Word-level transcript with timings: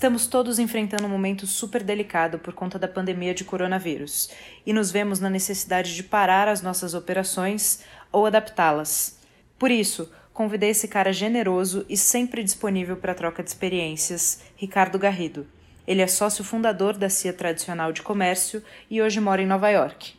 Estamos 0.00 0.26
todos 0.26 0.58
enfrentando 0.58 1.04
um 1.04 1.10
momento 1.10 1.46
super 1.46 1.82
delicado 1.82 2.38
por 2.38 2.54
conta 2.54 2.78
da 2.78 2.88
pandemia 2.88 3.34
de 3.34 3.44
coronavírus 3.44 4.30
e 4.64 4.72
nos 4.72 4.90
vemos 4.90 5.20
na 5.20 5.28
necessidade 5.28 5.94
de 5.94 6.02
parar 6.02 6.48
as 6.48 6.62
nossas 6.62 6.94
operações 6.94 7.84
ou 8.10 8.24
adaptá-las. 8.24 9.18
Por 9.58 9.70
isso, 9.70 10.10
convidei 10.32 10.70
esse 10.70 10.88
cara 10.88 11.12
generoso 11.12 11.84
e 11.86 11.98
sempre 11.98 12.42
disponível 12.42 12.96
para 12.96 13.14
troca 13.14 13.42
de 13.42 13.50
experiências, 13.50 14.40
Ricardo 14.56 14.98
Garrido. 14.98 15.46
Ele 15.86 16.00
é 16.00 16.06
sócio 16.06 16.42
fundador 16.42 16.96
da 16.96 17.10
CIA 17.10 17.34
Tradicional 17.34 17.92
de 17.92 18.00
Comércio 18.00 18.64
e 18.88 19.02
hoje 19.02 19.20
mora 19.20 19.42
em 19.42 19.46
Nova 19.46 19.68
York. 19.68 20.14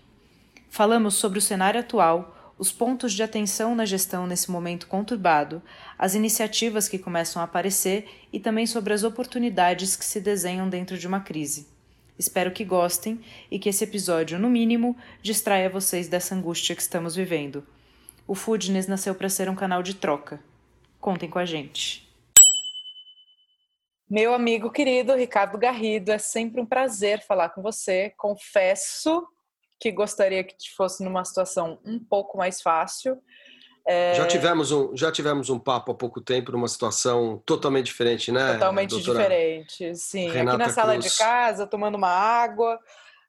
Falamos 0.70 1.16
sobre 1.16 1.40
o 1.40 1.42
cenário 1.42 1.80
atual 1.80 2.38
os 2.62 2.72
pontos 2.72 3.14
de 3.14 3.24
atenção 3.24 3.74
na 3.74 3.86
gestão 3.86 4.28
nesse 4.28 4.52
momento 4.52 4.86
conturbado, 4.86 5.64
as 6.02 6.16
iniciativas 6.16 6.90
que 6.90 6.98
começam 6.98 7.40
a 7.40 7.46
aparecer 7.46 8.10
e 8.34 8.40
também 8.40 8.66
sobre 8.66 8.92
as 8.92 9.04
oportunidades 9.04 9.96
que 9.96 10.04
se 10.04 10.20
desenham 10.20 10.68
dentro 10.68 10.98
de 10.98 11.06
uma 11.06 11.20
crise. 11.20 11.68
Espero 12.18 12.52
que 12.52 12.66
gostem 12.66 13.24
e 13.52 13.60
que 13.60 13.70
esse 13.70 13.84
episódio, 13.84 14.40
no 14.40 14.50
mínimo, 14.50 14.98
distraia 15.22 15.70
vocês 15.70 16.08
dessa 16.08 16.34
angústia 16.34 16.76
que 16.76 16.82
estamos 16.82 17.16
vivendo. 17.16 17.64
O 18.28 18.34
Foodness 18.34 18.88
nasceu 18.88 19.14
para 19.14 19.30
ser 19.30 19.48
um 19.48 19.56
canal 19.56 19.84
de 19.84 19.94
troca. 19.94 20.42
Contem 21.00 21.30
com 21.30 21.38
a 21.38 21.46
gente. 21.46 22.10
Meu 24.10 24.34
amigo 24.34 24.72
querido 24.72 25.14
Ricardo 25.14 25.56
Garrido, 25.56 26.12
é 26.12 26.18
sempre 26.18 26.60
um 26.60 26.66
prazer 26.66 27.22
falar 27.22 27.50
com 27.50 27.62
você. 27.62 28.12
Confesso 28.18 29.24
que 29.80 29.92
gostaria 29.92 30.44
que 30.44 30.56
fosse 30.76 31.04
numa 31.04 31.24
situação 31.24 31.80
um 31.86 32.00
pouco 32.00 32.40
mais 32.40 32.60
fácil. 32.60 33.22
É... 33.86 34.14
Já, 34.16 34.28
tivemos 34.28 34.72
um, 34.72 34.96
já 34.96 35.12
tivemos 35.12 35.50
um 35.50 35.60
papo 35.60 35.92
há 35.92 35.96
pouco 35.96 36.22
tempo 36.22 36.52
numa 36.52 36.68
situação 36.68 37.42
totalmente 37.46 37.88
diferente, 37.88 38.32
né? 38.32 38.54
Totalmente 38.54 39.02
diferente, 39.02 39.96
sim. 39.96 40.30
Renata 40.30 40.58
Aqui 40.58 40.68
na 40.68 40.74
sala 40.74 40.94
Cruz. 40.94 41.12
de 41.12 41.18
casa, 41.18 41.68
tomando 41.68 41.96
uma 41.96 42.10
água. 42.10 42.80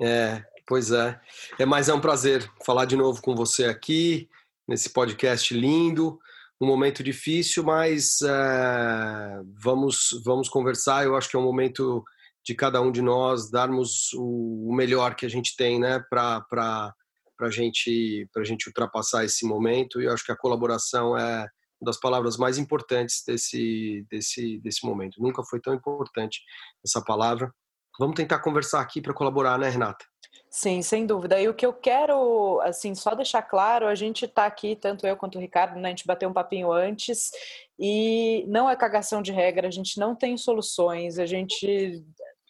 É, 0.00 0.42
pois 0.66 0.90
é. 0.90 1.18
É, 1.58 1.64
mas 1.64 1.88
é 1.88 1.94
um 1.94 2.00
prazer 2.00 2.48
falar 2.64 2.84
de 2.84 2.96
novo 2.96 3.22
com 3.22 3.34
você 3.34 3.64
aqui, 3.64 4.28
nesse 4.68 4.90
podcast 4.90 5.54
lindo. 5.54 6.18
Um 6.60 6.66
momento 6.66 7.02
difícil, 7.02 7.64
mas 7.64 8.20
é, 8.22 9.40
vamos, 9.58 10.20
vamos 10.24 10.48
conversar. 10.48 11.04
Eu 11.04 11.16
acho 11.16 11.28
que 11.28 11.36
é 11.36 11.38
um 11.38 11.44
momento 11.44 12.04
de 12.44 12.54
cada 12.54 12.80
um 12.80 12.90
de 12.90 13.00
nós 13.00 13.50
darmos 13.50 14.12
o, 14.14 14.72
melhor 14.74 15.14
que 15.14 15.24
a 15.24 15.28
gente 15.28 15.56
tem, 15.56 15.78
né, 15.78 16.04
para 16.10 16.94
para 17.42 17.50
gente 17.50 18.28
para 18.32 18.44
gente 18.44 18.68
ultrapassar 18.68 19.24
esse 19.24 19.44
momento. 19.44 20.00
E 20.00 20.04
eu 20.04 20.12
acho 20.12 20.24
que 20.24 20.30
a 20.30 20.36
colaboração 20.36 21.18
é 21.18 21.40
uma 21.40 21.50
das 21.82 21.98
palavras 21.98 22.36
mais 22.36 22.56
importantes 22.56 23.24
desse 23.26 24.06
desse 24.08 24.60
desse 24.60 24.86
momento. 24.86 25.20
Nunca 25.20 25.42
foi 25.42 25.60
tão 25.60 25.74
importante 25.74 26.40
essa 26.84 27.02
palavra. 27.02 27.52
Vamos 27.98 28.14
tentar 28.14 28.38
conversar 28.38 28.80
aqui 28.80 29.02
para 29.02 29.12
colaborar, 29.12 29.58
né, 29.58 29.68
Renata? 29.68 30.04
Sim, 30.48 30.82
sem 30.82 31.04
dúvida. 31.04 31.40
E 31.40 31.48
o 31.48 31.54
que 31.54 31.66
eu 31.66 31.72
quero, 31.72 32.60
assim, 32.60 32.94
só 32.94 33.14
deixar 33.14 33.42
claro, 33.42 33.86
a 33.86 33.94
gente 33.94 34.24
está 34.24 34.46
aqui, 34.46 34.76
tanto 34.76 35.06
eu 35.06 35.16
quanto 35.16 35.36
o 35.36 35.40
Ricardo, 35.40 35.78
né, 35.78 35.88
a 35.88 35.90
gente 35.90 36.06
bateu 36.06 36.28
um 36.28 36.32
papinho 36.32 36.70
antes, 36.70 37.30
e 37.78 38.44
não 38.48 38.68
é 38.68 38.76
cagação 38.76 39.20
de 39.20 39.32
regra, 39.32 39.68
a 39.68 39.70
gente 39.70 39.98
não 39.98 40.14
tem 40.14 40.36
soluções, 40.36 41.18
a 41.18 41.26
gente 41.26 42.02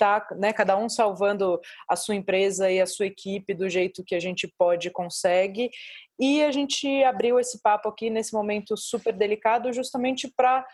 tá, 0.02 0.26
né, 0.36 0.52
cada 0.52 0.76
um 0.76 0.88
salvando 0.88 1.60
a 1.88 1.94
sua 1.94 2.16
empresa 2.16 2.68
e 2.68 2.80
a 2.80 2.86
sua 2.86 3.06
equipe 3.06 3.54
do 3.54 3.68
jeito 3.68 4.02
que 4.02 4.16
a 4.16 4.20
gente 4.20 4.52
pode 4.58 4.88
e 4.88 4.90
consegue. 4.90 5.70
E 6.18 6.42
a 6.42 6.50
gente 6.50 7.04
abriu 7.04 7.38
esse 7.38 7.62
papo 7.62 7.88
aqui 7.88 8.10
nesse 8.10 8.32
momento 8.32 8.76
super 8.76 9.12
delicado 9.12 9.72
justamente 9.72 10.26
para 10.36 10.66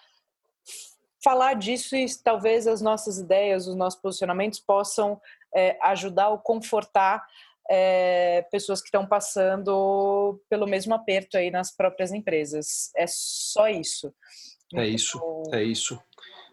falar 1.23 1.53
disso 1.55 1.95
e 1.95 2.07
talvez 2.25 2.67
as 2.67 2.81
nossas 2.81 3.19
ideias, 3.19 3.67
os 3.67 3.77
nossos 3.77 4.01
posicionamentos 4.01 4.61
possam 4.61 5.21
é, 5.55 5.77
ajudar 5.83 6.31
ou 6.31 6.39
confortar 6.39 7.23
é, 7.71 8.47
pessoas 8.51 8.81
que 8.81 8.87
estão 8.87 9.07
passando 9.07 10.41
pelo 10.49 10.67
mesmo 10.67 10.95
aperto 10.95 11.37
aí 11.37 11.51
nas 11.51 11.71
próprias 11.71 12.13
empresas. 12.13 12.91
É 12.97 13.05
só 13.07 13.69
isso. 13.69 14.11
É 14.75 14.87
isso, 14.87 15.21
é 15.53 15.63
isso 15.63 16.01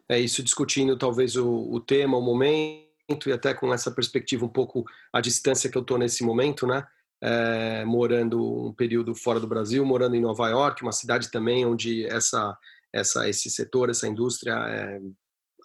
é 0.10 0.20
isso, 0.20 0.44
discutindo 0.44 0.98
talvez 0.98 1.36
o, 1.36 1.72
o 1.72 1.80
tema, 1.80 2.18
o 2.18 2.22
momento, 2.22 2.86
e 3.28 3.32
até 3.32 3.54
com 3.54 3.74
essa 3.74 3.92
perspectiva 3.92 4.46
um 4.46 4.50
pouco 4.50 4.86
a 5.12 5.22
distância 5.22 5.70
que 5.70 5.78
eu 5.78 5.82
estou 5.82 5.98
nesse 5.98 6.24
momento, 6.24 6.68
né? 6.68 6.86
É, 7.22 7.86
morando 7.86 8.68
um 8.68 8.74
período 8.74 9.16
fora 9.16 9.40
do 9.40 9.48
Brasil, 9.48 9.86
morando 9.86 10.16
em 10.16 10.22
Nova 10.22 10.50
York, 10.50 10.84
uma 10.84 10.92
cidade 10.92 11.32
também 11.32 11.66
onde 11.66 12.06
essa, 12.06 12.56
essa, 12.94 13.28
esse 13.28 13.50
setor, 13.50 13.90
essa 13.90 14.08
indústria 14.08 14.54
é 14.54 15.00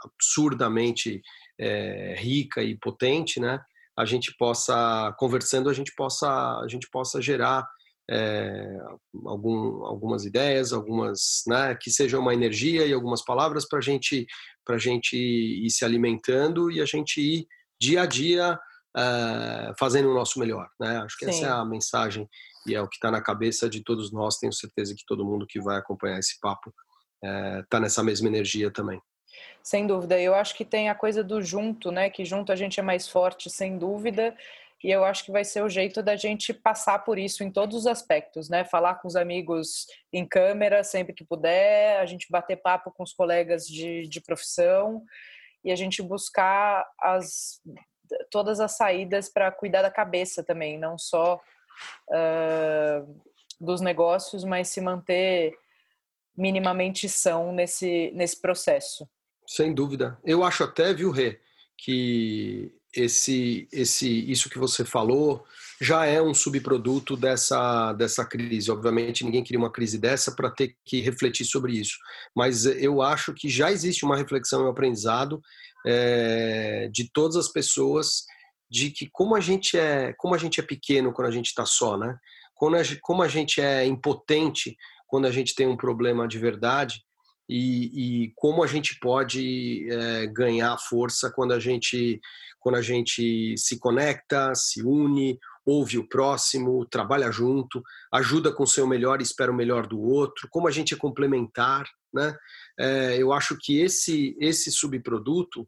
absurdamente 0.02 1.20
é, 1.58 2.14
rica 2.18 2.62
e 2.62 2.76
potente, 2.76 3.38
né? 3.40 3.60
A 3.96 4.04
gente 4.06 4.34
possa 4.38 5.14
conversando, 5.18 5.68
a 5.68 5.74
gente 5.74 5.92
possa 5.94 6.28
a 6.60 6.66
gente 6.68 6.88
possa 6.90 7.20
gerar 7.20 7.68
é, 8.10 8.76
algum, 9.24 9.84
algumas 9.84 10.24
ideias, 10.24 10.72
algumas, 10.72 11.42
né, 11.46 11.76
que 11.80 11.90
sejam 11.90 12.20
uma 12.20 12.34
energia 12.34 12.84
e 12.84 12.92
algumas 12.92 13.24
palavras 13.24 13.68
para 13.68 13.80
gente, 13.80 14.26
a 14.68 14.78
gente 14.78 15.16
ir 15.16 15.70
se 15.70 15.84
alimentando 15.84 16.70
e 16.70 16.80
a 16.80 16.84
gente 16.84 17.20
ir 17.20 17.46
dia 17.80 18.02
a 18.02 18.06
dia 18.06 18.58
é, 18.96 19.72
fazendo 19.78 20.10
o 20.10 20.14
nosso 20.14 20.40
melhor. 20.40 20.68
Né? 20.80 20.98
Acho 20.98 21.16
que 21.16 21.24
Sim. 21.26 21.30
essa 21.30 21.46
é 21.46 21.50
a 21.50 21.64
mensagem 21.64 22.28
e 22.66 22.74
é 22.74 22.82
o 22.82 22.88
que 22.88 22.96
está 22.96 23.10
na 23.10 23.22
cabeça 23.22 23.68
de 23.70 23.82
todos 23.82 24.12
nós. 24.12 24.38
Tenho 24.38 24.52
certeza 24.52 24.94
que 24.94 25.04
todo 25.06 25.24
mundo 25.24 25.46
que 25.48 25.60
vai 25.60 25.78
acompanhar 25.78 26.18
esse 26.18 26.38
papo 26.40 26.72
está 27.62 27.78
é, 27.78 27.80
nessa 27.80 28.02
mesma 28.02 28.28
energia 28.28 28.72
também. 28.72 29.00
Sem 29.62 29.86
dúvida. 29.86 30.20
Eu 30.20 30.34
acho 30.34 30.56
que 30.56 30.64
tem 30.64 30.88
a 30.88 30.94
coisa 30.94 31.22
do 31.22 31.40
junto, 31.40 31.92
né? 31.92 32.10
Que 32.10 32.24
junto 32.24 32.50
a 32.50 32.56
gente 32.56 32.80
é 32.80 32.82
mais 32.82 33.08
forte, 33.08 33.48
sem 33.48 33.78
dúvida 33.78 34.36
e 34.82 34.90
eu 34.90 35.04
acho 35.04 35.24
que 35.24 35.32
vai 35.32 35.44
ser 35.44 35.62
o 35.62 35.68
jeito 35.68 36.02
da 36.02 36.16
gente 36.16 36.54
passar 36.54 37.00
por 37.00 37.18
isso 37.18 37.44
em 37.44 37.50
todos 37.50 37.76
os 37.76 37.86
aspectos, 37.86 38.48
né? 38.48 38.64
Falar 38.64 38.94
com 38.94 39.06
os 39.06 39.14
amigos 39.14 39.86
em 40.12 40.26
câmera 40.26 40.82
sempre 40.82 41.12
que 41.12 41.24
puder, 41.24 42.00
a 42.00 42.06
gente 42.06 42.26
bater 42.30 42.56
papo 42.56 42.90
com 42.90 43.02
os 43.02 43.12
colegas 43.12 43.66
de, 43.66 44.08
de 44.08 44.20
profissão 44.22 45.04
e 45.62 45.70
a 45.70 45.76
gente 45.76 46.00
buscar 46.02 46.86
as, 46.98 47.60
todas 48.30 48.58
as 48.58 48.72
saídas 48.72 49.28
para 49.28 49.52
cuidar 49.52 49.82
da 49.82 49.90
cabeça 49.90 50.42
também, 50.42 50.78
não 50.78 50.96
só 50.96 51.38
uh, 52.08 53.22
dos 53.60 53.82
negócios, 53.82 54.44
mas 54.44 54.68
se 54.68 54.80
manter 54.80 55.52
minimamente 56.34 57.06
são 57.06 57.52
nesse, 57.52 58.10
nesse 58.14 58.40
processo. 58.40 59.06
Sem 59.46 59.74
dúvida. 59.74 60.18
Eu 60.24 60.42
acho 60.42 60.64
até, 60.64 60.94
viu, 60.94 61.10
Rê, 61.10 61.38
que 61.76 62.72
esse, 62.94 63.68
esse, 63.72 64.30
isso 64.30 64.48
que 64.50 64.58
você 64.58 64.84
falou 64.84 65.44
já 65.80 66.04
é 66.04 66.20
um 66.20 66.34
subproduto 66.34 67.16
dessa, 67.16 67.94
dessa 67.94 68.24
crise. 68.24 68.70
Obviamente, 68.70 69.24
ninguém 69.24 69.42
queria 69.42 69.58
uma 69.58 69.72
crise 69.72 69.98
dessa 69.98 70.34
para 70.34 70.50
ter 70.50 70.76
que 70.84 71.00
refletir 71.00 71.46
sobre 71.46 71.72
isso. 71.72 71.96
Mas 72.36 72.66
eu 72.66 73.00
acho 73.00 73.32
que 73.32 73.48
já 73.48 73.72
existe 73.72 74.04
uma 74.04 74.16
reflexão 74.16 74.60
e 74.60 74.64
um 74.64 74.70
aprendizado 74.70 75.40
é, 75.86 76.90
de 76.92 77.10
todas 77.10 77.36
as 77.36 77.48
pessoas 77.48 78.24
de 78.70 78.90
que 78.90 79.08
como 79.10 79.34
a 79.34 79.40
gente 79.40 79.76
é 79.76 80.12
como 80.16 80.34
a 80.34 80.38
gente 80.38 80.60
é 80.60 80.62
pequeno 80.62 81.12
quando 81.12 81.28
a 81.28 81.32
gente 81.32 81.46
está 81.46 81.64
só, 81.64 81.96
né? 81.96 82.16
Como 82.54 82.76
a, 82.76 82.82
como 83.00 83.22
a 83.22 83.28
gente 83.28 83.60
é 83.60 83.84
impotente 83.86 84.76
quando 85.06 85.26
a 85.26 85.32
gente 85.32 85.54
tem 85.54 85.66
um 85.66 85.76
problema 85.76 86.28
de 86.28 86.38
verdade 86.38 87.02
e, 87.48 88.24
e 88.24 88.32
como 88.36 88.62
a 88.62 88.66
gente 88.66 88.96
pode 89.00 89.90
é, 89.90 90.26
ganhar 90.28 90.78
força 90.78 91.32
quando 91.34 91.52
a 91.52 91.58
gente 91.58 92.20
quando 92.60 92.76
a 92.76 92.82
gente 92.82 93.56
se 93.56 93.78
conecta, 93.78 94.54
se 94.54 94.82
une, 94.82 95.38
ouve 95.64 95.98
o 95.98 96.08
próximo, 96.08 96.86
trabalha 96.86 97.30
junto, 97.32 97.82
ajuda 98.12 98.52
com 98.52 98.64
o 98.64 98.68
seu 98.68 98.86
melhor 98.86 99.20
e 99.20 99.24
espera 99.24 99.50
o 99.50 99.54
melhor 99.54 99.86
do 99.86 100.00
outro, 100.00 100.48
como 100.50 100.68
a 100.68 100.70
gente 100.70 100.94
é 100.94 100.96
complementar, 100.96 101.88
né? 102.12 102.36
É, 102.78 103.16
eu 103.16 103.32
acho 103.32 103.56
que 103.58 103.80
esse 103.80 104.36
esse 104.40 104.70
subproduto 104.70 105.66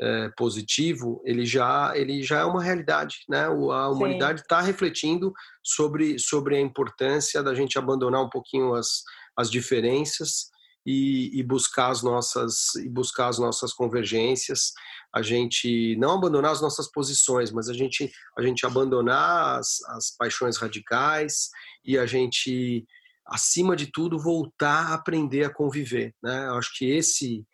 é, 0.00 0.30
positivo 0.36 1.22
ele 1.24 1.46
já 1.46 1.92
ele 1.96 2.22
já 2.22 2.40
é 2.40 2.44
uma 2.44 2.62
realidade, 2.62 3.18
né? 3.28 3.44
A 3.44 3.88
humanidade 3.88 4.40
está 4.40 4.60
refletindo 4.60 5.32
sobre 5.62 6.18
sobre 6.18 6.56
a 6.56 6.60
importância 6.60 7.42
da 7.42 7.54
gente 7.54 7.78
abandonar 7.78 8.22
um 8.22 8.30
pouquinho 8.30 8.74
as 8.74 9.02
as 9.36 9.50
diferenças 9.50 10.50
e, 10.86 11.36
e, 11.36 11.42
buscar 11.42 11.90
as 11.90 12.00
nossas 12.00 12.76
e 12.76 12.88
buscar 12.88 13.26
as 13.26 13.38
nossas 13.38 13.72
convergências 13.72 14.72
a 15.12 15.20
gente 15.20 15.96
não 15.96 16.12
abandonar 16.12 16.52
as 16.52 16.62
nossas 16.62 16.90
posições 16.90 17.50
mas 17.50 17.68
a 17.68 17.74
gente 17.74 18.10
a 18.38 18.42
gente 18.42 18.64
abandonar 18.64 19.58
as, 19.58 19.82
as 19.88 20.10
paixões 20.16 20.56
radicais 20.56 21.50
e 21.84 21.98
a 21.98 22.06
gente 22.06 22.86
acima 23.26 23.74
de 23.74 23.90
tudo 23.90 24.16
voltar 24.16 24.92
a 24.92 24.94
aprender 24.94 25.44
a 25.44 25.52
conviver 25.52 26.14
né 26.22 26.46
eu 26.46 26.54
acho 26.54 26.72
que 26.78 26.88
esse 26.88 27.44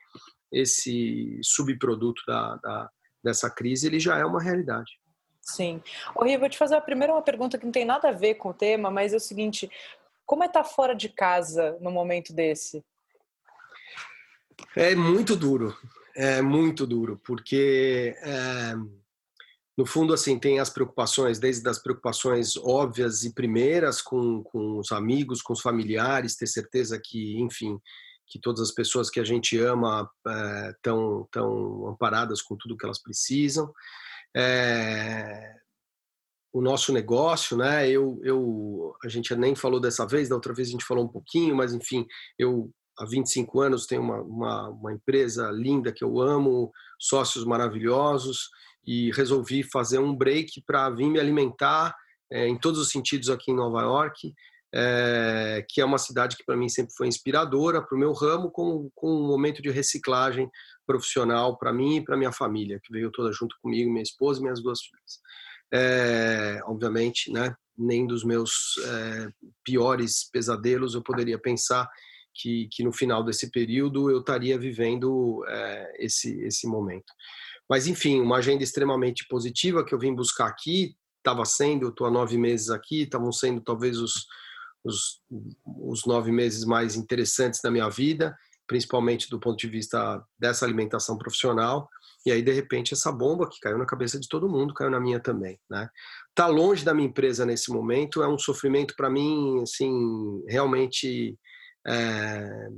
esse 0.52 1.40
subproduto 1.42 2.22
da, 2.26 2.56
da 2.56 2.90
dessa 3.24 3.48
crise 3.48 3.86
ele 3.86 3.98
já 3.98 4.18
é 4.18 4.24
uma 4.24 4.42
realidade 4.42 5.00
Sim. 5.44 5.82
Ô, 6.14 6.24
vou 6.38 6.48
te 6.48 6.56
fazer 6.56 6.76
a 6.76 6.80
primeira 6.80 7.12
uma 7.12 7.20
pergunta 7.20 7.58
que 7.58 7.64
não 7.64 7.72
tem 7.72 7.84
nada 7.84 8.10
a 8.10 8.12
ver 8.12 8.36
com 8.36 8.50
o 8.50 8.54
tema, 8.54 8.92
mas 8.92 9.12
é 9.12 9.16
o 9.16 9.20
seguinte: 9.20 9.68
como 10.24 10.44
é 10.44 10.46
estar 10.46 10.62
fora 10.62 10.94
de 10.94 11.08
casa 11.08 11.76
no 11.80 11.90
momento 11.90 12.32
desse? 12.32 12.84
É 14.76 14.94
muito 14.94 15.36
duro. 15.36 15.76
É 16.14 16.42
muito 16.42 16.86
duro, 16.86 17.20
porque 17.24 18.14
é, 18.18 18.74
no 19.76 19.86
fundo 19.86 20.12
assim 20.12 20.38
tem 20.38 20.60
as 20.60 20.68
preocupações, 20.68 21.38
desde 21.38 21.66
as 21.68 21.78
preocupações 21.78 22.56
óbvias 22.58 23.24
e 23.24 23.32
primeiras 23.32 24.02
com, 24.02 24.42
com 24.42 24.78
os 24.78 24.92
amigos, 24.92 25.40
com 25.40 25.54
os 25.54 25.62
familiares, 25.62 26.36
ter 26.36 26.46
certeza 26.46 27.00
que, 27.02 27.40
enfim, 27.40 27.78
que 28.26 28.38
todas 28.38 28.60
as 28.60 28.70
pessoas 28.70 29.08
que 29.08 29.20
a 29.20 29.24
gente 29.24 29.58
ama 29.58 30.10
estão 30.76 31.22
é, 31.22 31.26
tão 31.30 31.88
amparadas 31.88 32.42
com 32.42 32.56
tudo 32.56 32.76
que 32.76 32.84
elas 32.84 33.00
precisam. 33.00 33.72
É, 34.36 35.54
o 36.52 36.60
nosso 36.60 36.92
negócio, 36.92 37.56
né? 37.56 37.88
Eu, 37.88 38.20
eu, 38.22 38.94
a 39.02 39.08
gente 39.08 39.34
nem 39.34 39.54
falou 39.54 39.80
dessa 39.80 40.06
vez, 40.06 40.28
da 40.28 40.34
outra 40.34 40.52
vez 40.52 40.68
a 40.68 40.72
gente 40.72 40.84
falou 40.84 41.04
um 41.04 41.08
pouquinho, 41.08 41.56
mas 41.56 41.72
enfim, 41.72 42.06
eu 42.38 42.70
há 43.02 43.06
25 43.06 43.60
anos 43.60 43.86
tenho 43.86 44.00
uma, 44.00 44.22
uma, 44.22 44.68
uma 44.68 44.92
empresa 44.92 45.50
linda 45.50 45.92
que 45.92 46.04
eu 46.04 46.20
amo, 46.20 46.72
sócios 46.98 47.44
maravilhosos 47.44 48.48
e 48.86 49.10
resolvi 49.12 49.62
fazer 49.62 49.98
um 49.98 50.14
break 50.14 50.62
para 50.66 50.88
vir 50.90 51.08
me 51.08 51.18
alimentar 51.18 51.94
é, 52.30 52.46
em 52.46 52.56
todos 52.56 52.80
os 52.80 52.90
sentidos 52.90 53.28
aqui 53.28 53.50
em 53.50 53.56
Nova 53.56 53.82
York, 53.82 54.32
é, 54.74 55.66
que 55.68 55.80
é 55.80 55.84
uma 55.84 55.98
cidade 55.98 56.36
que 56.36 56.44
para 56.44 56.56
mim 56.56 56.68
sempre 56.68 56.94
foi 56.96 57.06
inspiradora 57.06 57.82
para 57.82 57.94
o 57.94 57.98
meu 57.98 58.12
ramo, 58.12 58.50
com, 58.50 58.88
com 58.94 59.08
um 59.08 59.26
momento 59.26 59.60
de 59.60 59.70
reciclagem 59.70 60.48
profissional 60.86 61.58
para 61.58 61.72
mim 61.72 61.96
e 61.96 62.04
para 62.04 62.16
minha 62.16 62.32
família, 62.32 62.80
que 62.82 62.92
veio 62.92 63.10
toda 63.10 63.32
junto 63.32 63.56
comigo, 63.60 63.90
minha 63.90 64.02
esposa 64.02 64.38
e 64.38 64.42
minhas 64.42 64.62
duas 64.62 64.80
filhas. 64.80 65.20
É, 65.74 66.60
obviamente, 66.64 67.32
né, 67.32 67.54
nem 67.76 68.06
dos 68.06 68.24
meus 68.24 68.76
é, 68.84 69.28
piores 69.64 70.28
pesadelos 70.30 70.94
eu 70.94 71.02
poderia 71.02 71.38
pensar 71.38 71.88
que, 72.34 72.68
que 72.70 72.82
no 72.82 72.92
final 72.92 73.24
desse 73.24 73.50
período 73.50 74.10
eu 74.10 74.20
estaria 74.20 74.58
vivendo 74.58 75.44
é, 75.48 76.04
esse, 76.04 76.40
esse 76.42 76.66
momento. 76.66 77.12
Mas, 77.68 77.86
enfim, 77.86 78.20
uma 78.20 78.36
agenda 78.36 78.62
extremamente 78.62 79.26
positiva 79.28 79.84
que 79.84 79.94
eu 79.94 79.98
vim 79.98 80.14
buscar 80.14 80.46
aqui, 80.46 80.96
estava 81.18 81.44
sendo, 81.44 81.86
eu 81.86 81.90
estou 81.90 82.06
há 82.06 82.10
nove 82.10 82.36
meses 82.36 82.70
aqui, 82.70 83.02
estavam 83.02 83.32
sendo 83.32 83.60
talvez 83.60 83.98
os, 83.98 84.26
os, 84.84 85.20
os 85.64 86.04
nove 86.04 86.32
meses 86.32 86.64
mais 86.64 86.96
interessantes 86.96 87.60
da 87.62 87.70
minha 87.70 87.88
vida, 87.88 88.36
principalmente 88.66 89.30
do 89.30 89.40
ponto 89.40 89.56
de 89.56 89.68
vista 89.68 90.22
dessa 90.38 90.64
alimentação 90.64 91.16
profissional. 91.16 91.88
E 92.24 92.30
aí, 92.30 92.42
de 92.42 92.52
repente, 92.52 92.94
essa 92.94 93.10
bomba 93.10 93.48
que 93.48 93.58
caiu 93.60 93.78
na 93.78 93.86
cabeça 93.86 94.18
de 94.18 94.28
todo 94.28 94.48
mundo, 94.48 94.74
caiu 94.74 94.90
na 94.90 95.00
minha 95.00 95.18
também, 95.18 95.58
né? 95.68 95.88
Tá 96.34 96.46
longe 96.46 96.84
da 96.84 96.94
minha 96.94 97.08
empresa 97.08 97.44
nesse 97.44 97.70
momento 97.70 98.22
é 98.22 98.28
um 98.28 98.38
sofrimento 98.38 98.94
para 98.96 99.10
mim, 99.10 99.60
assim, 99.62 100.42
realmente 100.46 101.36
é, 101.86 102.68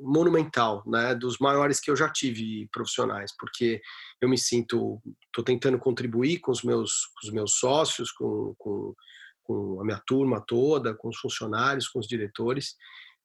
monumental, 0.00 0.82
né? 0.86 1.14
Dos 1.14 1.38
maiores 1.38 1.80
que 1.80 1.90
eu 1.90 1.96
já 1.96 2.08
tive 2.08 2.68
profissionais, 2.72 3.32
porque 3.38 3.80
eu 4.20 4.28
me 4.28 4.38
sinto, 4.38 5.00
estou 5.26 5.44
tentando 5.44 5.78
contribuir 5.78 6.38
com 6.40 6.52
os 6.52 6.62
meus, 6.62 7.06
com 7.06 7.26
os 7.26 7.32
meus 7.32 7.52
sócios, 7.58 8.10
com, 8.12 8.54
com, 8.58 8.94
com 9.42 9.80
a 9.80 9.84
minha 9.84 10.02
turma 10.06 10.42
toda, 10.46 10.94
com 10.94 11.08
os 11.08 11.18
funcionários, 11.18 11.88
com 11.88 11.98
os 11.98 12.06
diretores, 12.06 12.74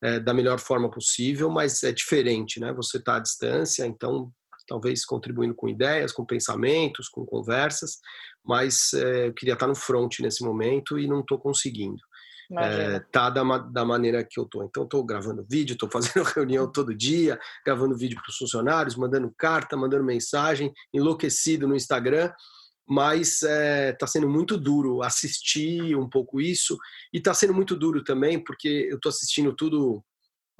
é, 0.01 0.19
da 0.19 0.33
melhor 0.33 0.59
forma 0.59 0.89
possível, 0.89 1.49
mas 1.49 1.83
é 1.83 1.91
diferente, 1.91 2.59
né? 2.59 2.73
Você 2.73 2.97
está 2.97 3.17
à 3.17 3.19
distância, 3.19 3.85
então 3.85 4.31
talvez 4.67 5.03
contribuindo 5.03 5.53
com 5.53 5.67
ideias, 5.67 6.13
com 6.13 6.25
pensamentos, 6.25 7.09
com 7.09 7.25
conversas, 7.25 7.97
mas 8.43 8.93
é, 8.93 9.27
eu 9.27 9.33
queria 9.33 9.53
estar 9.53 9.67
no 9.67 9.75
front 9.75 10.19
nesse 10.19 10.43
momento 10.43 10.97
e 10.97 11.07
não 11.07 11.19
estou 11.19 11.37
conseguindo. 11.37 12.01
É, 12.59 13.00
tá 13.12 13.30
da, 13.30 13.44
da 13.57 13.86
maneira 13.86 14.24
que 14.24 14.39
eu 14.39 14.45
tô. 14.45 14.63
Então, 14.63 14.83
estou 14.83 15.03
gravando 15.03 15.45
vídeo, 15.50 15.74
estou 15.74 15.89
fazendo 15.89 16.24
reunião 16.36 16.71
todo 16.71 16.94
dia, 16.94 17.39
gravando 17.65 17.98
vídeo 17.98 18.19
para 18.21 18.30
os 18.30 18.38
funcionários, 18.38 18.95
mandando 18.95 19.33
carta, 19.38 19.77
mandando 19.77 20.03
mensagem, 20.03 20.74
enlouquecido 20.94 21.68
no 21.68 21.75
Instagram, 21.75 22.31
mas 22.88 23.42
está 23.42 24.06
é, 24.06 24.07
sendo 24.07 24.30
muito 24.30 24.57
duro 24.57 25.01
assistir 25.01 25.95
um 25.95 26.09
pouco 26.09 26.42
isso 26.42 26.77
e 27.13 27.19
está 27.19 27.33
sendo 27.33 27.53
muito 27.53 27.75
duro 27.75 28.03
também 28.03 28.44
porque 28.44 28.88
eu 28.89 28.98
estou 28.98 29.09
assistindo 29.09 29.56
tudo 29.56 30.03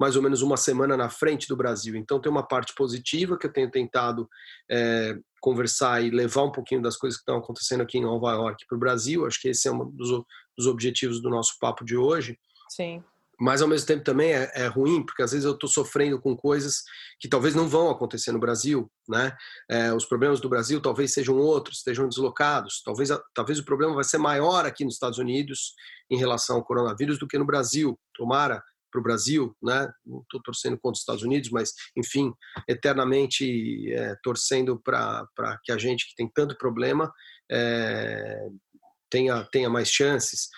mais 0.00 0.16
ou 0.16 0.22
menos 0.22 0.42
uma 0.42 0.56
semana 0.56 0.96
na 0.96 1.08
frente 1.08 1.46
do 1.46 1.56
Brasil. 1.56 1.94
Então 1.94 2.20
tem 2.20 2.32
uma 2.32 2.46
parte 2.46 2.74
positiva 2.74 3.38
que 3.38 3.46
eu 3.46 3.52
tenho 3.52 3.70
tentado 3.70 4.28
é, 4.70 5.16
conversar 5.42 6.02
e 6.02 6.08
levar 6.08 6.44
um 6.44 6.52
pouquinho 6.52 6.80
das 6.80 6.96
coisas 6.96 7.18
que 7.18 7.22
estão 7.22 7.36
acontecendo 7.36 7.82
aqui 7.82 7.98
em 7.98 8.02
Nova 8.02 8.30
York 8.30 8.64
para 8.64 8.76
o 8.76 8.78
Brasil. 8.78 9.26
Acho 9.26 9.40
que 9.40 9.48
esse 9.48 9.66
é 9.66 9.72
um 9.72 9.90
dos, 9.90 10.24
dos, 10.56 10.66
objetivos 10.68 11.20
do 11.20 11.28
nosso 11.28 11.58
papo 11.60 11.84
de 11.84 11.96
hoje. 11.96 12.38
Sim. 12.70 13.02
Mas 13.40 13.60
ao 13.60 13.66
mesmo 13.66 13.88
tempo 13.88 14.04
também 14.04 14.32
é, 14.32 14.52
é 14.54 14.66
ruim, 14.68 15.04
porque 15.04 15.20
às 15.20 15.32
vezes 15.32 15.44
eu 15.44 15.54
estou 15.54 15.68
sofrendo 15.68 16.20
com 16.20 16.36
coisas 16.36 16.84
que 17.18 17.28
talvez 17.28 17.56
não 17.56 17.68
vão 17.68 17.90
acontecer 17.90 18.30
no 18.30 18.38
Brasil, 18.38 18.88
né? 19.08 19.36
É, 19.68 19.92
os 19.92 20.04
problemas 20.04 20.40
do 20.40 20.48
Brasil 20.48 20.80
talvez 20.80 21.12
sejam 21.12 21.36
outros, 21.36 21.78
estejam 21.78 22.08
deslocados. 22.08 22.80
Talvez, 22.84 23.10
talvez 23.34 23.58
o 23.58 23.64
problema 23.64 23.94
vai 23.94 24.04
ser 24.04 24.18
maior 24.18 24.64
aqui 24.64 24.84
nos 24.84 24.94
Estados 24.94 25.18
Unidos 25.18 25.74
em 26.08 26.16
relação 26.16 26.56
ao 26.56 26.64
coronavírus 26.64 27.18
do 27.18 27.26
que 27.26 27.36
no 27.36 27.44
Brasil. 27.44 27.98
Tomara 28.14 28.62
para 28.92 29.00
o 29.00 29.02
Brasil, 29.02 29.56
né? 29.62 29.90
Não 30.04 30.20
estou 30.20 30.40
torcendo 30.42 30.78
contra 30.78 30.92
os 30.92 31.00
Estados 31.00 31.22
Unidos, 31.22 31.50
mas 31.50 31.72
enfim, 31.96 32.32
eternamente 32.68 33.90
é, 33.90 34.14
torcendo 34.22 34.78
para 34.78 35.26
que 35.64 35.72
a 35.72 35.78
gente 35.78 36.06
que 36.06 36.14
tem 36.14 36.30
tanto 36.32 36.56
problema 36.56 37.12
é, 37.50 38.46
tenha 39.10 39.42
tenha 39.50 39.70
mais 39.70 39.88
chances. 39.88 40.48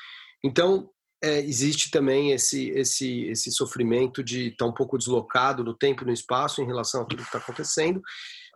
Então 0.44 0.90
é, 1.22 1.38
existe 1.40 1.90
também 1.90 2.32
esse 2.32 2.70
esse 2.70 3.26
esse 3.28 3.52
sofrimento 3.52 4.22
de 4.22 4.48
estar 4.48 4.64
tá 4.64 4.70
um 4.70 4.74
pouco 4.74 4.98
deslocado 4.98 5.62
no 5.62 5.74
tempo 5.74 6.02
e 6.02 6.06
no 6.06 6.12
espaço 6.12 6.60
em 6.60 6.66
relação 6.66 7.02
a 7.02 7.04
tudo 7.04 7.22
que 7.22 7.28
está 7.28 7.38
acontecendo. 7.38 8.02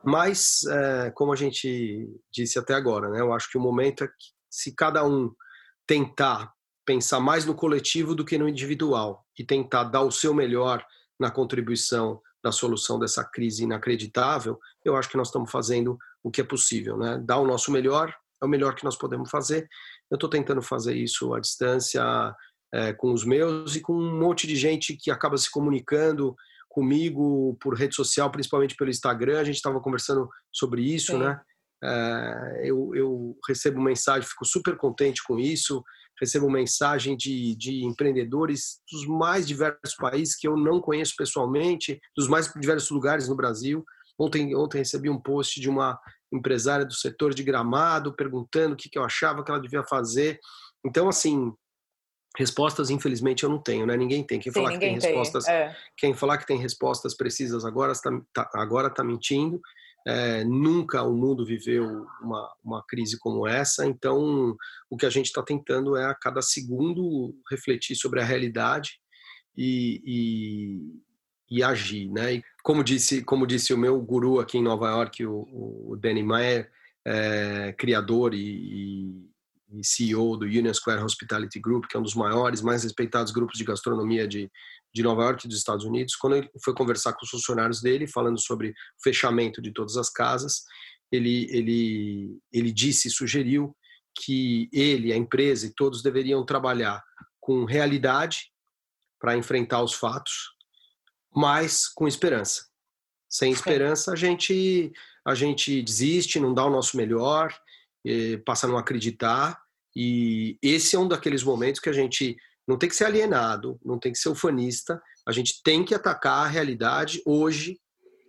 Mas 0.04 0.64
é, 0.64 1.10
como 1.12 1.32
a 1.32 1.36
gente 1.36 2.06
disse 2.32 2.58
até 2.58 2.74
agora, 2.74 3.08
né? 3.08 3.20
Eu 3.20 3.32
acho 3.32 3.50
que 3.50 3.58
o 3.58 3.60
momento 3.60 4.04
é 4.04 4.08
que 4.08 4.14
se 4.50 4.74
cada 4.74 5.04
um 5.06 5.32
tentar 5.86 6.52
pensar 6.84 7.20
mais 7.20 7.44
no 7.44 7.54
coletivo 7.54 8.14
do 8.14 8.24
que 8.24 8.38
no 8.38 8.48
individual 8.48 9.24
e 9.38 9.44
tentar 9.44 9.84
dar 9.84 10.02
o 10.02 10.10
seu 10.10 10.34
melhor 10.34 10.84
na 11.18 11.30
contribuição 11.30 12.20
na 12.42 12.52
solução 12.52 12.98
dessa 12.98 13.24
crise 13.24 13.64
inacreditável, 13.64 14.58
eu 14.84 14.96
acho 14.96 15.08
que 15.08 15.16
nós 15.16 15.28
estamos 15.28 15.50
fazendo 15.50 15.98
o 16.22 16.30
que 16.30 16.40
é 16.40 16.44
possível, 16.44 16.96
né? 16.96 17.20
Dar 17.24 17.38
o 17.38 17.46
nosso 17.46 17.70
melhor 17.70 18.14
é 18.40 18.44
o 18.44 18.48
melhor 18.48 18.74
que 18.74 18.84
nós 18.84 18.96
podemos 18.96 19.30
fazer. 19.30 19.68
Eu 20.10 20.14
estou 20.14 20.30
tentando 20.30 20.62
fazer 20.62 20.94
isso 20.94 21.34
à 21.34 21.40
distância 21.40 22.02
é, 22.72 22.92
com 22.92 23.12
os 23.12 23.24
meus 23.24 23.74
e 23.76 23.80
com 23.80 23.92
um 23.92 24.18
monte 24.18 24.46
de 24.46 24.56
gente 24.56 24.96
que 24.96 25.10
acaba 25.10 25.36
se 25.36 25.50
comunicando 25.50 26.36
comigo 26.68 27.56
por 27.60 27.74
rede 27.74 27.94
social, 27.94 28.30
principalmente 28.30 28.76
pelo 28.76 28.90
Instagram. 28.90 29.40
A 29.40 29.44
gente 29.44 29.56
estava 29.56 29.80
conversando 29.80 30.28
sobre 30.52 30.82
isso, 30.82 31.12
Sim. 31.12 31.18
né? 31.18 31.40
É, 31.82 32.62
eu, 32.64 32.94
eu 32.94 33.38
recebo 33.46 33.80
mensagem, 33.80 34.28
fico 34.28 34.44
super 34.44 34.76
contente 34.76 35.22
com 35.24 35.38
isso 35.38 35.82
recebo 36.20 36.50
mensagem 36.50 37.16
de, 37.16 37.54
de 37.56 37.84
empreendedores 37.84 38.80
dos 38.90 39.06
mais 39.06 39.46
diversos 39.46 39.94
países 39.96 40.36
que 40.36 40.48
eu 40.48 40.56
não 40.56 40.80
conheço 40.80 41.14
pessoalmente, 41.16 42.00
dos 42.16 42.28
mais 42.28 42.52
diversos 42.54 42.90
lugares 42.90 43.28
no 43.28 43.36
Brasil. 43.36 43.84
Ontem, 44.18 44.54
ontem 44.54 44.78
recebi 44.78 45.08
um 45.08 45.20
post 45.20 45.60
de 45.60 45.68
uma 45.68 45.98
empresária 46.32 46.84
do 46.84 46.94
setor 46.94 47.32
de 47.32 47.42
gramado 47.42 48.14
perguntando 48.14 48.74
o 48.74 48.76
que, 48.76 48.88
que 48.88 48.98
eu 48.98 49.04
achava 49.04 49.44
que 49.44 49.50
ela 49.50 49.60
devia 49.60 49.84
fazer. 49.84 50.38
Então, 50.84 51.08
assim, 51.08 51.52
respostas 52.36 52.90
infelizmente 52.90 53.44
eu 53.44 53.50
não 53.50 53.60
tenho, 53.60 53.86
né? 53.86 53.96
Ninguém 53.96 54.22
tem. 54.22 54.38
Quem 54.38 54.52
Sim, 54.52 54.60
falar 54.60 54.72
que 54.72 54.78
tem, 54.78 54.98
tem 54.98 55.10
respostas, 55.10 55.48
é. 55.48 55.76
quem 55.96 56.14
falar 56.14 56.38
que 56.38 56.46
tem 56.46 56.58
respostas 56.58 57.16
precisas 57.16 57.64
agora 57.64 57.92
está 57.92 58.10
tá, 58.32 58.50
agora 58.54 58.90
tá 58.90 59.02
mentindo. 59.02 59.60
É, 60.06 60.44
nunca 60.44 61.02
o 61.02 61.14
mundo 61.14 61.44
viveu 61.44 62.06
uma, 62.22 62.52
uma 62.64 62.84
crise 62.86 63.18
como 63.18 63.46
essa, 63.46 63.86
então 63.86 64.56
o 64.88 64.96
que 64.96 65.04
a 65.04 65.10
gente 65.10 65.26
está 65.26 65.42
tentando 65.42 65.96
é 65.96 66.06
a 66.06 66.14
cada 66.14 66.40
segundo 66.40 67.34
refletir 67.50 67.94
sobre 67.94 68.20
a 68.20 68.24
realidade 68.24 68.92
e, 69.56 70.00
e, 71.50 71.58
e, 71.58 71.62
agir, 71.62 72.08
né? 72.10 72.34
E 72.34 72.42
como 72.62 72.82
disse, 72.82 73.22
como 73.22 73.46
disse 73.46 73.74
o 73.74 73.78
meu 73.78 74.00
guru 74.00 74.40
aqui 74.40 74.56
em 74.56 74.62
Nova 74.62 74.88
York, 74.88 75.26
o, 75.26 75.90
o 75.90 75.96
Danny 75.96 76.22
Meyer, 76.22 76.70
é, 77.04 77.74
criador 77.76 78.32
e, 78.34 79.28
e 79.70 79.84
CEO 79.84 80.36
do 80.36 80.46
Union 80.46 80.72
Square 80.72 81.02
Hospitality 81.02 81.58
Group, 81.60 81.86
que 81.86 81.96
é 81.96 82.00
um 82.00 82.02
dos 82.02 82.14
maiores, 82.14 82.62
mais 82.62 82.84
respeitados 82.84 83.32
grupos 83.32 83.58
de 83.58 83.64
gastronomia 83.64 84.26
de, 84.26 84.50
de 84.94 85.02
Nova 85.02 85.22
York 85.22 85.46
dos 85.46 85.58
Estados 85.58 85.84
Unidos, 85.84 86.16
quando 86.16 86.36
ele 86.36 86.50
foi 86.64 86.74
conversar 86.74 87.12
com 87.12 87.24
os 87.24 87.30
funcionários 87.30 87.80
dele, 87.80 88.06
falando 88.06 88.40
sobre 88.40 88.70
o 88.70 88.74
fechamento 89.02 89.60
de 89.60 89.72
todas 89.72 89.96
as 89.96 90.10
casas, 90.10 90.64
ele, 91.10 91.46
ele, 91.50 92.38
ele 92.52 92.72
disse 92.72 93.08
e 93.08 93.10
sugeriu 93.10 93.76
que 94.20 94.68
ele, 94.72 95.12
a 95.12 95.16
empresa 95.16 95.66
e 95.66 95.74
todos 95.74 96.02
deveriam 96.02 96.44
trabalhar 96.44 97.02
com 97.40 97.64
realidade 97.64 98.50
para 99.20 99.36
enfrentar 99.36 99.82
os 99.82 99.94
fatos, 99.94 100.50
mas 101.34 101.88
com 101.88 102.08
esperança. 102.08 102.66
Sem 103.28 103.52
esperança, 103.52 104.12
a 104.12 104.16
gente, 104.16 104.92
a 105.24 105.34
gente 105.34 105.82
desiste, 105.82 106.40
não 106.40 106.54
dá 106.54 106.64
o 106.64 106.70
nosso 106.70 106.96
melhor, 106.96 107.54
passa 108.44 108.66
a 108.66 108.70
não 108.70 108.78
acreditar. 108.78 109.60
E 109.94 110.58
esse 110.62 110.96
é 110.96 110.98
um 110.98 111.08
daqueles 111.08 111.42
momentos 111.42 111.80
que 111.80 111.88
a 111.88 111.92
gente 111.92 112.36
não 112.68 112.76
tem 112.76 112.88
que 112.88 112.94
ser 112.94 113.06
alienado, 113.06 113.80
não 113.82 113.98
tem 113.98 114.12
que 114.12 114.18
ser 114.18 114.28
ufanista, 114.28 115.02
a 115.26 115.32
gente 115.32 115.62
tem 115.62 115.82
que 115.82 115.94
atacar 115.94 116.44
a 116.44 116.48
realidade 116.48 117.22
hoje, 117.24 117.80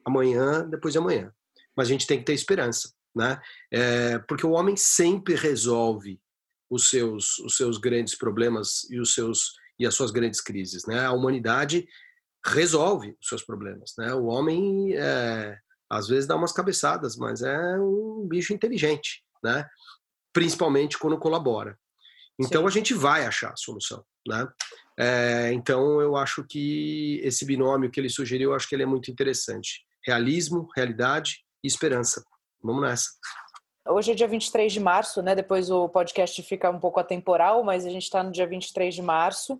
amanhã, 0.05 0.65
depois 0.67 0.93
de 0.93 0.97
amanhã. 0.97 1.31
mas 1.75 1.87
a 1.87 1.91
gente 1.91 2.07
tem 2.07 2.19
que 2.19 2.25
ter 2.25 2.33
esperança, 2.33 2.91
né? 3.15 3.39
É, 3.71 4.19
porque 4.19 4.45
o 4.45 4.51
homem 4.51 4.75
sempre 4.75 5.35
resolve 5.35 6.19
os 6.69 6.89
seus, 6.89 7.37
os 7.39 7.55
seus 7.55 7.77
grandes 7.77 8.17
problemas 8.17 8.85
e 8.89 8.99
os 8.99 9.13
seus 9.13 9.53
e 9.77 9.87
as 9.87 9.95
suas 9.95 10.11
grandes 10.11 10.41
crises, 10.41 10.85
né? 10.85 11.05
A 11.05 11.13
humanidade 11.13 11.87
resolve 12.45 13.15
os 13.21 13.27
seus 13.27 13.43
problemas, 13.43 13.93
né? 13.97 14.13
O 14.13 14.25
homem 14.25 14.93
é, 14.93 15.57
às 15.89 16.07
vezes 16.07 16.27
dá 16.27 16.35
umas 16.35 16.51
cabeçadas, 16.51 17.15
mas 17.15 17.41
é 17.41 17.79
um 17.79 18.27
bicho 18.27 18.53
inteligente, 18.53 19.23
né? 19.41 19.65
Principalmente 20.33 20.97
quando 20.97 21.17
colabora. 21.17 21.79
Então 22.39 22.61
Sim. 22.61 22.67
a 22.67 22.71
gente 22.71 22.93
vai 22.93 23.25
achar 23.25 23.51
a 23.51 23.57
solução, 23.57 24.03
né? 24.27 24.47
É, 24.97 25.51
então 25.53 26.01
eu 26.01 26.15
acho 26.15 26.43
que 26.43 27.19
esse 27.23 27.45
binômio 27.45 27.91
que 27.91 27.99
ele 27.99 28.09
sugeriu, 28.09 28.51
eu 28.51 28.55
acho 28.55 28.67
que 28.67 28.75
ele 28.75 28.83
é 28.83 28.85
muito 28.85 29.11
interessante. 29.11 29.81
Realismo, 30.05 30.67
realidade 30.75 31.43
e 31.63 31.67
esperança. 31.67 32.23
Vamos 32.63 32.81
nessa. 32.81 33.09
Hoje 33.87 34.11
é 34.11 34.15
dia 34.15 34.27
23 34.27 34.71
de 34.71 34.79
março, 34.79 35.21
né? 35.21 35.33
Depois 35.33 35.71
o 35.71 35.89
podcast 35.89 36.41
fica 36.43 36.69
um 36.69 36.79
pouco 36.79 36.99
atemporal, 36.99 37.63
mas 37.63 37.85
a 37.85 37.89
gente 37.89 38.03
está 38.03 38.21
no 38.21 38.31
dia 38.31 38.45
23 38.45 38.93
de 38.93 39.01
março, 39.01 39.59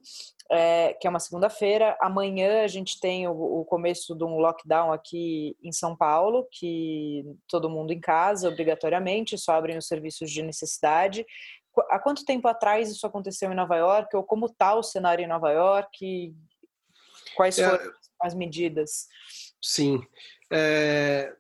é, 0.52 0.94
que 0.94 1.08
é 1.08 1.10
uma 1.10 1.20
segunda-feira. 1.20 1.98
Amanhã 2.00 2.64
a 2.64 2.68
gente 2.68 3.00
tem 3.00 3.28
o, 3.28 3.32
o, 3.32 3.66
começo 3.66 4.16
de 4.16 4.24
um 4.24 4.38
lockdown 4.38 4.92
aqui 4.92 5.56
em 5.64 5.72
São 5.72 5.96
Paulo, 5.96 6.48
que 6.52 7.24
todo 7.48 7.70
mundo 7.70 7.92
em 7.92 8.00
casa, 8.00 8.50
obrigatoriamente, 8.50 9.38
só 9.38 9.54
abrem 9.54 9.78
os 9.78 9.88
serviços 9.88 10.30
de 10.30 10.44
necessidade. 10.44 11.26
Há 11.90 12.00
quanto 12.00 12.26
tempo 12.26 12.48
atrás 12.48 12.90
isso 12.90 13.06
aconteceu 13.06 13.52
em 13.52 13.56
Nova 13.56 13.76
York? 13.76 14.16
Ou 14.16 14.24
como 14.24 14.48
está 14.48 14.76
o 14.76 14.84
cenário 14.84 15.24
em 15.24 15.28
Nova 15.28 15.52
York? 15.52 16.36
Quais 17.36 17.58
é, 17.58 17.70
foram 17.70 17.94
as 18.22 18.34
medidas? 18.34 19.08
Sim. 19.62 20.02
É, 20.52 21.34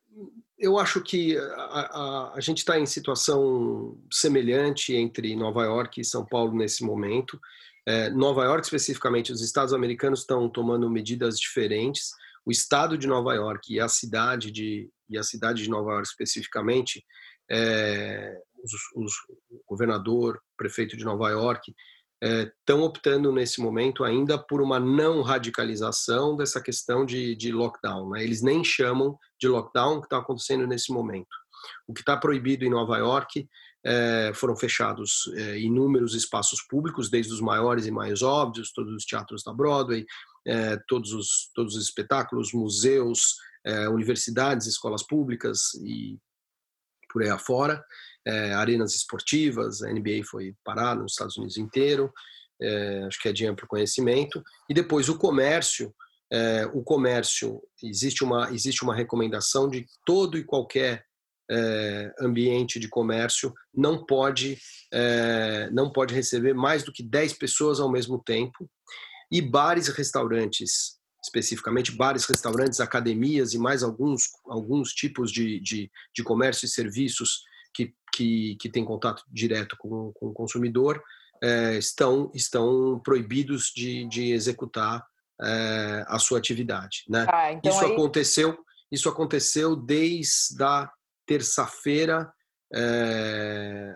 eu 0.58 0.78
acho 0.78 1.02
que 1.02 1.38
a, 1.38 1.44
a, 1.44 2.34
a 2.36 2.40
gente 2.40 2.60
está 2.60 2.80
em 2.80 2.86
situação 2.86 3.98
semelhante 4.12 4.94
entre 4.94 5.36
Nova 5.36 5.64
York 5.64 6.02
e 6.02 6.06
São 6.06 6.26
Paulo 6.26 6.56
nesse 6.56 6.84
momento. 6.84 7.40
É, 7.88 8.10
Nova 8.10 8.44
York, 8.44 8.64
especificamente, 8.66 9.32
os 9.32 9.42
estados 9.42 9.74
americanos 9.74 10.20
estão 10.20 10.50
tomando 10.50 10.90
medidas 10.90 11.40
diferentes. 11.40 12.12
O 12.46 12.52
estado 12.52 12.98
de 12.98 13.08
Nova 13.08 13.34
York 13.34 13.74
e 13.74 13.80
a 13.80 13.88
cidade 13.88 14.52
de, 14.52 14.90
e 15.10 15.18
a 15.18 15.24
cidade 15.24 15.64
de 15.64 15.70
Nova 15.70 15.92
York, 15.94 16.08
especificamente, 16.08 17.04
é, 17.50 18.38
os, 18.64 18.74
os, 18.96 19.14
o 19.50 19.62
governador, 19.68 20.36
o 20.36 20.58
prefeito 20.58 20.98
de 20.98 21.06
Nova 21.06 21.30
York, 21.30 21.74
estão 22.22 22.82
é, 22.82 22.84
optando 22.84 23.32
nesse 23.32 23.62
momento 23.62 24.04
ainda 24.04 24.38
por 24.38 24.62
uma 24.62 24.80
não 24.80 25.22
radicalização 25.22 26.36
dessa 26.36 26.62
questão 26.62 27.06
de, 27.06 27.36
de 27.36 27.52
lockdown. 27.52 28.10
Né? 28.10 28.24
Eles 28.24 28.42
nem 28.42 28.64
chamam 28.64 29.18
de 29.40 29.48
lockdown 29.48 29.98
o 29.98 30.02
que 30.02 30.08
está 30.08 30.18
acontecendo 30.18 30.68
nesse 30.68 30.92
momento. 30.92 31.30
O 31.88 31.94
que 31.94 32.02
está 32.02 32.18
proibido 32.18 32.66
em 32.66 32.70
Nova 32.70 32.98
York 32.98 33.48
é, 33.86 34.34
foram 34.36 34.56
fechados 34.58 35.32
é, 35.36 35.60
inúmeros 35.60 36.14
espaços 36.14 36.62
públicos, 36.62 37.10
desde 37.10 37.32
os 37.32 37.40
maiores 37.40 37.86
e 37.86 37.92
mais 37.92 38.22
óbvios, 38.22 38.74
todos 38.74 38.94
os 38.94 39.06
teatros 39.06 39.42
da 39.44 39.54
Broadway, 39.54 40.06
todos, 40.88 41.14
os, 41.14 41.52
todos 41.54 41.76
os 41.76 41.84
espetáculos, 41.84 42.54
museus, 42.54 43.36
universidades, 43.92 44.66
escolas 44.66 45.06
públicas 45.06 45.76
e 45.84 46.18
por 47.12 47.22
aí 47.22 47.30
afora 47.30 47.84
é, 48.30 48.54
arenas 48.54 48.94
esportivas, 48.94 49.82
a 49.82 49.92
NBA 49.92 50.24
foi 50.24 50.54
parada 50.64 51.02
nos 51.02 51.14
Estados 51.14 51.38
Unidos 51.38 51.58
inteiro, 51.58 52.12
é, 52.62 53.04
acho 53.08 53.20
que 53.22 53.30
é 53.30 53.34
de 53.34 53.46
amplo 53.46 53.68
conhecimento, 53.68 54.44
e 54.70 54.74
depois 54.74 55.10
o 55.10 55.18
comércio, 55.18 55.94
é, 56.32 56.70
o 56.74 56.84
comércio, 56.84 57.62
existe 57.84 58.24
uma, 58.24 58.52
existe 58.52 58.84
uma 58.84 58.96
recomendação 58.96 59.68
de 59.68 59.86
todo 60.06 60.38
e 60.38 60.44
qualquer 60.44 61.04
é, 61.50 62.14
ambiente 62.22 62.80
de 62.80 62.88
comércio 62.88 63.52
não 63.74 64.06
pode, 64.06 64.60
é, 64.94 65.70
não 65.72 65.92
pode 65.92 66.14
receber 66.14 66.54
mais 66.54 66.84
do 66.84 66.94
que 66.94 67.02
10 67.02 67.34
pessoas 67.34 67.80
ao 67.80 67.92
mesmo 67.92 68.22
tempo, 68.24 68.70
e 69.32 69.42
bares 69.42 69.88
e 69.88 69.92
restaurantes 69.92 71.00
especificamente 71.22 71.92
bares, 71.92 72.26
restaurantes, 72.26 72.80
academias 72.80 73.54
e 73.54 73.58
mais 73.58 73.84
alguns, 73.84 74.30
alguns 74.48 74.94
tipos 74.94 75.32
de, 75.32 75.60
de, 75.60 75.92
de 76.16 76.24
comércio 76.24 76.66
e 76.66 76.70
serviços 76.70 77.44
que, 77.74 77.94
que, 78.14 78.56
que 78.56 78.70
têm 78.70 78.86
contato 78.86 79.24
direto 79.32 79.76
com, 79.78 80.12
com 80.14 80.28
o 80.28 80.34
consumidor 80.34 81.02
é, 81.42 81.78
estão, 81.78 82.32
estão 82.34 83.00
proibidos 83.04 83.72
de, 83.76 84.06
de 84.08 84.32
executar 84.32 85.06
é, 85.42 86.06
a 86.08 86.20
sua 86.20 86.38
atividade. 86.38 87.04
Né? 87.08 87.26
Ah, 87.32 87.52
então 87.54 87.72
isso, 87.72 87.86
aí... 87.86 87.94
aconteceu, 87.94 88.58
isso 88.92 89.10
aconteceu 89.10 89.76
desde 89.76 90.62
a 90.62 90.92
terça-feira, 91.26 92.32
é, 92.74 93.96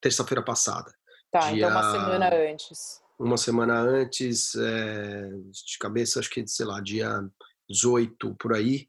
terça-feira 0.00 0.42
passada. 0.42 0.92
Tá, 1.30 1.52
dia, 1.52 1.66
então 1.66 1.70
uma 1.70 1.92
semana 1.92 2.34
antes. 2.34 3.00
Uma 3.18 3.36
semana 3.36 3.80
antes, 3.80 4.54
é, 4.54 5.28
de 5.28 5.78
cabeça, 5.78 6.18
acho 6.18 6.30
que, 6.30 6.46
sei 6.46 6.64
lá, 6.64 6.80
dia 6.80 7.22
18 7.68 8.34
por 8.36 8.54
aí, 8.54 8.88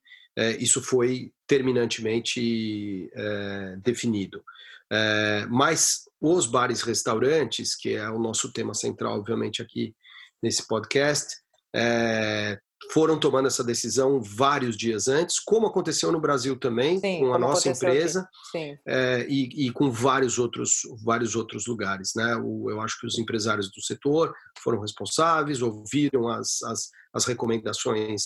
isso 0.59 0.81
foi 0.81 1.31
terminantemente 1.47 3.09
é, 3.13 3.75
definido. 3.83 4.43
É, 4.91 5.45
mas 5.49 6.01
os 6.19 6.45
bares 6.45 6.81
restaurantes, 6.81 7.75
que 7.75 7.95
é 7.95 8.09
o 8.09 8.19
nosso 8.19 8.51
tema 8.51 8.73
central, 8.73 9.17
obviamente, 9.17 9.61
aqui 9.61 9.95
nesse 10.43 10.67
podcast, 10.67 11.37
é, 11.73 12.59
foram 12.91 13.17
tomando 13.17 13.47
essa 13.47 13.63
decisão 13.63 14.21
vários 14.21 14.75
dias 14.75 15.07
antes, 15.07 15.39
como 15.39 15.67
aconteceu 15.67 16.11
no 16.11 16.19
Brasil 16.19 16.57
também, 16.57 16.99
Sim, 16.99 17.19
com 17.19 17.33
a 17.33 17.39
nossa 17.39 17.69
empresa 17.69 18.27
é, 18.85 19.25
e, 19.29 19.67
e, 19.67 19.71
com 19.71 19.89
vários 19.89 20.37
outros, 20.37 20.81
vários 21.03 21.35
outros 21.35 21.67
lugares. 21.67 22.11
Né? 22.15 22.35
O, 22.35 22.69
eu 22.69 22.81
acho 22.81 22.99
que 22.99 23.07
os 23.07 23.17
empresários 23.17 23.71
do 23.71 23.81
setor 23.81 24.33
foram 24.61 24.81
responsáveis, 24.81 25.61
ouviram 25.61 26.27
as, 26.27 26.61
as, 26.63 26.89
as 27.13 27.25
recomendações 27.25 28.23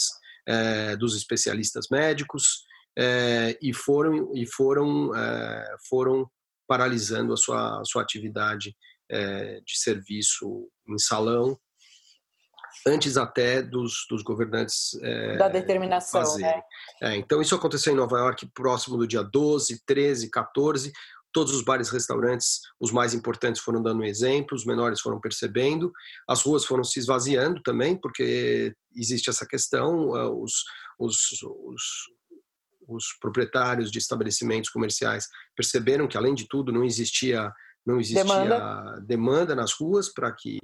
é, 0.47 0.95
dos 0.95 1.15
especialistas 1.15 1.87
médicos 1.89 2.63
é, 2.97 3.57
e 3.61 3.73
foram 3.73 4.31
e 4.33 4.45
foram 4.45 5.15
é, 5.15 5.75
foram 5.89 6.29
paralisando 6.67 7.33
a 7.33 7.37
sua, 7.37 7.81
a 7.81 7.85
sua 7.85 8.01
atividade 8.01 8.75
de 9.07 9.77
serviço 9.77 10.67
em 10.89 10.97
salão 10.97 11.55
antes 12.87 13.17
até 13.17 13.61
dos, 13.61 14.07
dos 14.09 14.23
governantes 14.23 14.99
da 15.37 15.47
determinação 15.47 16.21
fazerem. 16.21 16.63
Né? 16.99 17.17
então 17.17 17.39
isso 17.39 17.53
aconteceu 17.53 17.93
em 17.93 17.95
Nova 17.95 18.17
York 18.17 18.49
próximo 18.51 18.97
do 18.97 19.05
dia 19.05 19.21
12, 19.21 19.83
13, 19.85 20.31
14 20.31 20.91
todos 21.35 21.53
os 21.53 21.61
bares 21.61 21.89
e 21.89 21.91
restaurantes, 21.91 22.61
os 22.79 22.93
mais 22.93 23.13
importantes 23.13 23.61
foram 23.61 23.83
dando 23.83 24.05
exemplo, 24.05 24.55
os 24.55 24.65
menores 24.65 25.01
foram 25.01 25.19
percebendo, 25.19 25.91
as 26.25 26.41
ruas 26.41 26.63
foram 26.63 26.81
se 26.81 26.97
esvaziando 26.97 27.61
também, 27.61 27.97
porque 27.99 28.73
existe 28.95 29.29
essa 29.29 29.45
questão, 29.45 30.15
eh, 30.15 30.29
os, 30.29 30.63
os, 30.97 31.43
os, 31.43 31.83
os 32.87 33.05
proprietários 33.19 33.91
de 33.91 33.99
estabelecimentos 33.99 34.69
comerciais 34.69 35.27
perceberam 35.53 36.07
que, 36.07 36.15
além 36.15 36.33
de 36.33 36.47
tudo, 36.47 36.71
não 36.71 36.85
existia, 36.85 37.51
não 37.85 37.99
existia 37.99 38.23
demanda, 38.23 38.99
demanda 39.05 39.55
nas 39.55 39.73
ruas 39.73 40.07
para 40.07 40.31
que 40.31 40.57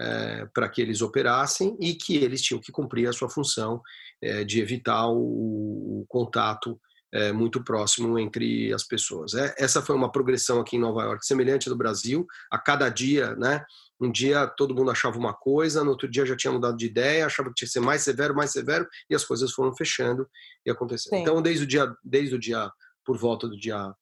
é, 0.00 0.46
para 0.54 0.68
que 0.68 0.80
eles 0.80 1.02
operassem 1.02 1.76
e 1.80 1.92
que 1.92 2.16
eles 2.16 2.40
tinham 2.40 2.60
que 2.60 2.70
cumprir 2.70 3.08
a 3.08 3.12
sua 3.12 3.28
função 3.28 3.82
é, 4.22 4.44
de 4.44 4.60
evitar 4.60 5.08
o, 5.08 6.02
o 6.02 6.06
contato 6.08 6.80
é, 7.12 7.32
muito 7.32 7.62
próximo 7.62 8.18
entre 8.18 8.72
as 8.72 8.84
pessoas. 8.84 9.34
É, 9.34 9.54
essa 9.58 9.80
foi 9.80 9.94
uma 9.94 10.12
progressão 10.12 10.60
aqui 10.60 10.76
em 10.76 10.80
Nova 10.80 11.02
York, 11.02 11.26
semelhante 11.26 11.68
do 11.68 11.76
Brasil. 11.76 12.26
A 12.50 12.58
cada 12.58 12.88
dia, 12.88 13.34
né? 13.36 13.64
Um 14.00 14.12
dia 14.12 14.46
todo 14.46 14.74
mundo 14.74 14.90
achava 14.90 15.18
uma 15.18 15.34
coisa, 15.34 15.82
no 15.82 15.90
outro 15.90 16.08
dia 16.08 16.24
já 16.24 16.36
tinha 16.36 16.52
mudado 16.52 16.76
de 16.76 16.86
ideia, 16.86 17.26
achava 17.26 17.48
que 17.48 17.56
tinha 17.56 17.66
que 17.66 17.72
ser 17.72 17.80
mais 17.80 18.02
severo, 18.02 18.34
mais 18.34 18.52
severo, 18.52 18.86
e 19.10 19.14
as 19.14 19.24
coisas 19.24 19.50
foram 19.50 19.74
fechando 19.74 20.28
e 20.64 20.70
acontecendo. 20.70 21.14
Sim. 21.14 21.22
Então, 21.22 21.42
desde 21.42 21.64
o 21.64 21.66
dia, 21.66 21.92
desde 22.04 22.36
o 22.36 22.38
dia, 22.38 22.70
por 23.04 23.18
volta 23.18 23.48
do 23.48 23.58
dia 23.58 23.92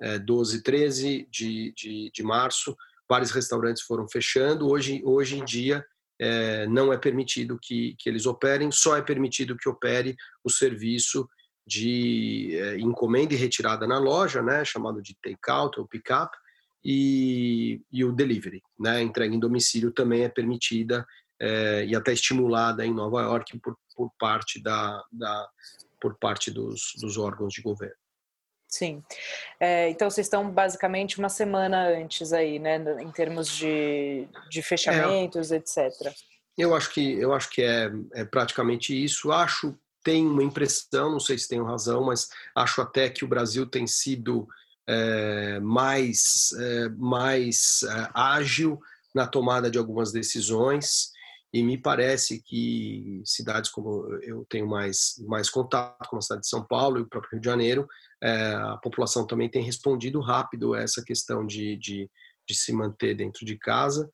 é, 0.00 0.18
12, 0.18 0.62
13 0.62 1.28
de, 1.30 1.72
de, 1.76 2.10
de 2.12 2.22
março, 2.22 2.76
vários 3.08 3.30
restaurantes 3.30 3.82
foram 3.82 4.08
fechando. 4.08 4.68
Hoje, 4.68 5.02
hoje 5.04 5.38
em 5.38 5.44
dia, 5.44 5.84
é, 6.20 6.66
não 6.66 6.92
é 6.92 6.98
permitido 6.98 7.58
que, 7.60 7.94
que 7.98 8.08
eles 8.08 8.26
operem, 8.26 8.72
só 8.72 8.96
é 8.96 9.02
permitido 9.02 9.56
que 9.56 9.68
opere 9.68 10.16
o 10.42 10.50
serviço 10.50 11.28
de 11.66 12.56
é, 12.56 12.78
encomenda 12.78 13.34
e 13.34 13.36
retirada 13.36 13.86
na 13.86 13.98
loja, 13.98 14.42
né, 14.42 14.64
chamado 14.64 15.02
de 15.02 15.16
take-out 15.22 15.78
ou 15.78 15.86
pick-up, 15.86 16.36
e, 16.84 17.80
e, 17.90 18.04
o 18.04 18.12
delivery, 18.12 18.62
né, 18.78 19.00
entrega 19.00 19.34
em 19.34 19.40
domicílio 19.40 19.90
também 19.90 20.22
é 20.22 20.28
permitida 20.28 21.06
é, 21.40 21.84
e 21.86 21.96
até 21.96 22.12
estimulada 22.12 22.84
em 22.84 22.92
Nova 22.92 23.22
York 23.22 23.58
por, 23.58 23.76
por 23.96 24.10
parte 24.18 24.62
da, 24.62 25.02
da 25.10 25.48
por 25.98 26.18
parte 26.18 26.50
dos, 26.50 26.92
dos 27.00 27.16
órgãos 27.16 27.54
de 27.54 27.62
governo. 27.62 27.96
Sim. 28.68 29.02
É, 29.58 29.88
então 29.88 30.10
vocês 30.10 30.26
estão 30.26 30.50
basicamente 30.50 31.18
uma 31.18 31.28
semana 31.28 31.86
antes 31.88 32.32
aí, 32.32 32.58
né, 32.58 32.76
em 33.00 33.10
termos 33.10 33.48
de, 33.56 34.28
de 34.50 34.62
fechamentos, 34.62 35.52
é, 35.52 35.56
etc. 35.56 35.90
Eu 36.58 36.74
acho 36.74 36.92
que 36.92 37.14
eu 37.14 37.32
acho 37.32 37.48
que 37.50 37.62
é, 37.62 37.90
é 38.12 38.24
praticamente 38.24 38.92
isso. 38.92 39.32
Acho 39.32 39.78
tenho 40.04 40.30
uma 40.30 40.44
impressão, 40.44 41.10
não 41.10 41.18
sei 41.18 41.38
se 41.38 41.48
tenho 41.48 41.64
razão, 41.64 42.04
mas 42.04 42.28
acho 42.54 42.80
até 42.80 43.08
que 43.08 43.24
o 43.24 43.28
Brasil 43.28 43.66
tem 43.66 43.86
sido 43.86 44.46
é, 44.86 45.58
mais, 45.60 46.52
é, 46.52 46.88
mais 46.90 47.82
é, 47.82 48.10
ágil 48.14 48.78
na 49.14 49.26
tomada 49.26 49.70
de 49.70 49.78
algumas 49.78 50.12
decisões. 50.12 51.12
E 51.52 51.62
me 51.62 51.78
parece 51.78 52.42
que 52.42 53.22
cidades 53.24 53.70
como 53.70 54.12
eu 54.22 54.44
tenho 54.48 54.66
mais, 54.66 55.14
mais 55.26 55.48
contato, 55.48 56.08
como 56.08 56.18
a 56.18 56.22
cidade 56.22 56.42
de 56.42 56.48
São 56.48 56.64
Paulo 56.64 56.98
e 56.98 57.02
o 57.02 57.08
próprio 57.08 57.32
Rio 57.32 57.40
de 57.40 57.46
Janeiro, 57.46 57.88
é, 58.22 58.54
a 58.54 58.76
população 58.76 59.26
também 59.26 59.48
tem 59.48 59.62
respondido 59.62 60.20
rápido 60.20 60.74
a 60.74 60.80
essa 60.80 61.02
questão 61.02 61.46
de, 61.46 61.76
de, 61.76 62.10
de 62.46 62.54
se 62.54 62.72
manter 62.72 63.14
dentro 63.14 63.46
de 63.46 63.56
casa 63.56 64.10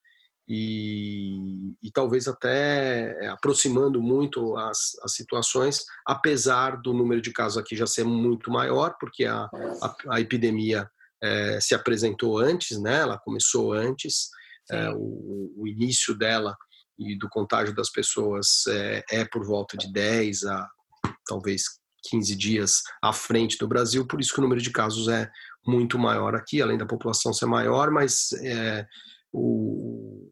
e, 0.53 1.77
e, 1.81 1.93
talvez 1.93 2.27
até 2.27 3.25
é, 3.25 3.29
aproximando 3.29 4.03
muito 4.03 4.57
as, 4.57 4.99
as, 5.05 5.15
situações, 5.15 5.85
apesar 6.05 6.83
do 6.83 6.93
número 6.93 7.23
de 7.23 7.33
casos 7.33 7.57
aqui 7.57 7.77
já 7.77 7.87
ser 7.87 8.03
muito 8.03 8.51
maior, 8.51 8.97
porque 8.99 9.27
a, 9.27 9.45
a, 9.45 9.97
a 10.09 10.21
epidemia 10.21 10.91
é, 11.23 11.61
se 11.61 11.73
apresentou 11.73 12.37
antes, 12.37 12.81
né? 12.81 12.97
ela 12.97 13.17
começou 13.17 13.73
antes, 13.73 14.29
é, 14.73 14.91
o, 14.91 15.55
o, 15.57 15.69
início 15.69 16.19
dela 16.19 16.57
e 16.99 17.17
do 17.17 17.29
contágio 17.29 17.73
das 17.73 17.89
pessoas 17.89 18.67
é, 18.67 19.05
é 19.09 19.25
por 19.25 19.47
volta 19.47 19.77
de 19.77 19.93
10 19.93 20.47
a 20.47 20.69
talvez 21.27 21.63
15 22.09 22.35
dias 22.35 22.83
à 23.01 23.13
frente 23.13 23.57
do 23.57 23.69
Brasil, 23.69 24.05
por 24.05 24.21
isso 24.21 24.33
que 24.35 24.41
o 24.41 24.43
número 24.43 24.61
de 24.61 24.73
casos 24.73 25.07
é 25.07 25.31
muito 25.65 25.97
maior 25.97 26.35
aqui, 26.35 26.61
além 26.61 26.77
da 26.77 26.87
população 26.87 27.33
ser 27.33 27.47
maior, 27.47 27.93
mas 27.93 28.33
é, 28.43 28.85
o, 29.33 30.30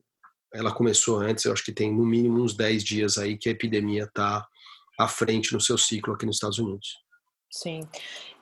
ela 0.52 0.72
começou 0.72 1.18
antes, 1.18 1.44
eu 1.44 1.52
acho 1.52 1.64
que 1.64 1.72
tem 1.72 1.94
no 1.94 2.04
mínimo 2.04 2.42
uns 2.42 2.56
10 2.56 2.82
dias 2.82 3.18
aí 3.18 3.36
que 3.36 3.48
a 3.48 3.52
epidemia 3.52 4.04
está 4.04 4.46
à 4.98 5.06
frente 5.06 5.52
no 5.52 5.60
seu 5.60 5.78
ciclo 5.78 6.14
aqui 6.14 6.26
nos 6.26 6.36
Estados 6.36 6.58
Unidos. 6.58 6.98
Sim. 7.50 7.80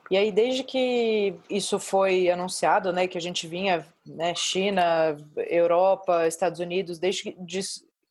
E 0.09 0.15
aí, 0.15 0.31
desde 0.31 0.63
que 0.63 1.35
isso 1.49 1.77
foi 1.79 2.29
anunciado, 2.29 2.93
né, 2.93 3.07
que 3.07 3.17
a 3.17 3.21
gente 3.21 3.45
vinha, 3.45 3.85
né, 4.05 4.33
China, 4.33 5.17
Europa, 5.35 6.25
Estados 6.25 6.59
Unidos, 6.59 6.97
desde 6.97 7.35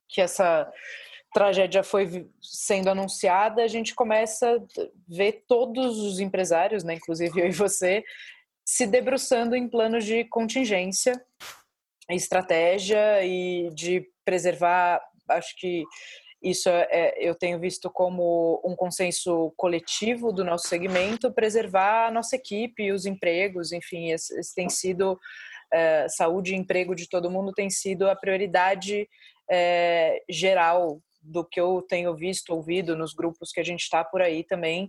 que, 0.08 0.20
essa 0.20 0.70
tragédia 1.32 1.82
foi 1.82 2.28
sendo 2.40 2.88
anunciada, 2.88 3.62
a 3.62 3.68
gente 3.68 3.94
começa 3.94 4.56
a 4.56 4.86
ver 5.08 5.44
todos 5.48 5.98
os 5.98 6.20
empresários, 6.20 6.84
né, 6.84 6.94
inclusive 6.94 7.40
eu 7.40 7.46
e 7.46 7.52
você, 7.52 8.04
se 8.64 8.86
debruçando 8.86 9.54
em 9.56 9.68
planos 9.68 10.04
de 10.04 10.24
contingência, 10.24 11.12
estratégia 12.14 13.24
e 13.24 13.70
de 13.74 14.06
preservar, 14.24 15.00
acho 15.28 15.56
que 15.58 15.84
isso 16.42 16.68
é, 16.68 16.88
é, 16.90 17.28
eu 17.28 17.34
tenho 17.34 17.58
visto 17.58 17.90
como 17.90 18.60
um 18.64 18.76
consenso 18.76 19.52
coletivo 19.56 20.32
do 20.32 20.44
nosso 20.44 20.68
segmento, 20.68 21.32
preservar 21.32 22.06
a 22.06 22.10
nossa 22.10 22.36
equipe, 22.36 22.92
os 22.92 23.06
empregos, 23.06 23.72
enfim, 23.72 24.10
esse, 24.10 24.38
esse 24.38 24.54
tem 24.54 24.68
sido 24.68 25.18
é, 25.72 26.06
saúde 26.08 26.52
e 26.52 26.56
emprego 26.56 26.94
de 26.94 27.08
todo 27.08 27.30
mundo 27.30 27.52
tem 27.52 27.68
sido 27.70 28.08
a 28.08 28.14
prioridade 28.14 29.08
é, 29.50 30.22
geral 30.28 31.00
do 31.20 31.44
que 31.44 31.60
eu 31.60 31.82
tenho 31.88 32.14
visto, 32.14 32.54
ouvido 32.54 32.96
nos 32.96 33.12
grupos 33.12 33.50
que 33.50 33.60
a 33.60 33.64
gente 33.64 33.80
está 33.80 34.04
por 34.04 34.22
aí 34.22 34.44
também. 34.44 34.88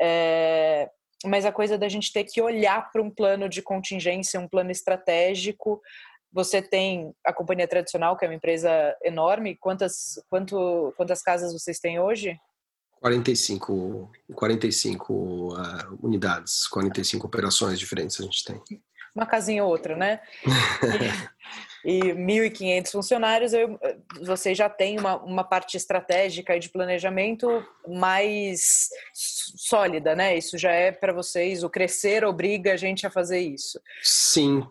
É, 0.00 0.88
mas 1.24 1.44
a 1.44 1.52
coisa 1.52 1.76
da 1.76 1.88
gente 1.88 2.12
ter 2.12 2.24
que 2.24 2.40
olhar 2.40 2.90
para 2.90 3.02
um 3.02 3.10
plano 3.10 3.48
de 3.48 3.62
contingência, 3.62 4.40
um 4.40 4.48
plano 4.48 4.70
estratégico. 4.70 5.80
Você 6.32 6.60
tem 6.60 7.14
a 7.24 7.32
companhia 7.32 7.66
tradicional, 7.66 8.16
que 8.16 8.24
é 8.24 8.28
uma 8.28 8.34
empresa 8.34 8.70
enorme. 9.02 9.56
Quantas, 9.56 10.22
quanto, 10.28 10.92
quantas 10.96 11.22
casas 11.22 11.52
vocês 11.52 11.78
têm 11.78 11.98
hoje? 11.98 12.38
45, 13.00 14.10
45 14.34 15.14
uh, 15.14 15.98
unidades, 16.02 16.66
45 16.66 17.26
operações 17.26 17.78
diferentes 17.78 18.20
a 18.20 18.24
gente 18.24 18.44
tem. 18.44 18.60
Uma 19.14 19.26
casinha 19.26 19.64
ou 19.64 19.70
outra, 19.70 19.96
né? 19.96 20.20
e 21.84 22.00
1.500 22.00 22.90
funcionários, 22.90 23.52
eu, 23.52 23.78
você 24.22 24.54
já 24.54 24.68
tem 24.68 24.98
uma, 24.98 25.16
uma 25.22 25.44
parte 25.44 25.76
estratégica 25.76 26.54
e 26.54 26.60
de 26.60 26.68
planejamento 26.68 27.64
mais 27.86 28.88
sólida, 29.12 30.14
né? 30.14 30.36
Isso 30.36 30.58
já 30.58 30.72
é 30.72 30.92
para 30.92 31.12
vocês, 31.12 31.62
o 31.62 31.70
crescer 31.70 32.24
obriga 32.24 32.74
a 32.74 32.76
gente 32.76 33.06
a 33.06 33.10
fazer 33.10 33.40
isso. 33.40 33.80
Sim. 34.02 34.66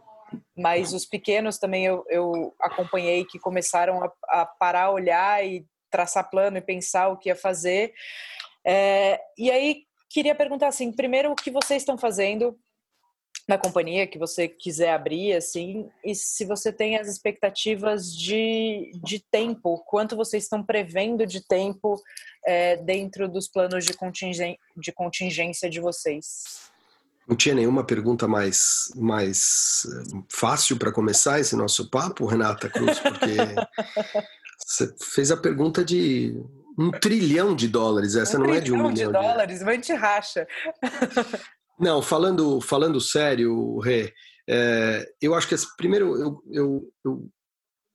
Mas 0.55 0.93
os 0.93 1.05
pequenos 1.05 1.57
também 1.57 1.85
eu, 1.85 2.03
eu 2.09 2.55
acompanhei 2.59 3.25
que 3.25 3.39
começaram 3.39 4.03
a, 4.03 4.11
a 4.41 4.45
parar, 4.45 4.91
olhar 4.91 5.45
e 5.45 5.65
traçar 5.89 6.29
plano 6.29 6.57
e 6.57 6.61
pensar 6.61 7.09
o 7.09 7.17
que 7.17 7.29
ia 7.29 7.35
fazer. 7.35 7.93
É, 8.65 9.19
e 9.37 9.49
aí, 9.49 9.83
queria 10.09 10.35
perguntar 10.35 10.67
assim, 10.67 10.91
primeiro, 10.91 11.31
o 11.31 11.35
que 11.35 11.51
vocês 11.51 11.81
estão 11.81 11.97
fazendo 11.97 12.57
na 13.47 13.57
companhia 13.57 14.05
que 14.05 14.17
você 14.19 14.47
quiser 14.47 14.91
abrir, 14.91 15.33
assim, 15.33 15.89
e 16.03 16.13
se 16.13 16.43
você 16.43 16.71
tem 16.73 16.97
as 16.97 17.07
expectativas 17.07 18.13
de, 18.13 18.91
de 19.01 19.19
tempo, 19.31 19.81
quanto 19.85 20.17
vocês 20.17 20.43
estão 20.43 20.61
prevendo 20.61 21.25
de 21.25 21.45
tempo 21.47 21.95
é, 22.45 22.75
dentro 22.75 23.29
dos 23.29 23.47
planos 23.47 23.85
de, 23.85 23.93
contingência 23.93 24.59
de 24.75 24.91
contingência 24.91 25.69
de 25.69 25.79
vocês? 25.79 26.69
Não 27.27 27.35
tinha 27.35 27.53
nenhuma 27.53 27.83
pergunta 27.83 28.27
mais, 28.27 28.91
mais 28.95 29.85
eh, 29.85 30.21
fácil 30.29 30.77
para 30.77 30.93
começar 30.93 31.39
esse 31.39 31.55
nosso 31.55 31.89
papo, 31.89 32.25
Renata 32.25 32.69
Cruz, 32.69 32.99
porque 32.99 33.35
você 34.65 34.95
fez 35.01 35.29
a 35.29 35.35
pergunta 35.35 35.83
de 35.83 36.41
um 36.77 36.89
trilhão 36.91 37.53
de 37.53 37.67
dólares, 37.67 38.15
essa 38.15 38.37
um 38.37 38.43
não 38.43 38.53
é 38.53 38.61
de 38.61 38.71
um 38.71 38.77
milhão. 38.77 39.11
de 39.11 39.17
dólares, 39.17 39.61
a 39.61 39.73
gente 39.73 39.93
racha. 39.93 40.47
Não, 41.79 42.01
falando, 42.01 42.59
falando 42.59 42.99
sério, 42.99 43.77
Rê, 43.79 44.11
é, 44.49 45.07
eu 45.21 45.35
acho 45.35 45.47
que 45.47 45.55
primeiro 45.77 46.15
eu, 46.17 46.43
eu, 46.49 46.93
eu, 47.05 47.29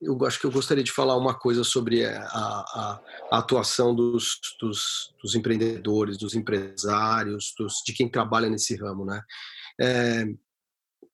eu, 0.02 0.18
acho 0.26 0.40
que 0.40 0.46
eu 0.46 0.50
gostaria 0.50 0.82
de 0.82 0.92
falar 0.92 1.16
uma 1.16 1.34
coisa 1.34 1.62
sobre 1.62 2.04
a, 2.04 2.20
a, 2.20 3.00
a 3.30 3.38
atuação 3.38 3.94
dos, 3.94 4.38
dos, 4.60 5.14
dos, 5.22 5.34
empreendedores, 5.34 6.18
dos 6.18 6.34
empresários, 6.34 7.54
dos, 7.56 7.82
de 7.86 7.92
quem 7.92 8.08
trabalha 8.08 8.50
nesse 8.50 8.76
ramo, 8.76 9.04
né? 9.04 9.22
É, 9.80 10.24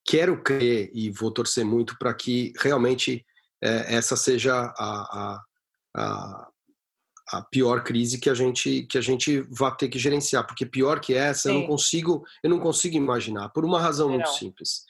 quero 0.05 0.43
crer 0.43 0.91
e 0.95 1.11
vou 1.11 1.31
torcer 1.31 1.65
muito 1.65 1.97
para 1.99 2.15
que 2.15 2.53
realmente 2.59 3.25
é, 3.63 3.95
essa 3.95 4.17
seja 4.17 4.55
a, 4.55 5.43
a, 5.95 6.49
a 7.31 7.43
pior 7.51 7.85
crise 7.85 8.19
que 8.19 8.31
a 8.31 8.35
gente 8.35 8.87
que 8.87 8.97
a 8.97 9.01
gente 9.01 9.43
vai 9.51 9.75
ter 9.77 9.89
que 9.89 9.99
gerenciar, 9.99 10.47
porque 10.47 10.65
pior 10.65 11.01
que 11.01 11.15
essa 11.15 11.49
Sim. 11.49 11.55
eu 11.55 11.61
não 11.61 11.67
consigo 11.67 12.25
eu 12.43 12.51
não 12.51 12.59
consigo 12.59 12.97
imaginar 12.97 13.51
por 13.51 13.65
uma 13.65 13.81
razão 13.81 14.09
muito 14.09 14.29
simples. 14.31 14.85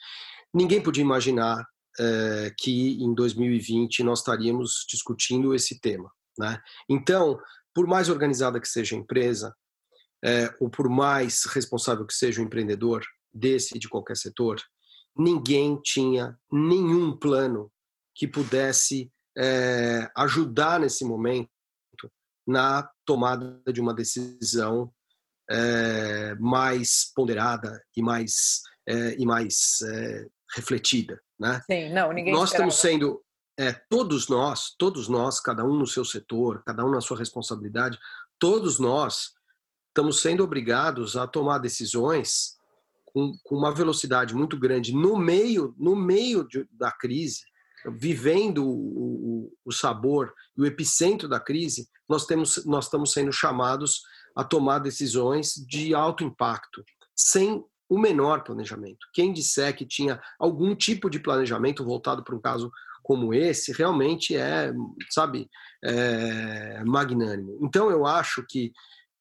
Ninguém 0.53 0.81
podia 0.81 1.03
imaginar 1.03 1.67
é, 1.99 2.53
que 2.57 3.01
em 3.03 3.13
2020 3.13 4.03
nós 4.03 4.19
estaríamos 4.19 4.85
discutindo 4.87 5.53
esse 5.53 5.79
tema, 5.79 6.11
né? 6.37 6.61
Então, 6.87 7.39
por 7.73 7.85
mais 7.85 8.09
organizada 8.09 8.59
que 8.59 8.67
seja 8.67 8.95
a 8.95 8.99
empresa, 8.99 9.55
é, 10.23 10.53
ou 10.59 10.69
por 10.69 10.89
mais 10.89 11.45
responsável 11.45 12.05
que 12.05 12.13
seja 12.13 12.41
o 12.41 12.43
empreendedor 12.43 13.05
desse 13.33 13.77
de 13.77 13.87
qualquer 13.87 14.17
setor, 14.17 14.61
ninguém 15.15 15.79
tinha 15.81 16.37
nenhum 16.51 17.15
plano 17.17 17.71
que 18.15 18.27
pudesse 18.27 19.11
é, 19.37 20.09
ajudar 20.15 20.79
nesse 20.79 21.05
momento 21.05 21.49
na 22.47 22.89
tomada 23.05 23.61
de 23.71 23.79
uma 23.79 23.93
decisão 23.93 24.91
é, 25.49 26.35
mais 26.35 27.11
ponderada 27.15 27.81
e 27.95 28.01
mais 28.01 28.61
é, 28.87 29.15
e 29.19 29.25
mais 29.25 29.79
refletida, 30.55 31.21
né? 31.39 31.61
Sim, 31.65 31.93
não, 31.93 32.11
ninguém. 32.11 32.33
Nós 32.33 32.49
esperava. 32.49 32.69
estamos 32.69 32.75
sendo 32.75 33.23
todos 33.89 34.29
nós, 34.29 34.73
todos 34.77 35.09
nós, 35.09 35.39
cada 35.39 35.65
um 35.65 35.73
no 35.73 35.85
seu 35.85 36.05
setor, 36.05 36.63
cada 36.63 36.85
um 36.85 36.91
na 36.91 37.01
sua 37.01 37.17
responsabilidade, 37.17 37.99
todos 38.39 38.79
nós 38.79 39.33
estamos 39.89 40.21
sendo 40.21 40.43
obrigados 40.43 41.17
a 41.17 41.27
tomar 41.27 41.57
decisões 41.57 42.57
com, 43.03 43.33
com 43.43 43.55
uma 43.55 43.73
velocidade 43.73 44.33
muito 44.33 44.57
grande 44.57 44.93
no 44.93 45.17
meio 45.17 45.75
no 45.77 45.93
meio 45.93 46.47
de, 46.47 46.65
da 46.71 46.89
crise 46.89 47.41
vivendo 47.85 48.65
o, 48.65 49.45
o, 49.45 49.57
o 49.65 49.71
sabor 49.71 50.33
e 50.57 50.61
o 50.61 50.65
epicentro 50.65 51.27
da 51.27 51.39
crise, 51.39 51.87
nós, 52.07 52.25
temos, 52.25 52.65
nós 52.65 52.85
estamos 52.85 53.11
sendo 53.11 53.31
chamados 53.31 54.01
a 54.35 54.43
tomar 54.43 54.79
decisões 54.79 55.53
de 55.53 55.93
alto 55.93 56.23
impacto, 56.23 56.83
sem 57.15 57.63
o 57.89 57.97
menor 57.97 58.43
planejamento. 58.43 59.07
Quem 59.13 59.33
disser 59.33 59.75
que 59.75 59.85
tinha 59.85 60.21
algum 60.39 60.75
tipo 60.75 61.09
de 61.09 61.19
planejamento 61.19 61.83
voltado 61.83 62.23
para 62.23 62.35
um 62.35 62.41
caso 62.41 62.71
como 63.01 63.33
esse, 63.33 63.71
realmente 63.71 64.35
é, 64.35 64.71
sabe, 65.09 65.49
é 65.83 66.83
magnânimo. 66.85 67.57
Então, 67.63 67.89
eu 67.89 68.05
acho 68.05 68.45
que, 68.47 68.71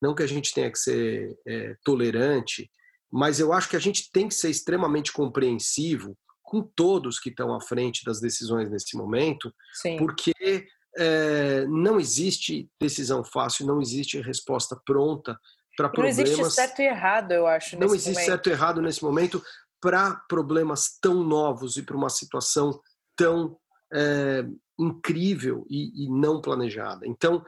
não 0.03 0.15
que 0.15 0.23
a 0.23 0.27
gente 0.27 0.53
tenha 0.53 0.71
que 0.71 0.79
ser 0.79 1.35
é, 1.47 1.75
tolerante, 1.83 2.71
mas 3.11 3.41
eu 3.41 3.51
acho 3.53 3.71
que 3.71 3.77
a 3.77 3.81
gente 3.81 4.11
tem 4.13 4.29
que 4.29 4.35
ser 4.35 4.51
extremamente 4.51 5.11
compreensivo 5.11 6.15
com 6.43 6.63
todos 6.63 7.19
que 7.19 7.31
estão 7.31 7.55
à 7.55 7.61
frente 7.61 8.05
das 8.05 8.21
decisões 8.21 8.71
nesse 8.71 8.97
momento, 8.97 9.51
Sim. 9.73 9.97
porque 9.97 10.67
é, 10.99 11.67
não 11.67 11.99
existe 11.99 12.69
decisão 12.81 13.25
fácil, 13.25 13.67
não 13.67 13.81
existe 13.81 14.21
resposta 14.21 14.79
pronta 14.85 15.39
para 15.79 15.88
problemas. 15.88 16.17
Não 16.17 16.25
existe 16.25 16.51
certo 16.51 16.83
e 16.83 16.87
errado, 16.87 17.33
eu 17.33 17.47
acho. 17.47 17.79
Não 17.79 17.87
existe 17.87 18.11
momento. 18.11 18.27
certo 18.27 18.49
e 18.49 18.53
errado 18.53 18.83
nesse 18.83 19.03
momento 19.05 19.41
para 19.81 20.14
problemas 20.29 20.99
tão 21.01 21.23
novos 21.23 21.77
e 21.77 21.83
para 21.83 21.97
uma 21.97 22.11
situação 22.11 22.81
tão 23.17 23.57
é, 23.93 24.45
incrível 24.77 25.64
e, 25.71 26.05
e, 26.05 26.11
não 26.11 26.41
planejada. 26.41 27.07
Então, 27.07 27.45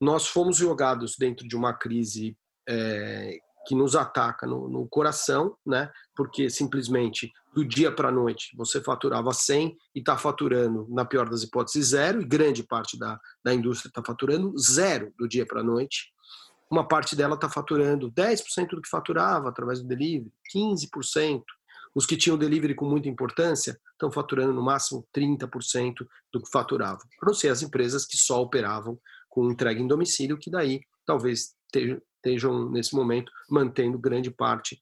nós 0.00 0.28
fomos 0.28 0.56
jogados 0.56 1.16
dentro 1.18 1.46
de 1.46 1.56
uma 1.56 1.72
crise 1.72 2.36
é, 2.68 3.36
que 3.66 3.74
nos 3.74 3.96
ataca 3.96 4.46
no, 4.46 4.68
no, 4.68 4.86
coração, 4.88 5.56
né? 5.66 5.90
Porque 6.14 6.48
simplesmente 6.48 7.32
do 7.52 7.64
dia 7.64 7.92
para 7.92 8.08
a 8.08 8.12
noite 8.12 8.56
você 8.56 8.80
faturava 8.80 9.32
100 9.32 9.76
e 9.94 9.98
está 9.98 10.16
faturando, 10.16 10.86
na 10.88 11.04
pior 11.04 11.28
das 11.28 11.42
hipóteses, 11.42 11.88
zero, 11.88 12.22
e 12.22 12.24
grande 12.24 12.62
parte 12.62 12.96
da, 12.96 13.18
da 13.44 13.52
indústria 13.52 13.88
está 13.88 14.02
faturando 14.04 14.56
zero 14.56 15.12
do 15.18 15.28
dia 15.28 15.44
para 15.44 15.60
a 15.60 15.64
noite. 15.64 16.11
Uma 16.72 16.88
parte 16.88 17.14
dela 17.14 17.34
está 17.34 17.50
faturando 17.50 18.10
10% 18.10 18.70
do 18.70 18.80
que 18.80 18.88
faturava 18.88 19.50
através 19.50 19.82
do 19.82 19.86
delivery, 19.86 20.32
15%. 20.56 21.42
Os 21.94 22.06
que 22.06 22.16
tinham 22.16 22.38
delivery 22.38 22.74
com 22.74 22.86
muita 22.86 23.10
importância 23.10 23.78
estão 23.92 24.10
faturando 24.10 24.54
no 24.54 24.62
máximo 24.62 25.06
30% 25.14 26.06
do 26.32 26.42
que 26.42 26.50
faturavam. 26.50 27.06
Para 27.20 27.26
não 27.26 27.34
ser 27.34 27.50
as 27.50 27.60
empresas 27.60 28.06
que 28.06 28.16
só 28.16 28.40
operavam 28.40 28.98
com 29.28 29.50
entrega 29.50 29.82
em 29.82 29.86
domicílio, 29.86 30.38
que 30.38 30.50
daí 30.50 30.80
talvez 31.04 31.54
estejam, 31.66 32.70
nesse 32.70 32.96
momento, 32.96 33.30
mantendo 33.50 33.98
grande 33.98 34.30
parte 34.30 34.80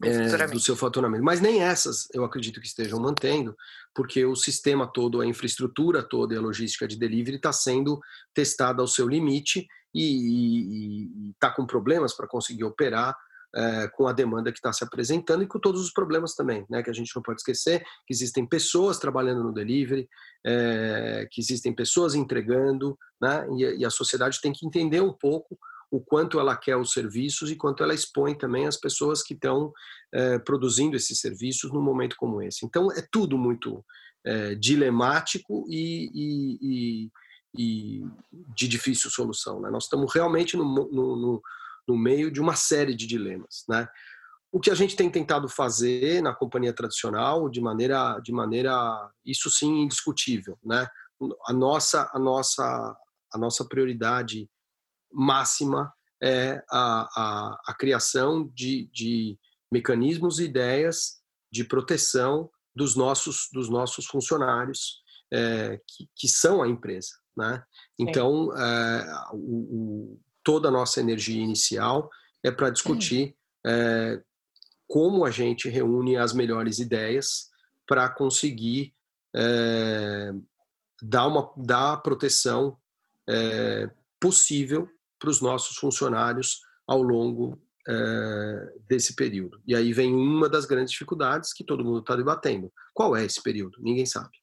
é, 0.00 0.46
do 0.46 0.60
seu 0.60 0.76
faturamento. 0.76 1.24
Mas 1.24 1.40
nem 1.40 1.60
essas 1.60 2.06
eu 2.14 2.24
acredito 2.24 2.60
que 2.60 2.68
estejam 2.68 3.00
mantendo, 3.00 3.56
porque 3.92 4.24
o 4.24 4.36
sistema 4.36 4.86
todo, 4.86 5.20
a 5.20 5.26
infraestrutura 5.26 6.04
toda 6.04 6.34
e 6.34 6.38
a 6.38 6.40
logística 6.40 6.86
de 6.86 6.96
delivery 6.96 7.36
está 7.38 7.52
sendo 7.52 8.00
testada 8.32 8.80
ao 8.80 8.86
seu 8.86 9.08
limite 9.08 9.66
e 9.94 11.30
está 11.30 11.50
com 11.50 11.66
problemas 11.66 12.14
para 12.16 12.26
conseguir 12.26 12.64
operar 12.64 13.16
é, 13.54 13.86
com 13.88 14.08
a 14.08 14.12
demanda 14.12 14.50
que 14.50 14.58
está 14.58 14.72
se 14.72 14.82
apresentando 14.82 15.44
e 15.44 15.46
com 15.46 15.60
todos 15.60 15.80
os 15.80 15.92
problemas 15.92 16.34
também, 16.34 16.66
né? 16.68 16.82
Que 16.82 16.90
a 16.90 16.92
gente 16.92 17.14
não 17.14 17.22
pode 17.22 17.40
esquecer 17.40 17.84
que 18.04 18.12
existem 18.12 18.44
pessoas 18.44 18.98
trabalhando 18.98 19.44
no 19.44 19.52
delivery, 19.52 20.08
é, 20.44 21.28
que 21.30 21.40
existem 21.40 21.72
pessoas 21.72 22.16
entregando, 22.16 22.98
né? 23.20 23.46
E, 23.56 23.80
e, 23.80 23.84
a 23.84 23.90
sociedade 23.90 24.40
tem 24.40 24.52
que 24.52 24.66
entender 24.66 25.00
um 25.00 25.12
pouco 25.12 25.56
o 25.88 26.00
quanto 26.00 26.40
ela 26.40 26.56
quer 26.56 26.76
os 26.76 26.90
serviços 26.92 27.48
e 27.48 27.54
quanto 27.54 27.84
ela 27.84 27.94
expõe 27.94 28.36
também 28.36 28.66
as 28.66 28.76
pessoas 28.76 29.22
que 29.22 29.34
estão 29.34 29.72
é, 30.12 30.38
produzindo 30.40 30.96
esses 30.96 31.20
serviços 31.20 31.72
num 31.72 31.82
momento 31.82 32.16
como 32.16 32.42
esse. 32.42 32.66
Então 32.66 32.90
é 32.90 33.06
tudo 33.10 33.38
muito 33.38 33.84
dilemático 34.58 35.66
e, 35.68 36.10
e, 36.14 36.58
e, 36.62 37.10
e, 37.56 38.04
de 38.54 38.68
difícil 38.68 39.10
solução. 39.10 39.60
Né? 39.60 39.70
Nós 39.70 39.84
estamos 39.84 40.12
realmente 40.12 40.56
no, 40.56 40.64
no, 40.64 41.42
no, 41.86 41.96
meio 41.96 42.30
de 42.30 42.40
uma 42.40 42.56
série 42.56 42.94
de 42.94 43.06
dilemas. 43.06 43.64
Né? 43.68 43.88
O 44.50 44.60
que 44.60 44.70
a 44.70 44.74
gente 44.74 44.96
tem 44.96 45.10
tentado 45.10 45.48
fazer 45.48 46.22
na 46.22 46.34
companhia 46.34 46.72
tradicional, 46.72 47.48
de 47.48 47.60
maneira, 47.60 48.18
de 48.20 48.32
maneira, 48.32 49.10
isso 49.24 49.50
sim, 49.50 49.82
indiscutível, 49.82 50.58
né? 50.64 50.86
A 51.46 51.52
nossa, 51.52 52.10
a 52.12 52.18
nossa, 52.18 52.96
a 53.32 53.38
nossa 53.38 53.64
prioridade 53.64 54.48
máxima 55.12 55.92
é 56.22 56.62
a, 56.70 57.08
a, 57.16 57.60
a 57.68 57.74
criação 57.74 58.48
de, 58.54 58.88
de 58.92 59.38
mecanismos 59.72 60.38
e 60.38 60.44
ideias 60.44 61.20
de 61.50 61.64
proteção 61.64 62.50
dos 62.74 62.96
nossos, 62.96 63.48
dos 63.52 63.68
nossos 63.68 64.06
funcionários, 64.06 65.02
é, 65.32 65.80
que, 65.86 66.08
que 66.14 66.28
são 66.28 66.62
a 66.62 66.68
empresa. 66.68 67.10
Né? 67.36 67.62
Então, 67.98 68.56
é, 68.56 69.28
o, 69.32 69.36
o, 69.36 70.20
toda 70.42 70.68
a 70.68 70.70
nossa 70.70 71.00
energia 71.00 71.42
inicial 71.42 72.10
é 72.42 72.50
para 72.50 72.70
discutir 72.70 73.36
é, 73.66 74.22
como 74.86 75.24
a 75.24 75.30
gente 75.30 75.68
reúne 75.68 76.16
as 76.16 76.32
melhores 76.32 76.78
ideias 76.78 77.50
para 77.86 78.08
conseguir 78.08 78.94
é, 79.34 80.32
dar, 81.02 81.26
uma, 81.26 81.52
dar 81.56 81.96
proteção 81.98 82.78
possível 84.20 84.86
para 85.18 85.30
os 85.30 85.40
nossos 85.40 85.78
funcionários 85.78 86.60
ao 86.86 87.02
longo 87.02 87.58
desse 88.86 89.16
período. 89.16 89.62
E 89.66 89.74
aí 89.74 89.94
vem 89.94 90.14
uma 90.14 90.46
das 90.46 90.66
grandes 90.66 90.92
dificuldades 90.92 91.54
que 91.54 91.64
todo 91.64 91.82
mundo 91.82 92.00
está 92.00 92.14
debatendo. 92.14 92.70
Qual 92.92 93.16
é 93.16 93.24
esse 93.24 93.42
período? 93.42 93.78
Ninguém 93.80 94.04
sabe. 94.04 94.36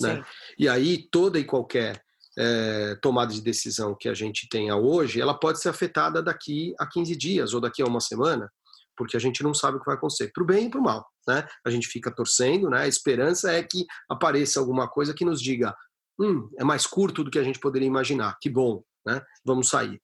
Né? 0.00 0.24
E 0.58 0.68
aí 0.68 1.08
toda 1.08 1.38
e 1.38 1.44
qualquer 1.44 2.04
é, 2.38 2.94
tomada 2.96 3.32
de 3.32 3.40
decisão 3.40 3.94
que 3.98 4.08
a 4.08 4.14
gente 4.14 4.48
tenha 4.48 4.76
hoje, 4.76 5.20
ela 5.20 5.38
pode 5.38 5.60
ser 5.60 5.68
afetada 5.68 6.22
daqui 6.22 6.74
a 6.78 6.86
15 6.86 7.16
dias 7.16 7.54
ou 7.54 7.60
daqui 7.60 7.82
a 7.82 7.86
uma 7.86 8.00
semana, 8.00 8.50
porque 8.96 9.16
a 9.16 9.20
gente 9.20 9.42
não 9.42 9.54
sabe 9.54 9.76
o 9.76 9.80
que 9.80 9.86
vai 9.86 9.96
acontecer, 9.96 10.30
para 10.32 10.42
o 10.42 10.46
bem 10.46 10.66
e 10.66 10.70
para 10.70 10.80
o 10.80 10.82
mal. 10.82 11.06
Né? 11.26 11.46
A 11.64 11.70
gente 11.70 11.88
fica 11.88 12.10
torcendo, 12.10 12.70
né? 12.70 12.82
a 12.82 12.88
esperança 12.88 13.52
é 13.52 13.62
que 13.62 13.86
apareça 14.08 14.60
alguma 14.60 14.88
coisa 14.88 15.14
que 15.14 15.24
nos 15.24 15.40
diga 15.40 15.74
hum, 16.18 16.48
é 16.58 16.64
mais 16.64 16.86
curto 16.86 17.22
do 17.22 17.30
que 17.30 17.38
a 17.38 17.44
gente 17.44 17.58
poderia 17.58 17.86
imaginar, 17.88 18.38
que 18.40 18.48
bom, 18.48 18.82
né? 19.06 19.20
vamos 19.44 19.68
sair 19.68 20.00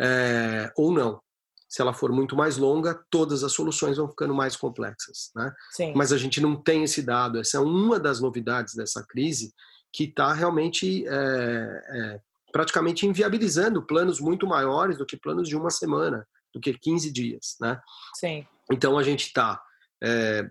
é, 0.00 0.72
ou 0.76 0.92
não. 0.92 1.20
Se 1.68 1.82
ela 1.82 1.92
for 1.92 2.10
muito 2.10 2.34
mais 2.34 2.56
longa, 2.56 2.98
todas 3.10 3.44
as 3.44 3.52
soluções 3.52 3.98
vão 3.98 4.08
ficando 4.08 4.34
mais 4.34 4.56
complexas. 4.56 5.30
Né? 5.36 5.52
Mas 5.94 6.12
a 6.12 6.16
gente 6.16 6.40
não 6.40 6.56
tem 6.56 6.82
esse 6.82 7.02
dado. 7.02 7.38
Essa 7.38 7.58
é 7.58 7.60
uma 7.60 8.00
das 8.00 8.20
novidades 8.20 8.74
dessa 8.74 9.04
crise 9.06 9.52
que 9.92 10.04
está 10.04 10.32
realmente 10.32 11.06
é, 11.06 11.12
é, 11.12 12.20
praticamente 12.52 13.06
inviabilizando 13.06 13.82
planos 13.82 14.20
muito 14.20 14.46
maiores 14.46 14.96
do 14.96 15.06
que 15.06 15.16
planos 15.16 15.48
de 15.48 15.56
uma 15.56 15.70
semana, 15.70 16.26
do 16.52 16.60
que 16.60 16.72
15 16.72 17.12
dias. 17.12 17.56
Né? 17.60 17.80
Sim. 18.14 18.46
Então 18.70 18.98
a 18.98 19.02
gente 19.02 19.26
está, 19.26 19.60
é, 20.02 20.48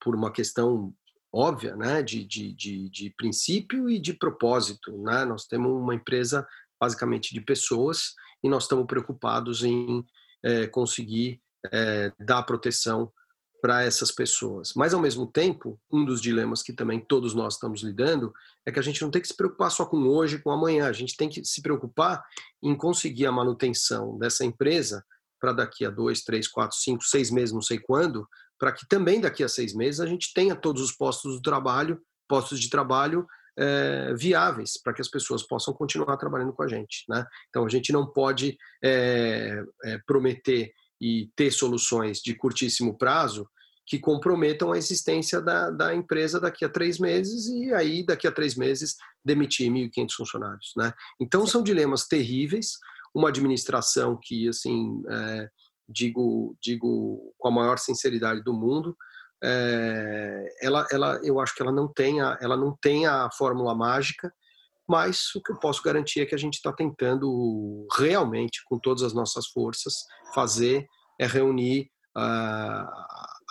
por 0.00 0.14
uma 0.14 0.32
questão 0.32 0.94
óbvia, 1.32 1.76
né, 1.76 2.02
de, 2.02 2.24
de, 2.24 2.52
de, 2.54 2.88
de, 2.88 3.10
princípio 3.10 3.90
e 3.90 3.98
de 3.98 4.14
propósito. 4.14 4.96
Né? 5.02 5.24
Nós 5.24 5.44
temos 5.44 5.70
uma 5.70 5.94
empresa 5.94 6.46
basicamente 6.80 7.34
de 7.34 7.40
pessoas 7.40 8.14
e 8.42 8.48
nós 8.48 8.64
estamos 8.64 8.86
preocupados 8.86 9.62
em 9.62 10.04
é, 10.42 10.66
conseguir 10.66 11.40
é, 11.72 12.12
dar 12.18 12.42
proteção 12.42 13.12
para 13.60 13.82
essas 13.82 14.10
pessoas. 14.10 14.72
Mas, 14.74 14.94
ao 14.94 15.00
mesmo 15.00 15.26
tempo, 15.26 15.78
um 15.90 16.04
dos 16.04 16.20
dilemas 16.20 16.62
que 16.62 16.72
também 16.72 17.00
todos 17.00 17.34
nós 17.34 17.54
estamos 17.54 17.82
lidando 17.82 18.32
é 18.64 18.72
que 18.72 18.78
a 18.78 18.82
gente 18.82 19.02
não 19.02 19.10
tem 19.10 19.20
que 19.20 19.28
se 19.28 19.36
preocupar 19.36 19.70
só 19.70 19.84
com 19.86 19.98
hoje, 20.08 20.38
com 20.38 20.50
amanhã, 20.50 20.86
a 20.86 20.92
gente 20.92 21.16
tem 21.16 21.28
que 21.28 21.44
se 21.44 21.62
preocupar 21.62 22.24
em 22.62 22.74
conseguir 22.74 23.26
a 23.26 23.32
manutenção 23.32 24.18
dessa 24.18 24.44
empresa 24.44 25.04
para 25.40 25.52
daqui 25.52 25.84
a 25.84 25.90
dois, 25.90 26.22
três, 26.22 26.48
quatro, 26.48 26.76
cinco, 26.76 27.04
seis 27.04 27.30
meses, 27.30 27.52
não 27.52 27.62
sei 27.62 27.78
quando, 27.78 28.26
para 28.58 28.72
que 28.72 28.86
também 28.88 29.20
daqui 29.20 29.44
a 29.44 29.48
seis 29.48 29.74
meses 29.74 30.00
a 30.00 30.06
gente 30.06 30.32
tenha 30.32 30.56
todos 30.56 30.82
os 30.82 30.92
postos 30.92 31.36
de 31.36 31.42
trabalho, 31.42 32.00
postos 32.28 32.58
de 32.58 32.70
trabalho 32.70 33.26
é, 33.58 34.14
viáveis 34.14 34.80
para 34.82 34.92
que 34.92 35.00
as 35.00 35.08
pessoas 35.08 35.42
possam 35.42 35.72
continuar 35.72 36.16
trabalhando 36.16 36.52
com 36.52 36.62
a 36.62 36.68
gente. 36.68 37.04
Né? 37.08 37.24
Então 37.48 37.64
a 37.64 37.68
gente 37.68 37.92
não 37.92 38.06
pode 38.06 38.56
é, 38.82 39.62
é, 39.84 39.98
prometer 40.06 40.72
e 41.00 41.30
ter 41.36 41.50
soluções 41.50 42.20
de 42.20 42.34
curtíssimo 42.34 42.96
prazo 42.96 43.48
que 43.86 43.98
comprometam 43.98 44.72
a 44.72 44.78
existência 44.78 45.40
da, 45.40 45.70
da, 45.70 45.94
empresa 45.94 46.40
daqui 46.40 46.64
a 46.64 46.68
três 46.68 46.98
meses 46.98 47.46
e 47.46 47.72
aí 47.72 48.04
daqui 48.04 48.26
a 48.26 48.32
três 48.32 48.56
meses 48.56 48.96
demitir 49.24 49.70
1.500 49.70 50.12
funcionários, 50.12 50.72
né? 50.76 50.92
Então 51.20 51.46
são 51.46 51.62
dilemas 51.62 52.08
terríveis, 52.08 52.78
uma 53.14 53.28
administração 53.28 54.18
que 54.20 54.48
assim 54.48 55.02
é, 55.08 55.48
digo 55.88 56.56
digo 56.60 57.32
com 57.38 57.48
a 57.48 57.52
maior 57.52 57.78
sinceridade 57.78 58.42
do 58.42 58.52
mundo 58.52 58.96
é, 59.42 60.56
ela, 60.60 60.86
ela, 60.90 61.20
eu 61.22 61.38
acho 61.40 61.54
que 61.54 61.62
ela 61.62 61.72
não 61.72 61.86
tem 61.86 62.20
a, 62.20 62.38
ela 62.40 62.56
não 62.56 62.76
tem 62.80 63.06
a 63.06 63.30
fórmula 63.30 63.74
mágica, 63.74 64.32
mas 64.88 65.34
o 65.34 65.42
que 65.42 65.52
eu 65.52 65.58
posso 65.58 65.82
garantir 65.82 66.20
é 66.20 66.26
que 66.26 66.34
a 66.34 66.38
gente 66.38 66.54
está 66.54 66.72
tentando 66.72 67.86
realmente, 67.98 68.62
com 68.66 68.78
todas 68.78 69.02
as 69.02 69.12
nossas 69.12 69.46
forças, 69.48 69.94
fazer 70.34 70.86
é 71.18 71.26
reunir 71.26 71.90
uh, 72.16 72.86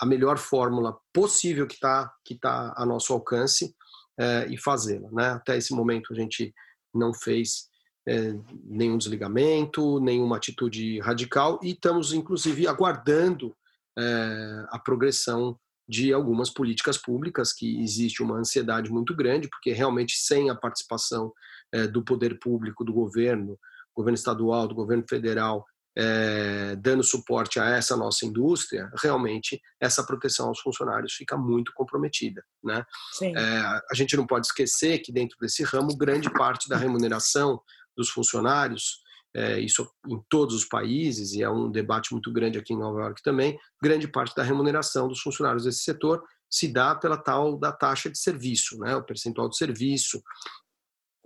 a 0.00 0.06
melhor 0.06 0.38
fórmula 0.38 0.96
possível 1.12 1.66
que 1.66 1.74
está 1.74 2.12
que 2.24 2.38
tá 2.38 2.72
a 2.76 2.86
nosso 2.86 3.12
alcance 3.12 3.74
uh, 4.20 4.50
e 4.50 4.56
fazê-la. 4.56 5.10
Né? 5.10 5.28
Até 5.30 5.56
esse 5.56 5.74
momento 5.74 6.12
a 6.12 6.16
gente 6.16 6.54
não 6.94 7.12
fez 7.12 7.68
uh, 8.08 8.44
nenhum 8.64 8.96
desligamento, 8.96 10.00
nenhuma 10.00 10.36
atitude 10.36 11.00
radical 11.00 11.60
e 11.62 11.72
estamos 11.72 12.12
inclusive 12.12 12.66
aguardando 12.66 13.54
é, 13.98 14.66
a 14.68 14.78
progressão 14.78 15.58
de 15.88 16.12
algumas 16.12 16.50
políticas 16.50 16.98
públicas, 16.98 17.52
que 17.52 17.80
existe 17.80 18.22
uma 18.22 18.36
ansiedade 18.36 18.90
muito 18.90 19.14
grande, 19.14 19.48
porque 19.48 19.72
realmente 19.72 20.16
sem 20.16 20.50
a 20.50 20.54
participação 20.54 21.32
é, 21.72 21.86
do 21.86 22.02
poder 22.04 22.38
público, 22.38 22.84
do 22.84 22.92
governo, 22.92 23.58
governo 23.94 24.16
estadual, 24.16 24.66
do 24.66 24.74
governo 24.74 25.04
federal, 25.08 25.64
é, 25.98 26.76
dando 26.76 27.02
suporte 27.02 27.58
a 27.58 27.70
essa 27.70 27.96
nossa 27.96 28.26
indústria, 28.26 28.90
realmente 29.02 29.60
essa 29.80 30.04
proteção 30.04 30.48
aos 30.48 30.60
funcionários 30.60 31.14
fica 31.14 31.38
muito 31.38 31.72
comprometida. 31.74 32.44
Né? 32.62 32.84
É, 33.22 33.58
a 33.90 33.94
gente 33.94 34.14
não 34.16 34.26
pode 34.26 34.46
esquecer 34.46 34.98
que 34.98 35.10
dentro 35.10 35.38
desse 35.40 35.62
ramo, 35.62 35.96
grande 35.96 36.30
parte 36.30 36.68
da 36.68 36.76
remuneração 36.76 37.60
dos 37.96 38.10
funcionários 38.10 39.00
é, 39.36 39.60
isso 39.60 39.86
em 40.08 40.18
todos 40.30 40.54
os 40.54 40.64
países, 40.64 41.34
e 41.34 41.42
é 41.42 41.50
um 41.50 41.70
debate 41.70 42.12
muito 42.12 42.32
grande 42.32 42.58
aqui 42.58 42.72
em 42.72 42.78
Nova 42.78 43.00
York 43.00 43.22
também, 43.22 43.58
grande 43.82 44.08
parte 44.08 44.34
da 44.34 44.42
remuneração 44.42 45.06
dos 45.06 45.20
funcionários 45.20 45.64
desse 45.64 45.80
setor 45.80 46.24
se 46.48 46.68
dá 46.68 46.94
pela 46.94 47.16
tal 47.16 47.58
da 47.58 47.72
taxa 47.72 48.08
de 48.08 48.18
serviço, 48.18 48.78
né, 48.78 48.96
o 48.96 49.02
percentual 49.02 49.48
de 49.48 49.56
serviço, 49.56 50.22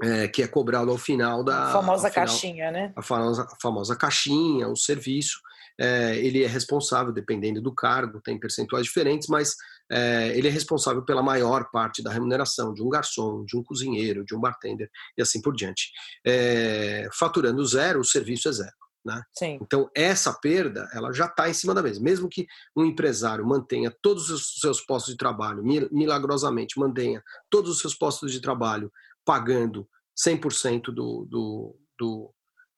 é, 0.02 0.28
que 0.28 0.42
é 0.42 0.48
cobrado 0.48 0.90
ao 0.90 0.96
final 0.96 1.44
da 1.44 1.68
a 1.68 1.72
famosa 1.72 2.10
final, 2.10 2.26
caixinha, 2.26 2.70
né? 2.70 2.92
A 2.96 3.02
famosa, 3.02 3.42
a 3.42 3.56
famosa 3.60 3.94
caixinha, 3.94 4.66
o 4.66 4.74
serviço. 4.74 5.38
É, 5.80 6.16
ele 6.18 6.44
é 6.44 6.46
responsável, 6.46 7.10
dependendo 7.12 7.60
do 7.62 7.74
cargo, 7.74 8.20
tem 8.20 8.38
percentuais 8.38 8.84
diferentes, 8.84 9.28
mas 9.28 9.56
é, 9.90 10.36
ele 10.36 10.46
é 10.46 10.50
responsável 10.50 11.02
pela 11.02 11.22
maior 11.22 11.70
parte 11.70 12.02
da 12.02 12.12
remuneração 12.12 12.74
de 12.74 12.82
um 12.82 12.88
garçom, 12.90 13.44
de 13.46 13.56
um 13.56 13.62
cozinheiro, 13.62 14.24
de 14.24 14.34
um 14.34 14.40
bartender 14.40 14.90
e 15.16 15.22
assim 15.22 15.40
por 15.40 15.56
diante. 15.56 15.90
É, 16.24 17.08
faturando 17.12 17.64
zero, 17.64 18.00
o 18.00 18.04
serviço 18.04 18.48
é 18.48 18.52
zero. 18.52 18.80
Né? 19.02 19.22
Então, 19.62 19.90
essa 19.96 20.32
perda 20.32 20.86
ela 20.92 21.10
já 21.12 21.24
está 21.24 21.48
em 21.48 21.54
cima 21.54 21.74
da 21.74 21.82
mesa. 21.82 22.00
Mesmo 22.00 22.28
que 22.28 22.46
um 22.76 22.84
empresário 22.84 23.46
mantenha 23.46 23.90
todos 24.02 24.28
os 24.28 24.60
seus 24.60 24.80
postos 24.82 25.12
de 25.12 25.18
trabalho, 25.18 25.64
milagrosamente 25.90 26.78
mantenha 26.78 27.22
todos 27.48 27.70
os 27.70 27.78
seus 27.78 27.94
postos 27.94 28.30
de 28.30 28.40
trabalho 28.40 28.92
pagando 29.24 29.88
100% 30.26 30.92
do, 30.92 31.26
do, 31.28 31.76
do, 31.98 32.34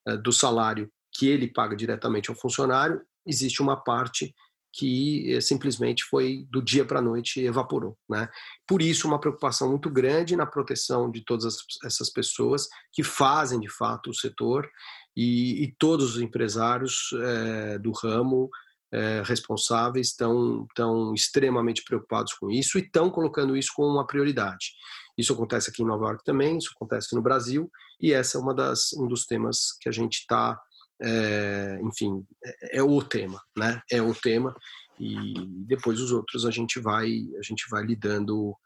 eh, 0.07 0.17
do 0.17 0.33
salário 0.33 0.91
que 1.13 1.29
ele 1.29 1.47
paga 1.47 1.77
diretamente 1.77 2.31
ao 2.31 2.37
funcionário, 2.37 3.03
existe 3.27 3.61
uma 3.63 3.77
parte 3.77 4.35
que 4.75 5.31
eh, 5.35 5.41
simplesmente 5.41 6.03
foi 6.05 6.47
do 6.51 6.63
dia 6.63 6.85
para 6.85 6.99
a 6.99 7.03
noite 7.03 7.41
evaporou. 7.41 7.97
Né? 8.09 8.29
Por 8.67 8.81
isso, 8.81 9.07
uma 9.07 9.21
preocupação 9.21 9.69
muito 9.69 9.91
grande 9.91 10.35
na 10.35 10.47
proteção 10.47 11.11
de 11.11 11.23
todas 11.23 11.57
essas 11.85 12.11
pessoas 12.11 12.67
que 12.91 13.03
fazem 13.03 13.61
de 13.61 13.69
fato 13.69 14.11
o 14.11 14.15
setor 14.15 14.69
e, 15.15 15.63
e 15.63 15.75
todos 15.79 16.17
os 16.17 16.23
empresários 16.23 17.11
é, 17.21 17.79
do 17.79 17.93
ramo 17.93 18.49
é, 18.93 19.23
responsáveis 19.25 20.09
estão, 20.09 20.65
estão 20.69 21.15
extremamente 21.15 21.83
preocupados 21.83 22.35
com 22.35 22.51
isso 22.51 22.79
e 22.79 22.83
estão 22.83 23.11
colocando 23.11 23.57
isso 23.57 23.73
como 23.75 23.89
uma 23.89 24.07
prioridade. 24.07 24.73
Isso 25.17 25.33
acontece 25.33 25.71
aqui 25.71 25.83
em 25.83 25.87
Nova 25.87 26.07
York 26.07 26.25
também, 26.25 26.57
isso 26.57 26.71
acontece 26.75 27.15
no 27.15 27.23
Brasil, 27.23 27.71
e 28.01 28.13
essa 28.13 28.39
é 28.39 28.41
uma 28.41 28.55
das, 28.55 28.93
um 28.95 29.07
dos 29.07 29.27
temas 29.27 29.77
que 29.81 29.89
a 29.89 29.93
gente 29.93 30.19
está, 30.19 30.59
é, 31.01 31.79
enfim, 31.83 32.25
é, 32.45 32.79
é, 32.79 32.83
o 32.83 33.03
tema, 33.03 33.41
né? 33.57 33.81
É 33.91 34.01
o 34.01 34.15
tema, 34.15 34.55
e 34.99 35.35
depois 35.67 36.01
os 36.01 36.13
outros 36.13 36.47
a 36.47 36.51
gente 36.51 36.79
vai, 36.81 37.09
a 37.39 37.43
gente 37.43 37.65
vai 37.71 37.85
lidando. 37.85 38.57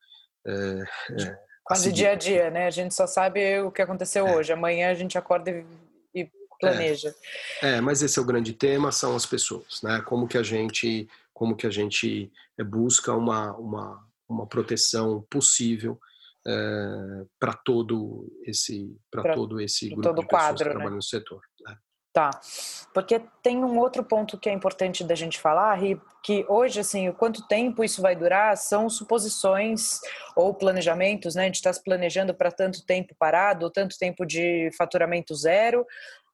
É, 0.47 0.83
é 1.23 1.47
Quase 1.65 1.93
dia 1.93 2.12
a 2.12 2.15
dia, 2.15 2.51
né? 2.51 2.67
A 2.67 2.71
gente 2.71 2.95
só 2.95 3.07
sabe 3.07 3.61
o 3.61 3.73
que 3.73 3.83
aconteceu 3.83 4.27
é. 4.27 4.37
hoje. 4.37 4.53
Amanhã 4.53 4.91
a 4.91 4.95
gente 4.95 5.19
acorda 5.19 5.51
e, 5.51 5.67
e 6.15 6.31
planeja. 6.61 7.12
É. 7.61 7.81
mas 7.81 8.03
esse 8.03 8.19
é 8.19 8.23
o 8.23 8.27
grande 8.27 8.53
tema, 8.53 8.93
são 8.93 9.17
as 9.17 9.27
pessoas, 9.27 9.83
né? 9.83 10.01
Como 10.03 10.29
que 10.29 10.39
a 10.39 10.43
gente, 10.43 11.09
como 11.35 11.57
que 11.57 11.67
a 11.67 11.71
gente 11.71 12.31
busca 12.67 13.12
uma, 13.12 13.53
uma, 13.57 14.07
uma 14.29 14.47
proteção 14.47 15.27
possível 15.29 15.99
é, 16.47 16.53
eh, 16.53 17.27
para 17.41 17.53
todo 17.53 18.33
esse 18.45 18.97
para 19.11 19.35
todo 19.35 19.61
esse 19.61 19.89
grupo 19.89 20.03
todo 20.03 20.21
de 20.21 20.29
pessoas 20.29 20.43
quadro, 20.43 20.59
que 20.59 20.65
né? 20.65 20.71
trabalham 20.71 20.97
no 20.97 21.03
setor. 21.03 21.43
Tá, 22.17 22.31
porque 22.95 23.21
tem 23.43 23.63
um 23.63 23.79
outro 23.79 24.03
ponto 24.03 24.39
que 24.39 24.49
é 24.49 24.53
importante 24.55 25.05
da 25.05 25.15
gente 25.15 25.39
falar, 25.39 25.79
que 26.23 26.47
hoje, 26.49 26.81
assim, 26.81 27.11
o 27.11 27.13
quanto 27.13 27.47
tempo 27.47 27.85
isso 27.85 28.01
vai 28.01 28.17
durar 28.17 28.57
são 28.57 28.89
suposições 28.89 30.01
ou 30.35 30.55
planejamentos, 30.55 31.35
né? 31.35 31.43
A 31.43 31.45
gente 31.45 31.57
está 31.57 31.71
se 31.71 31.85
planejando 31.85 32.35
para 32.35 32.51
tanto 32.51 32.87
tempo 32.87 33.15
parado, 33.19 33.71
tanto 33.71 33.99
tempo 33.99 34.25
de 34.25 34.71
faturamento 34.79 35.35
zero, 35.35 35.85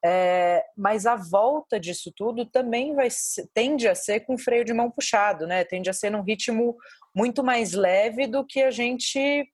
é, 0.04 0.64
mas 0.76 1.04
a 1.04 1.16
volta 1.16 1.80
disso 1.80 2.12
tudo 2.14 2.46
também 2.46 2.94
vai 2.94 3.08
tende 3.52 3.88
a 3.88 3.94
ser 3.96 4.20
com 4.20 4.38
freio 4.38 4.64
de 4.64 4.72
mão 4.72 4.88
puxado, 4.88 5.48
né? 5.48 5.64
Tende 5.64 5.90
a 5.90 5.92
ser 5.92 6.10
num 6.10 6.22
ritmo 6.22 6.76
muito 7.12 7.42
mais 7.42 7.72
leve 7.72 8.28
do 8.28 8.46
que 8.46 8.62
a 8.62 8.70
gente 8.70 9.50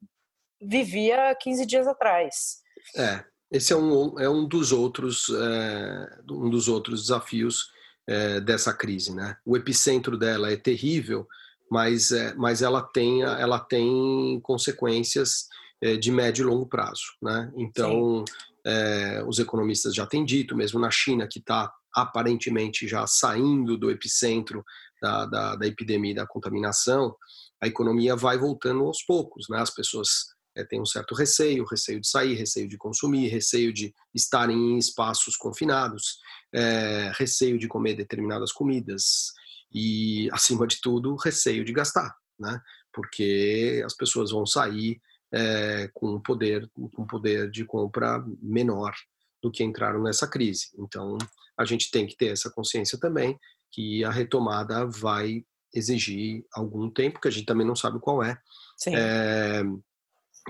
vivia 0.61 1.35
15 1.41 1.65
dias 1.65 1.89
atrás. 1.89 2.59
É, 2.95 3.25
esse 3.51 3.73
é 3.73 3.77
um, 3.77 4.19
é 4.19 4.29
um 4.29 4.47
dos 4.47 4.73
outros 4.73 5.29
é, 5.31 6.19
um 6.31 6.51
dos 6.51 6.69
outros 6.69 7.03
desafios 7.03 7.71
é, 8.07 8.41
dessa 8.41 8.73
crise, 8.73 9.15
né? 9.15 9.37
O 9.45 9.57
epicentro 9.57 10.17
dela 10.19 10.51
é 10.51 10.57
terrível, 10.57 11.27
mas 11.71 12.13
é, 12.13 12.35
mas 12.35 12.63
ela 12.63 12.83
tem 12.83 13.23
ela 13.23 13.59
tem 13.59 14.41
consequências 14.43 15.47
é, 15.81 15.97
de 15.97 16.11
médio 16.11 16.43
e 16.43 16.47
longo 16.47 16.67
prazo, 16.67 17.05
né? 17.23 17.51
Então 17.57 18.25
é, 18.67 19.25
os 19.27 19.39
economistas 19.39 19.95
já 19.95 20.07
têm 20.07 20.25
dito, 20.25 20.57
mesmo 20.57 20.79
na 20.79 20.91
China 20.91 21.27
que 21.27 21.39
está 21.39 21.73
aparentemente 21.95 22.87
já 22.87 23.07
saindo 23.07 23.77
do 23.77 23.91
epicentro 23.91 24.65
da, 25.01 25.25
da, 25.27 25.57
da 25.57 25.67
epidemia 25.67 26.13
e 26.13 26.15
da 26.15 26.27
contaminação, 26.27 27.17
a 27.61 27.67
economia 27.67 28.15
vai 28.15 28.37
voltando 28.37 28.85
aos 28.85 29.03
poucos, 29.03 29.47
né? 29.49 29.59
As 29.59 29.71
pessoas 29.71 30.37
é, 30.59 30.65
tem 30.65 30.81
um 30.81 30.87
certo 30.87 31.15
receio, 31.15 31.65
receio 31.65 32.01
de 32.01 32.09
sair, 32.09 32.35
receio 32.35 32.67
de 32.67 32.77
consumir, 32.77 33.29
receio 33.29 33.73
de 33.73 33.95
estarem 34.13 34.57
em 34.57 34.79
espaços 34.79 35.37
confinados, 35.37 36.19
é, 36.53 37.13
receio 37.15 37.59
de 37.59 37.69
comer 37.69 37.95
determinadas 37.95 38.53
comidas 38.53 39.33
e, 39.73 40.29
acima 40.33 40.67
de 40.67 40.81
tudo, 40.81 41.15
receio 41.15 41.65
de 41.65 41.73
gastar, 41.73 42.13
né? 42.39 42.61
Porque 42.93 43.83
as 43.87 43.95
pessoas 43.95 44.33
vão 44.33 44.45
sair 44.45 45.01
é, 45.33 45.89
com 45.95 46.15
um 46.15 46.21
poder, 46.21 46.69
com 46.75 47.07
poder 47.07 47.51
de 47.51 47.65
compra 47.65 48.25
menor 48.43 48.93
do 49.41 49.53
que 49.53 49.63
entraram 49.63 50.03
nessa 50.03 50.27
crise. 50.27 50.71
Então, 50.77 51.17
a 51.57 51.65
gente 51.65 51.91
tem 51.91 52.05
que 52.05 52.17
ter 52.17 52.33
essa 52.33 52.51
consciência 52.51 52.99
também 52.99 53.39
que 53.71 54.03
a 54.03 54.11
retomada 54.11 54.85
vai 54.87 55.45
exigir 55.73 56.45
algum 56.53 56.91
tempo, 56.91 57.21
que 57.21 57.29
a 57.29 57.31
gente 57.31 57.47
também 57.47 57.67
não 57.67 57.77
sabe 57.77 58.01
qual 58.01 58.25
é. 58.25 58.41
é 58.89 59.63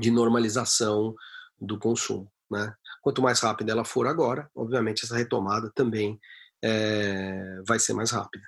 de 0.00 0.10
normalização 0.10 1.14
do 1.60 1.78
consumo. 1.78 2.30
Né? 2.50 2.72
Quanto 3.02 3.22
mais 3.22 3.40
rápida 3.40 3.72
ela 3.72 3.84
for 3.84 4.06
agora, 4.06 4.50
obviamente 4.54 5.04
essa 5.04 5.16
retomada 5.16 5.70
também 5.74 6.18
é, 6.62 7.60
vai 7.66 7.78
ser 7.78 7.92
mais 7.92 8.10
rápida. 8.10 8.44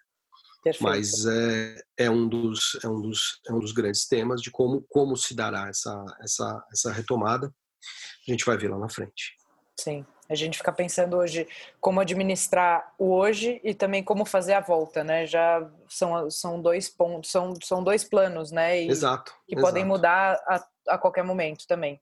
Perfeito. 0.63 0.83
Mas 0.83 1.25
é, 1.27 1.83
é, 1.99 2.11
um 2.11 2.29
dos, 2.29 2.79
é, 2.85 2.89
um 2.89 3.01
dos, 3.01 3.41
é 3.49 3.53
um 3.53 3.59
dos 3.59 3.73
grandes 3.73 4.07
temas 4.07 4.43
de 4.43 4.51
como, 4.51 4.85
como 4.89 5.17
se 5.17 5.35
dará 5.35 5.69
essa, 5.69 6.05
essa, 6.21 6.67
essa 6.71 6.93
retomada. 6.93 7.47
A 7.47 8.31
gente 8.31 8.45
vai 8.45 8.59
ver 8.59 8.69
lá 8.69 8.79
na 8.79 8.89
frente. 8.89 9.35
Sim, 9.79 10.05
a 10.29 10.35
gente 10.35 10.59
fica 10.59 10.71
pensando 10.71 11.17
hoje 11.17 11.49
como 11.81 12.01
administrar 12.01 12.93
o 12.99 13.15
hoje 13.15 13.61
e 13.65 13.75
também 13.75 14.05
como 14.05 14.27
fazer 14.27 14.53
a 14.53 14.61
volta, 14.61 15.03
né? 15.03 15.27
Já 15.27 15.67
são, 15.89 16.31
são 16.31 16.61
dois 16.61 16.91
pontos, 16.91 17.31
são, 17.31 17.55
são 17.63 17.83
dois 17.83 18.05
planos, 18.05 18.53
né? 18.53 18.83
E, 18.83 18.89
exato. 18.89 19.33
Que 19.49 19.55
exato. 19.55 19.67
podem 19.67 19.85
mudar 19.85 20.35
a 20.47 20.63
a 20.89 20.99
qualquer 20.99 21.25
momento 21.25 21.67
também. 21.67 22.01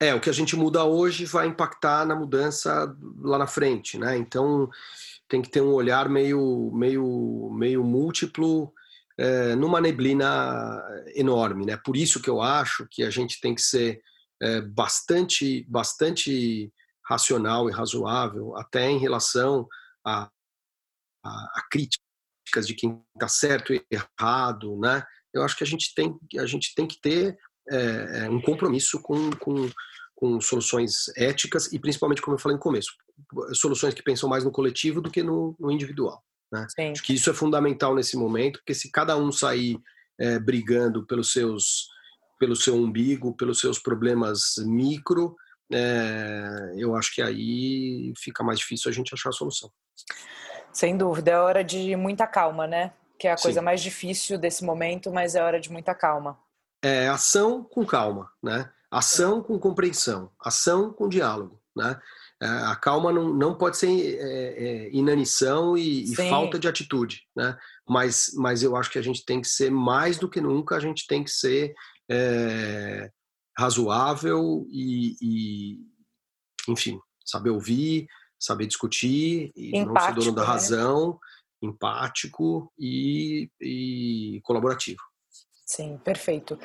É, 0.00 0.12
o 0.14 0.20
que 0.20 0.28
a 0.28 0.32
gente 0.32 0.56
muda 0.56 0.84
hoje 0.84 1.24
vai 1.24 1.46
impactar 1.46 2.04
na 2.04 2.16
mudança 2.16 2.92
lá 3.18 3.38
na 3.38 3.46
frente, 3.46 3.96
né? 3.96 4.16
Então 4.16 4.68
tem 5.28 5.40
que 5.40 5.48
ter 5.48 5.60
um 5.60 5.72
olhar 5.72 6.08
meio, 6.08 6.72
meio, 6.74 7.48
meio 7.52 7.84
múltiplo 7.84 8.72
é, 9.16 9.54
numa 9.54 9.80
neblina 9.80 10.82
enorme, 11.14 11.64
né? 11.64 11.76
Por 11.76 11.96
isso 11.96 12.20
que 12.20 12.28
eu 12.28 12.42
acho 12.42 12.86
que 12.90 13.04
a 13.04 13.10
gente 13.10 13.40
tem 13.40 13.54
que 13.54 13.62
ser 13.62 14.02
é, 14.42 14.60
bastante, 14.60 15.64
bastante 15.68 16.72
racional 17.06 17.68
e 17.70 17.72
razoável, 17.72 18.56
até 18.56 18.90
em 18.90 18.98
relação 18.98 19.68
a, 20.04 20.28
a, 21.24 21.30
a 21.30 21.62
críticas 21.70 22.66
de 22.66 22.74
quem 22.74 23.00
está 23.14 23.28
certo 23.28 23.72
e 23.72 23.86
errado, 23.88 24.76
né? 24.80 25.04
Eu 25.32 25.44
acho 25.44 25.56
que 25.56 25.64
a 25.64 25.66
gente 25.66 25.94
tem, 25.94 26.18
a 26.38 26.46
gente 26.46 26.74
tem 26.74 26.86
que 26.86 27.00
ter 27.00 27.38
é, 27.70 28.24
é, 28.24 28.30
um 28.30 28.40
compromisso 28.40 29.00
com, 29.00 29.30
com, 29.32 29.70
com 30.14 30.40
soluções 30.40 31.08
éticas 31.16 31.72
e 31.72 31.78
principalmente, 31.78 32.22
como 32.22 32.34
eu 32.34 32.40
falei 32.40 32.56
no 32.56 32.62
começo, 32.62 32.92
soluções 33.54 33.94
que 33.94 34.02
pensam 34.02 34.28
mais 34.28 34.44
no 34.44 34.50
coletivo 34.50 35.00
do 35.00 35.10
que 35.10 35.22
no, 35.22 35.54
no 35.58 35.70
individual. 35.70 36.22
Né? 36.50 36.66
Acho 36.90 37.02
que 37.02 37.14
isso 37.14 37.30
é 37.30 37.34
fundamental 37.34 37.94
nesse 37.94 38.16
momento, 38.16 38.58
porque 38.58 38.74
se 38.74 38.90
cada 38.90 39.16
um 39.16 39.30
sair 39.30 39.78
é, 40.18 40.38
brigando 40.38 41.06
pelos 41.06 41.32
seus, 41.32 41.88
pelo 42.38 42.56
seu 42.56 42.74
umbigo, 42.74 43.36
pelos 43.36 43.60
seus 43.60 43.78
problemas 43.78 44.54
micro, 44.58 45.36
é, 45.72 46.74
eu 46.76 46.94
acho 46.94 47.14
que 47.14 47.22
aí 47.22 48.12
fica 48.18 48.44
mais 48.44 48.58
difícil 48.58 48.90
a 48.90 48.94
gente 48.94 49.14
achar 49.14 49.30
a 49.30 49.32
solução. 49.32 49.70
Sem 50.72 50.96
dúvida, 50.96 51.30
é 51.30 51.38
hora 51.38 51.62
de 51.62 51.94
muita 51.96 52.26
calma, 52.26 52.66
né? 52.66 52.92
Que 53.18 53.28
é 53.28 53.32
a 53.32 53.36
coisa 53.36 53.60
Sim. 53.60 53.64
mais 53.64 53.80
difícil 53.80 54.38
desse 54.38 54.64
momento, 54.64 55.10
mas 55.10 55.34
é 55.34 55.42
hora 55.42 55.60
de 55.60 55.70
muita 55.70 55.94
calma 55.94 56.38
é 56.82 57.08
ação 57.08 57.62
com 57.62 57.86
calma, 57.86 58.30
né? 58.42 58.70
Ação 58.90 59.42
com 59.42 59.58
compreensão, 59.58 60.30
ação 60.40 60.92
com 60.92 61.08
diálogo, 61.08 61.62
né? 61.74 61.98
É, 62.42 62.46
a 62.46 62.74
calma 62.74 63.12
não, 63.12 63.32
não 63.32 63.54
pode 63.54 63.76
ser 63.76 63.88
é, 63.88 64.18
é, 64.18 64.90
inanição 64.92 65.78
e, 65.78 66.02
e, 66.02 66.16
falta 66.16 66.58
de 66.58 66.66
atitude, 66.66 67.22
né? 67.36 67.56
Mas, 67.88 68.32
mas 68.34 68.64
eu 68.64 68.74
acho 68.74 68.90
que 68.90 68.98
a 68.98 69.02
gente 69.02 69.24
tem 69.24 69.40
que 69.40 69.46
ser 69.46 69.70
mais 69.70 70.18
do 70.18 70.28
que 70.28 70.40
nunca, 70.40 70.74
a 70.74 70.80
gente 70.80 71.06
tem 71.06 71.22
que 71.22 71.30
ser 71.30 71.72
é, 72.10 73.08
razoável 73.56 74.66
e, 74.68 75.16
e, 75.22 75.78
enfim, 76.68 76.98
saber 77.24 77.50
ouvir, 77.50 78.08
saber 78.40 78.66
discutir 78.66 79.52
e 79.54 79.78
empático, 79.78 79.94
não 79.94 80.00
ser 80.00 80.14
dono 80.14 80.32
da 80.32 80.42
né? 80.42 80.48
razão, 80.48 81.18
empático 81.62 82.72
e, 82.76 83.48
e 83.60 84.40
colaborativo. 84.42 85.00
Sim, 85.72 85.96
perfeito. 86.04 86.58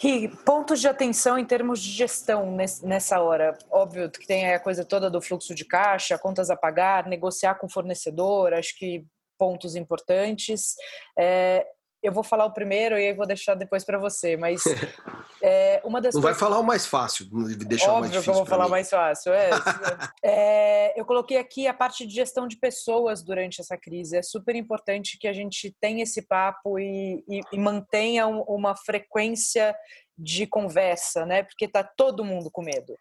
E 0.00 0.28
pontos 0.44 0.80
de 0.80 0.86
atenção 0.86 1.36
em 1.36 1.44
termos 1.44 1.80
de 1.80 1.90
gestão 1.90 2.56
nessa 2.84 3.20
hora. 3.20 3.58
Óbvio 3.68 4.08
que 4.08 4.24
tem 4.24 4.52
a 4.54 4.60
coisa 4.60 4.84
toda 4.84 5.10
do 5.10 5.20
fluxo 5.20 5.52
de 5.52 5.64
caixa, 5.64 6.16
contas 6.16 6.48
a 6.48 6.56
pagar, 6.56 7.08
negociar 7.08 7.56
com 7.56 7.68
fornecedor, 7.68 8.54
acho 8.54 8.78
que 8.78 9.04
pontos 9.36 9.74
importantes. 9.74 10.76
É, 11.18 11.66
eu 12.02 12.12
vou 12.12 12.22
falar 12.22 12.44
o 12.44 12.52
primeiro 12.52 12.98
e 12.98 13.06
aí 13.06 13.14
vou 13.14 13.26
deixar 13.26 13.54
depois 13.54 13.84
para 13.84 13.98
você, 13.98 14.36
mas 14.36 14.62
é, 15.42 15.80
uma 15.84 16.00
das 16.00 16.14
Não 16.14 16.22
coisas... 16.22 16.38
vai 16.38 16.48
falar 16.48 16.60
o 16.60 16.64
mais 16.64 16.86
fácil, 16.86 17.26
deixar 17.66 17.92
Óbvio 17.92 17.96
o 17.96 18.00
mais 18.00 18.12
difícil. 18.12 18.22
que 18.22 18.30
eu 18.30 18.34
vou 18.34 18.46
falar 18.46 18.66
o 18.66 18.70
mais 18.70 18.88
fácil, 18.88 19.32
é. 19.32 19.50
é. 20.24 21.00
Eu 21.00 21.04
coloquei 21.04 21.36
aqui 21.36 21.66
a 21.66 21.74
parte 21.74 22.06
de 22.06 22.14
gestão 22.14 22.46
de 22.46 22.56
pessoas 22.56 23.22
durante 23.22 23.60
essa 23.60 23.76
crise. 23.76 24.16
É 24.16 24.22
super 24.22 24.54
importante 24.54 25.18
que 25.18 25.28
a 25.28 25.32
gente 25.32 25.74
tenha 25.80 26.02
esse 26.02 26.22
papo 26.22 26.78
e, 26.78 27.24
e, 27.28 27.40
e 27.52 27.58
mantenha 27.58 28.26
uma 28.26 28.76
frequência 28.76 29.74
de 30.16 30.46
conversa, 30.46 31.24
né? 31.26 31.42
Porque 31.42 31.68
tá 31.68 31.82
todo 31.82 32.24
mundo 32.24 32.50
com 32.50 32.62
medo. 32.62 32.96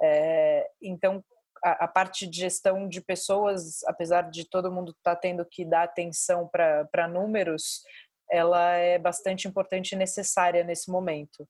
É, 0.00 0.66
então, 0.82 1.24
a, 1.64 1.84
a, 1.84 1.88
parte 1.88 2.26
de 2.26 2.40
gestão 2.40 2.88
de 2.88 3.00
pessoas, 3.00 3.82
apesar 3.86 4.30
de 4.30 4.48
todo 4.48 4.70
mundo 4.70 4.92
estar 4.92 5.14
tá 5.14 5.20
tendo 5.20 5.44
que 5.44 5.64
dar 5.64 5.82
atenção 5.82 6.48
para 6.48 7.08
números, 7.08 7.82
ela 8.30 8.72
é 8.72 8.98
bastante 8.98 9.48
importante 9.48 9.92
e 9.92 9.96
necessária 9.96 10.64
nesse 10.64 10.90
momento. 10.90 11.48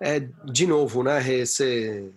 É, 0.00 0.20
de 0.50 0.66
novo, 0.66 1.02
né, 1.02 1.20
você, 1.20 2.12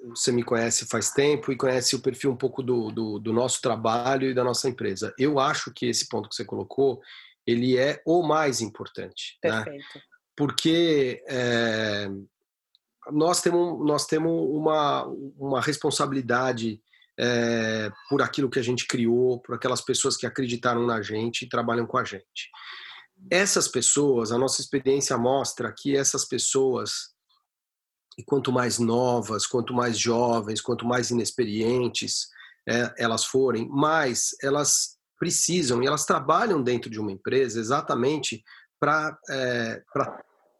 você 0.00 0.30
me 0.30 0.44
conhece 0.44 0.86
faz 0.86 1.10
tempo 1.10 1.50
e 1.50 1.56
conhece 1.56 1.96
o 1.96 2.00
perfil 2.00 2.30
um 2.30 2.36
pouco 2.36 2.62
do, 2.62 2.90
do, 2.90 3.18
do, 3.18 3.32
nosso 3.32 3.60
trabalho 3.60 4.30
e 4.30 4.34
da 4.34 4.44
nossa 4.44 4.68
empresa. 4.68 5.12
Eu 5.18 5.38
acho 5.38 5.72
que 5.72 5.86
esse 5.86 6.08
ponto 6.08 6.28
que 6.28 6.34
você 6.34 6.44
colocou, 6.44 7.00
ele 7.46 7.76
é 7.76 8.00
o 8.06 8.22
mais 8.22 8.60
importante. 8.60 9.38
Né? 9.42 9.50
Perfeito. 9.50 9.84
Né? 9.94 10.02
Porque 10.36 11.24
é, 11.26 12.08
nós 13.10 13.40
temos, 13.40 13.84
nós 13.84 14.06
temos 14.06 14.32
uma, 14.50 15.04
uma 15.38 15.60
responsabilidade 15.60 16.80
é, 17.18 17.90
por 18.10 18.20
aquilo 18.20 18.50
que 18.50 18.58
a 18.58 18.62
gente 18.62 18.86
criou, 18.86 19.40
por 19.40 19.54
aquelas 19.54 19.80
pessoas 19.80 20.16
que 20.16 20.26
acreditaram 20.26 20.86
na 20.86 21.00
gente 21.00 21.42
e 21.42 21.48
trabalham 21.48 21.86
com 21.86 21.96
a 21.96 22.04
gente 22.04 22.50
essas 23.30 23.68
pessoas, 23.68 24.30
a 24.30 24.38
nossa 24.38 24.60
experiência 24.60 25.16
mostra 25.16 25.72
que 25.76 25.96
essas 25.96 26.24
pessoas, 26.24 27.14
e 28.18 28.24
quanto 28.24 28.52
mais 28.52 28.78
novas, 28.78 29.46
quanto 29.46 29.74
mais 29.74 29.98
jovens, 29.98 30.60
quanto 30.60 30.86
mais 30.86 31.10
inexperientes 31.10 32.28
é, 32.68 32.92
elas 32.98 33.24
forem, 33.24 33.68
mais 33.68 34.34
elas 34.42 34.96
precisam 35.18 35.82
e 35.82 35.86
elas 35.86 36.04
trabalham 36.04 36.62
dentro 36.62 36.90
de 36.90 37.00
uma 37.00 37.12
empresa 37.12 37.58
exatamente 37.58 38.44
para 38.78 39.18
é, 39.30 39.82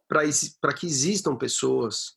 para 0.09 0.73
que 0.73 0.85
existam 0.85 1.35
pessoas 1.35 2.15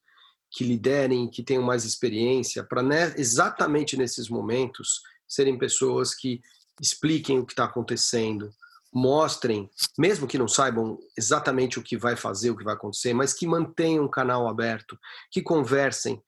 que 0.50 0.64
liderem, 0.64 1.28
que 1.28 1.42
tenham 1.42 1.62
mais 1.62 1.84
experiência, 1.84 2.64
para 2.64 2.82
né, 2.82 3.14
exatamente 3.16 3.96
nesses 3.96 4.28
momentos 4.28 5.02
serem 5.28 5.58
pessoas 5.58 6.14
que 6.14 6.40
expliquem 6.80 7.38
o 7.38 7.46
que 7.46 7.52
está 7.52 7.64
acontecendo, 7.64 8.52
mostrem, 8.92 9.70
mesmo 9.98 10.26
que 10.26 10.38
não 10.38 10.48
saibam 10.48 10.98
exatamente 11.16 11.78
o 11.78 11.82
que 11.82 11.96
vai 11.96 12.16
fazer, 12.16 12.50
o 12.50 12.56
que 12.56 12.64
vai 12.64 12.74
acontecer, 12.74 13.14
mas 13.14 13.32
que 13.32 13.46
mantenham 13.46 14.04
o 14.04 14.10
canal 14.10 14.48
aberto, 14.48 14.98
que 15.30 15.40
conversem 15.40 16.22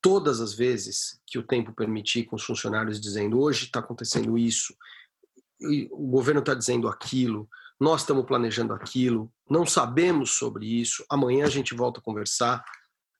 todas 0.00 0.40
as 0.40 0.52
vezes 0.52 1.20
que 1.26 1.38
o 1.38 1.42
tempo 1.42 1.72
permitir 1.72 2.24
com 2.24 2.36
os 2.36 2.44
funcionários 2.44 3.00
dizendo 3.00 3.40
hoje 3.40 3.66
está 3.66 3.80
acontecendo 3.80 4.36
isso, 4.36 4.74
o 5.90 6.08
governo 6.08 6.40
está 6.40 6.54
dizendo 6.54 6.88
aquilo, 6.88 7.48
nós 7.78 8.02
estamos 8.02 8.24
planejando 8.26 8.72
aquilo, 8.72 9.32
não 9.48 9.66
sabemos 9.66 10.32
sobre 10.32 10.66
isso, 10.66 11.04
amanhã 11.08 11.46
a 11.46 11.50
gente 11.50 11.74
volta 11.74 12.00
a 12.00 12.02
conversar. 12.02 12.64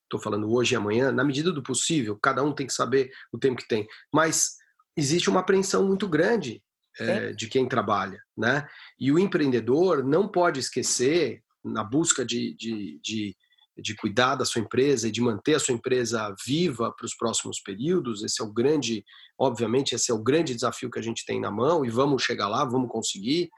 Estou 0.04 0.20
falando 0.20 0.52
hoje 0.52 0.74
e 0.74 0.76
amanhã, 0.76 1.11
na 1.11 1.24
medida 1.24 1.50
do 1.50 1.62
possível, 1.62 2.18
cada 2.20 2.44
um 2.44 2.52
tem 2.52 2.66
que 2.66 2.72
saber 2.72 3.11
o 3.32 3.38
tempo 3.38 3.61
que 3.61 3.66
tem. 3.66 3.88
Mas 4.12 4.56
existe 4.96 5.30
uma 5.30 5.40
apreensão 5.40 5.87
muito 5.87 6.06
grande 6.08 6.62
é, 6.98 7.33
de 7.33 7.48
quem 7.48 7.68
trabalha, 7.68 8.20
né? 8.37 8.66
E 8.98 9.11
o 9.11 9.18
empreendedor 9.18 10.05
não 10.05 10.28
pode 10.28 10.61
esquecer, 10.61 11.42
na 11.64 11.85
busca 11.85 12.24
de, 12.24 12.55
de, 12.55 13.00
de, 13.02 13.37
de 13.78 13.94
cuidar 13.94 14.35
da 14.35 14.44
sua 14.44 14.61
empresa 14.61 15.09
e 15.09 15.12
de 15.12 15.20
manter 15.20 15.55
a 15.55 15.61
sua 15.61 15.74
empresa 15.74 16.35
viva 16.44 16.92
para 16.92 17.07
os 17.07 17.14
próximos 17.14 17.61
períodos, 17.61 18.22
esse 18.22 18.42
é 18.42 18.44
o 18.44 18.52
grande, 18.52 19.05
obviamente, 19.38 19.94
esse 19.94 20.11
é 20.11 20.14
o 20.14 20.22
grande 20.22 20.55
desafio 20.55 20.90
que 20.90 20.98
a 20.98 21.02
gente 21.02 21.24
tem 21.24 21.40
na 21.40 21.50
mão 21.50 21.85
e 21.85 21.90
vamos 21.90 22.22
chegar 22.22 22.48
lá, 22.48 22.64
vamos 22.64 22.90
conseguir, 22.90 23.48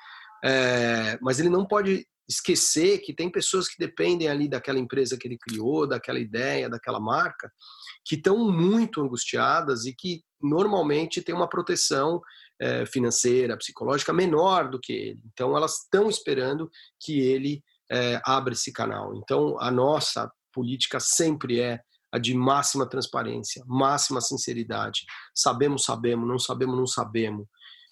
é, 0.45 1.19
mas 1.23 1.41
ele 1.41 1.49
não 1.49 1.65
pode 1.65 2.07
esquecer 2.29 2.99
que 2.99 3.13
tem 3.13 3.31
pessoas 3.31 3.69
que 3.69 3.79
dependem 3.79 4.29
ali 4.29 4.49
daquela 4.49 4.79
empresa 4.79 5.17
que 5.19 5.29
ele 5.29 5.39
criou, 5.39 5.87
daquela 5.87 6.19
ideia, 6.19 6.71
daquela 6.71 7.01
marca, 7.01 7.53
que 8.05 8.15
estão 8.15 8.51
muito 8.51 9.01
angustiadas 9.03 9.85
e 9.85 9.95
que 9.95 10.23
normalmente 10.41 11.23
tem 11.23 11.35
uma 11.35 11.49
proteção 11.49 12.21
é, 12.61 12.87
financeira, 12.87 13.57
psicológica 13.57 14.13
menor 14.13 14.71
do 14.71 14.81
que 14.81 14.93
ele. 14.93 15.21
Então, 15.33 15.57
elas 15.57 15.83
estão 15.83 16.09
esperando 16.09 16.71
que 17.01 17.21
ele 17.21 17.63
é, 17.91 18.21
abra 18.25 18.55
esse 18.55 18.73
canal. 18.73 19.15
Então, 19.17 19.59
a 19.61 19.71
nossa 19.71 20.31
política 20.53 21.01
sempre 21.01 21.61
é 21.61 21.81
a 22.13 22.19
de 22.19 22.33
máxima 22.33 22.89
transparência, 22.89 23.63
máxima 23.67 24.21
sinceridade. 24.21 25.01
Sabemos, 25.35 25.85
sabemos, 25.85 26.29
não 26.29 26.39
sabemos, 26.39 26.77
não 26.77 26.87
sabemos. 26.87 27.47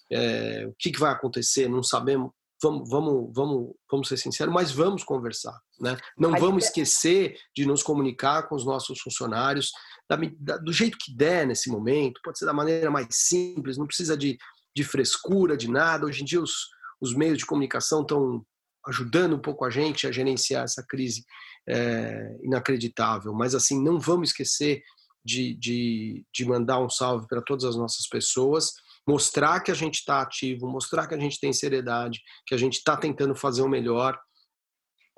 É, 0.09 0.65
o 0.67 0.73
que, 0.79 0.91
que 0.91 0.99
vai 0.99 1.11
acontecer, 1.11 1.67
não 1.67 1.83
sabemos. 1.83 2.31
Vamos, 2.61 2.89
vamos, 2.89 3.31
vamos, 3.35 3.75
vamos 3.91 4.07
ser 4.07 4.15
sinceros, 4.15 4.53
mas 4.53 4.71
vamos 4.71 5.03
conversar. 5.03 5.59
Né? 5.77 5.97
Não 6.17 6.31
vamos 6.31 6.65
esquecer 6.65 7.37
de 7.53 7.65
nos 7.65 7.83
comunicar 7.83 8.47
com 8.47 8.55
os 8.55 8.65
nossos 8.65 9.01
funcionários 9.01 9.73
da, 10.07 10.17
da, 10.39 10.57
do 10.57 10.71
jeito 10.71 10.97
que 10.97 11.13
der 11.13 11.45
nesse 11.45 11.69
momento, 11.69 12.21
pode 12.23 12.39
ser 12.39 12.45
da 12.45 12.53
maneira 12.53 12.89
mais 12.89 13.07
simples, 13.11 13.77
não 13.77 13.85
precisa 13.85 14.15
de 14.15 14.37
de 14.75 14.83
frescura, 14.83 15.55
de 15.55 15.69
nada. 15.69 16.05
Hoje 16.05 16.21
em 16.21 16.25
dia 16.25 16.41
os, 16.41 16.67
os 16.99 17.15
meios 17.15 17.37
de 17.37 17.45
comunicação 17.45 18.01
estão 18.01 18.45
ajudando 18.87 19.35
um 19.35 19.39
pouco 19.39 19.65
a 19.65 19.69
gente 19.69 20.07
a 20.07 20.11
gerenciar 20.11 20.63
essa 20.63 20.83
crise 20.85 21.23
é, 21.67 22.37
inacreditável. 22.43 23.33
Mas 23.33 23.55
assim, 23.55 23.81
não 23.81 23.99
vamos 23.99 24.29
esquecer 24.29 24.81
de, 25.23 25.55
de, 25.55 26.25
de 26.33 26.45
mandar 26.45 26.79
um 26.79 26.89
salve 26.89 27.27
para 27.27 27.41
todas 27.41 27.63
as 27.63 27.75
nossas 27.75 28.07
pessoas, 28.07 28.73
mostrar 29.07 29.61
que 29.61 29.71
a 29.71 29.75
gente 29.75 29.95
está 29.95 30.21
ativo, 30.21 30.67
mostrar 30.67 31.07
que 31.07 31.15
a 31.15 31.19
gente 31.19 31.39
tem 31.39 31.53
seriedade, 31.53 32.21
que 32.45 32.53
a 32.53 32.57
gente 32.57 32.75
está 32.75 32.97
tentando 32.97 33.35
fazer 33.35 33.61
o 33.61 33.69
melhor 33.69 34.19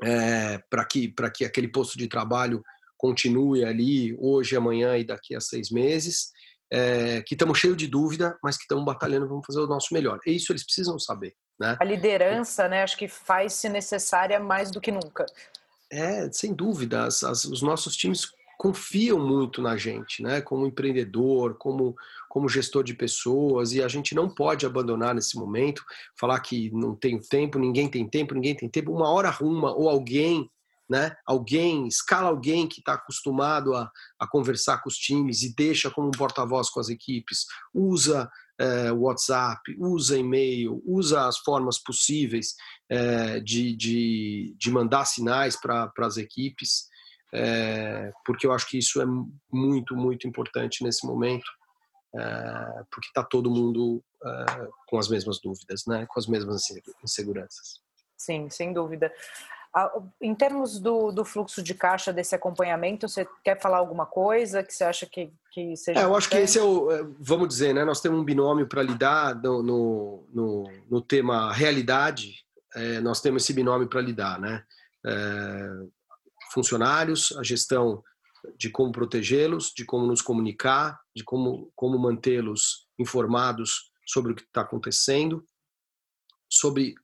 é, 0.03 0.59
para 0.69 0.85
que, 0.85 1.13
que 1.33 1.45
aquele 1.45 1.67
posto 1.67 1.97
de 1.97 2.07
trabalho 2.07 2.61
continue 2.97 3.63
ali 3.63 4.15
hoje, 4.19 4.55
amanhã 4.55 4.97
e 4.97 5.03
daqui 5.03 5.35
a 5.35 5.41
seis 5.41 5.69
meses 5.71 6.31
é, 6.71 7.21
que 7.21 7.35
estamos 7.35 7.57
cheios 7.57 7.77
de 7.77 7.87
dúvida, 7.87 8.37
mas 8.43 8.57
que 8.57 8.63
estamos 8.63 8.85
batalhando, 8.85 9.27
vamos 9.27 9.45
fazer 9.45 9.59
o 9.59 9.67
nosso 9.67 9.93
melhor. 9.93 10.19
E 10.25 10.35
isso 10.35 10.51
eles 10.51 10.63
precisam 10.63 10.97
saber. 10.99 11.33
Né? 11.59 11.77
A 11.79 11.83
liderança, 11.83 12.67
né, 12.67 12.83
acho 12.83 12.97
que 12.97 13.07
faz-se 13.07 13.69
necessária 13.69 14.39
mais 14.39 14.71
do 14.71 14.81
que 14.81 14.91
nunca. 14.91 15.25
É, 15.91 16.29
sem 16.31 16.53
dúvida. 16.53 17.05
As, 17.05 17.23
as, 17.23 17.45
os 17.45 17.61
nossos 17.61 17.95
times 17.95 18.27
confiam 18.57 19.19
muito 19.19 19.61
na 19.61 19.77
gente, 19.77 20.23
né? 20.23 20.41
Como 20.41 20.65
empreendedor, 20.65 21.55
como 21.55 21.95
como 22.35 22.49
gestor 22.49 22.83
de 22.83 22.93
pessoas 22.93 23.71
e 23.71 23.81
a 23.81 23.87
gente 23.87 24.13
não 24.13 24.27
pode 24.27 24.65
abandonar 24.65 25.15
nesse 25.15 25.37
momento, 25.37 25.85
falar 26.19 26.37
que 26.41 26.69
não 26.71 26.93
tem 26.93 27.17
tempo, 27.17 27.57
ninguém 27.57 27.87
tem 27.87 28.05
tempo, 28.05 28.33
ninguém 28.33 28.53
tem 28.53 28.67
tempo. 28.67 28.91
Uma 28.91 29.09
hora 29.09 29.29
arruma 29.29 29.73
ou 29.73 29.87
alguém 29.87 30.51
né? 30.89 31.15
Alguém, 31.25 31.87
escala 31.87 32.29
alguém 32.29 32.67
que 32.67 32.79
está 32.79 32.93
acostumado 32.93 33.73
a, 33.73 33.89
a 34.19 34.27
conversar 34.27 34.81
com 34.81 34.89
os 34.89 34.97
times 34.97 35.41
e 35.41 35.55
deixa 35.55 35.89
como 35.89 36.07
um 36.07 36.11
porta-voz 36.11 36.69
com 36.69 36.79
as 36.79 36.89
equipes, 36.89 37.45
usa 37.73 38.29
é, 38.59 38.91
WhatsApp, 38.91 39.75
usa 39.79 40.17
e-mail, 40.17 40.81
usa 40.85 41.27
as 41.27 41.37
formas 41.39 41.77
possíveis 41.77 42.55
é, 42.89 43.39
de, 43.39 43.75
de, 43.75 44.55
de 44.57 44.71
mandar 44.71 45.05
sinais 45.05 45.59
para 45.59 45.91
as 45.99 46.17
equipes, 46.17 46.87
é, 47.33 48.11
porque 48.25 48.47
eu 48.47 48.53
acho 48.53 48.67
que 48.69 48.77
isso 48.77 49.01
é 49.01 49.05
muito, 49.51 49.95
muito 49.95 50.27
importante 50.27 50.83
nesse 50.83 51.05
momento, 51.05 51.45
porque 52.89 53.09
está 53.09 53.21
todo 53.21 53.51
mundo 53.51 54.01
com 54.87 54.97
as 54.97 55.09
mesmas 55.09 55.41
dúvidas, 55.41 55.81
né? 55.85 56.05
com 56.07 56.17
as 56.17 56.27
mesmas 56.27 56.63
inseguranças. 57.03 57.81
Sim, 58.17 58.49
sem 58.49 58.71
dúvida. 58.71 59.11
Em 60.21 60.33
termos 60.33 60.79
do, 60.79 61.11
do, 61.11 61.25
fluxo 61.25 61.61
de 61.61 61.73
caixa 61.73 62.13
desse 62.13 62.33
acompanhamento, 62.33 63.09
você 63.09 63.27
quer 63.43 63.59
falar 63.59 63.77
alguma 63.77 64.05
coisa 64.05 64.63
que 64.63 64.73
você 64.73 64.85
acha 64.85 65.05
que, 65.05 65.33
que 65.51 65.75
seja? 65.75 65.99
É, 65.99 66.03
eu 66.05 66.15
acho 66.15 66.29
que 66.29 66.37
esse 66.37 66.57
é 66.57 66.63
o, 66.63 66.89
é, 66.89 67.05
vamos 67.19 67.49
dizer, 67.49 67.73
né? 67.73 67.83
Nós 67.83 67.99
temos 67.99 68.17
um 68.17 68.23
binômio 68.23 68.67
para 68.67 68.81
lidar 68.81 69.35
no, 69.35 69.61
no, 69.61 70.27
no, 70.33 70.63
no, 70.89 71.01
tema 71.01 71.51
realidade. 71.51 72.45
É, 72.73 73.01
nós 73.01 73.19
temos 73.19 73.43
esse 73.43 73.51
binômio 73.51 73.89
para 73.89 73.99
lidar, 73.99 74.39
né? 74.39 74.63
É, 75.05 75.69
funcionários, 76.53 77.33
a 77.37 77.43
gestão 77.43 78.01
de 78.57 78.69
como 78.69 78.93
protegê-los, 78.93 79.73
de 79.75 79.83
como 79.83 80.05
nos 80.05 80.21
comunicar, 80.21 80.97
de 81.13 81.23
como, 81.23 81.69
como 81.75 81.99
mantê-los 81.99 82.87
informados 82.97 83.91
sobre 84.07 84.31
o 84.31 84.35
que 84.35 84.43
está 84.43 84.61
acontecendo, 84.61 85.45
sobre 86.49 86.95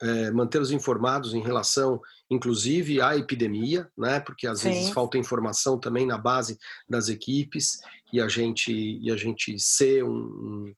é, 0.00 0.30
mantê-los 0.30 0.70
informados 0.70 1.34
em 1.34 1.42
relação, 1.42 2.00
inclusive, 2.30 3.00
à 3.00 3.16
epidemia, 3.16 3.90
né? 3.96 4.20
Porque 4.20 4.46
às 4.46 4.60
Sim. 4.60 4.70
vezes 4.70 4.90
falta 4.90 5.18
informação 5.18 5.78
também 5.78 6.06
na 6.06 6.16
base 6.16 6.58
das 6.88 7.08
equipes 7.08 7.80
e 8.12 8.20
a 8.20 8.28
gente 8.28 8.72
e 8.72 9.10
a 9.10 9.16
gente 9.16 9.58
ser 9.58 10.04
um, 10.04 10.72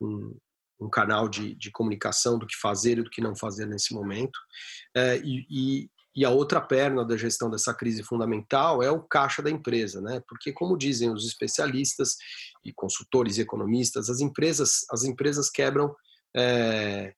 um, 0.00 0.36
um 0.80 0.90
canal 0.90 1.28
de, 1.28 1.54
de, 1.54 1.70
comunicação 1.70 2.38
do 2.38 2.46
que 2.46 2.56
fazer 2.56 2.98
e 2.98 3.02
do 3.02 3.10
que 3.10 3.22
não 3.22 3.34
fazer 3.34 3.66
nesse 3.66 3.94
momento. 3.94 4.38
É, 4.94 5.16
e, 5.18 5.46
e, 5.50 5.90
e, 6.14 6.24
a 6.24 6.30
outra 6.30 6.60
perna 6.60 7.04
da 7.04 7.16
gestão 7.16 7.50
dessa 7.50 7.72
crise 7.72 8.02
fundamental 8.02 8.82
é 8.82 8.90
o 8.90 9.02
caixa 9.02 9.40
da 9.40 9.50
empresa, 9.50 10.00
né? 10.02 10.22
Porque 10.28 10.52
como 10.52 10.76
dizem 10.76 11.10
os 11.10 11.26
especialistas 11.26 12.16
e 12.62 12.72
consultores 12.72 13.38
e 13.38 13.40
economistas, 13.40 14.10
as 14.10 14.20
empresas 14.20 14.84
as 14.90 15.04
empresas 15.04 15.48
quebram 15.48 15.94
é, 16.36 17.14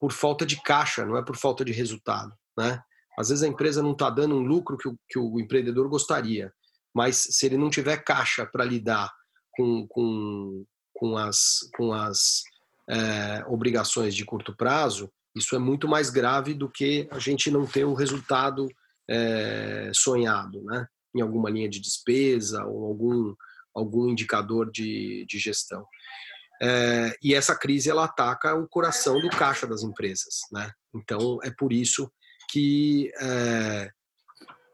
por 0.00 0.12
falta 0.12 0.46
de 0.46 0.60
caixa, 0.62 1.04
não 1.04 1.16
é 1.16 1.22
por 1.22 1.36
falta 1.36 1.64
de 1.64 1.72
resultado, 1.72 2.32
né? 2.56 2.82
Às 3.18 3.30
vezes 3.30 3.42
a 3.42 3.48
empresa 3.48 3.82
não 3.82 3.92
está 3.92 4.08
dando 4.08 4.36
um 4.36 4.42
lucro 4.42 4.76
que 4.76 4.88
o, 4.88 4.96
que 5.08 5.18
o 5.18 5.40
empreendedor 5.40 5.88
gostaria, 5.88 6.52
mas 6.94 7.16
se 7.16 7.46
ele 7.46 7.56
não 7.56 7.68
tiver 7.68 7.96
caixa 8.04 8.46
para 8.46 8.64
lidar 8.64 9.12
com, 9.52 9.86
com, 9.88 10.64
com 10.94 11.16
as, 11.16 11.68
com 11.76 11.92
as 11.92 12.44
é, 12.88 13.44
obrigações 13.48 14.14
de 14.14 14.24
curto 14.24 14.56
prazo, 14.56 15.10
isso 15.34 15.56
é 15.56 15.58
muito 15.58 15.88
mais 15.88 16.10
grave 16.10 16.54
do 16.54 16.70
que 16.70 17.08
a 17.10 17.18
gente 17.18 17.50
não 17.50 17.66
ter 17.66 17.84
o 17.84 17.94
resultado 17.94 18.68
é, 19.08 19.90
sonhado, 19.94 20.62
né? 20.62 20.86
Em 21.14 21.20
alguma 21.20 21.50
linha 21.50 21.68
de 21.68 21.80
despesa 21.80 22.64
ou 22.64 22.84
algum, 22.84 23.34
algum 23.74 24.08
indicador 24.08 24.70
de, 24.70 25.26
de 25.28 25.38
gestão. 25.38 25.84
É, 26.60 27.16
e 27.22 27.34
essa 27.34 27.54
crise 27.56 27.88
ela 27.88 28.04
ataca 28.04 28.54
o 28.54 28.68
coração 28.68 29.20
do 29.20 29.28
caixa 29.30 29.66
das 29.66 29.82
empresas, 29.82 30.40
né? 30.52 30.72
Então 30.94 31.38
é 31.42 31.50
por 31.50 31.72
isso 31.72 32.10
que 32.50 33.12
é, 33.20 33.90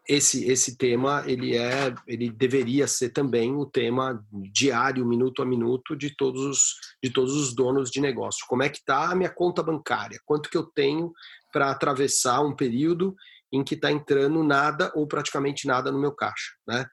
esse 0.09 0.45
esse 0.45 0.76
tema 0.76 1.24
ele 1.26 1.57
é 1.57 1.95
ele 2.07 2.30
deveria 2.30 2.87
ser 2.87 3.11
também 3.11 3.55
o 3.55 3.66
tema 3.66 4.22
diário, 4.53 5.05
minuto 5.07 5.43
a 5.43 5.47
minuto 5.47 5.97
de 5.97 6.14
todos 6.14 6.43
os 6.43 6.74
de 7.03 7.11
todos 7.11 7.35
os 7.35 7.55
donos 7.55 7.91
de 7.91 8.01
negócio. 8.01 8.45
Como 8.49 8.62
é 8.62 8.68
que 8.68 8.78
está 8.78 9.11
a 9.11 9.14
minha 9.14 9.30
conta 9.30 9.62
bancária? 9.62 10.20
Quanto 10.24 10.49
que 10.49 10.57
eu 10.57 10.64
tenho 10.64 11.12
para 11.53 11.70
atravessar 11.70 12.41
um 12.41 12.55
período 12.55 13.14
em 13.53 13.62
que 13.62 13.74
está 13.74 13.91
entrando 13.91 14.43
nada 14.43 14.93
ou 14.95 15.07
praticamente 15.07 15.66
nada 15.66 15.93
no 15.93 16.01
meu 16.01 16.12
caixa, 16.12 16.53
né? 16.66 16.87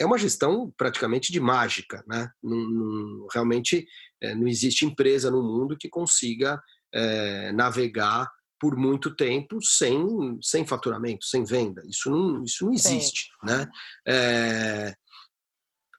É 0.00 0.06
uma 0.06 0.18
gestão 0.18 0.72
praticamente 0.76 1.32
de 1.32 1.40
mágica, 1.40 2.04
né? 2.06 2.30
realmente 3.32 3.86
é, 4.20 4.34
não 4.34 4.46
existe 4.46 4.84
empresa 4.84 5.30
no 5.30 5.42
mundo 5.42 5.76
que 5.76 5.88
consiga 5.88 6.62
é, 6.92 7.52
navegar 7.52 8.30
por 8.60 8.76
muito 8.76 9.14
tempo 9.14 9.62
sem, 9.62 10.38
sem 10.42 10.66
faturamento, 10.66 11.24
sem 11.24 11.44
venda. 11.44 11.82
Isso 11.86 12.10
não, 12.10 12.42
isso 12.42 12.64
não 12.64 12.72
existe. 12.72 13.28
Né? 13.42 13.68
É, 14.06 14.94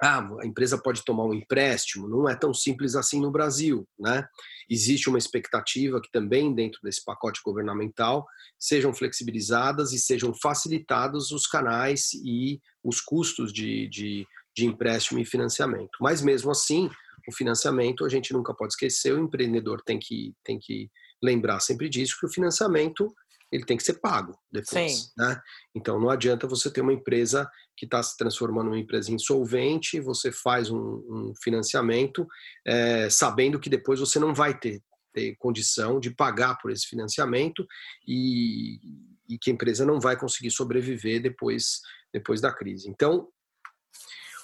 ah, 0.02 0.26
a 0.42 0.46
empresa 0.46 0.78
pode 0.78 1.04
tomar 1.04 1.26
um 1.26 1.34
empréstimo, 1.34 2.08
não 2.08 2.30
é 2.30 2.36
tão 2.36 2.54
simples 2.54 2.96
assim 2.96 3.20
no 3.20 3.32
Brasil. 3.32 3.88
Né? 4.00 4.26
Existe 4.70 5.10
uma 5.10 5.18
expectativa 5.18 6.00
que 6.02 6.10
também, 6.12 6.54
dentro 6.54 6.80
desse 6.82 7.04
pacote 7.04 7.42
governamental, 7.44 8.26
sejam 8.58 8.94
flexibilizadas 8.94 9.92
e 9.92 10.00
sejam 10.00 10.34
facilitados 10.34 11.32
os 11.32 11.46
canais 11.46 12.14
e 12.14 12.62
os 12.84 13.02
custos 13.02 13.52
de, 13.52 13.90
de, 13.90 14.26
de 14.56 14.66
empréstimo 14.66 15.20
e 15.20 15.26
financiamento. 15.26 15.98
Mas 16.00 16.22
mesmo 16.22 16.50
assim, 16.50 16.90
o 17.28 17.36
financiamento, 17.36 18.06
a 18.06 18.10
gente 18.10 18.32
nunca 18.32 18.54
pode 18.54 18.74
esquecer, 18.74 19.14
o 19.14 19.20
empreendedor 19.20 19.82
tem 19.86 20.00
que, 20.00 20.34
tem 20.44 20.58
que 20.60 20.90
lembrar 21.22 21.60
sempre 21.60 21.90
disso, 21.90 22.16
que 22.20 22.26
o 22.26 22.32
financiamento 22.32 23.14
ele 23.52 23.66
tem 23.66 23.78
que 23.78 23.84
ser 23.84 23.96
pago 23.96 24.38
depois. 24.52 25.12
Né? 25.18 25.42
Então 25.76 26.00
não 26.00 26.10
adianta 26.10 26.48
você 26.48 26.72
ter 26.72 26.82
uma 26.82 26.94
empresa 26.94 27.50
que 27.76 27.86
está 27.86 28.02
se 28.04 28.18
transformando 28.18 28.68
em 28.68 28.74
uma 28.74 28.80
empresa 28.80 29.12
insolvente, 29.12 30.00
você 30.00 30.32
faz 30.32 30.70
um, 30.70 30.78
um 30.78 31.34
financiamento 31.42 32.28
é, 32.66 33.10
sabendo 33.10 33.60
que 33.60 33.70
depois 33.70 34.00
você 34.00 34.20
não 34.20 34.34
vai 34.34 34.58
ter, 34.58 34.82
ter 35.14 35.36
condição 35.38 36.00
de 36.00 36.12
pagar 36.12 36.58
por 36.58 36.72
esse 36.72 36.86
financiamento 36.88 37.66
e, 38.08 38.80
e 39.28 39.38
que 39.38 39.50
a 39.50 39.54
empresa 39.54 39.86
não 39.86 40.00
vai 40.00 40.18
conseguir 40.18 40.52
sobreviver 40.52 41.22
depois, 41.22 41.80
depois 42.14 42.42
da 42.42 42.52
crise. 42.52 42.90
Então, 42.90 43.30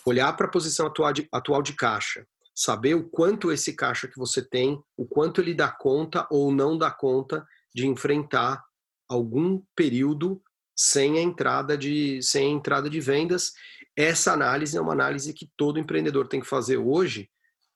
olhar 0.05 0.31
para 0.33 0.45
a 0.45 0.51
posição 0.51 0.87
atual 0.87 1.11
de, 1.11 1.27
atual 1.31 1.61
de 1.61 1.73
caixa, 1.73 2.25
saber 2.53 2.95
o 2.95 3.09
quanto 3.09 3.51
esse 3.51 3.73
caixa 3.73 4.07
que 4.07 4.17
você 4.17 4.41
tem, 4.41 4.81
o 4.95 5.05
quanto 5.05 5.41
ele 5.41 5.53
dá 5.53 5.69
conta 5.69 6.25
ou 6.31 6.53
não 6.53 6.77
dá 6.77 6.89
conta 6.89 7.45
de 7.73 7.85
enfrentar 7.85 8.63
algum 9.07 9.61
período 9.75 10.41
sem 10.75 11.17
a 11.17 11.21
entrada 11.21 11.77
de 11.77 12.21
sem 12.21 12.47
a 12.47 12.51
entrada 12.51 12.89
de 12.89 12.99
vendas. 12.99 13.53
Essa 13.95 14.33
análise 14.33 14.77
é 14.77 14.81
uma 14.81 14.91
análise 14.91 15.33
que 15.33 15.49
todo 15.55 15.79
empreendedor 15.79 16.27
tem 16.27 16.41
que 16.41 16.47
fazer 16.47 16.77
hoje 16.77 17.29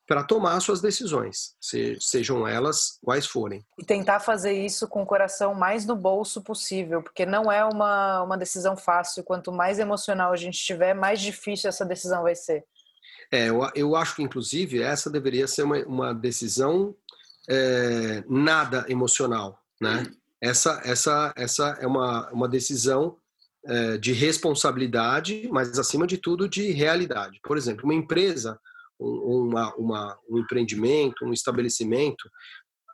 para 0.10 0.24
tomar 0.24 0.60
suas 0.60 0.82
decisões, 0.82 1.56
sejam 2.00 2.48
elas 2.48 2.98
quais 3.04 3.28
forem. 3.28 3.64
E 3.78 3.86
tentar 3.86 4.20
fazer 4.20 4.54
isso 4.54 4.88
com 4.88 5.04
o 5.04 5.06
coração 5.06 5.54
mais 5.54 5.86
no 5.86 5.96
bolso 5.96 6.42
possível, 6.42 7.04
porque 7.04 7.28
não 7.28 7.52
é 7.52 7.64
uma, 7.64 8.24
uma 8.24 8.36
decisão 8.36 8.76
fácil. 8.76 9.24
Quanto 9.24 9.52
mais 9.52 9.78
emocional 9.78 10.34
a 10.34 10.36
gente 10.36 10.58
tiver, 10.58 10.96
mais 10.96 11.22
difícil 11.22 11.70
essa 11.70 11.86
decisão 11.86 12.24
vai 12.24 12.34
ser. 12.34 12.66
É, 13.32 13.50
eu, 13.50 13.62
eu 13.76 13.96
acho 13.96 14.16
que, 14.16 14.24
inclusive, 14.24 14.82
essa 14.82 15.12
deveria 15.12 15.48
ser 15.48 15.62
uma, 15.62 15.78
uma 15.86 16.12
decisão 16.12 16.96
é, 17.48 18.24
nada 18.28 18.86
emocional, 18.90 19.60
né? 19.80 20.12
Essa, 20.42 20.82
essa, 20.86 21.34
essa 21.36 21.78
é 21.82 21.88
uma, 21.88 22.30
uma 22.32 22.48
decisão 22.48 23.18
é, 23.66 23.98
de 23.98 24.14
responsabilidade, 24.14 25.50
mas, 25.52 25.78
acima 25.78 26.08
de 26.08 26.18
tudo, 26.18 26.48
de 26.48 26.72
realidade. 26.72 27.40
Por 27.44 27.58
exemplo, 27.58 27.84
uma 27.84 27.94
empresa, 27.94 28.60
um, 29.00 29.50
uma, 29.50 29.76
uma, 29.76 30.20
um 30.30 30.38
empreendimento, 30.38 31.26
um 31.26 31.34
estabelecimento 31.34 32.30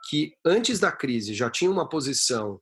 que, 0.09 0.33
antes 0.45 0.79
da 0.79 0.91
crise, 0.91 1.33
já 1.33 1.49
tinha 1.49 1.69
uma 1.69 1.87
posição 1.87 2.59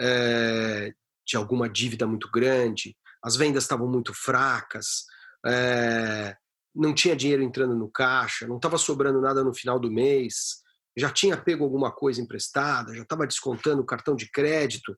é, 0.00 0.92
de 1.26 1.36
alguma 1.36 1.68
dívida 1.68 2.06
muito 2.06 2.30
grande, 2.30 2.96
as 3.22 3.36
vendas 3.36 3.64
estavam 3.64 3.88
muito 3.88 4.14
fracas, 4.14 5.04
é, 5.44 6.36
não 6.74 6.94
tinha 6.94 7.16
dinheiro 7.16 7.42
entrando 7.42 7.74
no 7.74 7.90
caixa, 7.90 8.46
não 8.46 8.56
estava 8.56 8.78
sobrando 8.78 9.20
nada 9.20 9.42
no 9.42 9.54
final 9.54 9.78
do 9.78 9.90
mês, 9.90 10.62
já 10.98 11.10
tinha 11.10 11.36
pego 11.36 11.64
alguma 11.64 11.92
coisa 11.92 12.20
emprestada, 12.20 12.94
já 12.94 13.02
estava 13.02 13.26
descontando 13.26 13.82
o 13.82 13.86
cartão 13.86 14.16
de 14.16 14.30
crédito, 14.30 14.96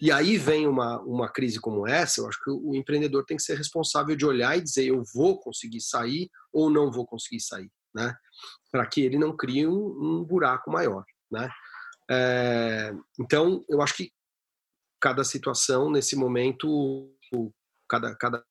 e 0.00 0.10
aí 0.10 0.38
vem 0.38 0.66
uma, 0.66 1.00
uma 1.00 1.28
crise 1.28 1.60
como 1.60 1.86
essa, 1.86 2.20
eu 2.20 2.28
acho 2.28 2.42
que 2.42 2.50
o 2.50 2.74
empreendedor 2.74 3.24
tem 3.24 3.36
que 3.36 3.42
ser 3.42 3.56
responsável 3.56 4.14
de 4.14 4.24
olhar 4.24 4.56
e 4.56 4.62
dizer 4.62 4.86
eu 4.86 5.02
vou 5.14 5.38
conseguir 5.40 5.80
sair 5.80 6.30
ou 6.52 6.70
não 6.70 6.90
vou 6.90 7.06
conseguir 7.06 7.40
sair, 7.40 7.70
né? 7.94 8.14
Para 8.70 8.86
que 8.86 9.00
ele 9.00 9.18
não 9.18 9.36
crie 9.36 9.66
um, 9.66 10.20
um 10.20 10.24
buraco 10.24 10.70
maior, 10.70 11.04
né? 11.30 11.50
É, 12.10 12.92
então, 13.18 13.64
eu 13.68 13.80
acho 13.80 13.94
que 13.94 14.12
cada 15.00 15.24
situação 15.24 15.90
nesse 15.90 16.16
momento, 16.16 17.14
cada, 17.88 18.14
cada, 18.16 18.44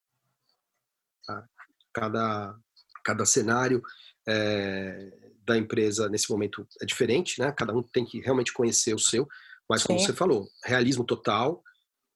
cada 1.93 2.59
cada 3.03 3.25
cenário 3.25 3.81
é, 4.27 5.28
da 5.49 5.57
empresa 5.57 6.07
nesse 6.07 6.29
momento 6.31 6.65
é 6.81 6.85
diferente, 6.85 7.39
né? 7.39 7.51
Cada 7.51 7.75
um 7.75 7.81
tem 7.81 8.05
que 8.05 8.19
realmente 8.19 8.53
conhecer 8.53 8.93
o 8.93 8.99
seu, 8.99 9.27
mas 9.67 9.83
como 9.83 9.99
Sim. 9.99 10.05
você 10.05 10.13
falou, 10.13 10.47
realismo 10.63 11.03
total, 11.03 11.63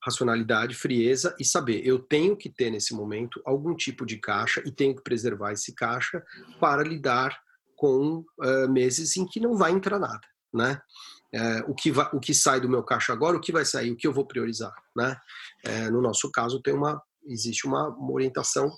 racionalidade, 0.04 0.76
frieza 0.76 1.36
e 1.40 1.46
saber, 1.46 1.86
eu 1.86 1.98
tenho 1.98 2.38
que 2.38 2.50
ter 2.50 2.70
nesse 2.70 2.94
momento 2.94 3.42
algum 3.44 3.76
tipo 3.76 4.06
de 4.06 4.18
caixa 4.18 4.62
e 4.66 4.72
tenho 4.72 4.96
que 4.96 5.02
preservar 5.02 5.52
esse 5.52 5.74
caixa 5.74 6.24
para 6.60 6.84
lidar 6.84 7.38
com 7.76 8.24
uh, 8.40 8.70
meses 8.70 9.18
em 9.18 9.26
que 9.26 9.40
não 9.40 9.58
vai 9.58 9.72
entrar 9.72 9.98
nada, 9.98 10.22
né? 10.54 10.80
É, 11.36 11.64
o, 11.68 11.74
que 11.74 11.92
vai, 11.92 12.08
o 12.14 12.20
que 12.20 12.32
sai 12.32 12.62
do 12.62 12.70
meu 12.70 12.84
caixa 12.84 13.12
agora, 13.12 13.36
o 13.36 13.42
que 13.42 13.52
vai 13.52 13.66
sair, 13.66 13.90
o 13.90 13.98
que 13.98 14.06
eu 14.06 14.14
vou 14.14 14.28
priorizar, 14.28 14.72
né? 14.96 15.18
É, 15.66 15.90
no 15.90 16.00
nosso 16.00 16.32
caso, 16.32 16.62
tem 16.62 16.76
uma, 16.76 17.02
existe 17.26 17.66
uma, 17.66 17.90
uma 17.90 18.12
orientação 18.12 18.72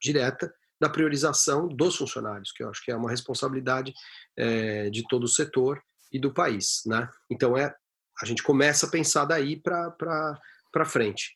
direta 0.00 0.52
da 0.80 0.88
priorização 0.88 1.68
dos 1.68 1.96
funcionários, 1.96 2.52
que 2.52 2.62
eu 2.62 2.70
acho 2.70 2.84
que 2.84 2.90
é 2.90 2.96
uma 2.96 3.10
responsabilidade 3.10 3.92
é, 4.36 4.90
de 4.90 5.06
todo 5.08 5.24
o 5.24 5.28
setor 5.28 5.80
e 6.12 6.18
do 6.18 6.32
país, 6.32 6.82
né? 6.86 7.08
Então 7.30 7.56
é 7.56 7.74
a 8.22 8.24
gente 8.24 8.42
começa 8.42 8.86
a 8.86 8.90
pensar 8.90 9.24
daí 9.26 9.60
para 9.60 10.84
frente, 10.86 11.34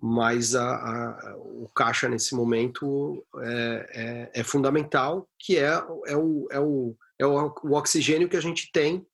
mas 0.00 0.54
a, 0.54 0.64
a, 0.64 1.36
o 1.36 1.68
caixa 1.74 2.08
nesse 2.08 2.34
momento 2.34 3.24
é, 3.38 4.30
é, 4.34 4.40
é, 4.40 4.44
fundamental, 4.44 5.28
que 5.38 5.56
é, 5.56 5.72
é, 6.06 6.16
o, 6.16 6.48
é, 6.50 6.58
o, 6.58 6.96
é 7.18 7.26
o, 7.26 7.54
oxigênio 7.72 8.28
que 8.28 8.36
a 8.36 8.40
gente 8.42 8.70
tem 8.72 9.06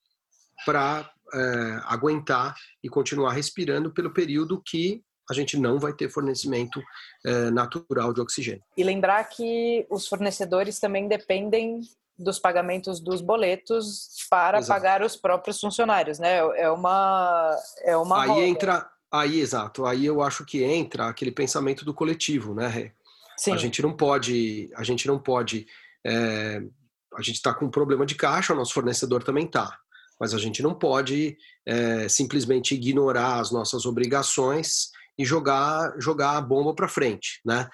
para 0.64 1.10
é, 1.34 1.80
aguentar 1.84 2.54
e 2.82 2.88
continuar 2.88 3.32
respirando 3.32 3.92
pelo 3.92 4.12
período 4.12 4.62
que 4.64 5.02
a 5.28 5.34
gente 5.34 5.58
não 5.58 5.78
vai 5.78 5.92
ter 5.92 6.08
fornecimento 6.08 6.82
é, 7.24 7.50
natural 7.50 8.12
de 8.12 8.20
oxigênio. 8.20 8.62
E 8.76 8.84
lembrar 8.84 9.24
que 9.24 9.86
os 9.90 10.06
fornecedores 10.06 10.78
também 10.78 11.08
dependem 11.08 11.80
dos 12.18 12.38
pagamentos 12.38 13.00
dos 13.00 13.20
boletos 13.20 14.08
para 14.30 14.58
Exato. 14.58 14.80
pagar 14.80 15.02
os 15.02 15.16
próprios 15.16 15.60
funcionários, 15.60 16.18
né? 16.18 16.38
É 16.56 16.70
uma 16.70 17.56
é 17.82 17.96
uma 17.96 18.22
aí 18.22 18.28
roda. 18.28 18.40
entra 18.42 18.90
aí 19.12 19.40
exato 19.40 19.84
aí 19.84 20.06
eu 20.06 20.22
acho 20.22 20.44
que 20.44 20.62
entra 20.64 21.08
aquele 21.08 21.30
pensamento 21.30 21.84
do 21.84 21.92
coletivo, 21.92 22.54
né? 22.54 22.92
Sim. 23.36 23.52
A 23.52 23.56
gente 23.56 23.82
não 23.82 23.92
pode 23.92 24.70
a 24.74 24.82
gente 24.82 25.06
não 25.06 25.18
pode 25.18 25.66
é, 26.06 26.62
a 27.14 27.22
gente 27.22 27.36
está 27.36 27.52
com 27.52 27.66
um 27.66 27.70
problema 27.70 28.06
de 28.06 28.14
caixa, 28.14 28.54
o 28.54 28.56
nosso 28.56 28.72
fornecedor 28.72 29.22
também 29.22 29.44
está, 29.44 29.78
mas 30.18 30.32
a 30.32 30.38
gente 30.38 30.62
não 30.62 30.74
pode 30.74 31.36
é, 31.66 32.08
simplesmente 32.08 32.74
ignorar 32.74 33.40
as 33.40 33.50
nossas 33.50 33.84
obrigações 33.84 34.90
e 35.18 35.24
jogar 35.24 35.94
jogar 35.98 36.36
a 36.36 36.40
bomba 36.40 36.74
para 36.74 36.88
frente, 36.88 37.40
né? 37.44 37.68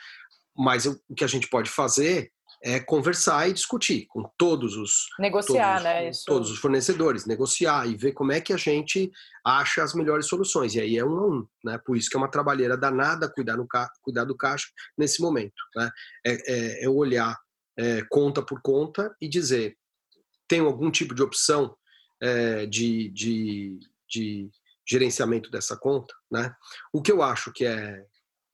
Mas 0.57 0.86
o 0.86 1.01
que 1.16 1.24
a 1.24 1.28
gente 1.28 1.49
pode 1.49 1.70
fazer 1.70 2.30
é 2.64 2.78
conversar 2.78 3.49
e 3.49 3.53
discutir 3.53 4.07
com 4.07 4.30
todos 4.38 4.76
os 4.76 5.07
negociar, 5.18 5.78
todos, 5.78 5.84
né? 5.84 6.09
Isso. 6.09 6.22
Todos 6.24 6.51
os 6.51 6.59
fornecedores, 6.59 7.26
negociar 7.26 7.88
e 7.88 7.97
ver 7.97 8.12
como 8.12 8.30
é 8.30 8.40
que 8.40 8.53
a 8.53 8.57
gente 8.57 9.11
acha 9.45 9.82
as 9.82 9.95
melhores 9.95 10.26
soluções. 10.26 10.74
E 10.74 10.80
aí 10.80 10.97
é 10.97 11.05
um 11.05 11.18
a 11.18 11.26
um, 11.26 11.47
né? 11.64 11.78
Por 11.84 11.97
isso 11.97 12.09
que 12.09 12.16
é 12.16 12.18
uma 12.18 12.30
trabalheira 12.30 12.76
danada 12.76 13.28
cuidar, 13.28 13.57
no 13.57 13.66
ca... 13.66 13.90
cuidar 14.03 14.24
do 14.24 14.36
caixa 14.36 14.68
nesse 14.97 15.20
momento, 15.20 15.55
né? 15.74 15.90
É, 16.24 16.32
é, 16.53 16.84
é 16.84 16.88
olhar 16.88 17.36
é, 17.76 18.03
conta 18.09 18.43
por 18.43 18.61
conta 18.62 19.14
e 19.20 19.28
dizer 19.28 19.76
tem 20.47 20.61
algum 20.61 20.90
tipo 20.90 21.14
de 21.14 21.22
opção 21.22 21.74
é, 22.20 22.66
de, 22.66 23.09
de, 23.11 23.78
de 24.09 24.51
gerenciamento 24.89 25.51
dessa 25.51 25.76
conta, 25.76 26.14
né? 26.30 26.55
O 26.93 27.03
que 27.03 27.12
eu 27.12 27.22
acho 27.22 27.53
que 27.53 27.64
é 27.64 28.05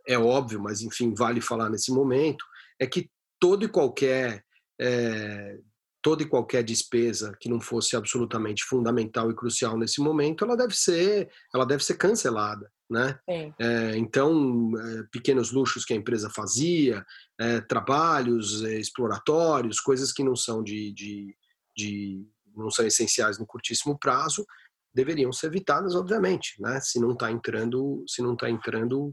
é 0.07 0.19
óbvio, 0.19 0.59
mas 0.59 0.81
enfim 0.81 1.15
vale 1.15 1.39
falar 1.39 1.69
nesse 1.69 1.93
momento 1.93 2.43
é 2.81 2.87
que 2.87 3.11
todo 3.39 3.67
e 3.67 3.69
qualquer 3.69 4.43
é, 4.81 5.59
toda 6.01 6.23
e 6.23 6.27
qualquer 6.27 6.63
despesa 6.63 7.37
que 7.41 7.49
não 7.49 7.61
fosse 7.61 7.97
absolutamente 7.97 8.65
fundamental 8.65 9.31
e 9.31 9.35
crucial 9.35 9.77
nesse 9.77 10.01
momento, 10.01 10.45
ela 10.45 10.57
deve 10.57 10.75
ser, 10.75 11.29
ela 11.53 11.67
deve 11.67 11.85
ser 11.85 11.97
cancelada, 11.97 12.71
né? 12.89 13.19
É, 13.59 13.97
então, 13.97 14.71
é, 14.79 15.03
pequenos 15.11 15.51
luxos 15.51 15.85
que 15.85 15.93
a 15.93 15.97
empresa 15.97 16.31
fazia, 16.31 17.05
é, 17.39 17.61
trabalhos 17.61 18.63
exploratórios, 18.63 19.81
coisas 19.81 20.13
que 20.13 20.23
não 20.23 20.37
são 20.37 20.63
de, 20.63 20.93
de, 20.93 21.37
de, 21.77 22.27
não 22.57 22.71
são 22.71 22.87
essenciais 22.87 23.39
no 23.39 23.47
curtíssimo 23.47 23.99
prazo, 23.99 24.47
deveriam 24.95 25.33
ser 25.33 25.47
evitadas, 25.47 25.95
obviamente, 25.95 26.55
né? 26.61 26.81
Se 26.81 27.01
não 27.01 27.13
está 27.13 27.31
entrando, 27.31 28.05
se 28.07 28.23
não 28.23 28.35
está 28.35 28.49
entrando 28.51 29.13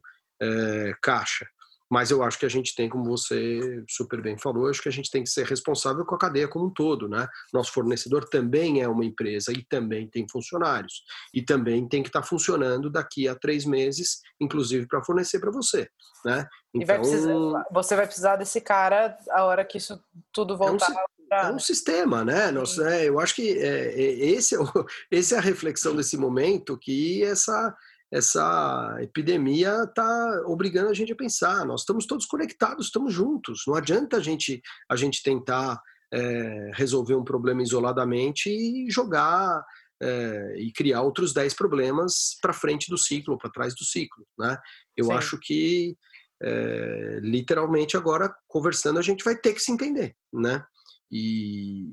caixa. 1.02 1.48
Mas 1.96 2.12
eu 2.12 2.22
acho 2.22 2.38
que 2.38 2.46
a 2.46 2.50
gente 2.50 2.76
tem, 2.76 2.90
como 2.90 3.06
você 3.06 3.82
super 3.88 4.22
bem 4.22 4.38
falou, 4.38 4.68
acho 4.68 4.82
que 4.82 4.90
a 4.90 4.92
gente 4.92 5.10
tem 5.10 5.24
que 5.24 5.30
ser 5.30 5.46
responsável 5.46 6.06
com 6.06 6.14
a 6.14 6.18
cadeia 6.18 6.46
como 6.46 6.66
um 6.66 6.70
todo, 6.70 7.08
né? 7.08 7.26
Nosso 7.54 7.72
fornecedor 7.72 8.28
também 8.28 8.82
é 8.82 8.88
uma 8.90 9.06
empresa 9.06 9.54
e 9.54 9.64
também 9.64 10.06
tem 10.10 10.28
funcionários. 10.30 11.06
E 11.34 11.42
também 11.42 11.88
tem 11.88 12.04
que 12.04 12.10
estar 12.10 12.22
funcionando 12.22 12.90
daqui 12.90 13.30
a 13.30 13.34
três 13.34 13.64
meses, 13.64 14.20
inclusive 14.42 14.86
para 14.88 15.02
fornecer 15.06 15.40
para 15.40 15.52
você, 15.52 15.88
né? 16.26 16.46
Então, 16.74 16.86
vai 16.86 17.00
precisar, 17.00 17.66
você 17.72 17.96
vai 17.96 18.06
precisar 18.06 18.36
desse 18.36 18.60
cara 18.60 19.18
a 19.30 19.46
hora 19.46 19.64
que 19.64 19.78
isso 19.78 19.98
tudo 20.34 20.58
voltar. 20.58 20.92
É 21.32 21.44
um, 21.44 21.48
é 21.48 21.54
um 21.54 21.60
sistema, 21.60 22.26
né? 22.26 22.52
Nossa, 22.52 22.94
é, 22.94 23.08
eu 23.08 23.22
acho 23.22 23.36
que 23.36 23.58
é, 23.58 23.94
é, 23.94 24.02
esse, 24.02 24.54
é 24.54 24.60
o, 24.60 24.68
esse 25.10 25.34
é 25.34 25.38
a 25.38 25.42
reflexão 25.42 25.96
desse 25.96 26.18
momento 26.18 26.78
que 26.78 27.24
essa 27.24 27.74
essa 28.16 28.98
epidemia 29.02 29.84
está 29.84 30.42
obrigando 30.46 30.90
a 30.90 30.94
gente 30.94 31.12
a 31.12 31.18
pensar. 31.18 31.66
Nós 31.66 31.82
estamos 31.82 32.06
todos 32.06 32.26
conectados, 32.26 32.86
estamos 32.86 33.14
juntos. 33.14 33.64
Não 33.68 33.76
adianta 33.76 34.16
a 34.16 34.20
gente, 34.22 34.62
a 34.90 34.96
gente 34.96 35.22
tentar 35.22 35.82
é, 36.14 36.72
resolver 36.74 37.16
um 37.16 37.26
problema 37.26 37.62
isoladamente 37.62 38.50
e 38.50 38.90
jogar 38.90 39.62
é, 40.02 40.56
e 40.58 40.72
criar 40.72 41.02
outros 41.02 41.34
10 41.34 41.54
problemas 41.56 42.38
para 42.42 42.54
frente 42.54 42.90
do 42.90 42.98
ciclo, 42.98 43.38
para 43.38 43.52
trás 43.52 43.76
do 43.76 43.84
ciclo. 43.84 44.26
Né? 44.40 44.58
Eu 44.96 45.08
Sim. 45.08 45.12
acho 45.12 45.38
que, 45.38 45.98
é, 46.42 47.20
literalmente, 47.22 47.98
agora, 47.98 48.34
conversando, 48.48 48.98
a 48.98 49.02
gente 49.02 49.26
vai 49.26 49.36
ter 49.36 49.54
que 49.54 49.62
se 49.62 49.74
entender 49.74 50.16
né? 50.32 50.64
e, 51.12 51.90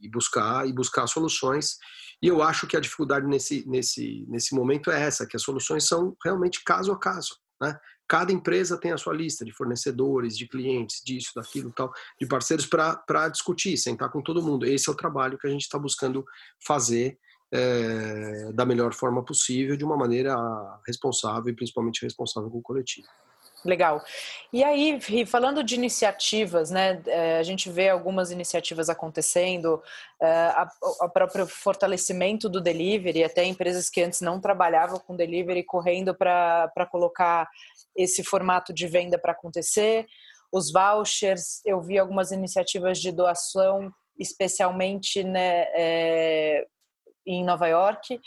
e, 0.00 0.06
e 0.06 0.10
buscar, 0.10 0.66
e 0.66 0.72
buscar 0.72 1.06
soluções. 1.06 1.76
E 2.22 2.26
eu 2.26 2.42
acho 2.42 2.66
que 2.66 2.76
a 2.76 2.80
dificuldade 2.80 3.26
nesse, 3.26 3.68
nesse, 3.68 4.24
nesse 4.28 4.54
momento 4.54 4.90
é 4.90 5.02
essa, 5.02 5.26
que 5.26 5.36
as 5.36 5.42
soluções 5.42 5.86
são 5.86 6.16
realmente 6.24 6.62
caso 6.64 6.92
a 6.92 6.98
caso. 6.98 7.36
Né? 7.60 7.78
Cada 8.06 8.32
empresa 8.32 8.78
tem 8.78 8.92
a 8.92 8.98
sua 8.98 9.14
lista 9.14 9.44
de 9.44 9.52
fornecedores, 9.52 10.36
de 10.36 10.46
clientes, 10.46 11.02
disso, 11.04 11.32
daquilo, 11.34 11.72
tal, 11.72 11.92
de 12.20 12.26
parceiros 12.26 12.66
para 12.66 13.28
discutir, 13.28 13.76
sentar 13.78 14.10
com 14.10 14.22
todo 14.22 14.42
mundo. 14.42 14.66
Esse 14.66 14.88
é 14.88 14.92
o 14.92 14.96
trabalho 14.96 15.38
que 15.38 15.46
a 15.46 15.50
gente 15.50 15.62
está 15.62 15.78
buscando 15.78 16.24
fazer 16.64 17.18
é, 17.52 18.52
da 18.52 18.66
melhor 18.66 18.92
forma 18.92 19.24
possível, 19.24 19.76
de 19.76 19.84
uma 19.84 19.96
maneira 19.96 20.34
responsável 20.86 21.50
e 21.50 21.56
principalmente 21.56 22.02
responsável 22.02 22.50
com 22.50 22.58
o 22.58 22.62
coletivo. 22.62 23.08
Legal. 23.64 24.04
E 24.52 24.62
aí, 24.62 25.00
falando 25.26 25.64
de 25.64 25.74
iniciativas, 25.74 26.70
né, 26.70 27.02
é, 27.06 27.38
a 27.38 27.42
gente 27.42 27.70
vê 27.70 27.88
algumas 27.88 28.30
iniciativas 28.30 28.90
acontecendo, 28.90 29.82
é, 30.20 30.52
o 30.82 31.08
próprio 31.08 31.46
fortalecimento 31.46 32.46
do 32.46 32.60
delivery, 32.60 33.24
até 33.24 33.42
empresas 33.42 33.88
que 33.88 34.02
antes 34.02 34.20
não 34.20 34.38
trabalhavam 34.38 34.98
com 34.98 35.16
delivery 35.16 35.64
correndo 35.64 36.14
para 36.14 36.88
colocar 36.90 37.48
esse 37.96 38.22
formato 38.22 38.72
de 38.72 38.86
venda 38.86 39.18
para 39.18 39.32
acontecer. 39.32 40.06
Os 40.52 40.70
vouchers, 40.70 41.62
eu 41.64 41.80
vi 41.80 41.98
algumas 41.98 42.30
iniciativas 42.30 43.00
de 43.00 43.10
doação, 43.10 43.90
especialmente 44.18 45.24
né, 45.24 45.64
é, 45.74 46.66
em 47.26 47.42
Nova 47.42 47.66
York, 47.66 48.20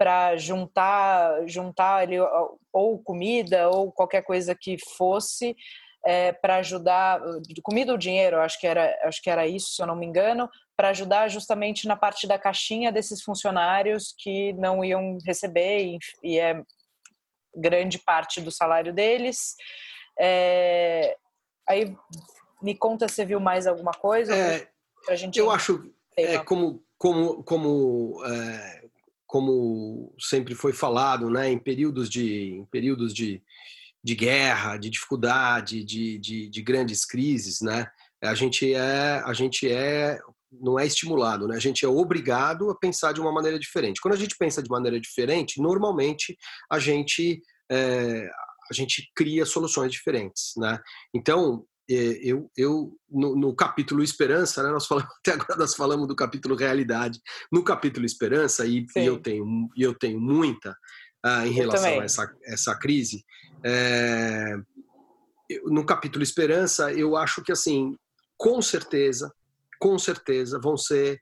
para 0.00 0.34
juntar 0.38 1.46
juntar 1.46 1.96
ali 1.96 2.16
ou 2.72 2.98
comida 3.02 3.68
ou 3.68 3.92
qualquer 3.92 4.22
coisa 4.22 4.54
que 4.54 4.78
fosse 4.96 5.54
é, 6.06 6.32
para 6.32 6.56
ajudar 6.56 7.20
comida 7.62 7.92
ou 7.92 7.98
dinheiro 7.98 8.40
acho 8.40 8.58
que 8.58 8.66
era 8.66 8.98
acho 9.02 9.20
que 9.20 9.28
era 9.28 9.46
isso 9.46 9.74
se 9.74 9.82
eu 9.82 9.86
não 9.86 9.94
me 9.94 10.06
engano 10.06 10.48
para 10.74 10.88
ajudar 10.88 11.28
justamente 11.28 11.86
na 11.86 11.94
parte 11.94 12.26
da 12.26 12.38
caixinha 12.38 12.90
desses 12.90 13.22
funcionários 13.22 14.14
que 14.18 14.54
não 14.54 14.82
iam 14.82 15.18
receber 15.26 15.84
e, 15.84 15.98
e 16.22 16.38
é 16.38 16.62
grande 17.54 17.98
parte 17.98 18.40
do 18.40 18.50
salário 18.50 18.90
deles. 18.90 19.56
É, 20.18 21.14
aí 21.68 21.94
me 22.62 22.74
conta 22.74 23.08
se 23.08 23.22
viu 23.26 23.38
mais 23.38 23.66
alguma 23.66 23.92
coisa 23.92 24.34
é, 24.34 25.16
gente 25.16 25.38
eu 25.38 25.50
acho 25.50 25.92
é, 26.16 26.38
como 26.38 26.82
como 26.96 27.44
como 27.44 28.24
é, 28.24 28.89
como 29.30 30.12
sempre 30.18 30.56
foi 30.56 30.72
falado, 30.72 31.30
né, 31.30 31.48
em 31.48 31.56
períodos 31.56 32.10
de, 32.10 32.56
em 32.56 32.64
períodos 32.64 33.14
de, 33.14 33.40
de 34.02 34.16
guerra, 34.16 34.76
de 34.76 34.90
dificuldade, 34.90 35.84
de, 35.84 36.18
de, 36.18 36.48
de 36.48 36.62
grandes 36.62 37.04
crises, 37.06 37.60
né, 37.60 37.86
a 38.20 38.34
gente 38.34 38.74
é, 38.74 39.22
a 39.24 39.32
gente 39.32 39.70
é, 39.70 40.18
não 40.50 40.76
é 40.76 40.84
estimulado, 40.84 41.46
né, 41.46 41.54
a 41.54 41.60
gente 41.60 41.84
é 41.84 41.88
obrigado 41.88 42.70
a 42.70 42.74
pensar 42.76 43.12
de 43.12 43.20
uma 43.20 43.30
maneira 43.30 43.56
diferente. 43.56 44.00
Quando 44.00 44.14
a 44.14 44.18
gente 44.18 44.36
pensa 44.36 44.60
de 44.60 44.68
maneira 44.68 45.00
diferente, 45.00 45.62
normalmente 45.62 46.36
a 46.68 46.80
gente 46.80 47.40
é, 47.70 48.28
a 48.68 48.74
gente 48.74 49.12
cria 49.14 49.46
soluções 49.46 49.92
diferentes, 49.92 50.54
né? 50.56 50.78
Então, 51.14 51.64
eu, 51.94 52.50
eu 52.56 52.96
no, 53.10 53.34
no, 53.36 53.54
capítulo 53.54 54.02
Esperança, 54.02 54.62
né, 54.62 54.70
nós 54.70 54.86
falamos, 54.86 55.10
até 55.18 55.32
agora 55.32 55.56
nós 55.56 55.74
falamos 55.74 56.06
do 56.06 56.14
capítulo 56.14 56.54
Realidade. 56.54 57.20
No 57.50 57.64
capítulo 57.64 58.06
Esperança, 58.06 58.66
e, 58.66 58.86
e 58.96 59.04
eu, 59.04 59.18
tenho, 59.18 59.68
eu 59.76 59.94
tenho 59.94 60.20
muita 60.20 60.70
uh, 61.26 61.46
em 61.46 61.52
relação 61.52 62.00
a 62.00 62.04
essa, 62.04 62.36
essa 62.44 62.78
crise, 62.78 63.24
é, 63.64 64.56
no 65.64 65.84
capítulo 65.84 66.22
Esperança, 66.22 66.92
eu 66.92 67.16
acho 67.16 67.42
que, 67.42 67.52
assim, 67.52 67.96
com 68.36 68.62
certeza, 68.62 69.32
com 69.78 69.98
certeza, 69.98 70.60
vão 70.60 70.76
ser 70.76 71.20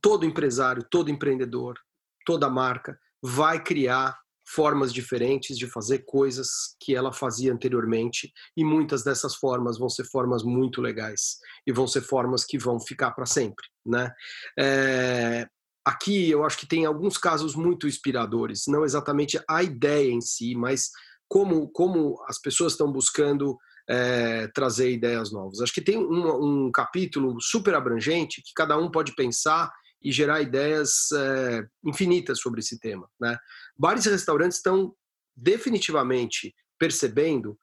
todo 0.00 0.26
empresário, 0.26 0.84
todo 0.90 1.10
empreendedor, 1.10 1.78
toda 2.24 2.50
marca 2.50 2.98
vai 3.22 3.62
criar 3.62 4.18
formas 4.54 4.92
diferentes 4.92 5.56
de 5.56 5.66
fazer 5.66 6.00
coisas 6.00 6.74
que 6.80 6.94
ela 6.94 7.12
fazia 7.12 7.52
anteriormente 7.52 8.32
e 8.56 8.64
muitas 8.64 9.04
dessas 9.04 9.36
formas 9.36 9.78
vão 9.78 9.88
ser 9.88 10.04
formas 10.04 10.42
muito 10.42 10.80
legais 10.80 11.38
e 11.66 11.72
vão 11.72 11.86
ser 11.86 12.00
formas 12.00 12.44
que 12.44 12.58
vão 12.58 12.80
ficar 12.80 13.12
para 13.12 13.26
sempre, 13.26 13.64
né? 13.86 14.12
É, 14.58 15.46
aqui 15.84 16.28
eu 16.28 16.44
acho 16.44 16.58
que 16.58 16.66
tem 16.66 16.84
alguns 16.84 17.16
casos 17.16 17.54
muito 17.54 17.86
inspiradores, 17.86 18.64
não 18.66 18.84
exatamente 18.84 19.40
a 19.48 19.62
ideia 19.62 20.10
em 20.10 20.20
si, 20.20 20.54
mas 20.56 20.90
como 21.28 21.68
como 21.70 22.20
as 22.28 22.40
pessoas 22.40 22.72
estão 22.72 22.90
buscando 22.90 23.56
é, 23.88 24.48
trazer 24.48 24.90
ideias 24.90 25.32
novas. 25.32 25.60
Acho 25.60 25.72
que 25.72 25.80
tem 25.80 25.96
um, 25.96 26.66
um 26.66 26.72
capítulo 26.72 27.40
super 27.40 27.74
abrangente 27.74 28.42
que 28.42 28.52
cada 28.54 28.76
um 28.76 28.90
pode 28.90 29.14
pensar 29.14 29.72
e 30.02 30.10
gerar 30.12 30.40
ideias 30.40 31.12
é, 31.12 31.66
infinitas 31.84 32.40
sobre 32.40 32.60
esse 32.60 32.78
tema. 32.78 33.08
Né? 33.20 33.36
Bares 33.76 34.06
e 34.06 34.10
restaurantes 34.10 34.58
estão 34.58 34.94
definitivamente 35.36 36.54
percebendo 36.78 37.58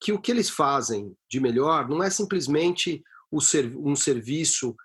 que 0.00 0.12
o 0.12 0.20
que 0.20 0.30
eles 0.30 0.50
fazem 0.50 1.16
de 1.30 1.40
melhor 1.40 1.88
não 1.88 2.02
é 2.02 2.10
simplesmente 2.10 3.02
um 3.32 3.96
serviço 3.96 4.76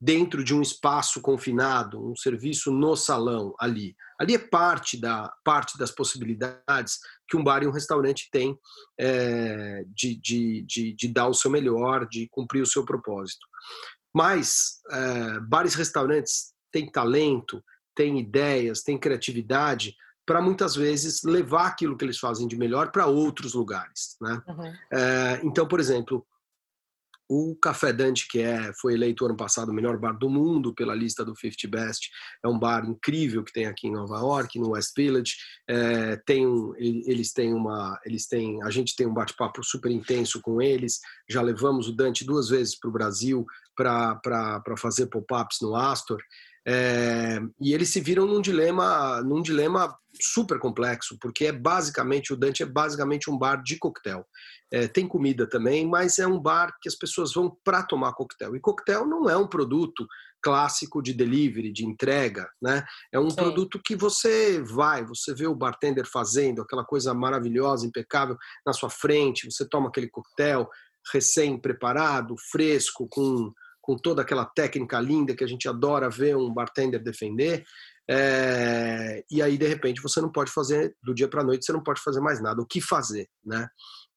dentro 0.00 0.42
de 0.42 0.54
um 0.54 0.62
espaço 0.62 1.20
confinado, 1.20 2.10
um 2.10 2.16
serviço 2.16 2.70
no 2.70 2.96
salão 2.96 3.54
ali. 3.58 3.94
Ali 4.18 4.34
é 4.34 4.38
parte 4.38 5.00
da 5.00 5.32
parte 5.44 5.78
das 5.78 5.90
possibilidades 5.90 6.98
que 7.28 7.36
um 7.36 7.44
bar 7.44 7.62
e 7.62 7.66
um 7.66 7.72
restaurante 7.72 8.28
têm 8.30 8.58
é, 8.98 9.84
de, 9.88 10.14
de, 10.16 10.62
de, 10.62 10.92
de, 10.92 11.08
dar 11.08 11.28
o 11.28 11.34
seu 11.34 11.50
melhor, 11.50 12.06
de 12.08 12.28
cumprir 12.30 12.62
o 12.62 12.66
seu 12.66 12.84
propósito. 12.84 13.46
Mas 14.14 14.80
é, 14.90 15.40
bares 15.40 15.74
e 15.74 15.78
restaurantes 15.78 16.52
têm 16.72 16.90
talento, 16.90 17.62
têm 17.94 18.18
ideias, 18.18 18.82
têm 18.82 18.98
criatividade 18.98 19.94
para 20.26 20.40
muitas 20.40 20.76
vezes 20.76 21.22
levar 21.24 21.66
aquilo 21.66 21.96
que 21.96 22.04
eles 22.04 22.18
fazem 22.18 22.46
de 22.46 22.56
melhor 22.56 22.92
para 22.92 23.06
outros 23.06 23.54
lugares. 23.54 24.16
Né? 24.20 24.42
Uhum. 24.46 24.72
É, 24.92 25.40
então, 25.42 25.66
por 25.66 25.80
exemplo, 25.80 26.24
o 27.30 27.54
Café 27.54 27.92
Dante, 27.92 28.26
que 28.28 28.40
é, 28.40 28.72
foi 28.80 28.94
eleito 28.94 29.24
ano 29.24 29.36
passado 29.36 29.68
o 29.68 29.72
melhor 29.72 29.96
bar 29.96 30.18
do 30.18 30.28
mundo 30.28 30.74
pela 30.74 30.96
lista 30.96 31.24
do 31.24 31.36
50 31.36 31.68
Best, 31.68 32.10
é 32.44 32.48
um 32.48 32.58
bar 32.58 32.84
incrível 32.84 33.44
que 33.44 33.52
tem 33.52 33.66
aqui 33.66 33.86
em 33.86 33.92
Nova 33.92 34.18
York, 34.18 34.58
no 34.58 34.70
West 34.70 34.90
Village. 34.96 35.36
É, 35.68 36.16
tem 36.26 36.44
um, 36.44 36.74
eles 36.76 37.32
têm 37.32 37.54
uma, 37.54 37.96
eles 38.04 38.26
têm, 38.26 38.60
a 38.64 38.70
gente 38.70 38.96
tem 38.96 39.06
um 39.06 39.14
bate-papo 39.14 39.62
super 39.62 39.92
intenso 39.92 40.40
com 40.40 40.60
eles. 40.60 40.98
Já 41.28 41.40
levamos 41.40 41.86
o 41.86 41.92
Dante 41.92 42.24
duas 42.24 42.48
vezes 42.48 42.76
para 42.76 42.90
o 42.90 42.92
Brasil 42.92 43.46
para 43.82 44.76
fazer 44.76 45.06
pop-ups 45.06 45.58
no 45.62 45.74
Astor. 45.74 46.20
É, 46.66 47.40
e 47.60 47.72
eles 47.72 47.88
se 47.88 48.00
viram 48.00 48.26
num 48.26 48.40
dilema, 48.40 49.22
num 49.22 49.40
dilema 49.40 49.96
super 50.20 50.58
complexo, 50.58 51.16
porque 51.20 51.46
é 51.46 51.52
basicamente 51.52 52.32
o 52.32 52.36
Dante 52.36 52.62
é 52.62 52.66
basicamente 52.66 53.30
um 53.30 53.38
bar 53.38 53.62
de 53.62 53.78
coquetel. 53.78 54.26
É, 54.72 54.86
tem 54.86 55.08
comida 55.08 55.48
também, 55.48 55.86
mas 55.86 56.18
é 56.18 56.26
um 56.26 56.38
bar 56.38 56.72
que 56.80 56.88
as 56.88 56.94
pessoas 56.94 57.32
vão 57.32 57.56
para 57.64 57.82
tomar 57.82 58.12
coquetel. 58.12 58.54
E 58.54 58.60
coquetel 58.60 59.06
não 59.06 59.28
é 59.28 59.36
um 59.36 59.48
produto 59.48 60.06
clássico 60.42 61.02
de 61.02 61.12
delivery, 61.12 61.72
de 61.72 61.84
entrega, 61.84 62.48
né? 62.60 62.84
É 63.12 63.18
um 63.18 63.30
Sim. 63.30 63.36
produto 63.36 63.80
que 63.82 63.94
você 63.94 64.62
vai, 64.62 65.04
você 65.04 65.34
vê 65.34 65.46
o 65.46 65.54
bartender 65.54 66.06
fazendo 66.06 66.62
aquela 66.62 66.84
coisa 66.84 67.12
maravilhosa, 67.12 67.86
impecável 67.86 68.36
na 68.64 68.72
sua 68.72 68.88
frente, 68.88 69.50
você 69.50 69.68
toma 69.68 69.88
aquele 69.88 70.08
coquetel 70.08 70.68
recém 71.12 71.58
preparado, 71.58 72.34
fresco, 72.50 73.08
com 73.08 73.52
com 73.80 73.96
toda 73.96 74.22
aquela 74.22 74.44
técnica 74.44 75.00
linda 75.00 75.34
que 75.34 75.44
a 75.44 75.46
gente 75.46 75.68
adora 75.68 76.10
ver 76.10 76.36
um 76.36 76.52
bartender 76.52 77.02
defender. 77.02 77.64
É, 78.08 79.24
e 79.30 79.40
aí, 79.40 79.56
de 79.56 79.66
repente, 79.66 80.02
você 80.02 80.20
não 80.20 80.30
pode 80.30 80.50
fazer, 80.50 80.94
do 81.02 81.14
dia 81.14 81.28
para 81.28 81.42
a 81.42 81.44
noite, 81.44 81.64
você 81.64 81.72
não 81.72 81.82
pode 81.82 82.00
fazer 82.02 82.20
mais 82.20 82.42
nada. 82.42 82.60
O 82.60 82.66
que 82.66 82.80
fazer? 82.80 83.28
Né? 83.44 83.68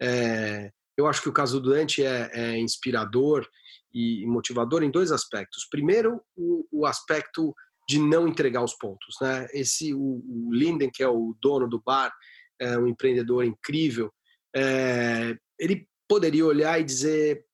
É, 0.02 0.72
eu 0.98 1.08
acho 1.08 1.22
que 1.22 1.30
o 1.30 1.34
caso 1.34 1.60
do 1.60 1.72
Dante 1.72 2.04
é, 2.04 2.30
é 2.34 2.60
inspirador 2.60 3.48
e 3.94 4.26
motivador 4.26 4.84
em 4.84 4.92
dois 4.92 5.12
aspectos. 5.12 5.68
Primeiro, 5.70 6.22
o, 6.36 6.66
o, 6.72 6.86
aspecto 6.86 7.54
de 7.88 8.00
não 8.00 8.28
entregar 8.28 8.64
os 8.64 8.74
pontos. 8.74 9.16
Né? 9.22 9.48
Esse, 9.54 9.94
o, 9.94 10.00
o, 10.00 10.50
Linden, 10.52 10.90
que 10.92 11.04
é 11.04 11.08
o 11.08 11.36
dono 11.42 11.68
do 11.68 11.82
bar, 11.82 12.12
é 12.60 12.78
um 12.78 12.88
empreendedor 12.88 13.44
incrível, 13.44 14.12
é, 14.56 15.36
ele 15.60 15.88
poderia 16.08 16.46
olhar 16.46 16.80
e 16.80 16.84
dizer: 16.84 17.46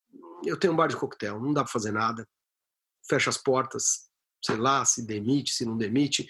Eu 0.43 0.57
tenho 0.57 0.73
um 0.73 0.75
bar 0.75 0.87
de 0.87 0.97
coquetel, 0.97 1.39
não 1.39 1.53
dá 1.53 1.63
para 1.63 1.71
fazer 1.71 1.91
nada, 1.91 2.27
fecha 3.07 3.29
as 3.29 3.37
portas, 3.37 4.09
sei 4.43 4.57
lá, 4.57 4.85
se 4.85 5.05
demite, 5.05 5.53
se 5.53 5.65
não 5.65 5.77
demite, 5.77 6.27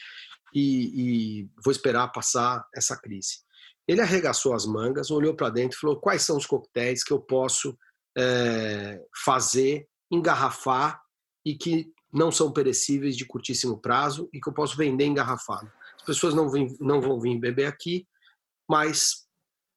e, 0.53 1.41
e 1.41 1.49
vou 1.63 1.71
esperar 1.71 2.07
passar 2.11 2.65
essa 2.73 2.97
crise. 2.97 3.39
Ele 3.87 4.01
arregaçou 4.01 4.53
as 4.53 4.65
mangas, 4.65 5.11
olhou 5.11 5.35
para 5.35 5.49
dentro 5.49 5.77
e 5.77 5.79
falou: 5.79 5.99
quais 5.99 6.21
são 6.21 6.37
os 6.37 6.45
coquetéis 6.45 7.03
que 7.03 7.11
eu 7.11 7.19
posso 7.19 7.77
é, 8.17 9.01
fazer, 9.23 9.87
engarrafar 10.11 11.01
e 11.45 11.55
que 11.55 11.91
não 12.11 12.31
são 12.31 12.51
perecíveis 12.51 13.15
de 13.15 13.25
curtíssimo 13.25 13.79
prazo 13.79 14.29
e 14.33 14.41
que 14.41 14.49
eu 14.49 14.53
posso 14.53 14.75
vender 14.75 15.05
engarrafado. 15.05 15.71
As 15.97 16.03
pessoas 16.03 16.33
não, 16.33 16.49
vêm, 16.49 16.75
não 16.79 17.01
vão 17.01 17.19
vir 17.19 17.37
beber 17.37 17.67
aqui, 17.67 18.07
mas 18.67 19.27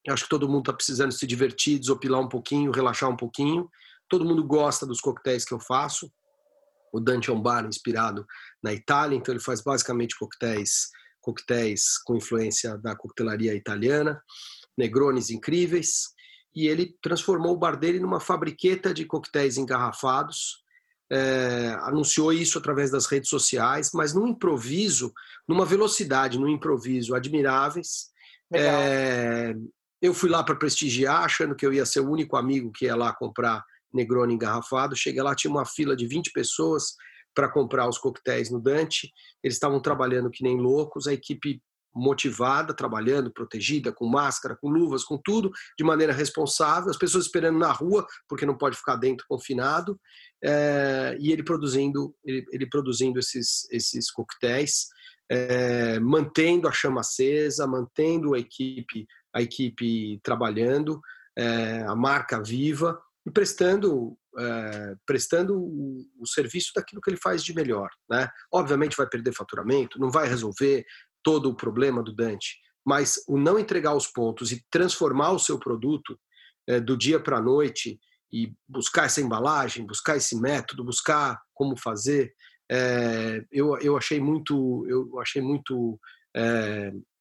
acho 0.08 0.24
que 0.24 0.30
todo 0.30 0.48
mundo 0.48 0.60
está 0.60 0.72
precisando 0.72 1.12
se 1.12 1.26
divertir, 1.26 1.78
desopilar 1.78 2.20
um 2.20 2.28
pouquinho, 2.28 2.72
relaxar 2.72 3.10
um 3.10 3.16
pouquinho. 3.16 3.70
Todo 4.12 4.26
mundo 4.26 4.44
gosta 4.44 4.84
dos 4.84 5.00
coquetéis 5.00 5.42
que 5.42 5.54
eu 5.54 5.58
faço. 5.58 6.12
O 6.92 7.00
Dante 7.00 7.30
é 7.30 7.32
um 7.32 7.40
bar 7.40 7.64
inspirado 7.64 8.26
na 8.62 8.70
Itália, 8.70 9.16
então 9.16 9.32
ele 9.32 9.42
faz 9.42 9.62
basicamente 9.62 10.18
coquetéis 10.18 10.90
coquetéis 11.18 11.96
com 12.04 12.14
influência 12.14 12.76
da 12.76 12.94
coquetelaria 12.94 13.54
italiana, 13.54 14.22
negrones 14.76 15.30
incríveis, 15.30 16.10
e 16.54 16.66
ele 16.66 16.94
transformou 17.00 17.54
o 17.54 17.56
bar 17.56 17.74
dele 17.74 18.00
numa 18.00 18.20
fabriqueta 18.20 18.92
de 18.92 19.06
coquetéis 19.06 19.56
engarrafados. 19.56 20.62
É, 21.10 21.74
anunciou 21.80 22.34
isso 22.34 22.58
através 22.58 22.90
das 22.90 23.06
redes 23.06 23.30
sociais, 23.30 23.92
mas 23.94 24.12
num 24.12 24.26
improviso, 24.26 25.10
numa 25.48 25.64
velocidade, 25.64 26.38
num 26.38 26.48
improviso 26.48 27.14
admiráveis. 27.14 28.10
É, 28.52 29.54
eu 30.02 30.12
fui 30.12 30.28
lá 30.28 30.44
para 30.44 30.56
prestigiar, 30.56 31.24
achando 31.24 31.56
que 31.56 31.64
eu 31.64 31.72
ia 31.72 31.86
ser 31.86 32.00
o 32.00 32.10
único 32.10 32.36
amigo 32.36 32.70
que 32.72 32.84
ia 32.84 32.94
lá 32.94 33.10
comprar 33.14 33.64
Negroni 33.92 34.34
engarrafado. 34.34 34.96
Cheguei 34.96 35.22
lá, 35.22 35.34
tinha 35.34 35.50
uma 35.50 35.64
fila 35.64 35.94
de 35.94 36.06
20 36.06 36.32
pessoas 36.32 36.94
para 37.34 37.48
comprar 37.48 37.88
os 37.88 37.98
coquetéis 37.98 38.50
no 38.50 38.60
Dante. 38.60 39.12
Eles 39.42 39.56
estavam 39.56 39.80
trabalhando 39.80 40.30
que 40.30 40.42
nem 40.42 40.56
loucos, 40.58 41.06
a 41.06 41.12
equipe 41.12 41.62
motivada, 41.94 42.74
trabalhando, 42.74 43.30
protegida, 43.30 43.92
com 43.92 44.06
máscara, 44.06 44.56
com 44.56 44.68
luvas, 44.68 45.04
com 45.04 45.18
tudo, 45.18 45.50
de 45.78 45.84
maneira 45.84 46.12
responsável, 46.12 46.90
as 46.90 46.96
pessoas 46.96 47.26
esperando 47.26 47.58
na 47.58 47.70
rua, 47.70 48.06
porque 48.28 48.46
não 48.46 48.56
pode 48.56 48.76
ficar 48.76 48.96
dentro 48.96 49.26
confinado, 49.28 50.00
é, 50.42 51.16
e 51.20 51.30
ele 51.30 51.42
produzindo, 51.42 52.14
ele, 52.24 52.44
ele, 52.50 52.66
produzindo 52.66 53.18
esses, 53.18 53.68
esses 53.70 54.10
coquetéis, 54.10 54.88
é, 55.30 55.98
mantendo 56.00 56.66
a 56.66 56.72
chama 56.72 57.00
acesa, 57.00 57.66
mantendo 57.66 58.34
a 58.34 58.38
equipe, 58.38 59.06
a 59.34 59.42
equipe 59.42 60.18
trabalhando, 60.22 61.00
é, 61.36 61.84
a 61.86 61.94
marca 61.94 62.42
viva, 62.42 63.00
e 63.26 63.30
prestando, 63.30 64.16
é, 64.38 64.94
prestando 65.06 65.56
o, 65.56 66.04
o, 66.18 66.26
serviço 66.26 66.72
daquilo 66.74 67.00
que 67.00 67.10
ele 67.10 67.20
faz 67.20 67.42
de 67.42 67.54
melhor. 67.54 67.88
Né? 68.10 68.28
Obviamente 68.52 68.96
vai 68.96 69.06
perder 69.06 69.34
faturamento, 69.34 69.98
não 69.98 70.10
vai 70.10 70.28
resolver 70.28 70.84
todo 71.22 71.48
o 71.48 71.56
problema 71.56 72.02
do 72.02 72.12
Dante, 72.12 72.56
mas 72.84 73.22
o 73.28 73.38
não 73.38 73.58
entregar 73.58 73.94
os 73.94 74.08
pontos 74.08 74.50
e 74.50 74.64
transformar 74.70 75.30
o 75.32 75.38
seu 75.38 75.58
produto 75.58 76.18
é, 76.68 76.80
do 76.80 76.96
dia 76.96 77.20
para 77.20 77.38
a 77.38 77.42
noite 77.42 77.98
e 78.32 78.52
buscar 78.68 79.04
essa 79.04 79.20
embalagem, 79.20 79.86
buscar 79.86 80.16
esse 80.16 80.40
método, 80.40 80.84
buscar 80.84 81.40
como 81.54 81.76
fazer, 81.76 82.34
é, 82.70 83.44
eu, 83.52 83.78
eu 83.78 83.96
achei 83.96 84.18
muito, 84.18 84.86
eu 84.88 85.20
achei 85.20 85.42
muito 85.42 86.00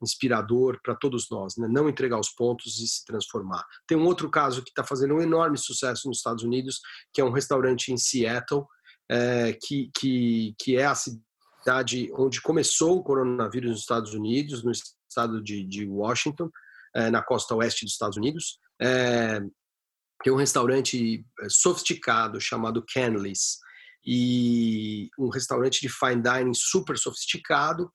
inspirador 0.04 0.80
para 0.84 0.96
todos 0.96 1.28
nós, 1.30 1.56
né? 1.58 1.68
não 1.68 1.90
entregar 1.90 2.20
os 2.20 2.30
pontos 2.30 2.80
e 2.80 2.88
se 2.88 3.06
transformar. 3.06 3.66
Tem 3.88 3.98
um 3.98 4.06
outro 4.06 4.30
caso 4.30 4.64
que 4.64 4.70
está 4.70 4.84
fazendo 4.84 5.16
um 5.16 5.22
enorme 5.22 5.58
sucesso 5.58 6.08
nos 6.08 6.18
Estados 6.18 6.44
Unidos, 6.44 6.80
que 7.14 7.22
é 7.22 7.24
um 7.24 7.32
restaurante 7.32 7.92
em 7.92 7.98
Seattle, 7.98 8.66
é, 9.10 9.58
que, 9.62 9.92
que, 9.98 10.56
que 10.60 10.78
é 10.78 10.86
a 10.86 10.96
cidade 10.96 12.12
onde 12.16 12.42
começou 12.42 12.98
o 12.98 13.04
coronavírus 13.04 13.72
nos 13.72 13.80
Estados 13.82 14.14
Unidos, 14.14 14.64
no 14.64 14.72
estado 14.72 15.42
de, 15.42 15.64
de 15.66 15.86
Washington, 15.86 16.50
é, 16.96 17.10
na 17.10 17.22
costa 17.22 17.56
oeste 17.56 17.86
dos 17.86 17.94
Estados 17.94 18.18
Unidos. 18.18 18.58
É, 18.82 19.40
tem 20.24 20.32
um 20.32 20.38
restaurante 20.38 21.26
é, 21.42 21.50
sofisticado 21.50 22.40
chamado 22.40 22.84
Kenley's, 22.84 23.60
e 24.06 25.10
um 25.18 25.30
restaurante 25.30 25.80
de 25.80 25.90
fine 25.90 26.22
dining 26.22 26.54
super 26.54 26.98
sofisticado, 26.98 27.92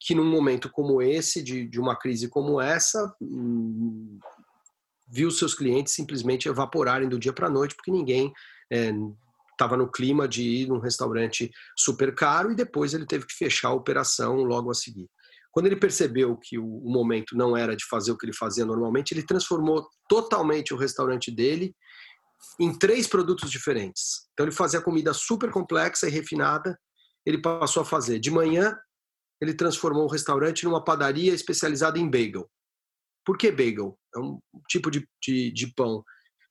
que 0.00 0.14
num 0.14 0.24
momento 0.24 0.70
como 0.70 1.02
esse, 1.02 1.42
de, 1.42 1.68
de 1.68 1.78
uma 1.78 1.94
crise 1.94 2.26
como 2.28 2.58
essa, 2.58 3.14
hum, 3.20 4.18
viu 5.06 5.30
seus 5.30 5.54
clientes 5.54 5.92
simplesmente 5.92 6.48
evaporarem 6.48 7.08
do 7.08 7.18
dia 7.18 7.34
para 7.34 7.48
a 7.48 7.50
noite, 7.50 7.74
porque 7.76 7.90
ninguém 7.90 8.32
estava 9.52 9.74
é, 9.74 9.78
no 9.78 9.90
clima 9.90 10.26
de 10.26 10.42
ir 10.42 10.68
num 10.68 10.78
restaurante 10.78 11.50
super 11.76 12.14
caro 12.14 12.50
e 12.50 12.56
depois 12.56 12.94
ele 12.94 13.04
teve 13.04 13.26
que 13.26 13.34
fechar 13.34 13.68
a 13.68 13.74
operação 13.74 14.36
logo 14.36 14.70
a 14.70 14.74
seguir. 14.74 15.08
Quando 15.52 15.66
ele 15.66 15.76
percebeu 15.76 16.36
que 16.36 16.58
o, 16.58 16.64
o 16.64 16.90
momento 16.90 17.36
não 17.36 17.56
era 17.56 17.76
de 17.76 17.84
fazer 17.84 18.12
o 18.12 18.16
que 18.16 18.24
ele 18.24 18.32
fazia 18.32 18.64
normalmente, 18.64 19.12
ele 19.12 19.26
transformou 19.26 19.86
totalmente 20.08 20.72
o 20.72 20.76
restaurante 20.78 21.30
dele 21.30 21.74
em 22.58 22.72
três 22.72 23.06
produtos 23.06 23.50
diferentes. 23.50 24.28
Então 24.32 24.46
ele 24.46 24.54
fazia 24.54 24.80
comida 24.80 25.12
super 25.12 25.50
complexa 25.50 26.08
e 26.08 26.10
refinada, 26.10 26.78
ele 27.26 27.42
passou 27.42 27.82
a 27.82 27.86
fazer 27.86 28.18
de 28.18 28.30
manhã 28.30 28.74
ele 29.40 29.54
transformou 29.54 30.04
o 30.04 30.10
restaurante 30.10 30.64
numa 30.64 30.84
padaria 30.84 31.32
especializada 31.32 31.98
em 31.98 32.10
bagel. 32.10 32.48
Por 33.24 33.38
que 33.38 33.50
bagel? 33.50 33.98
É 34.14 34.18
um 34.18 34.38
tipo 34.68 34.90
de, 34.90 35.06
de, 35.22 35.50
de 35.52 35.66
pão 35.74 36.04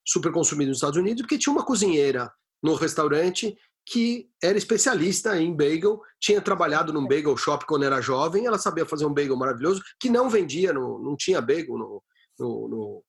super 0.06 0.32
consumido 0.32 0.70
nos 0.70 0.78
Estados 0.78 0.98
Unidos, 0.98 1.22
porque 1.22 1.38
tinha 1.38 1.54
uma 1.54 1.66
cozinheira 1.66 2.32
no 2.64 2.74
restaurante 2.76 3.56
que 3.86 4.30
era 4.42 4.58
especialista 4.58 5.40
em 5.40 5.56
bagel, 5.56 6.02
tinha 6.20 6.42
trabalhado 6.42 6.94
num 6.94 7.08
bagel 7.08 7.36
shop 7.36 7.66
quando 7.66 7.86
era 7.86 8.02
jovem, 8.02 8.46
ela 8.46 8.60
sabia 8.60 8.86
fazer 8.86 9.06
um 9.06 9.14
bagel 9.14 9.36
maravilhoso, 9.36 9.82
que 10.00 10.10
não 10.10 10.30
vendia, 10.30 10.72
no, 10.72 11.00
não 11.00 11.16
tinha 11.16 11.42
bagel 11.42 11.78
no, 11.78 12.04
no, 12.38 12.68
no, 12.68 13.04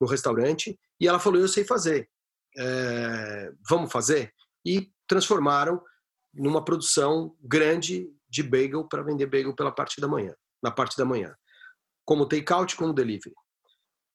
no, 0.00 0.06
restaurante, 0.06 0.78
e 1.00 1.06
ela 1.06 1.20
falou: 1.20 1.40
Eu 1.40 1.48
sei 1.48 1.64
fazer, 1.64 2.08
é, 2.58 3.52
vamos 3.68 3.92
fazer? 3.92 4.32
E 4.66 4.90
transformaram 5.06 5.80
numa 6.32 6.64
produção 6.64 7.36
grande 7.40 8.08
de 8.34 8.42
bagel 8.42 8.84
para 8.88 9.02
vender 9.02 9.26
bagel 9.26 9.54
pela 9.54 9.70
parte 9.70 10.00
da 10.00 10.08
manhã, 10.08 10.34
na 10.60 10.70
parte 10.70 10.96
da 10.96 11.04
manhã, 11.04 11.32
como 12.04 12.26
take-out, 12.26 12.76
como 12.76 12.92
delivery. 12.92 13.34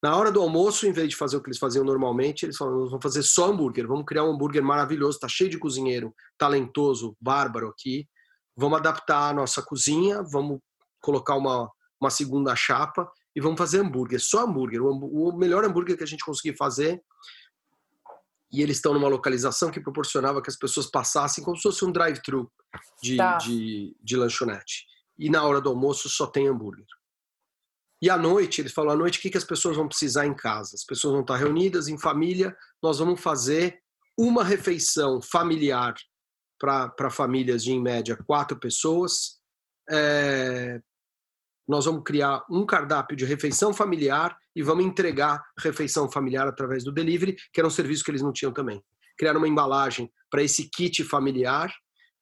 Na 0.03 0.15
hora 0.15 0.31
do 0.31 0.41
almoço, 0.41 0.85
em 0.85 0.91
vez 0.91 1.09
de 1.09 1.15
fazer 1.15 1.37
o 1.37 1.41
que 1.41 1.49
eles 1.49 1.57
faziam 1.57 1.85
normalmente, 1.85 2.45
eles 2.45 2.57
falaram: 2.57 2.85
vamos 2.85 3.03
fazer 3.03 3.23
só 3.23 3.49
hambúrguer, 3.49 3.87
vamos 3.87 4.05
criar 4.05 4.23
um 4.23 4.31
hambúrguer 4.31 4.63
maravilhoso, 4.63 5.17
está 5.17 5.27
cheio 5.27 5.49
de 5.49 5.57
cozinheiro 5.57 6.13
talentoso, 6.37 7.15
bárbaro 7.19 7.69
aqui. 7.69 8.07
Vamos 8.55 8.79
adaptar 8.79 9.29
a 9.29 9.33
nossa 9.33 9.61
cozinha, 9.61 10.21
vamos 10.21 10.59
colocar 11.01 11.35
uma, 11.35 11.71
uma 11.99 12.09
segunda 12.09 12.53
chapa 12.57 13.09
e 13.33 13.39
vamos 13.39 13.57
fazer 13.57 13.79
hambúrguer, 13.79 14.19
só 14.19 14.43
hambúrguer, 14.45 14.81
o, 14.81 15.29
o 15.29 15.37
melhor 15.37 15.63
hambúrguer 15.63 15.97
que 15.97 16.03
a 16.03 16.07
gente 16.07 16.25
conseguir 16.25 16.57
fazer. 16.57 17.01
E 18.51 18.61
eles 18.61 18.77
estão 18.77 18.93
numa 18.93 19.07
localização 19.07 19.69
que 19.69 19.79
proporcionava 19.79 20.41
que 20.41 20.49
as 20.49 20.57
pessoas 20.57 20.87
passassem 20.87 21.43
como 21.43 21.55
se 21.55 21.63
fosse 21.63 21.85
um 21.85 21.91
drive-thru 21.91 22.51
de, 23.01 23.17
tá. 23.17 23.37
de, 23.37 23.95
de 24.01 24.15
lanchonete. 24.15 24.85
E 25.17 25.29
na 25.29 25.43
hora 25.43 25.61
do 25.61 25.69
almoço 25.69 26.09
só 26.09 26.25
tem 26.25 26.47
hambúrguer. 26.47 26.85
E 28.01 28.09
à 28.09 28.17
noite, 28.17 28.61
eles 28.61 28.71
falam, 28.71 28.93
à 28.93 28.95
noite, 28.95 29.19
o 29.19 29.21
que, 29.21 29.29
que 29.29 29.37
as 29.37 29.43
pessoas 29.43 29.75
vão 29.75 29.87
precisar 29.87 30.25
em 30.25 30.33
casa? 30.33 30.71
As 30.73 30.85
pessoas 30.85 31.11
vão 31.11 31.21
estar 31.21 31.35
reunidas 31.35 31.89
em 31.89 31.97
família, 31.97 32.55
nós 32.81 32.99
vamos 32.99 33.19
fazer 33.19 33.81
uma 34.17 34.43
refeição 34.43 35.21
familiar 35.21 35.93
para 36.57 37.09
famílias 37.09 37.63
de, 37.63 37.71
em 37.71 37.81
média, 37.81 38.17
quatro 38.25 38.57
pessoas. 38.57 39.39
É, 39.89 40.81
nós 41.69 41.85
vamos 41.85 42.01
criar 42.03 42.43
um 42.49 42.65
cardápio 42.65 43.15
de 43.15 43.25
refeição 43.25 43.71
familiar 43.71 44.35
e 44.55 44.63
vamos 44.63 44.83
entregar 44.83 45.43
refeição 45.59 46.11
familiar 46.11 46.47
através 46.47 46.83
do 46.83 46.91
delivery, 46.91 47.37
que 47.53 47.61
era 47.61 47.67
um 47.67 47.71
serviço 47.71 48.03
que 48.03 48.09
eles 48.09 48.23
não 48.23 48.33
tinham 48.33 48.51
também. 48.51 48.83
Criar 49.15 49.37
uma 49.37 49.47
embalagem 49.47 50.11
para 50.31 50.41
esse 50.41 50.67
kit 50.67 51.03
familiar, 51.03 51.71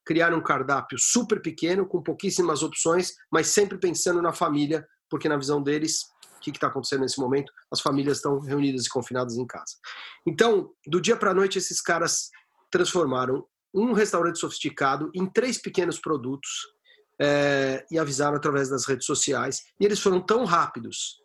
criar 0.06 0.34
um 0.34 0.44
cardápio 0.44 0.98
super 1.00 1.42
pequeno, 1.42 1.88
com 1.88 2.04
pouquíssimas 2.04 2.62
opções, 2.62 3.14
mas 3.32 3.48
sempre 3.48 3.78
pensando 3.78 4.22
na 4.22 4.34
família 4.34 4.86
porque 5.10 5.30
na 5.30 5.38
visão 5.38 5.64
deles, 5.64 6.02
o 6.36 6.40
que 6.42 6.50
está 6.50 6.68
acontecendo 6.68 7.02
nesse 7.02 7.18
momento? 7.18 7.54
As 7.72 7.80
famílias 7.80 8.18
estão 8.18 8.42
reunidas 8.42 8.86
e 8.86 8.90
confinadas 8.90 9.38
em 9.38 9.48
casa. 9.48 9.76
Então, 10.26 10.72
do 10.86 11.00
dia 11.00 11.16
para 11.16 11.32
a 11.32 11.34
noite, 11.34 11.58
esses 11.58 11.82
caras 11.82 12.30
transformaram 12.70 13.46
um 13.74 13.94
restaurante 13.94 14.40
sofisticado 14.40 15.10
em 15.14 15.26
três 15.26 15.58
pequenos 15.58 16.00
produtos 16.00 16.50
é, 17.20 17.86
e 17.90 17.98
avisaram 17.98 18.38
através 18.38 18.70
das 18.70 18.86
redes 18.86 19.06
sociais. 19.06 19.64
E 19.80 19.86
eles 19.86 20.00
foram 20.00 20.22
tão 20.22 20.46
rápidos, 20.46 21.18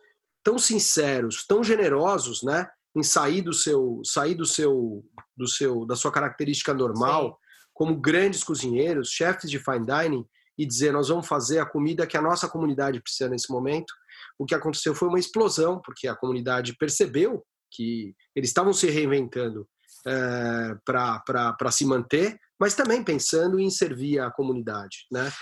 tão 0.43 0.59
sinceros, 0.59 1.47
tão 1.47 1.63
generosos, 1.63 2.43
né, 2.43 2.69
em 2.97 3.03
sair 3.03 3.43
do 3.43 3.53
seu, 3.53 4.01
sair 4.05 4.35
do 4.35 4.47
seu, 4.47 5.05
do 5.37 5.47
seu, 5.47 5.87
da 5.87 5.97
sua 5.97 6.13
característica 6.13 6.75
normal, 6.75 7.31
Sim. 7.31 7.35
como 7.73 8.01
grandes 8.01 8.45
cozinheiros, 8.45 9.11
chefes 9.11 9.51
de 9.51 9.59
fine 9.59 9.87
dining, 9.87 10.27
e 10.59 10.67
dizer 10.67 10.93
nós 10.93 11.09
vamos 11.09 11.27
fazer 11.27 11.59
a 11.59 11.67
comida 11.67 12.07
que 12.07 12.17
a 12.17 12.23
nossa 12.23 12.49
comunidade 12.49 13.01
precisa 13.01 13.29
nesse 13.29 13.51
momento. 13.51 13.93
O 14.39 14.45
que 14.45 14.55
aconteceu 14.55 14.95
foi 14.95 15.09
uma 15.09 15.19
explosão, 15.19 15.81
porque 15.83 16.07
a 16.07 16.15
comunidade 16.15 16.77
percebeu 16.77 17.43
que 17.71 18.15
eles 18.37 18.51
estavam 18.51 18.73
se 18.73 18.89
reinventando 18.91 19.67
é, 20.07 20.77
para 20.85 21.71
se 21.71 21.87
manter, 21.87 22.39
mas 22.61 22.75
também 22.75 23.03
pensando 23.03 23.59
em 23.59 23.71
servir 23.71 24.21
a 24.21 24.31
comunidade. 24.31 25.07
Né? 25.11 25.33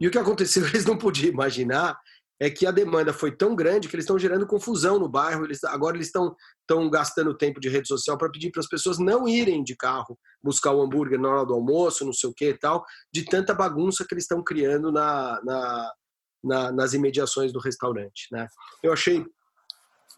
E 0.00 0.08
o 0.08 0.10
que 0.10 0.18
aconteceu, 0.18 0.64
eles 0.68 0.84
não 0.84 0.96
podiam 0.96 1.32
imaginar 1.32 1.98
é 2.42 2.48
que 2.48 2.66
a 2.66 2.70
demanda 2.70 3.12
foi 3.12 3.36
tão 3.36 3.54
grande 3.54 3.86
que 3.86 3.94
eles 3.94 4.04
estão 4.04 4.18
gerando 4.18 4.46
confusão 4.46 4.98
no 4.98 5.06
bairro. 5.06 5.44
Eles, 5.44 5.62
agora 5.62 5.94
eles 5.94 6.06
estão, 6.06 6.34
estão 6.62 6.88
gastando 6.88 7.36
tempo 7.36 7.60
de 7.60 7.68
rede 7.68 7.86
social 7.86 8.16
para 8.16 8.30
pedir 8.30 8.50
para 8.50 8.60
as 8.60 8.66
pessoas 8.66 8.98
não 8.98 9.28
irem 9.28 9.62
de 9.62 9.76
carro 9.76 10.18
buscar 10.42 10.72
o 10.72 10.80
hambúrguer 10.80 11.20
na 11.20 11.28
hora 11.28 11.44
do 11.44 11.52
almoço, 11.52 12.04
não 12.04 12.14
sei 12.14 12.30
o 12.30 12.34
que 12.34 12.48
e 12.48 12.58
tal, 12.58 12.82
de 13.12 13.26
tanta 13.26 13.52
bagunça 13.52 14.06
que 14.08 14.14
eles 14.14 14.24
estão 14.24 14.42
criando 14.42 14.90
na, 14.90 15.38
na, 15.44 15.92
na, 16.42 16.72
nas 16.72 16.94
imediações 16.94 17.52
do 17.52 17.60
restaurante. 17.60 18.26
Né? 18.32 18.48
Eu 18.82 18.94
achei 18.94 19.22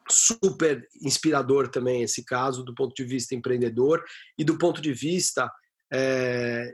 super 0.08 0.86
inspirador 1.02 1.68
também 1.68 2.04
esse 2.04 2.24
caso, 2.24 2.62
do 2.62 2.72
ponto 2.72 2.94
de 2.94 3.04
vista 3.04 3.34
empreendedor 3.34 4.00
e 4.38 4.44
do 4.44 4.56
ponto 4.58 4.80
de 4.80 4.92
vista 4.92 5.50
é, 5.92 6.72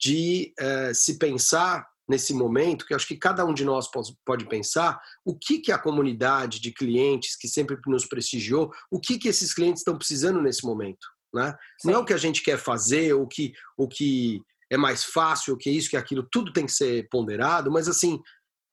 de 0.00 0.52
é, 0.58 0.92
se 0.92 1.18
pensar 1.18 1.86
nesse 2.08 2.32
momento, 2.32 2.86
que 2.86 2.94
acho 2.94 3.06
que 3.06 3.16
cada 3.16 3.44
um 3.44 3.52
de 3.52 3.64
nós 3.64 3.88
pode 4.24 4.46
pensar, 4.48 4.98
o 5.24 5.36
que, 5.36 5.58
que 5.58 5.70
a 5.70 5.78
comunidade 5.78 6.60
de 6.60 6.72
clientes 6.72 7.36
que 7.36 7.46
sempre 7.46 7.76
nos 7.86 8.06
prestigiou, 8.06 8.72
o 8.90 8.98
que, 8.98 9.18
que 9.18 9.28
esses 9.28 9.52
clientes 9.52 9.80
estão 9.80 9.96
precisando 9.96 10.40
nesse 10.40 10.64
momento. 10.64 11.06
Né? 11.34 11.54
Não 11.84 11.94
é 11.94 11.98
o 11.98 12.04
que 12.04 12.14
a 12.14 12.18
gente 12.18 12.42
quer 12.42 12.58
fazer, 12.58 13.12
o 13.12 13.26
que, 13.26 13.52
o 13.76 13.86
que 13.86 14.40
é 14.70 14.76
mais 14.76 15.04
fácil, 15.04 15.54
o 15.54 15.56
que 15.56 15.68
é 15.68 15.72
isso, 15.72 15.90
que 15.90 15.96
é 15.96 16.00
aquilo, 16.00 16.26
tudo 16.30 16.52
tem 16.52 16.64
que 16.64 16.72
ser 16.72 17.06
ponderado, 17.10 17.70
mas 17.70 17.88
assim, 17.88 18.20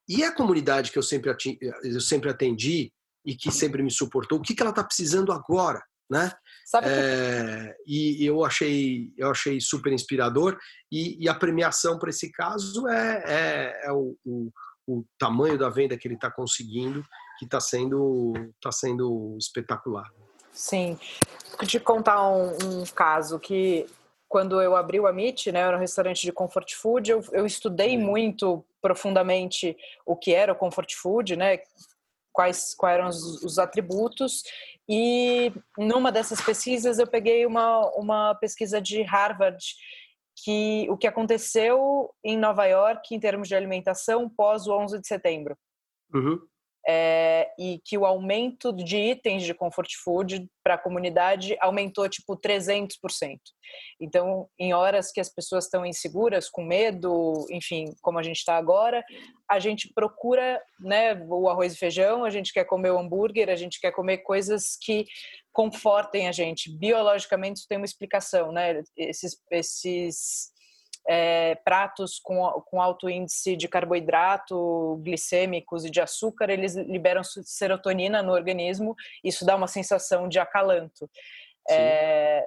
e 0.07 0.23
a 0.23 0.31
comunidade 0.31 0.91
que 0.91 0.97
eu 0.97 1.03
sempre, 1.03 1.35
eu 1.83 2.01
sempre 2.01 2.29
atendi 2.29 2.91
e 3.25 3.35
que 3.35 3.51
sempre 3.51 3.81
me 3.81 3.91
suportou, 3.91 4.37
o 4.37 4.41
que, 4.41 4.53
que 4.53 4.61
ela 4.61 4.69
está 4.69 4.83
precisando 4.83 5.31
agora? 5.31 5.83
Né? 6.09 6.31
Sabe 6.65 6.87
é, 6.89 7.75
que... 7.85 8.21
E 8.21 8.25
eu 8.25 8.43
achei, 8.43 9.11
eu 9.17 9.29
achei 9.29 9.59
super 9.59 9.91
inspirador 9.91 10.57
e, 10.91 11.23
e 11.23 11.29
a 11.29 11.33
premiação 11.33 11.97
para 11.97 12.09
esse 12.09 12.31
caso 12.31 12.87
é, 12.87 13.23
é, 13.25 13.87
é 13.87 13.91
o, 13.91 14.15
o, 14.25 14.51
o, 14.87 15.05
tamanho 15.17 15.57
da 15.57 15.69
venda 15.69 15.97
que 15.97 16.07
ele 16.07 16.15
está 16.15 16.29
conseguindo, 16.31 17.03
que 17.39 17.45
está 17.45 17.59
sendo, 17.59 18.33
tá 18.61 18.71
sendo 18.71 19.35
espetacular. 19.39 20.09
Sim, 20.51 20.97
vou 21.57 21.67
te 21.67 21.79
contar 21.79 22.27
um, 22.29 22.51
um, 22.63 22.85
caso 22.85 23.39
que 23.39 23.85
quando 24.27 24.61
eu 24.61 24.75
abri 24.75 24.99
o 24.99 25.07
Amit, 25.07 25.51
né, 25.51 25.59
era 25.59 25.75
um 25.75 25.79
restaurante 25.79 26.21
de 26.21 26.31
comfort 26.31 26.73
food, 26.73 27.11
eu, 27.11 27.23
eu 27.31 27.45
estudei 27.45 27.97
muito 27.97 28.65
profundamente 28.81 29.75
o 30.05 30.15
que 30.15 30.33
era 30.33 30.53
o 30.53 30.55
comfort 30.55 30.93
food, 30.93 31.35
né, 31.35 31.59
quais, 32.35 32.73
quais 32.75 32.97
eram 32.97 33.07
os, 33.07 33.43
os 33.43 33.57
atributos 33.57 34.43
e 34.87 35.51
numa 35.77 36.11
dessas 36.11 36.41
pesquisas 36.41 36.99
eu 36.99 37.07
peguei 37.07 37.45
uma, 37.45 37.89
uma 37.95 38.35
pesquisa 38.35 38.81
de 38.81 39.01
Harvard 39.01 39.63
que 40.43 40.85
o 40.89 40.97
que 40.97 41.07
aconteceu 41.07 42.09
em 42.23 42.37
Nova 42.37 42.65
York 42.65 43.15
em 43.15 43.19
termos 43.19 43.47
de 43.47 43.55
alimentação 43.55 44.29
pós 44.29 44.67
o 44.67 44.77
11 44.77 44.99
de 44.99 45.07
setembro. 45.07 45.57
Uhum 46.13 46.39
é, 46.87 47.49
e 47.57 47.79
que 47.83 47.97
o 47.97 48.05
aumento 48.05 48.71
de 48.71 48.97
itens 48.97 49.43
de 49.43 49.53
comfort 49.53 49.89
food 50.03 50.47
para 50.63 50.75
a 50.75 50.77
comunidade 50.77 51.57
aumentou 51.59 52.07
tipo 52.07 52.37
300%. 52.37 52.89
Então, 53.99 54.47
em 54.59 54.73
horas 54.73 55.11
que 55.11 55.19
as 55.19 55.29
pessoas 55.29 55.65
estão 55.65 55.85
inseguras, 55.85 56.49
com 56.49 56.63
medo, 56.63 57.33
enfim, 57.49 57.93
como 58.01 58.19
a 58.19 58.23
gente 58.23 58.37
está 58.37 58.55
agora, 58.55 59.03
a 59.49 59.59
gente 59.59 59.91
procura 59.93 60.61
né, 60.79 61.15
o 61.27 61.49
arroz 61.49 61.73
e 61.73 61.77
feijão, 61.77 62.23
a 62.23 62.29
gente 62.29 62.53
quer 62.53 62.65
comer 62.65 62.91
o 62.91 62.99
hambúrguer, 62.99 63.49
a 63.49 63.55
gente 63.55 63.79
quer 63.79 63.91
comer 63.91 64.19
coisas 64.19 64.77
que 64.79 65.05
confortem 65.51 66.27
a 66.27 66.31
gente. 66.31 66.71
Biologicamente, 66.77 67.59
isso 67.59 67.67
tem 67.67 67.77
uma 67.77 67.85
explicação, 67.85 68.51
né? 68.51 68.83
Esses, 68.97 69.37
esses 69.51 70.51
é, 71.07 71.55
pratos 71.63 72.19
com, 72.21 72.41
com 72.65 72.81
alto 72.81 73.09
índice 73.09 73.55
de 73.55 73.67
carboidrato, 73.67 74.99
glicêmicos 75.03 75.85
e 75.85 75.89
de 75.89 76.01
açúcar, 76.01 76.49
eles 76.49 76.75
liberam 76.75 77.23
serotonina 77.23 78.23
no 78.23 78.31
organismo, 78.31 78.95
isso 79.23 79.45
dá 79.45 79.55
uma 79.55 79.67
sensação 79.67 80.27
de 80.27 80.39
acalanto. 80.39 81.09
É, 81.69 82.45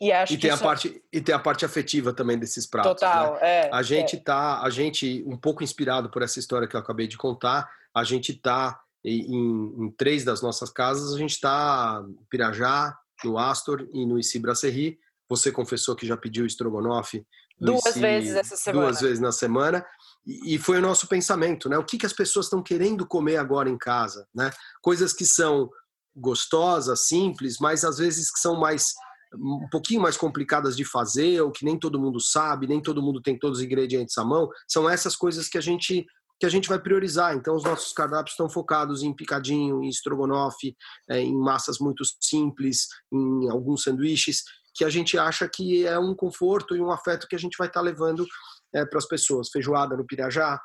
e, 0.00 0.12
acho 0.12 0.32
e 0.32 0.38
tem 0.38 0.50
a 0.50 0.54
é 0.54 0.58
parte 0.58 1.02
e 1.12 1.20
tem 1.20 1.34
a 1.34 1.38
parte 1.38 1.64
afetiva 1.64 2.12
também 2.12 2.38
desses 2.38 2.66
pratos. 2.66 2.92
Total, 2.92 3.34
né? 3.34 3.40
é, 3.42 3.70
a 3.72 3.82
gente 3.82 4.16
é. 4.16 4.20
tá, 4.20 4.62
a 4.62 4.70
gente 4.70 5.24
um 5.26 5.36
pouco 5.36 5.64
inspirado 5.64 6.08
por 6.10 6.22
essa 6.22 6.38
história 6.38 6.68
que 6.68 6.76
eu 6.76 6.80
acabei 6.80 7.08
de 7.08 7.16
contar, 7.16 7.68
a 7.94 8.04
gente 8.04 8.32
tá 8.34 8.80
em, 9.04 9.84
em 9.84 9.90
três 9.92 10.24
das 10.24 10.40
nossas 10.40 10.70
casas, 10.70 11.14
a 11.14 11.18
gente 11.18 11.32
está 11.32 12.04
em 12.08 12.24
Pirajá, 12.30 12.96
no 13.24 13.38
Astor 13.38 13.88
e 13.92 14.06
no 14.06 14.18
Isi 14.18 14.38
Brasserie. 14.38 14.98
Você 15.28 15.50
confessou 15.50 15.96
que 15.96 16.06
já 16.06 16.16
pediu 16.16 16.46
estrogonofe 16.46 17.26
Duas 17.60 17.96
vezes 17.96 18.34
essa 18.34 18.56
semana. 18.56 18.86
Duas 18.86 19.00
vezes 19.00 19.20
na 19.20 19.32
semana. 19.32 19.84
E, 20.26 20.58
foi 20.58 20.78
o 20.78 20.82
nosso 20.82 21.08
pensamento, 21.08 21.68
né? 21.68 21.78
O 21.78 21.84
que, 21.84 21.96
que 21.96 22.04
as 22.06 22.12
pessoas 22.12 22.46
estão 22.46 22.62
querendo 22.62 23.06
comer 23.06 23.38
agora 23.38 23.70
em 23.70 23.78
casa, 23.78 24.26
né? 24.34 24.50
Coisas 24.82 25.12
que 25.12 25.24
são 25.24 25.70
gostosas, 26.14 27.06
simples, 27.06 27.56
mas 27.58 27.84
às 27.84 27.98
vezes 27.98 28.30
que 28.30 28.38
são 28.38 28.58
mais 28.58 28.92
um 29.34 29.68
pouquinho 29.70 30.00
mais 30.00 30.16
complicadas 30.16 30.76
de 30.76 30.84
fazer, 30.84 31.40
ou 31.42 31.50
que 31.50 31.64
nem 31.64 31.78
todo 31.78 32.00
mundo 32.00 32.18
sabe, 32.18 32.66
nem 32.66 32.80
todo 32.80 33.02
mundo 33.02 33.20
tem 33.20 33.38
todos 33.38 33.58
os 33.58 33.64
ingredientes 33.64 34.16
à 34.16 34.24
mão, 34.24 34.48
são 34.66 34.88
essas 34.88 35.14
coisas 35.14 35.48
que 35.48 35.58
a 35.58 35.60
gente 35.60 36.06
que 36.40 36.46
a 36.46 36.48
gente 36.48 36.68
vai 36.68 36.78
priorizar. 36.78 37.34
Então, 37.34 37.56
os 37.56 37.64
nossos 37.64 37.92
cardápios 37.92 38.34
estão 38.34 38.48
focados 38.48 39.02
em 39.02 39.12
picadinho, 39.12 39.82
em 39.82 39.88
estrogonofe, 39.88 40.76
é, 41.10 41.20
em 41.20 41.36
massas 41.36 41.80
muito 41.80 42.04
simples, 42.20 42.86
em 43.12 43.50
alguns 43.50 43.82
sanduíches, 43.82 44.44
que 44.78 44.84
a 44.84 44.88
gente 44.88 45.18
acha 45.18 45.48
que 45.48 45.84
é 45.84 45.98
um 45.98 46.14
conforto 46.14 46.76
e 46.76 46.80
um 46.80 46.92
afeto 46.92 47.26
que 47.26 47.34
a 47.34 47.38
gente 47.38 47.58
vai 47.58 47.66
estar 47.66 47.80
tá 47.80 47.84
levando 47.84 48.24
é, 48.72 48.86
para 48.86 48.98
as 48.98 49.06
pessoas. 49.06 49.50
Feijoada 49.50 49.96
no 49.96 50.06
Pirajá 50.06 50.62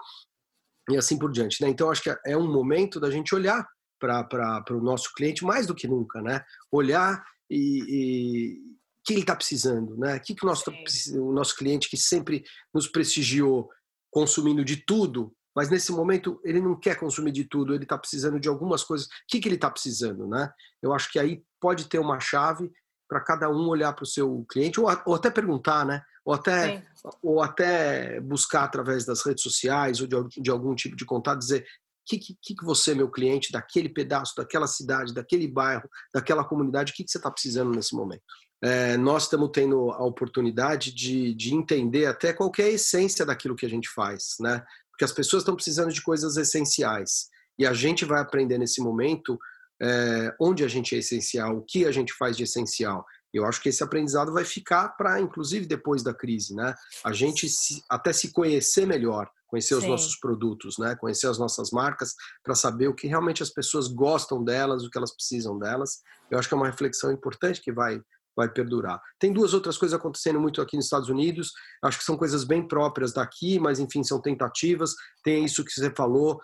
e 0.88 0.96
assim 0.96 1.18
por 1.18 1.32
diante. 1.32 1.60
Né? 1.64 1.70
Então, 1.70 1.90
acho 1.90 2.04
que 2.04 2.16
é 2.24 2.38
um 2.38 2.52
momento 2.52 3.00
da 3.00 3.10
gente 3.10 3.34
olhar 3.34 3.68
para 4.00 4.64
o 4.70 4.82
nosso 4.82 5.12
cliente 5.16 5.44
mais 5.44 5.66
do 5.66 5.74
que 5.74 5.88
nunca, 5.88 6.22
né? 6.22 6.44
Olhar 6.70 7.26
e, 7.50 7.86
e 7.88 8.58
que 9.04 9.14
ele 9.14 9.22
está 9.22 9.36
precisando, 9.36 9.98
né? 9.98 10.18
O 10.18 10.20
que, 10.20 10.36
que 10.36 10.46
o, 10.46 10.48
nosso, 10.48 10.72
o 11.16 11.32
nosso 11.32 11.56
cliente 11.56 11.90
que 11.90 11.98
sempre 11.98 12.44
nos 12.74 12.86
prestigiou 12.86 13.70
consumindo 14.12 14.64
de 14.64 14.86
tudo, 14.86 15.34
mas 15.56 15.70
nesse 15.70 15.92
momento 15.92 16.40
ele 16.44 16.62
não 16.62 16.78
quer 16.78 17.00
consumir 17.00 17.32
de 17.32 17.46
tudo, 17.46 17.74
ele 17.74 17.84
está 17.84 17.98
precisando 17.98 18.40
de 18.40 18.50
algumas 18.50 18.84
coisas. 18.84 19.08
O 19.08 19.10
que, 19.30 19.40
que 19.40 19.48
ele 19.48 19.56
está 19.56 19.72
precisando, 19.72 20.28
né? 20.28 20.52
Eu 20.82 20.94
acho 20.94 21.10
que 21.10 21.18
aí 21.18 21.42
pode 21.60 21.88
ter 21.88 21.98
uma 21.98 22.20
chave 22.20 22.70
para 23.14 23.22
cada 23.22 23.48
um 23.48 23.68
olhar 23.68 23.94
para 23.94 24.04
o 24.04 24.08
seu 24.08 24.44
cliente 24.50 24.80
ou, 24.80 24.88
ou, 25.06 25.14
até 25.14 25.30
perguntar, 25.30 25.86
né? 25.86 26.02
Ou 26.26 26.34
até, 26.34 26.84
ou 27.22 27.44
até 27.44 28.20
buscar 28.20 28.64
através 28.64 29.06
das 29.06 29.24
redes 29.24 29.44
sociais 29.44 30.02
ou 30.02 30.08
de, 30.08 30.42
de 30.42 30.50
algum 30.50 30.74
tipo 30.74 30.96
de 30.96 31.06
contato 31.06 31.38
dizer 31.38 31.64
que, 32.08 32.18
que, 32.18 32.36
que 32.42 32.66
você, 32.66 32.96
meu 32.96 33.12
cliente, 33.12 33.52
daquele 33.52 33.88
pedaço, 33.88 34.34
daquela 34.36 34.66
cidade, 34.66 35.14
daquele 35.14 35.48
bairro, 35.48 35.88
daquela 36.12 36.44
comunidade, 36.44 36.92
o 36.92 36.96
que, 36.96 37.04
que 37.04 37.12
você 37.12 37.20
está 37.20 37.30
precisando 37.30 37.72
nesse 37.72 37.96
momento? 37.96 38.24
É, 38.64 38.98
nós 38.98 39.24
estamos 39.24 39.52
tendo 39.54 39.92
a 39.92 40.04
oportunidade 40.04 40.92
de, 40.92 41.36
de 41.36 41.54
entender 41.54 42.08
até 42.08 42.34
qual 42.34 42.52
é 42.58 42.64
a 42.64 42.70
essência 42.72 43.26
daquilo 43.26 43.56
que 43.56 43.66
a 43.66 43.70
gente 43.70 43.90
faz, 43.90 44.38
né? 44.40 44.64
Porque 44.90 45.06
as 45.06 45.12
pessoas 45.12 45.42
estão 45.42 45.56
precisando 45.56 45.94
de 45.94 46.02
coisas 46.02 46.36
essenciais. 46.36 47.28
E 47.60 47.66
a 47.68 47.74
gente 47.74 48.06
vai 48.06 48.20
aprender 48.20 48.58
nesse 48.58 48.82
momento 48.82 49.38
é, 49.84 50.34
onde 50.40 50.64
a 50.64 50.68
gente 50.68 50.96
é 50.96 51.00
essencial, 51.00 51.58
o 51.58 51.62
que 51.62 51.86
a 51.86 51.92
gente 51.92 52.14
faz 52.14 52.38
de 52.38 52.44
essencial. 52.44 53.06
Eu 53.34 53.46
acho 53.46 53.62
que 53.62 53.68
esse 53.68 53.84
aprendizado 53.84 54.32
vai 54.32 54.46
ficar 54.46 54.90
para, 54.90 55.20
inclusive, 55.20 55.66
depois 55.66 56.04
da 56.04 56.14
crise, 56.14 56.56
né? 56.56 56.74
A 57.04 57.12
gente 57.12 57.50
se, 57.50 57.84
até 57.90 58.14
se 58.14 58.32
conhecer 58.32 58.86
melhor, 58.86 59.28
conhecer 59.48 59.74
Sim. 59.74 59.82
os 59.82 59.88
nossos 59.88 60.16
produtos, 60.18 60.78
né? 60.78 60.96
Conhecer 60.96 61.28
as 61.28 61.40
nossas 61.40 61.72
marcas 61.72 62.14
para 62.44 62.56
saber 62.56 62.88
o 62.88 62.96
que 62.96 63.08
realmente 63.08 63.44
as 63.44 63.50
pessoas 63.50 63.88
gostam 63.88 64.44
delas, 64.44 64.84
o 64.84 64.90
que 64.90 64.98
elas 64.98 65.14
precisam 65.14 65.58
delas. 65.58 66.00
Eu 66.30 66.38
acho 66.38 66.48
que 66.48 66.54
é 66.54 66.58
uma 66.58 66.70
reflexão 66.70 67.12
importante 67.12 67.60
que 67.62 67.72
vai 67.72 68.00
vai 68.36 68.50
perdurar. 68.50 69.00
Tem 69.20 69.32
duas 69.32 69.54
outras 69.54 69.78
coisas 69.78 69.98
acontecendo 69.98 70.40
muito 70.40 70.62
aqui 70.62 70.76
nos 70.76 70.86
Estados 70.86 71.10
Unidos. 71.10 71.52
Acho 71.84 72.00
que 72.00 72.04
são 72.04 72.18
coisas 72.18 72.44
bem 72.44 72.68
próprias 72.68 73.14
daqui, 73.14 73.60
mas 73.60 73.80
enfim 73.80 74.04
são 74.04 74.20
tentativas. 74.20 74.96
Tem 75.24 75.46
isso 75.46 75.64
que 75.64 75.72
você 75.72 75.92
falou. 75.92 76.42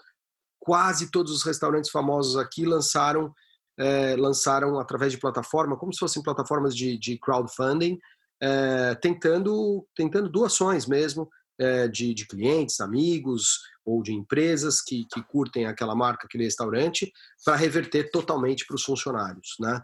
Quase 0.70 1.09
todos 1.09 1.32
os 1.32 1.43
restaurantes 1.43 1.89
famosos 1.89 2.38
aqui 2.38 2.63
lançaram 2.63 3.34
é, 3.76 4.15
lançaram 4.15 4.80
através 4.80 5.11
de 5.11 5.17
plataforma, 5.17 5.76
como 5.76 5.91
se 5.91 5.97
fossem 5.97 6.22
plataformas 6.22 6.76
de, 6.76 6.95
de 6.95 7.17
crowdfunding, 7.17 7.97
é, 8.39 8.93
tentando 8.93 9.84
tentando 9.95 10.30
doações 10.30 10.86
mesmo 10.86 11.28
é, 11.57 11.88
de, 11.88 12.13
de, 12.13 12.28
clientes, 12.28 12.82
amigos 12.82 13.61
ou 13.84 14.03
de 14.03 14.13
empresas 14.13 14.80
que, 14.80 15.07
que 15.11 15.24
curtem 15.24 15.65
aquela 15.65 15.95
marca, 15.95 16.28
aquele 16.28 16.43
restaurante, 16.43 17.11
para 17.43 17.55
reverter 17.55 18.11
totalmente 18.11 18.63
para 18.67 18.76
os 18.76 18.84
funcionários. 18.84 19.55
Né? 19.59 19.84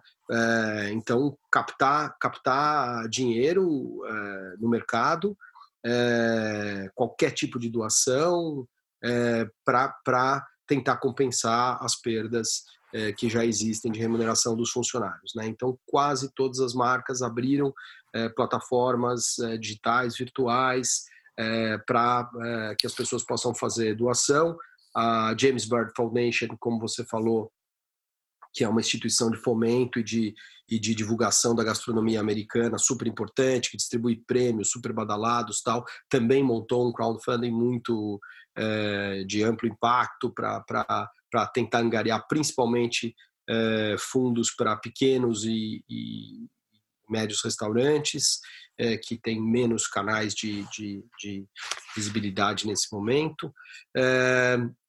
Então, 0.92 1.36
captar, 1.52 2.16
captar 2.20 3.10
dinheiro 3.10 4.04
no 4.60 4.70
mercado, 4.70 5.36
qualquer 6.94 7.32
tipo 7.32 7.58
de 7.58 7.68
doação, 7.68 8.68
para 9.66 10.46
tentar 10.68 10.98
compensar 10.98 11.78
as 11.82 11.96
perdas 11.96 12.64
é, 12.94 13.12
que 13.12 13.30
já 13.30 13.46
existem 13.46 13.92
de 13.92 14.00
remuneração 14.00 14.56
dos 14.56 14.72
funcionários. 14.72 15.34
Né? 15.36 15.48
Então, 15.48 15.78
quase 15.86 16.32
todas 16.34 16.60
as 16.60 16.74
marcas 16.74 17.22
abriram 17.22 17.74
plataformas 18.34 19.36
digitais, 19.60 20.16
virtuais, 20.18 21.04
para 21.86 22.30
que 22.80 22.88
as 22.88 22.94
pessoas 22.94 23.26
possam 23.26 23.54
fazer 23.54 23.94
doação. 23.94 24.58
A 24.96 25.36
James 25.38 25.66
Bird 25.66 25.92
Foundation, 25.94 26.56
como 26.58 26.80
você 26.80 27.04
falou, 27.04 27.52
que 28.56 28.64
é 28.64 28.70
uma 28.70 28.80
instituição 28.80 29.30
de 29.30 29.38
fomento 29.38 30.00
e 30.00 30.04
de, 30.04 30.34
e 30.70 30.80
de 30.80 30.96
divulgação 30.96 31.54
da 31.54 31.64
gastronomia 31.64 32.22
americana 32.22 32.78
super 32.78 33.06
importante, 33.06 33.70
que 33.70 33.76
distribui 33.76 34.24
prêmios 34.26 34.72
super 34.72 34.94
badalados 34.94 35.62
tal, 35.62 35.84
também 36.10 36.42
montou 36.42 36.88
um 36.88 36.94
crowdfunding 36.94 37.52
muito 37.52 38.18
é, 38.58 39.24
de 39.26 39.44
amplo 39.44 39.68
impacto 39.68 40.32
para 40.32 41.48
tentar 41.54 41.80
angariar 41.80 42.26
principalmente 42.28 43.14
é, 43.48 43.96
fundos 44.00 44.50
para 44.52 44.76
pequenos 44.78 45.44
e, 45.44 45.84
e 45.90 46.48
médios 47.10 47.44
restaurantes 47.44 48.40
é, 48.78 48.98
que 48.98 49.18
tem 49.18 49.42
menos 49.42 49.88
canais 49.88 50.34
de, 50.34 50.64
de, 50.72 51.04
de 51.20 51.46
visibilidade 51.96 52.66
nesse 52.66 52.92
momento. 52.94 53.54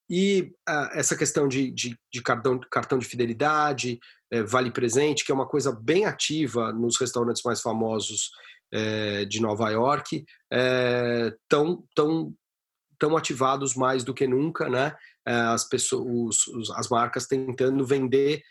E 0.09 0.53
ah, 0.65 0.89
essa 0.93 1.17
questão 1.17 1.49
de, 1.49 1.69
de, 1.69 2.21
cartão, 2.23 2.57
cartão 2.71 2.97
de 2.97 3.05
fidelidade, 3.05 3.99
vale 4.47 4.71
presente, 4.71 5.25
que 5.25 5.31
é 5.33 5.35
uma 5.35 5.47
coisa 5.47 5.69
bem 5.71 6.05
ativa 6.05 6.71
nos 6.71 6.97
restaurantes 6.97 7.43
mais 7.43 7.61
famosos 7.61 8.31
de 9.29 9.41
Nova 9.41 9.69
York, 9.69 10.25
estão 10.49 12.33
é, 12.97 12.99
tão, 12.99 13.09
tão 13.09 13.17
ativados 13.17 13.75
mais 13.75 14.03
do 14.03 14.13
que 14.13 14.27
nunca, 14.27 14.69
né? 14.69 14.95
É, 15.25 15.33
as 15.33 15.67
pessoas, 15.67 16.37
as 16.75 16.89
marcas 16.89 17.27
tentando 17.27 17.85
vender 17.85 18.41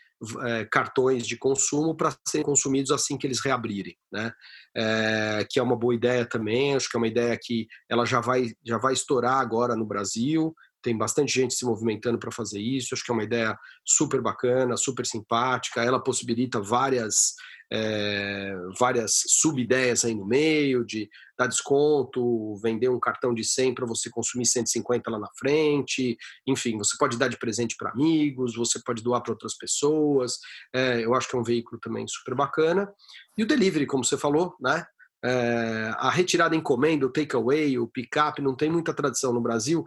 é, 0.45 0.65
cartões 0.65 1.27
de 1.27 1.37
consumo 1.37 1.95
para 1.95 2.15
serem 2.27 2.45
consumidos 2.45 2.91
assim 2.91 3.17
que 3.17 3.27
eles 3.27 3.39
reabrirem, 3.39 3.95
né? 4.11 4.31
É, 4.75 5.47
que 5.49 5.59
é 5.59 5.63
uma 5.63 5.75
boa 5.75 5.93
ideia 5.93 6.25
também. 6.25 6.75
Acho 6.75 6.89
que 6.89 6.97
é 6.97 6.99
uma 6.99 7.07
ideia 7.07 7.37
que 7.41 7.67
ela 7.89 8.05
já 8.05 8.19
vai 8.19 8.51
já 8.63 8.77
vai 8.77 8.93
estourar 8.93 9.39
agora 9.39 9.75
no 9.75 9.85
Brasil. 9.85 10.55
Tem 10.81 10.97
bastante 10.97 11.33
gente 11.33 11.53
se 11.53 11.65
movimentando 11.65 12.17
para 12.17 12.31
fazer 12.31 12.59
isso. 12.59 12.93
Acho 12.93 13.03
que 13.03 13.11
é 13.11 13.13
uma 13.13 13.23
ideia 13.23 13.57
super 13.85 14.21
bacana, 14.21 14.77
super 14.77 15.05
simpática. 15.05 15.83
Ela 15.83 16.01
possibilita 16.01 16.61
várias 16.61 17.33
é, 17.71 18.55
várias 18.79 19.23
sub-ideias 19.27 20.05
aí 20.05 20.15
no 20.15 20.25
meio, 20.25 20.85
de 20.85 21.09
dar 21.37 21.47
desconto, 21.47 22.55
vender 22.57 22.89
um 22.89 22.99
cartão 22.99 23.33
de 23.33 23.43
100 23.43 23.75
para 23.75 23.85
você 23.85 24.09
consumir 24.09 24.45
150 24.45 25.09
lá 25.11 25.19
na 25.19 25.29
frente, 25.37 26.17
enfim, 26.45 26.77
você 26.77 26.95
pode 26.97 27.17
dar 27.17 27.27
de 27.27 27.37
presente 27.37 27.75
para 27.77 27.91
amigos, 27.91 28.55
você 28.55 28.79
pode 28.83 29.03
doar 29.03 29.21
para 29.21 29.33
outras 29.33 29.57
pessoas, 29.57 30.37
é, 30.73 31.03
eu 31.03 31.13
acho 31.13 31.29
que 31.29 31.35
é 31.35 31.39
um 31.39 31.43
veículo 31.43 31.79
também 31.79 32.07
super 32.07 32.35
bacana. 32.35 32.91
E 33.37 33.43
o 33.43 33.47
delivery, 33.47 33.85
como 33.85 34.03
você 34.03 34.17
falou, 34.17 34.55
né? 34.59 34.85
É, 35.25 35.91
a 35.97 36.11
retirada 36.11 36.55
encomenda, 36.55 37.05
o 37.05 37.11
takeaway, 37.11 37.77
o 37.79 37.87
pick-up, 37.87 38.41
não 38.41 38.55
tem 38.55 38.69
muita 38.69 38.93
tradição 38.93 39.33
no 39.33 39.41
Brasil. 39.41 39.83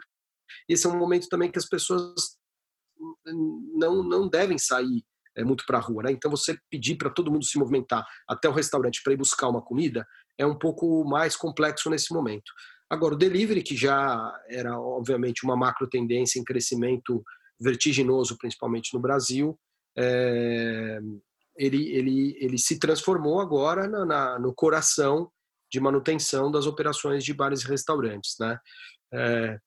Esse 0.68 0.87
é 0.87 0.91
um 0.91 0.99
momento 0.99 1.28
também 1.28 1.51
que 1.51 1.59
as 1.59 1.68
pessoas 1.68 2.37
não, 3.74 4.03
não 4.03 4.28
devem 4.28 4.59
sair 4.59 5.05
é, 5.37 5.45
muito 5.45 5.64
para 5.66 5.78
a 5.78 5.81
rua. 5.81 6.05
Né? 6.05 6.12
Então, 6.12 6.31
você 6.31 6.59
pedir 6.70 6.97
para 6.97 7.11
todo 7.11 7.31
mundo 7.31 7.45
se 7.45 7.59
movimentar 7.59 8.05
até 8.28 8.49
o 8.49 8.53
restaurante 8.53 9.03
para 9.03 9.12
ir 9.12 9.16
buscar 9.16 9.49
uma 9.49 9.62
comida 9.62 10.07
é 10.39 10.47
um 10.47 10.59
pouco 10.59 11.05
mais 11.05 11.37
complexo 11.37 11.91
nesse 11.91 12.12
momento. 12.12 12.51
Agora, 12.89 13.14
o 13.14 13.18
delivery, 13.18 13.62
que 13.62 13.76
já 13.76 14.35
era, 14.49 14.78
obviamente, 14.78 15.45
uma 15.45 15.57
macro 15.57 15.89
tendência 15.89 16.41
em 16.41 16.45
crescimento 16.45 17.22
vertiginoso, 17.61 18.37
principalmente 18.39 18.93
no 18.95 19.01
Brasil, 19.01 19.59
é, 19.97 20.99
ele, 21.57 21.89
ele, 21.93 22.37
ele 22.41 22.59
se 22.59 22.78
transformou 22.78 23.41
agora 23.41 23.87
na, 23.87 24.05
na, 24.05 24.39
no 24.39 24.55
coração 24.55 25.31
de 25.70 25.78
manutenção 25.78 26.51
das 26.51 26.66
operações 26.66 27.22
de 27.22 27.33
bares 27.33 27.62
e 27.62 27.68
restaurantes. 27.68 28.35
Né? 28.41 28.59
É, 29.12 29.59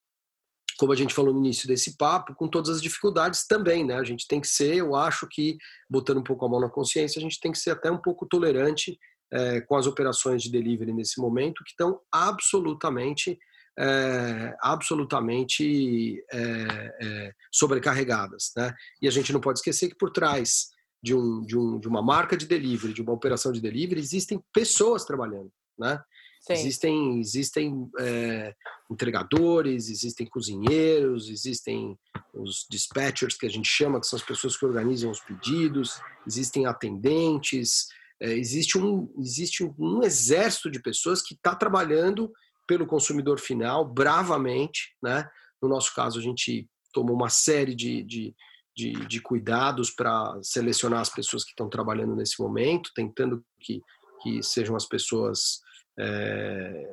como 0.78 0.92
a 0.92 0.96
gente 0.96 1.14
falou 1.14 1.34
no 1.34 1.40
início 1.40 1.68
desse 1.68 1.98
papo, 1.98 2.34
com 2.36 2.48
todas 2.48 2.70
as 2.70 2.82
dificuldades 2.82 3.46
também, 3.46 3.86
né? 3.86 3.96
A 3.96 4.04
gente 4.04 4.28
tem 4.28 4.42
que 4.42 4.48
ser, 4.48 4.76
eu 4.76 4.96
acho 4.96 5.28
que, 5.28 5.58
botando 5.90 6.18
um 6.18 6.24
pouco 6.24 6.46
a 6.46 6.50
mão 6.50 6.60
na 6.60 6.70
consciência, 6.70 7.20
a 7.20 7.22
gente 7.22 7.40
tem 7.40 7.52
que 7.52 7.60
ser 7.60 7.72
até 7.72 7.92
um 7.92 7.98
pouco 7.98 8.26
tolerante 8.26 8.98
é, 9.32 9.62
com 9.62 9.76
as 9.76 9.88
operações 9.88 10.44
de 10.44 10.52
delivery 10.52 10.94
nesse 10.94 11.20
momento, 11.20 11.64
que 11.64 11.72
estão 11.72 12.00
absolutamente, 12.12 13.38
é, 13.78 14.56
absolutamente 14.62 16.24
é, 16.32 17.34
sobrecarregadas, 17.52 18.52
né? 18.56 18.74
E 19.02 19.08
a 19.08 19.12
gente 19.12 19.34
não 19.34 19.42
pode 19.42 19.60
esquecer 19.60 19.90
que 19.90 19.96
por 19.96 20.12
trás 20.12 20.68
de, 21.02 21.14
um, 21.14 21.42
de, 21.42 21.58
um, 21.58 21.80
de 21.80 21.88
uma 21.88 22.02
marca 22.02 22.38
de 22.38 22.46
delivery, 22.46 22.94
de 22.94 23.02
uma 23.02 23.14
operação 23.14 23.52
de 23.52 23.60
delivery, 23.60 24.00
existem 24.00 24.42
pessoas 24.54 25.04
trabalhando, 25.04 25.52
né? 25.78 26.02
Sim. 26.46 26.54
Existem, 26.54 27.20
existem 27.20 27.90
é, 28.00 28.54
entregadores, 28.92 29.90
existem 29.90 30.28
cozinheiros, 30.28 31.30
existem 31.30 31.98
os 32.34 32.66
dispatchers 32.70 33.38
que 33.38 33.46
a 33.46 33.50
gente 33.50 33.68
chama, 33.68 34.00
que 34.00 34.08
são 34.08 34.18
as 34.18 34.26
pessoas 34.26 34.58
que 34.58 34.66
organizam 34.66 35.10
os 35.10 35.22
pedidos, 35.22 36.02
existem 36.28 36.66
atendentes, 36.66 37.88
é, 38.22 38.34
existe, 38.34 38.78
um, 38.78 39.10
existe 39.20 39.64
um 39.80 40.04
exército 40.04 40.70
de 40.70 40.82
pessoas 40.82 41.22
que 41.22 41.34
está 41.34 41.56
trabalhando 41.56 42.30
pelo 42.68 42.86
consumidor 42.86 43.40
final 43.40 43.86
bravamente. 43.86 44.96
Né? 45.02 45.26
No 45.62 45.70
nosso 45.70 45.96
caso, 45.96 46.20
a 46.20 46.22
gente 46.22 46.70
tomou 46.92 47.16
uma 47.16 47.30
série 47.30 47.74
de, 47.74 48.04
de, 48.04 48.36
de, 48.76 48.92
de 49.08 49.22
cuidados 49.22 49.92
para 49.92 50.38
selecionar 50.42 51.00
as 51.00 51.10
pessoas 51.10 51.46
que 51.46 51.52
estão 51.52 51.70
trabalhando 51.70 52.18
nesse 52.18 52.42
momento, 52.42 52.92
tentando 52.94 53.42
que 53.62 53.82
que 54.24 54.42
sejam 54.42 54.76
as 54.76 54.86
pessoas 54.86 55.60
é, 56.00 56.92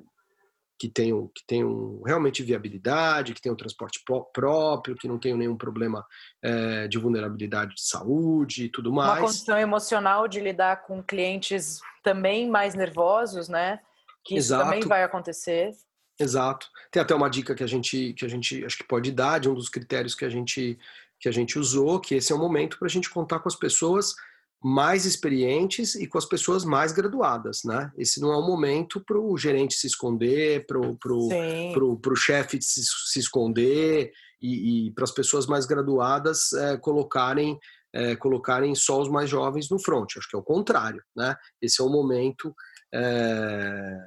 que 0.78 0.88
tenham, 0.88 1.30
que 1.34 1.44
tenham 1.46 2.00
realmente 2.06 2.42
viabilidade, 2.42 3.34
que 3.34 3.40
tenham 3.40 3.54
transporte 3.54 4.02
próprio, 4.32 4.96
que 4.96 5.06
não 5.06 5.18
tenham 5.18 5.36
nenhum 5.36 5.56
problema 5.56 6.06
é, 6.42 6.88
de 6.88 6.96
vulnerabilidade 6.98 7.74
de 7.74 7.82
saúde 7.82 8.64
e 8.64 8.68
tudo 8.70 8.90
mais. 8.90 9.18
Uma 9.18 9.26
condição 9.26 9.58
emocional 9.58 10.26
de 10.26 10.40
lidar 10.40 10.84
com 10.84 11.02
clientes 11.02 11.80
também 12.02 12.48
mais 12.48 12.74
nervosos, 12.74 13.46
né? 13.46 13.80
Que 14.24 14.36
isso 14.36 14.54
Exato. 14.54 14.64
também 14.64 14.80
vai 14.80 15.02
acontecer. 15.02 15.72
Exato. 16.18 16.66
Tem 16.90 17.02
até 17.02 17.14
uma 17.14 17.28
dica 17.28 17.54
que 17.54 17.62
a 17.62 17.66
gente, 17.66 18.14
que 18.14 18.24
a 18.24 18.28
gente 18.28 18.64
acho 18.64 18.78
que 18.78 18.84
pode 18.84 19.12
dar 19.12 19.38
de 19.38 19.50
um 19.50 19.54
dos 19.54 19.68
critérios 19.68 20.14
que 20.14 20.24
a 20.24 20.30
gente 20.30 20.78
que 21.20 21.28
a 21.28 21.32
gente 21.32 21.58
usou, 21.58 22.00
que 22.00 22.14
esse 22.14 22.32
é 22.32 22.34
o 22.34 22.38
momento 22.38 22.78
para 22.78 22.86
a 22.86 22.90
gente 22.90 23.10
contar 23.10 23.40
com 23.40 23.48
as 23.50 23.54
pessoas 23.54 24.14
mais 24.62 25.06
experientes 25.06 25.94
e 25.94 26.06
com 26.06 26.18
as 26.18 26.26
pessoas 26.26 26.64
mais 26.64 26.92
graduadas, 26.92 27.62
né? 27.64 27.90
Esse 27.96 28.20
não 28.20 28.32
é 28.32 28.36
o 28.36 28.46
momento 28.46 29.00
para 29.00 29.18
o 29.18 29.36
gerente 29.38 29.74
se 29.74 29.86
esconder, 29.86 30.66
para 30.66 30.78
o 30.78 30.96
pro, 30.96 31.28
pro, 31.72 31.96
pro 31.96 32.16
chefe 32.16 32.60
se, 32.60 32.82
se 32.84 33.18
esconder 33.18 34.12
e, 34.40 34.88
e 34.88 34.90
para 34.90 35.04
as 35.04 35.10
pessoas 35.10 35.46
mais 35.46 35.64
graduadas 35.64 36.52
é, 36.52 36.76
colocarem 36.76 37.58
é, 37.92 38.14
colocarem 38.14 38.72
só 38.74 39.00
os 39.00 39.08
mais 39.08 39.28
jovens 39.28 39.68
no 39.68 39.78
front. 39.78 40.16
Acho 40.16 40.28
que 40.28 40.36
é 40.36 40.38
o 40.38 40.44
contrário, 40.44 41.02
né? 41.16 41.34
Esse 41.60 41.80
é 41.80 41.84
o 41.84 41.88
momento 41.88 42.54
é, 42.94 43.98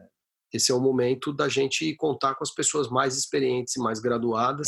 esse 0.53 0.71
é 0.71 0.75
o 0.75 0.79
momento 0.79 1.33
da 1.33 1.49
gente 1.49 1.95
contar 1.95 2.35
com 2.35 2.43
as 2.43 2.51
pessoas 2.51 2.87
mais 2.89 3.17
experientes 3.17 3.75
e 3.75 3.79
mais 3.79 3.99
graduadas. 3.99 4.67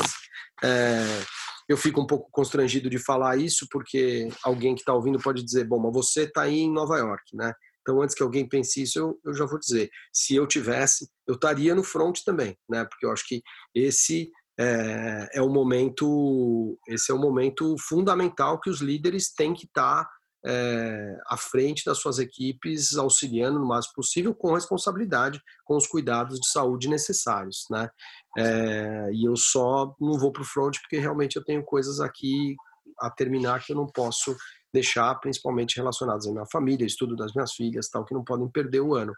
Eu 1.68 1.78
fico 1.78 2.02
um 2.02 2.08
pouco 2.08 2.30
constrangido 2.32 2.90
de 2.90 3.00
falar 3.00 3.38
isso, 3.38 3.68
porque 3.72 4.30
alguém 4.44 4.76
que 4.76 4.82
está 4.82 4.94
ouvindo 4.94 5.20
pode 5.20 5.44
dizer: 5.44 5.66
bom, 5.66 5.80
mas 5.80 5.94
você 5.94 6.24
está 6.24 6.44
aí 6.44 6.60
em 6.60 6.72
Nova 6.72 6.98
York, 6.98 7.36
né? 7.36 7.54
Então, 7.82 8.02
antes 8.02 8.16
que 8.16 8.24
alguém 8.24 8.48
pense 8.48 8.82
isso, 8.82 8.98
eu, 8.98 9.20
eu 9.24 9.34
já 9.34 9.46
vou 9.46 9.60
dizer: 9.60 9.90
se 10.14 10.36
eu 10.36 10.48
tivesse, 10.48 11.08
eu 11.28 11.36
estaria 11.36 11.74
no 11.76 11.84
front 11.84 12.20
também, 12.26 12.58
né? 12.70 12.86
Porque 12.86 13.06
eu 13.06 13.12
acho 13.12 13.28
que 13.28 13.42
esse 13.74 14.32
é, 14.60 15.30
é 15.34 15.42
o 15.42 15.50
momento, 15.50 16.78
esse 16.88 17.12
é 17.12 17.16
o 17.16 17.20
momento 17.20 17.76
fundamental 17.80 18.60
que 18.60 18.70
os 18.70 18.82
líderes 18.82 19.34
têm 19.34 19.54
que 19.54 19.66
estar 19.66 20.04
tá 20.04 20.10
é, 20.46 21.18
à 21.28 21.36
frente 21.38 21.84
das 21.84 21.98
suas 21.98 22.20
equipes, 22.20 22.96
auxiliando 22.96 23.60
no 23.60 23.68
máximo 23.68 23.96
possível, 23.96 24.34
com 24.36 24.54
responsabilidade, 24.54 25.42
com 25.64 25.76
os 25.76 25.88
cuidados 25.88 26.40
de 26.40 26.48
saúde 26.48 26.88
necessários. 26.88 27.66
Né? 27.72 27.90
É, 28.38 29.10
e 29.12 29.26
eu 29.26 29.36
só 29.36 29.96
não 30.00 30.20
vou 30.20 30.32
para 30.32 30.44
o 30.44 30.46
front 30.46 30.78
porque 30.80 31.00
realmente 31.00 31.36
eu 31.36 31.44
tenho 31.44 31.64
coisas 31.64 32.00
aqui 32.00 32.56
a 33.00 33.10
terminar 33.10 33.66
que 33.66 33.74
eu 33.74 33.76
não 33.76 33.88
posso 33.88 34.36
deixar, 34.72 35.16
principalmente 35.16 35.78
relacionadas 35.78 36.28
à 36.28 36.32
minha 36.32 36.46
família, 36.52 36.86
estudo 36.86 37.16
das 37.16 37.34
minhas 37.34 37.54
filhas, 37.54 37.90
tal, 37.90 38.06
que 38.06 38.14
não 38.14 38.24
podem 38.24 38.48
perder 38.50 38.82
o 38.82 38.94
ano. 38.94 39.14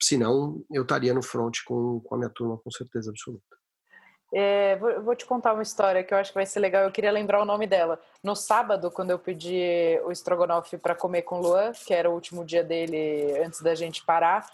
Senão, 0.00 0.64
eu 0.72 0.82
estaria 0.82 1.12
no 1.12 1.22
front 1.22 1.58
com, 1.66 2.00
com 2.00 2.14
a 2.14 2.18
minha 2.18 2.30
turma, 2.30 2.58
com 2.58 2.70
certeza 2.70 3.10
absoluta. 3.10 3.57
É, 4.32 4.76
vou, 4.76 5.02
vou, 5.02 5.16
te 5.16 5.24
contar 5.24 5.54
uma 5.54 5.62
história 5.62 6.04
que 6.04 6.12
eu 6.12 6.18
acho 6.18 6.30
que 6.30 6.34
vai 6.34 6.44
ser 6.44 6.60
legal. 6.60 6.84
Eu 6.84 6.92
queria 6.92 7.10
lembrar 7.10 7.40
o 7.40 7.46
nome 7.46 7.66
dela. 7.66 7.98
No 8.22 8.36
sábado, 8.36 8.90
quando 8.90 9.10
eu 9.10 9.18
pedi 9.18 9.98
o 10.04 10.12
estrogonofe 10.12 10.76
para 10.76 10.94
comer 10.94 11.22
com 11.22 11.38
o 11.38 11.42
Luan, 11.42 11.72
que 11.72 11.94
era 11.94 12.10
o 12.10 12.14
último 12.14 12.44
dia 12.44 12.62
dele 12.62 13.38
antes 13.42 13.62
da 13.62 13.74
gente 13.74 14.04
parar, 14.04 14.46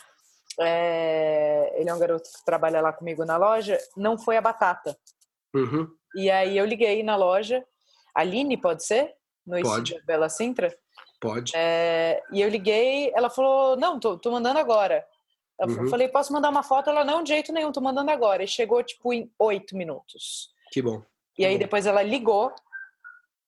é, 0.61 1.73
ele 1.77 1.91
é 1.91 1.95
um 1.95 1.99
garoto 1.99 2.31
que 2.31 2.45
trabalha 2.45 2.81
lá 2.81 2.93
comigo 2.93 3.25
na 3.25 3.37
loja, 3.37 3.79
não 3.97 4.17
foi 4.17 4.37
a 4.37 4.41
batata. 4.41 4.97
Uhum. 5.53 5.89
E 6.15 6.31
aí 6.31 6.57
eu 6.57 6.65
liguei 6.65 7.03
na 7.03 7.17
loja. 7.17 7.65
Aline, 8.15 8.57
pode 8.57 8.87
ser? 8.87 9.13
No 9.45 9.61
pode. 9.61 10.01
Bela 10.07 10.29
Sintra? 10.29 10.73
Pode. 11.21 11.53
É, 11.55 12.23
e 12.33 12.41
eu 12.41 12.49
liguei, 12.49 13.11
ela 13.15 13.29
falou: 13.29 13.77
Não, 13.77 13.99
tô, 13.99 14.17
tô 14.17 14.31
mandando 14.31 14.59
agora. 14.59 15.05
Eu 15.61 15.69
uhum. 15.69 15.89
falei, 15.89 16.09
posso 16.09 16.33
mandar 16.33 16.51
uma 16.51 16.63
foto? 16.63 16.91
Ela, 16.91 17.05
não, 17.05 17.23
de 17.23 17.29
jeito 17.29 17.53
nenhum, 17.53 17.73
tô 17.73 17.81
mandando 17.81 18.11
agora. 18.11 18.43
E 18.43 18.49
chegou, 18.49 18.83
tipo, 18.83 19.13
em 19.13 19.31
oito 19.39 19.77
minutos. 19.77 20.51
Que 20.73 20.83
bom. 20.83 21.03
Que 21.35 21.43
e 21.43 21.47
aí 21.47 21.55
bom. 21.55 21.59
depois 21.61 21.87
ela 21.87 22.03
ligou. 22.03 22.53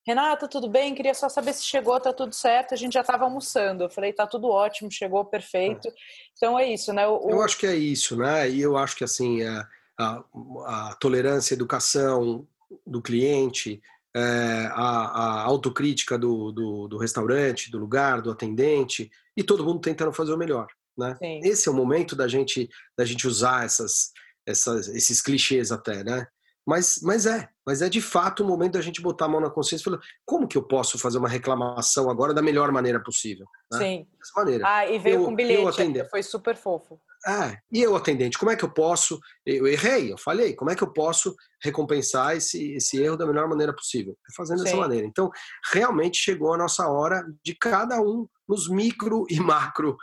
Renata, 0.07 0.47
tudo 0.47 0.69
bem? 0.69 0.95
Queria 0.95 1.15
só 1.15 1.29
saber 1.29 1.53
se 1.53 1.65
chegou, 1.65 1.99
tá 1.99 2.13
tudo 2.13 2.33
certo. 2.33 2.73
A 2.73 2.77
gente 2.77 2.93
já 2.93 3.01
estava 3.01 3.25
almoçando. 3.25 3.83
Eu 3.83 3.91
falei, 3.91 4.13
tá 4.13 4.25
tudo 4.25 4.49
ótimo, 4.49 4.91
chegou 4.91 5.25
perfeito. 5.25 5.89
É. 5.89 5.93
Então 6.37 6.57
é 6.57 6.73
isso, 6.73 6.93
né? 6.93 7.09
O, 7.09 7.29
eu 7.29 7.43
acho 7.43 7.59
que 7.59 7.67
é 7.67 7.75
isso, 7.75 8.17
né? 8.17 8.49
E 8.49 8.61
eu 8.61 8.77
acho 8.77 8.97
que 8.97 9.03
assim 9.03 9.43
a, 9.43 9.69
a, 9.99 10.25
a 10.67 10.97
tolerância, 11.01 11.55
a 11.55 11.57
educação 11.57 12.47
do 12.87 13.03
cliente, 13.03 13.83
é, 14.15 14.71
a, 14.73 15.41
a, 15.41 15.43
autocrítica 15.43 16.17
do, 16.17 16.53
do, 16.53 16.89
do, 16.89 16.99
restaurante, 16.99 17.71
do 17.71 17.79
lugar, 17.79 18.23
do 18.23 18.31
atendente, 18.31 19.11
e 19.37 19.43
todo 19.43 19.65
mundo 19.65 19.81
tentando 19.81 20.13
fazer 20.13 20.33
o 20.33 20.39
melhor. 20.39 20.69
Né? 20.97 21.17
Esse 21.43 21.69
é 21.69 21.73
o 21.73 21.75
momento 21.75 22.17
da 22.17 22.27
gente, 22.29 22.69
da 22.97 23.05
gente 23.05 23.27
usar 23.27 23.65
essas, 23.65 24.13
essas, 24.47 24.89
esses 24.89 25.21
clichês 25.21 25.71
até, 25.71 26.03
né? 26.03 26.27
Mas, 26.67 26.99
mas 27.01 27.27
é, 27.27 27.49
mas 27.65 27.81
é 27.81 27.89
de 27.89 28.01
fato 28.01 28.43
o 28.43 28.47
momento 28.47 28.73
da 28.73 28.81
gente 28.81 29.01
botar 29.01 29.27
a 29.27 29.29
mão 29.29 29.41
na 29.41 29.49
consciência 29.49 29.83
e 29.83 29.85
falar, 29.85 30.01
como 30.25 30.49
que 30.49 30.59
eu 30.59 30.63
posso 30.65 30.99
fazer 30.99 31.17
uma 31.17 31.29
reclamação 31.29 32.11
agora 32.11 32.35
da 32.35 32.43
melhor 32.43 32.73
maneira 32.73 33.01
possível? 33.01 33.47
Né? 33.73 33.79
Sim. 33.79 34.07
Dessa 34.19 34.33
maneira. 34.37 34.65
Ah, 34.67 34.85
e 34.85 34.99
veio 34.99 35.21
eu, 35.21 35.25
com 35.25 35.35
bilhete, 35.35 36.09
foi 36.11 36.25
super 36.25 36.57
fofo. 36.57 37.01
É, 37.25 37.57
e 37.73 37.83
eu, 37.83 37.95
atendente, 37.95 38.37
como 38.37 38.51
é 38.51 38.57
que 38.57 38.65
eu 38.65 38.71
posso? 38.71 39.21
Eu 39.45 39.67
errei, 39.69 40.13
eu 40.13 40.19
falhei, 40.19 40.55
como 40.55 40.71
é 40.71 40.75
que 40.75 40.83
eu 40.83 40.93
posso 40.93 41.35
recompensar 41.63 42.37
esse, 42.37 42.73
esse 42.75 43.01
erro 43.01 43.17
da 43.17 43.27
melhor 43.27 43.49
maneira 43.49 43.73
possível? 43.73 44.17
É 44.29 44.35
fazendo 44.37 44.59
Sim. 44.59 44.65
dessa 44.65 44.77
maneira. 44.77 45.07
Então, 45.07 45.31
realmente 45.73 46.19
chegou 46.19 46.53
a 46.53 46.59
nossa 46.59 46.89
hora 46.89 47.25
de 47.45 47.55
cada 47.55 48.01
um, 48.01 48.27
nos 48.49 48.69
micro 48.69 49.25
e 49.31 49.39
macro 49.39 49.97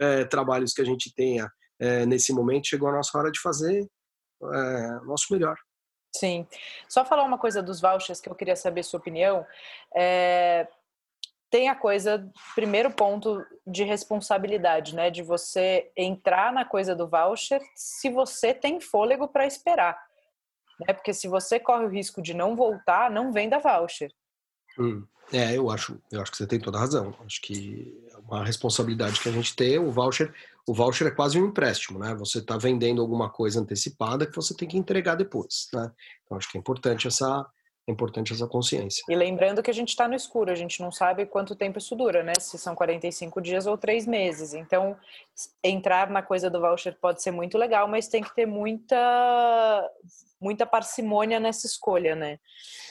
é, 0.00 0.24
trabalhos 0.24 0.72
que 0.72 0.82
a 0.82 0.84
gente 0.84 1.12
tenha 1.14 1.50
é, 1.80 2.04
nesse 2.06 2.32
momento, 2.32 2.68
chegou 2.68 2.88
a 2.88 2.92
nossa 2.92 3.16
hora 3.16 3.30
de 3.30 3.40
fazer 3.40 3.86
é, 4.42 4.98
o 5.02 5.04
nosso 5.04 5.26
melhor. 5.30 5.56
Sim. 6.14 6.46
Só 6.88 7.04
falar 7.04 7.24
uma 7.24 7.38
coisa 7.38 7.62
dos 7.62 7.80
vouchers 7.80 8.20
que 8.20 8.28
eu 8.28 8.34
queria 8.34 8.56
saber 8.56 8.82
sua 8.82 8.98
opinião. 8.98 9.46
É, 9.94 10.66
tem 11.50 11.68
a 11.68 11.74
coisa, 11.74 12.30
primeiro 12.54 12.90
ponto 12.90 13.44
de 13.66 13.84
responsabilidade, 13.84 14.94
né? 14.94 15.10
De 15.10 15.22
você 15.22 15.90
entrar 15.96 16.52
na 16.52 16.64
coisa 16.64 16.94
do 16.94 17.08
voucher 17.08 17.60
se 17.74 18.10
você 18.10 18.52
tem 18.52 18.80
fôlego 18.80 19.28
para 19.28 19.46
esperar. 19.46 19.98
Né? 20.80 20.92
Porque 20.92 21.14
se 21.14 21.26
você 21.26 21.58
corre 21.58 21.84
o 21.84 21.90
risco 21.90 22.20
de 22.20 22.34
não 22.34 22.54
voltar, 22.54 23.10
não 23.10 23.32
venda 23.32 23.58
voucher. 23.58 24.12
Hum. 24.78 25.06
É, 25.32 25.56
eu 25.56 25.70
acho, 25.70 26.00
eu 26.10 26.22
acho 26.22 26.30
que 26.30 26.38
você 26.38 26.46
tem 26.46 26.58
toda 26.58 26.78
a 26.78 26.80
razão. 26.80 27.14
Acho 27.24 27.40
que 27.42 27.94
é 28.12 28.16
uma 28.18 28.44
responsabilidade 28.44 29.20
que 29.20 29.28
a 29.28 29.32
gente 29.32 29.54
tem. 29.54 29.78
O 29.78 29.90
voucher, 29.90 30.32
o 30.66 30.72
voucher 30.72 31.06
é 31.06 31.10
quase 31.10 31.40
um 31.40 31.46
empréstimo, 31.46 31.98
né? 31.98 32.14
Você 32.14 32.38
está 32.38 32.56
vendendo 32.56 33.02
alguma 33.02 33.28
coisa 33.28 33.60
antecipada 33.60 34.26
que 34.26 34.36
você 34.36 34.54
tem 34.54 34.68
que 34.68 34.78
entregar 34.78 35.16
depois, 35.16 35.68
né? 35.72 35.90
Então 36.24 36.38
acho 36.38 36.50
que 36.50 36.56
é 36.56 36.60
importante 36.60 37.06
essa, 37.06 37.46
é 37.88 37.92
importante 37.92 38.34
essa 38.34 38.46
consciência. 38.46 39.02
E 39.08 39.16
lembrando 39.16 39.62
que 39.62 39.70
a 39.70 39.74
gente 39.74 39.88
está 39.88 40.06
no 40.06 40.14
escuro, 40.14 40.52
a 40.52 40.54
gente 40.54 40.80
não 40.82 40.92
sabe 40.92 41.24
quanto 41.24 41.56
tempo 41.56 41.78
isso 41.78 41.96
dura, 41.96 42.22
né? 42.22 42.34
Se 42.38 42.58
são 42.58 42.74
45 42.74 43.40
dias 43.40 43.66
ou 43.66 43.78
três 43.78 44.06
meses. 44.06 44.52
Então, 44.52 44.94
entrar 45.64 46.10
na 46.10 46.22
coisa 46.22 46.50
do 46.50 46.60
voucher 46.60 46.94
pode 47.00 47.22
ser 47.22 47.30
muito 47.30 47.56
legal, 47.56 47.88
mas 47.88 48.06
tem 48.06 48.22
que 48.22 48.34
ter 48.34 48.46
muita 48.46 49.90
muita 50.40 50.64
parcimônia 50.64 51.40
nessa 51.40 51.66
escolha, 51.66 52.14
né? 52.14 52.38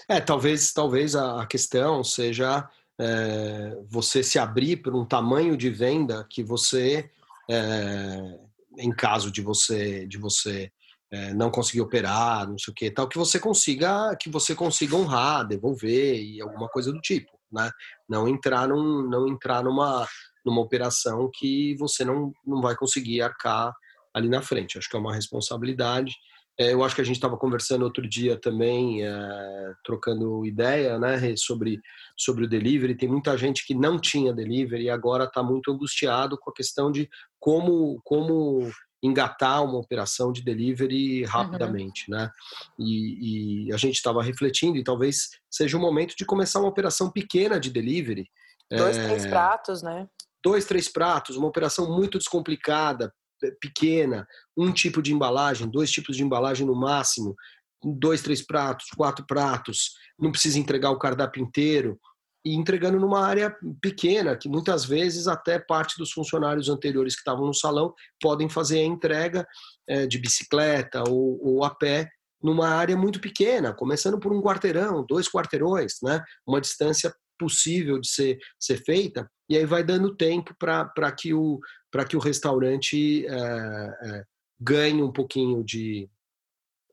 É, 0.09 0.19
talvez, 0.19 0.73
talvez 0.73 1.15
a 1.15 1.45
questão 1.45 2.03
seja 2.03 2.67
é, 2.99 3.77
você 3.87 4.21
se 4.23 4.39
abrir 4.39 4.77
por 4.77 4.95
um 4.95 5.05
tamanho 5.05 5.55
de 5.55 5.69
venda 5.69 6.25
que 6.29 6.43
você, 6.43 7.09
é, 7.49 8.37
em 8.79 8.91
caso 8.91 9.31
de 9.31 9.41
você, 9.41 10.05
de 10.07 10.17
você 10.17 10.71
é, 11.11 11.33
não 11.33 11.49
conseguir 11.49 11.81
operar, 11.81 12.47
não 12.47 12.57
sei 12.57 12.71
o 12.71 12.75
que, 12.75 12.91
tal, 12.91 13.07
que 13.07 13.17
você 13.17 13.39
consiga, 13.39 14.15
que 14.19 14.29
você 14.29 14.53
consiga 14.53 14.95
honrar, 14.95 15.47
devolver 15.47 16.21
e 16.21 16.41
alguma 16.41 16.67
coisa 16.67 16.91
do 16.91 16.99
tipo, 16.99 17.31
né? 17.51 17.71
Não 18.09 18.27
entrar 18.27 18.67
num, 18.67 19.07
não 19.07 19.27
entrar 19.27 19.63
numa, 19.63 20.07
numa 20.45 20.61
operação 20.61 21.29
que 21.33 21.75
você 21.77 22.03
não, 22.03 22.33
não 22.45 22.61
vai 22.61 22.75
conseguir 22.75 23.21
arcar 23.21 23.73
ali 24.13 24.27
na 24.27 24.41
frente. 24.41 24.77
Acho 24.77 24.89
que 24.89 24.97
é 24.97 24.99
uma 24.99 25.13
responsabilidade. 25.13 26.13
É, 26.59 26.73
eu 26.73 26.83
acho 26.83 26.95
que 26.95 27.01
a 27.01 27.03
gente 27.03 27.17
estava 27.17 27.37
conversando 27.37 27.83
outro 27.83 28.09
dia 28.09 28.35
também, 28.35 29.05
é, 29.05 29.73
trocando 29.85 30.43
ideia, 30.43 30.97
né, 30.97 31.35
sobre, 31.37 31.79
sobre 32.17 32.45
o 32.45 32.49
delivery. 32.49 32.97
Tem 32.97 33.07
muita 33.07 33.37
gente 33.37 33.65
que 33.65 33.75
não 33.75 33.99
tinha 33.99 34.33
delivery 34.33 34.85
e 34.85 34.89
agora 34.89 35.25
está 35.25 35.43
muito 35.43 35.71
angustiado 35.71 36.35
com 36.37 36.49
a 36.49 36.53
questão 36.53 36.91
de 36.91 37.07
como, 37.39 38.01
como 38.03 38.71
engatar 39.07 39.63
uma 39.63 39.77
operação 39.77 40.31
de 40.31 40.43
delivery 40.43 41.23
rapidamente, 41.23 42.09
uhum. 42.09 42.17
né? 42.17 42.31
E, 42.77 43.67
e, 43.67 43.73
a 43.73 43.77
gente 43.77 43.95
estava 43.95 44.21
refletindo 44.21 44.77
e 44.77 44.83
talvez 44.83 45.29
seja 45.49 45.77
o 45.77 45.81
momento 45.81 46.15
de 46.15 46.25
começar 46.25 46.59
uma 46.59 46.69
operação 46.69 47.09
pequena 47.11 47.59
de 47.59 47.69
delivery. 47.69 48.29
Dois, 48.69 48.97
é, 48.97 49.07
três 49.07 49.25
pratos, 49.25 49.81
né? 49.81 50.07
Dois, 50.43 50.65
três 50.65 50.87
pratos, 50.87 51.35
uma 51.35 51.47
operação 51.47 51.91
muito 51.91 52.17
descomplicada, 52.17 53.13
pequena, 53.59 54.27
um 54.55 54.71
tipo 54.71 55.01
de 55.01 55.13
embalagem, 55.13 55.69
dois 55.69 55.91
tipos 55.91 56.15
de 56.15 56.23
embalagem 56.23 56.65
no 56.65 56.75
máximo, 56.75 57.35
dois, 57.83 58.21
três 58.21 58.45
pratos, 58.45 58.87
quatro 58.95 59.25
pratos, 59.25 59.93
não 60.19 60.31
precisa 60.31 60.59
entregar 60.59 60.91
o 60.91 60.99
cardápio 60.99 61.43
inteiro 61.43 61.99
e 62.47 62.55
entregando 62.55 62.97
numa 62.97 63.25
área 63.25 63.53
pequena, 63.81 64.37
que 64.37 64.47
muitas 64.47 64.85
vezes 64.85 65.27
até 65.27 65.59
parte 65.59 65.97
dos 65.97 66.13
funcionários 66.13 66.69
anteriores 66.69 67.13
que 67.13 67.19
estavam 67.19 67.45
no 67.45 67.53
salão 67.53 67.93
podem 68.21 68.47
fazer 68.47 68.79
a 68.79 68.85
entrega 68.85 69.45
é, 69.85 70.07
de 70.07 70.17
bicicleta 70.17 71.03
ou, 71.09 71.37
ou 71.45 71.63
a 71.65 71.75
pé 71.75 72.09
numa 72.41 72.69
área 72.69 72.95
muito 72.95 73.19
pequena, 73.19 73.73
começando 73.73 74.17
por 74.17 74.31
um 74.31 74.41
quarteirão, 74.41 75.05
dois 75.05 75.27
quarteirões, 75.27 75.95
né? 76.01 76.23
uma 76.45 76.61
distância 76.61 77.13
possível 77.37 77.99
de 77.99 78.07
ser, 78.07 78.37
ser 78.57 78.77
feita, 78.77 79.29
e 79.49 79.57
aí 79.57 79.65
vai 79.65 79.83
dando 79.83 80.15
tempo 80.15 80.55
para 80.57 81.11
que, 81.11 81.33
o, 81.33 81.59
que 82.07 82.15
o 82.15 82.21
restaurante 82.21 83.27
é, 83.27 83.33
é, 83.33 84.23
ganhe 84.59 85.03
um 85.03 85.11
pouquinho 85.11 85.63
de 85.65 86.09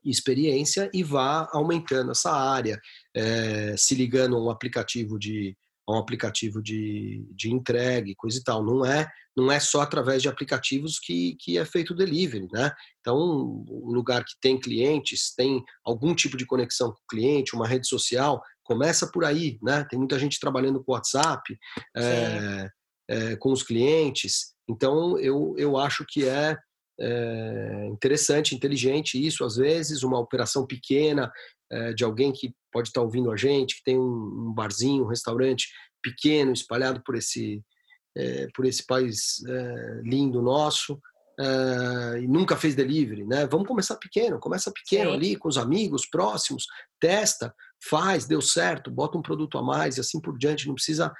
experiência 0.09 0.89
e 0.93 1.03
vá 1.03 1.49
aumentando 1.51 2.11
essa 2.11 2.31
área, 2.31 2.79
é, 3.15 3.75
se 3.77 3.95
ligando 3.95 4.35
a 4.35 4.41
um 4.41 4.49
aplicativo 4.49 5.17
de 5.17 5.55
um 5.87 5.97
aplicativo 5.97 6.63
de, 6.63 7.23
de 7.31 7.51
entrega 7.51 8.09
e 8.09 8.15
coisa 8.15 8.39
e 8.39 8.43
tal. 8.43 8.63
Não 8.63 8.85
é 8.85 9.07
não 9.35 9.51
é 9.51 9.59
só 9.59 9.81
através 9.81 10.21
de 10.21 10.29
aplicativos 10.29 10.97
que, 10.97 11.35
que 11.39 11.57
é 11.57 11.65
feito 11.65 11.91
o 11.91 11.95
delivery, 11.95 12.47
né? 12.53 12.71
Então, 13.01 13.17
um 13.67 13.91
lugar 13.91 14.23
que 14.23 14.33
tem 14.39 14.57
clientes, 14.57 15.33
tem 15.35 15.61
algum 15.83 16.15
tipo 16.15 16.37
de 16.37 16.45
conexão 16.45 16.91
com 16.91 16.97
o 16.97 17.07
cliente, 17.09 17.53
uma 17.53 17.67
rede 17.67 17.85
social, 17.85 18.41
começa 18.63 19.11
por 19.11 19.25
aí, 19.25 19.59
né? 19.61 19.85
Tem 19.89 19.99
muita 19.99 20.17
gente 20.17 20.39
trabalhando 20.39 20.81
com 20.81 20.93
WhatsApp, 20.93 21.57
é, 21.97 22.69
é, 23.09 23.35
com 23.35 23.51
os 23.51 23.61
clientes. 23.61 24.53
Então, 24.69 25.19
eu, 25.19 25.53
eu 25.57 25.77
acho 25.77 26.05
que 26.07 26.25
é, 26.25 26.57
é 26.99 27.87
interessante, 27.87 28.55
inteligente 28.55 29.23
isso, 29.23 29.43
às 29.43 29.57
vezes, 29.57 30.03
uma 30.03 30.19
operação 30.19 30.65
pequena 30.65 31.31
é, 31.71 31.93
de 31.93 32.03
alguém 32.03 32.31
que 32.31 32.53
pode 32.71 32.89
estar 32.89 33.01
ouvindo 33.01 33.31
a 33.31 33.35
gente, 33.35 33.77
que 33.77 33.83
tem 33.83 33.97
um, 33.97 34.49
um 34.49 34.53
barzinho, 34.53 35.03
um 35.03 35.09
restaurante 35.09 35.67
pequeno, 36.01 36.53
espalhado 36.53 37.01
por 37.03 37.15
esse 37.15 37.61
é, 38.17 38.47
por 38.55 38.65
esse 38.65 38.85
país 38.85 39.43
lindo 40.03 40.41
nosso 40.41 40.97
e 42.21 42.27
nunca 42.27 42.55
fez 42.55 42.73
delivery, 42.73 43.25
né? 43.25 43.45
Vamos 43.45 43.67
começar 43.67 43.97
pequeno, 43.97 44.39
começa 44.39 44.71
pequeno 44.71 45.09
Sim. 45.09 45.17
ali 45.17 45.35
com 45.35 45.49
os 45.49 45.57
amigos 45.57 46.07
próximos, 46.09 46.65
testa, 46.97 47.53
faz, 47.89 48.25
deu 48.25 48.39
certo, 48.39 48.89
bota 48.89 49.17
um 49.17 49.21
produto 49.21 49.57
a 49.57 49.61
mais 49.61 49.97
e 49.97 49.99
assim 49.99 50.21
por 50.21 50.37
diante. 50.37 50.65
Não 50.65 50.75
precisa 50.75 51.13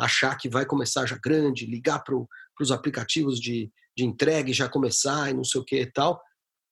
achar 0.00 0.36
que 0.36 0.48
vai 0.48 0.66
começar 0.66 1.06
já 1.06 1.16
grande, 1.22 1.66
ligar 1.66 2.02
para 2.02 2.16
os 2.62 2.72
aplicativos 2.72 3.40
de, 3.40 3.70
de 3.96 4.04
entrega 4.04 4.52
já 4.52 4.68
começar 4.68 5.30
e 5.30 5.34
não 5.34 5.44
sei 5.44 5.60
o 5.60 5.64
que 5.64 5.80
e 5.80 5.92
tal. 5.92 6.20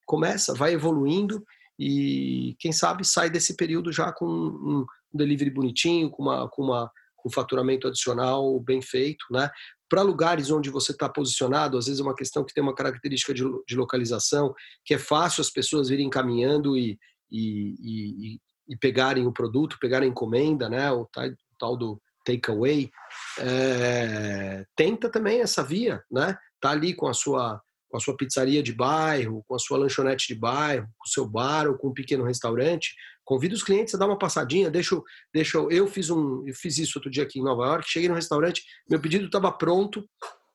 Começa, 0.07 0.55
vai 0.55 0.75
evoluindo 0.75 1.45
e 1.79 2.55
quem 2.59 2.73
sabe 2.73 3.05
sai 3.07 3.31
desse 3.31 3.57
período 3.57 3.91
já 3.93 4.13
com 4.13 4.27
um 4.27 4.85
delivery 5.13 5.51
bonitinho, 5.51 6.11
com 6.11 6.23
uma, 6.23 6.49
com 6.49 6.63
uma 6.63 6.91
um 7.25 7.31
faturamento 7.31 7.89
adicional 7.89 8.61
bem 8.61 8.83
feito, 8.83 9.25
né? 9.31 9.51
Para 9.89 10.03
lugares 10.03 10.51
onde 10.51 10.71
você 10.71 10.93
está 10.93 11.09
posicionado, 11.09 11.79
às 11.79 11.87
vezes 11.87 12.01
é 12.01 12.03
uma 12.03 12.15
questão 12.15 12.45
que 12.45 12.53
tem 12.53 12.63
uma 12.63 12.75
característica 12.75 13.33
de, 13.33 13.43
de 13.67 13.77
localização, 13.77 14.55
que 14.85 14.95
é 14.95 14.99
fácil 14.99 15.41
as 15.41 15.51
pessoas 15.51 15.89
virem 15.89 16.11
caminhando 16.11 16.77
e, 16.77 16.99
e, 17.31 17.75
e, 17.81 18.41
e 18.69 18.77
pegarem 18.77 19.27
o 19.27 19.33
produto, 19.33 19.79
pegarem 19.81 20.11
encomenda, 20.11 20.69
né? 20.69 20.91
O 20.93 21.07
tal, 21.07 21.27
o 21.29 21.57
tal 21.59 21.77
do 21.77 22.03
takeaway. 22.25 22.91
É, 23.39 24.65
tenta 24.77 25.11
também 25.11 25.41
essa 25.41 25.63
via, 25.63 26.03
né? 26.11 26.37
Tá 26.61 26.71
ali 26.71 26.95
com 26.95 27.07
a 27.07 27.15
sua 27.15 27.61
com 27.89 27.99
a 27.99 28.01
sua 28.01 28.17
pizzaria 28.17 28.61
de 28.61 28.73
bairro, 28.73 29.45
com 29.47 29.55
a 29.55 29.59
sua 29.59 29.79
lanchonete 29.79 30.27
de 30.27 30.35
bairro, 30.35 30.85
com 30.99 31.07
o 31.07 31.09
seu 31.09 31.29
bar 31.29 31.69
ou 31.69 31.79
com 31.79 31.91
um 31.91 31.95
pequeno 31.95 32.25
restaurante, 32.25 32.93
Convido 33.25 33.55
os 33.55 33.63
clientes 33.63 33.95
a 33.95 33.99
dar 33.99 34.07
uma 34.07 34.19
passadinha, 34.19 34.71
deixa, 34.71 35.01
deixa 35.33 35.57
eu 35.71 35.87
fiz 35.87 36.11
um, 36.11 36.47
eu 36.47 36.55
fiz 36.55 36.77
isso 36.77 36.99
outro 36.99 37.11
dia 37.11 37.23
aqui 37.23 37.39
em 37.39 37.43
Nova 37.43 37.65
York, 37.67 37.89
cheguei 37.89 38.09
no 38.09 38.15
restaurante, 38.15 38.63
meu 38.89 39.01
pedido 39.01 39.25
estava 39.25 39.51
pronto, 39.51 40.07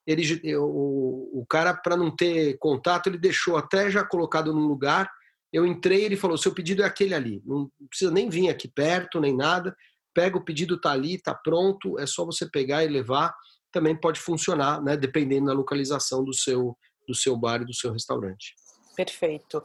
ele, 0.06 0.56
o, 0.56 1.42
o 1.42 1.46
cara 1.50 1.74
para 1.74 1.98
não 1.98 2.16
ter 2.16 2.58
contato, 2.60 3.08
ele 3.08 3.18
deixou 3.18 3.58
até 3.58 3.90
já 3.90 4.04
colocado 4.04 4.54
num 4.54 4.68
lugar. 4.68 5.10
Eu 5.52 5.66
entrei, 5.66 6.04
ele 6.04 6.16
falou: 6.16 6.38
"Seu 6.38 6.54
pedido 6.54 6.84
é 6.84 6.86
aquele 6.86 7.16
ali, 7.16 7.42
não 7.44 7.72
precisa 7.90 8.12
nem 8.12 8.30
vir 8.30 8.50
aqui 8.50 8.68
perto 8.68 9.20
nem 9.20 9.36
nada. 9.36 9.76
Pega 10.14 10.38
o 10.38 10.44
pedido 10.44 10.80
tá 10.80 10.92
ali, 10.92 11.22
tá 11.22 11.34
pronto, 11.34 12.00
é 12.00 12.06
só 12.06 12.26
você 12.26 12.50
pegar 12.50 12.84
e 12.84 12.88
levar. 12.88 13.36
Também 13.72 13.96
pode 13.96 14.20
funcionar, 14.20 14.82
né, 14.82 14.98
dependendo 14.98 15.48
da 15.48 15.54
localização 15.54 16.24
do 16.24 16.34
seu 16.34 16.78
do 17.08 17.16
seu 17.16 17.36
bar 17.36 17.62
e 17.64 17.66
do 17.66 17.74
seu 17.74 17.92
restaurante. 17.92 18.54
Perfeito. 18.96 19.64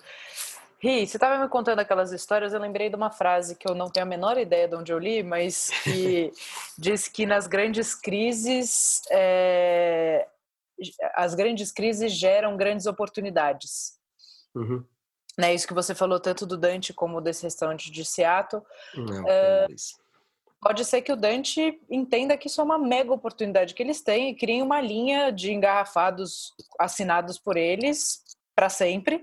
Ri, 0.78 1.06
você 1.06 1.16
estava 1.16 1.42
me 1.42 1.48
contando 1.48 1.78
aquelas 1.78 2.12
histórias, 2.12 2.52
eu 2.52 2.60
lembrei 2.60 2.88
de 2.88 2.96
uma 2.96 3.10
frase 3.10 3.56
que 3.56 3.68
eu 3.68 3.74
não 3.74 3.90
tenho 3.90 4.04
a 4.04 4.08
menor 4.08 4.36
ideia 4.38 4.68
de 4.68 4.74
onde 4.76 4.92
eu 4.92 4.98
li, 4.98 5.22
mas 5.22 5.70
que 5.82 6.30
diz 6.78 7.08
que 7.08 7.24
nas 7.24 7.46
grandes 7.46 7.94
crises, 7.94 9.00
é, 9.10 10.26
as 11.14 11.34
grandes 11.34 11.72
crises 11.72 12.12
geram 12.12 12.56
grandes 12.56 12.86
oportunidades. 12.86 13.98
Uhum. 14.54 14.84
Né, 15.38 15.54
isso 15.54 15.66
que 15.66 15.74
você 15.74 15.94
falou 15.94 16.20
tanto 16.20 16.46
do 16.46 16.56
Dante 16.56 16.92
como 16.92 17.20
desse 17.20 17.42
restaurante 17.42 17.90
de 17.90 18.04
Seattle. 18.04 18.62
Não, 18.94 19.26
é, 19.26 19.66
pode 20.64 20.82
ser 20.86 21.02
que 21.02 21.12
o 21.12 21.16
Dante 21.16 21.78
entenda 21.90 22.38
que 22.38 22.46
isso 22.46 22.58
é 22.58 22.64
uma 22.64 22.78
mega 22.78 23.12
oportunidade 23.12 23.74
que 23.74 23.82
eles 23.82 24.00
têm 24.00 24.30
e 24.30 24.34
criem 24.34 24.62
uma 24.62 24.80
linha 24.80 25.30
de 25.30 25.52
engarrafados 25.52 26.54
assinados 26.80 27.38
por 27.38 27.58
eles 27.58 28.22
para 28.56 28.70
sempre. 28.70 29.22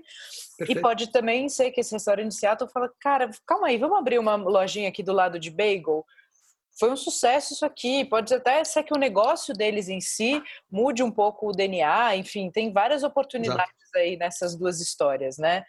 Perfeito. 0.56 0.78
E 0.78 0.80
pode 0.80 1.10
também 1.10 1.48
ser 1.48 1.72
que 1.72 1.80
esse 1.80 1.92
restaurante 1.92 2.28
de 2.28 2.36
Seattle 2.36 2.70
fala, 2.70 2.88
cara, 3.00 3.28
calma 3.44 3.66
aí, 3.66 3.76
vamos 3.76 3.98
abrir 3.98 4.20
uma 4.20 4.36
lojinha 4.36 4.88
aqui 4.88 5.02
do 5.02 5.12
lado 5.12 5.36
de 5.36 5.50
bagel. 5.50 6.06
Foi 6.78 6.90
um 6.90 6.96
sucesso 6.96 7.54
isso 7.54 7.66
aqui. 7.66 8.04
Pode 8.04 8.32
até 8.32 8.62
ser 8.62 8.84
que 8.84 8.94
o 8.94 8.98
negócio 8.98 9.52
deles 9.52 9.88
em 9.88 10.00
si 10.00 10.40
mude 10.70 11.02
um 11.02 11.10
pouco 11.10 11.48
o 11.48 11.52
DNA. 11.52 12.16
Enfim, 12.16 12.52
tem 12.52 12.72
várias 12.72 13.02
oportunidades 13.02 13.74
Exato. 13.82 13.98
aí 13.98 14.16
nessas 14.16 14.54
duas 14.54 14.80
histórias, 14.80 15.38
né? 15.38 15.64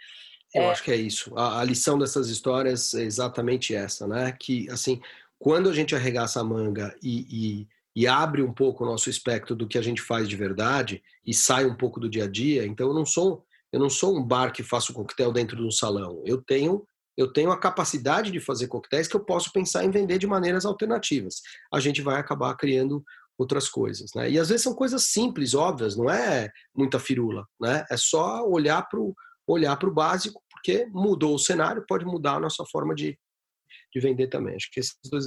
Eu 0.53 0.63
é... 0.63 0.69
acho 0.69 0.83
que 0.83 0.91
é 0.91 0.95
isso. 0.95 1.35
A, 1.35 1.61
a, 1.61 1.63
lição 1.63 1.97
dessas 1.97 2.29
histórias 2.29 2.93
é 2.93 3.01
exatamente 3.01 3.73
essa, 3.73 4.07
né? 4.07 4.31
Que, 4.39 4.69
assim, 4.69 5.01
quando 5.43 5.69
a 5.69 5.73
gente 5.73 5.93
arregaça 5.93 6.39
a 6.39 6.43
manga 6.43 6.95
e, 7.03 7.27
e, 7.29 7.67
e 7.93 8.07
abre 8.07 8.41
um 8.41 8.53
pouco 8.53 8.81
o 8.81 8.87
nosso 8.87 9.09
espectro 9.09 9.53
do 9.53 9.67
que 9.67 9.77
a 9.77 9.81
gente 9.81 10.01
faz 10.01 10.29
de 10.29 10.37
verdade 10.37 11.03
e 11.27 11.33
sai 11.33 11.65
um 11.65 11.75
pouco 11.75 11.99
do 11.99 12.09
dia 12.09 12.23
a 12.23 12.29
dia, 12.29 12.65
então 12.65 12.87
eu 12.87 12.93
não 12.93 13.05
sou 13.05 13.43
eu 13.69 13.77
não 13.77 13.89
sou 13.89 14.17
um 14.17 14.23
bar 14.23 14.53
que 14.53 14.63
faço 14.63 14.93
coquetel 14.93 15.33
dentro 15.33 15.57
de 15.57 15.63
um 15.63 15.71
salão. 15.71 16.21
Eu 16.25 16.41
tenho 16.41 16.87
eu 17.17 17.27
tenho 17.27 17.51
a 17.51 17.59
capacidade 17.59 18.31
de 18.31 18.39
fazer 18.39 18.67
coquetéis 18.67 19.05
que 19.05 19.17
eu 19.17 19.19
posso 19.19 19.51
pensar 19.51 19.83
em 19.83 19.91
vender 19.91 20.17
de 20.17 20.25
maneiras 20.25 20.63
alternativas. 20.63 21.41
A 21.73 21.79
gente 21.81 22.01
vai 22.01 22.21
acabar 22.21 22.55
criando 22.55 23.03
outras 23.37 23.67
coisas, 23.67 24.11
né? 24.15 24.31
E 24.31 24.39
às 24.39 24.47
vezes 24.47 24.63
são 24.63 24.73
coisas 24.73 25.03
simples, 25.03 25.53
óbvias, 25.53 25.97
não 25.97 26.09
é 26.09 26.49
muita 26.73 26.99
firula, 26.99 27.45
né? 27.59 27.85
É 27.91 27.97
só 27.97 28.47
olhar 28.47 28.81
para 28.83 29.01
o 29.01 29.13
olhar 29.45 29.75
para 29.75 29.89
o 29.89 29.93
básico, 29.93 30.41
porque 30.49 30.87
mudou 30.93 31.35
o 31.35 31.39
cenário, 31.39 31.83
pode 31.85 32.05
mudar 32.05 32.35
a 32.35 32.39
nossa 32.39 32.63
forma 32.71 32.95
de, 32.95 33.19
de 33.93 33.99
vender 33.99 34.27
também. 34.27 34.55
Acho 34.55 34.69
que 34.71 34.79
esses 34.79 34.97
dois 35.09 35.25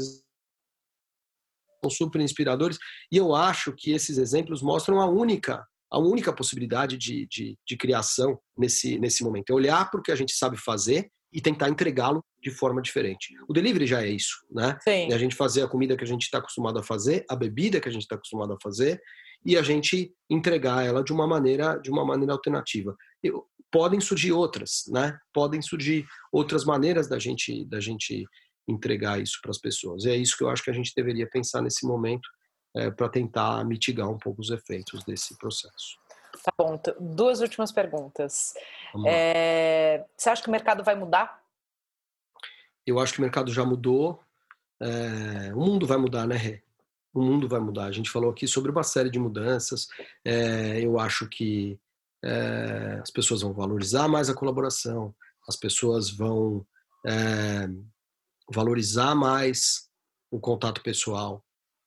são 1.83 1.91
super 1.91 2.21
inspiradores 2.21 2.79
e 3.13 3.17
eu 3.17 3.35
acho 3.35 3.73
que 3.73 3.93
esses 3.93 4.19
exemplos 4.19 4.63
mostram 4.63 5.01
a 5.01 5.07
única 5.07 5.65
a 5.89 6.01
única 6.01 6.33
possibilidade 6.33 6.99
de, 6.99 7.29
de, 7.31 7.57
de 7.65 7.77
criação 7.77 8.39
nesse, 8.59 8.99
nesse 8.99 9.23
momento. 9.23 9.51
É 9.51 9.55
olhar 9.55 9.89
para 9.89 10.01
o 10.01 10.03
que 10.03 10.11
a 10.11 10.17
gente 10.17 10.33
sabe 10.33 10.57
fazer 10.57 11.09
e 11.33 11.41
tentar 11.41 11.69
entregá-lo 11.69 12.25
de 12.43 12.51
forma 12.51 12.83
diferente. 12.83 13.35
O 13.49 13.53
delivery 13.53 13.87
já 13.87 14.03
é 14.03 14.09
isso, 14.09 14.37
né? 14.51 14.79
Sim. 14.83 15.13
a 15.13 15.19
gente 15.19 15.37
fazer 15.37 15.63
a 15.63 15.69
comida 15.69 15.97
que 15.97 16.05
a 16.05 16.07
gente 16.07 16.23
está 16.23 16.39
acostumado 16.39 16.79
a 16.79 16.83
fazer, 16.83 17.25
a 17.31 17.37
bebida 17.37 17.81
que 17.81 17.89
a 17.89 17.93
gente 17.93 18.03
está 18.03 18.17
acostumado 18.17 18.53
a 18.53 18.59
fazer 18.61 19.01
e 19.45 19.57
a 19.57 19.63
gente 19.63 20.13
entregar 20.29 20.85
ela 20.85 21.05
de 21.05 21.13
uma 21.13 21.27
maneira 21.27 21.79
de 21.79 21.91
uma 21.91 22.05
maneira 22.05 22.33
alternativa. 22.33 22.97
E 23.23 23.31
podem 23.71 24.01
surgir 24.01 24.33
outras, 24.33 24.85
né? 24.89 25.17
Podem 25.33 25.61
surgir 25.61 26.07
outras 26.33 26.65
maneiras 26.65 27.09
da 27.09 27.19
gente 27.19 27.65
da 27.67 27.81
gente 27.81 28.25
entregar 28.69 29.21
isso 29.21 29.39
para 29.41 29.51
as 29.51 29.59
pessoas. 29.59 30.05
E 30.05 30.11
é 30.11 30.17
isso 30.17 30.37
que 30.37 30.45
eu 30.45 30.51
acho 30.51 30.63
que 30.63 30.71
a 30.71 30.75
gente 30.75 30.93
deveria 30.95 31.29
pensar 31.29 31.63
nesse 31.63 31.87
momento 31.87 32.29
é, 32.77 32.91
para 32.91 33.09
tentar 33.09 33.65
mitigar 33.65 34.09
um 34.09 34.19
pouco 34.19 34.41
os 34.41 34.51
efeitos 34.51 35.05
desse 35.05 35.37
processo. 35.39 35.99
Tá 36.45 36.53
bom. 36.59 36.81
Duas 37.01 37.41
últimas 37.41 37.73
perguntas. 37.73 38.55
É, 39.07 40.05
você 40.17 40.31
acha 40.31 40.43
que 40.43 40.49
o 40.49 40.53
mercado 40.53 40.85
vai 40.85 40.95
mudar? 40.95 41.43
Eu 42.87 42.99
acho 42.99 43.15
que 43.15 43.19
o 43.19 43.23
mercado 43.23 43.53
já 43.53 43.65
mudou. 43.65 44.21
É, 44.81 45.55
o 45.55 45.61
mundo 45.61 45.87
vai 45.87 45.97
mudar, 45.97 46.27
né, 46.27 46.37
Rê? 46.37 46.63
O 47.15 47.23
mundo 47.23 47.49
vai 47.49 47.59
mudar. 47.59 47.87
A 47.87 47.93
gente 47.93 48.11
falou 48.11 48.31
aqui 48.31 48.47
sobre 48.47 48.71
uma 48.71 48.83
série 48.83 49.11
de 49.11 49.19
mudanças. 49.19 49.89
É, 50.25 50.81
eu 50.81 50.99
acho 50.99 51.27
que 51.29 51.81
é, 52.23 53.01
as 53.03 53.11
pessoas 53.11 53.43
vão 53.43 53.53
valorizar 53.53 54.07
mais 54.07 54.29
a 54.29 54.35
colaboração, 54.35 55.15
as 55.49 55.57
pessoas 55.57 56.11
vão 56.11 56.67
é, 57.07 57.69
valorizar 58.52 59.14
mais 59.14 59.89
o 60.31 60.40
contato 60.40 60.82
pessoal, 60.82 61.44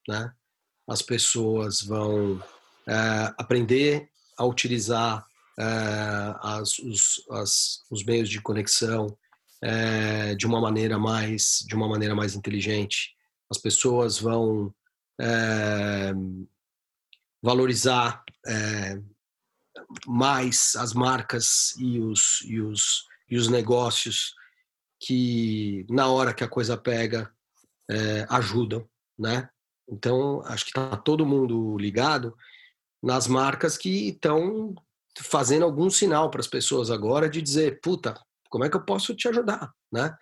né? 0.08 0.34
as 0.88 1.02
pessoas 1.02 1.82
vão 1.82 2.42
é, 2.88 3.34
aprender 3.38 4.10
a 4.38 4.46
utilizar 4.46 5.26
é, 5.60 6.36
as, 6.42 6.80
os, 6.80 7.24
as, 7.32 7.84
os, 7.92 8.04
meios 8.04 8.30
de 8.30 8.42
conexão 8.42 9.16
é, 9.62 10.34
de 10.36 10.48
uma 10.48 10.60
maneira 10.60 10.98
mais 10.98 11.64
de 11.68 11.76
uma 11.76 11.88
maneira 11.88 12.16
mais 12.16 12.34
inteligente. 12.34 13.14
as 13.52 13.58
pessoas 13.58 14.18
vão 14.18 14.74
é, 15.20 16.14
valorizar 17.42 18.24
é, 18.48 19.00
mais 20.08 20.76
as 20.76 20.94
marcas 20.94 21.74
e 21.78 22.00
os, 22.00 22.42
e, 22.46 22.60
os, 22.60 23.06
e 23.30 23.38
os 23.38 23.48
negócios 23.48 24.34
que, 25.00 25.86
na 25.90 26.10
hora 26.10 26.34
que 26.34 26.44
a 26.44 26.48
coisa 26.48 26.76
pega, 26.78 27.32
é, 27.90 28.26
ajudam, 28.30 28.88
né? 29.18 29.50
Então, 29.88 30.42
acho 30.46 30.66
que 30.66 30.72
está 30.72 30.96
todo 30.98 31.26
mundo 31.26 31.78
ligado 31.78 32.36
nas 33.02 33.28
marcas 33.28 33.78
que 33.78 34.10
estão 34.10 34.76
fazendo 35.18 35.66
algum 35.66 35.90
sinal 35.90 36.30
para 36.30 36.42
as 36.42 36.48
pessoas 36.48 36.92
agora 36.92 37.30
de 37.30 37.42
dizer, 37.42 37.80
puta, 37.82 38.14
como 38.50 38.64
é 38.64 38.70
que 38.70 38.76
eu 38.76 38.82
posso 38.82 39.16
te 39.16 39.28
ajudar, 39.28 39.72
né? 39.92 40.14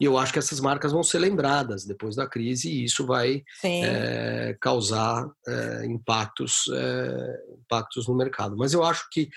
E 0.00 0.04
eu 0.04 0.18
acho 0.18 0.32
que 0.32 0.38
essas 0.38 0.60
marcas 0.60 0.92
vão 0.92 1.02
ser 1.02 1.18
lembradas 1.18 1.84
depois 1.84 2.16
da 2.16 2.26
crise 2.26 2.68
e 2.70 2.84
isso 2.84 3.06
vai 3.06 3.44
é, 3.64 4.56
causar 4.60 5.28
é, 5.46 5.86
impactos, 5.86 6.64
é, 6.72 7.44
impactos 7.60 8.08
no 8.08 8.14
mercado. 8.14 8.56
Mas 8.56 8.72
eu 8.72 8.84
acho 8.84 9.08
que 9.10 9.30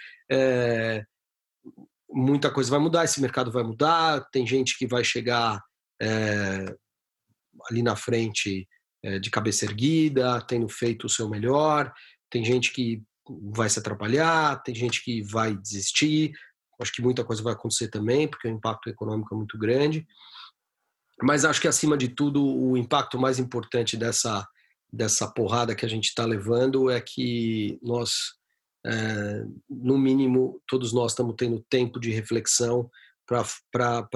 muita 2.10 2.52
coisa 2.52 2.72
vai 2.72 2.80
mudar, 2.80 3.06
esse 3.06 3.22
mercado 3.22 3.52
vai 3.52 3.64
mudar, 3.64 4.27
tem 4.31 4.45
gente 4.45 4.77
que 4.77 4.88
vai 4.88 5.03
chegar 5.03 5.61
ali 7.69 7.84
na 7.84 7.95
frente 7.95 8.68
de 9.22 9.30
cabeça 9.30 9.65
erguida, 9.65 10.41
tendo 10.41 10.68
feito 10.68 11.06
o 11.06 11.10
seu 11.10 11.30
melhor, 11.30 11.91
tem 12.30 12.44
gente 12.44 12.72
que 12.72 13.03
vai 13.53 13.69
se 13.69 13.80
atrapalhar, 13.80 14.61
tem 14.64 14.73
gente 14.73 15.03
que 15.03 15.22
vai 15.22 15.56
desistir. 15.56 16.31
Acho 16.81 16.94
que 16.94 17.02
muita 17.02 17.23
coisa 17.23 17.44
vai 17.44 17.53
acontecer 17.53 17.90
também, 17.90 18.27
porque 18.27 18.48
o 18.48 18.52
impacto 18.52 18.90
econômico 18.90 19.34
é 19.34 19.38
muito 19.38 19.57
grande. 19.57 20.07
Mas 21.22 21.44
acho 21.44 21.60
que, 21.60 21.68
acima 21.68 21.98
de 21.98 22.07
tudo, 22.07 22.44
o 22.44 22.77
impacto 22.77 23.19
mais 23.19 23.40
importante 23.40 23.98
dessa, 23.98 24.48
dessa 24.91 25.30
porrada 25.30 25.76
que 25.76 25.86
a 25.86 25.90
gente 25.90 26.06
está 26.06 26.26
levando 26.26 26.90
é 26.90 27.02
que 27.02 27.77
nós, 27.84 28.11
é, 28.11 28.39
no 29.70 29.98
mínimo, 29.98 30.62
todos 30.68 30.94
nós 30.94 31.12
estamos 31.12 31.36
tendo 31.38 31.64
tempo 31.70 32.00
de 32.00 32.12
reflexão 32.12 32.90
para 33.26 34.08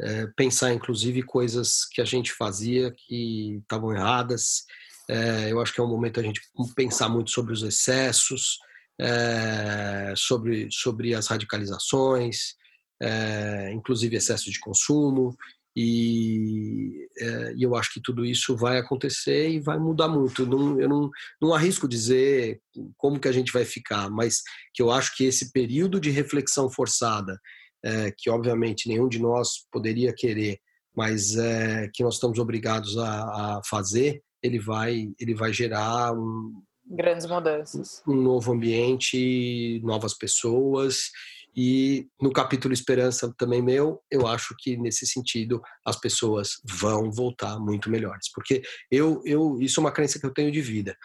é, 0.00 0.26
pensar, 0.36 0.72
inclusive, 0.72 1.22
coisas 1.22 1.84
que 1.84 2.00
a 2.00 2.04
gente 2.04 2.32
fazia 2.32 2.90
que 2.90 3.58
estavam 3.62 3.92
erradas. 3.92 4.64
É, 5.08 5.52
eu 5.52 5.60
acho 5.60 5.72
que 5.72 5.80
é 5.80 5.84
um 5.84 5.88
momento 5.88 6.18
a 6.18 6.22
gente 6.22 6.40
pensar 6.74 7.08
muito 7.08 7.30
sobre 7.30 7.52
os 7.52 7.62
excessos, 7.62 8.58
é, 9.00 10.14
sobre, 10.16 10.68
sobre 10.70 11.14
as 11.14 11.26
radicalizações, 11.28 12.54
é, 13.00 13.72
inclusive 13.72 14.16
excesso 14.16 14.50
de 14.50 14.60
consumo, 14.60 15.36
e, 15.74 17.08
é, 17.18 17.54
eu 17.58 17.74
acho 17.74 17.94
que 17.94 18.00
tudo 18.00 18.24
isso 18.24 18.56
vai 18.56 18.78
acontecer 18.78 19.48
e 19.48 19.60
vai 19.60 19.78
mudar 19.78 20.08
muito. 20.08 20.46
Não, 20.46 20.80
eu 20.80 20.88
não, 20.88 21.10
não 21.40 21.54
arrisco 21.54 21.88
dizer 21.88 22.60
como 22.96 23.18
que 23.18 23.28
a 23.28 23.32
gente 23.32 23.52
vai 23.52 23.64
ficar, 23.64 24.10
mas 24.10 24.42
que 24.74 24.82
eu 24.82 24.90
acho 24.90 25.16
que 25.16 25.24
esse 25.24 25.50
período 25.52 25.98
de 25.98 26.10
reflexão 26.10 26.70
forçada, 26.70 27.38
é, 27.84 28.12
que 28.16 28.28
obviamente 28.30 28.88
nenhum 28.88 29.08
de 29.08 29.18
nós 29.18 29.66
poderia 29.70 30.12
querer, 30.14 30.58
mas 30.94 31.36
é, 31.36 31.88
que 31.92 32.02
nós 32.02 32.14
estamos 32.14 32.38
obrigados 32.38 32.98
a, 32.98 33.58
a 33.58 33.60
fazer, 33.64 34.22
ele 34.42 34.58
vai, 34.58 35.08
ele 35.18 35.34
vai 35.34 35.52
gerar 35.52 36.12
um, 36.12 36.62
grandes 36.86 37.26
mudanças, 37.26 38.02
um 38.06 38.14
novo 38.14 38.52
ambiente, 38.52 39.80
novas 39.82 40.12
pessoas 40.12 41.10
e 41.54 42.08
no 42.20 42.32
capítulo 42.32 42.72
Esperança 42.72 43.32
também 43.36 43.60
meu, 43.60 44.02
eu 44.10 44.26
acho 44.26 44.54
que 44.58 44.76
nesse 44.76 45.06
sentido 45.06 45.60
as 45.84 45.96
pessoas 45.96 46.60
vão 46.64 47.10
voltar 47.10 47.58
muito 47.58 47.90
melhores, 47.90 48.30
porque 48.32 48.62
eu, 48.90 49.22
eu 49.24 49.60
isso 49.60 49.78
é 49.78 49.82
uma 49.82 49.92
crença 49.92 50.18
que 50.18 50.24
eu 50.24 50.32
tenho 50.32 50.50
de 50.50 50.60
vida. 50.60 50.96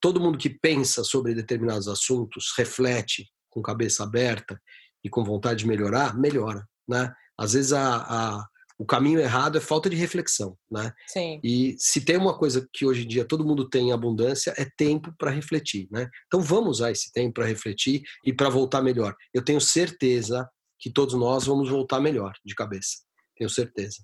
Todo 0.00 0.20
mundo 0.20 0.38
que 0.38 0.50
pensa 0.50 1.02
sobre 1.02 1.34
determinados 1.34 1.88
assuntos, 1.88 2.52
reflete 2.56 3.28
com 3.50 3.62
cabeça 3.62 4.04
aberta 4.04 4.60
e 5.02 5.08
com 5.08 5.24
vontade 5.24 5.60
de 5.60 5.66
melhorar, 5.66 6.16
melhora, 6.16 6.66
né? 6.86 7.12
Às 7.38 7.54
vezes 7.54 7.72
a, 7.72 7.96
a 7.96 8.46
o 8.78 8.84
caminho 8.84 9.20
errado 9.20 9.56
é 9.56 9.60
falta 9.60 9.88
de 9.88 9.96
reflexão, 9.96 10.56
né? 10.70 10.92
Sim. 11.06 11.40
E 11.42 11.74
se 11.78 12.04
tem 12.04 12.16
uma 12.16 12.36
coisa 12.36 12.68
que 12.72 12.84
hoje 12.84 13.04
em 13.04 13.08
dia 13.08 13.24
todo 13.24 13.44
mundo 13.44 13.68
tem 13.68 13.88
em 13.88 13.92
abundância 13.92 14.52
é 14.56 14.66
tempo 14.76 15.14
para 15.18 15.30
refletir, 15.30 15.88
né? 15.90 16.08
Então 16.26 16.40
vamos 16.40 16.78
usar 16.78 16.90
esse 16.90 17.10
tempo 17.12 17.34
para 17.34 17.46
refletir 17.46 18.02
e 18.24 18.32
para 18.32 18.48
voltar 18.48 18.82
melhor. 18.82 19.14
Eu 19.32 19.42
tenho 19.42 19.60
certeza 19.60 20.48
que 20.78 20.90
todos 20.90 21.14
nós 21.14 21.46
vamos 21.46 21.70
voltar 21.70 22.00
melhor 22.00 22.32
de 22.44 22.54
cabeça. 22.54 22.98
Tenho 23.36 23.48
certeza. 23.48 23.98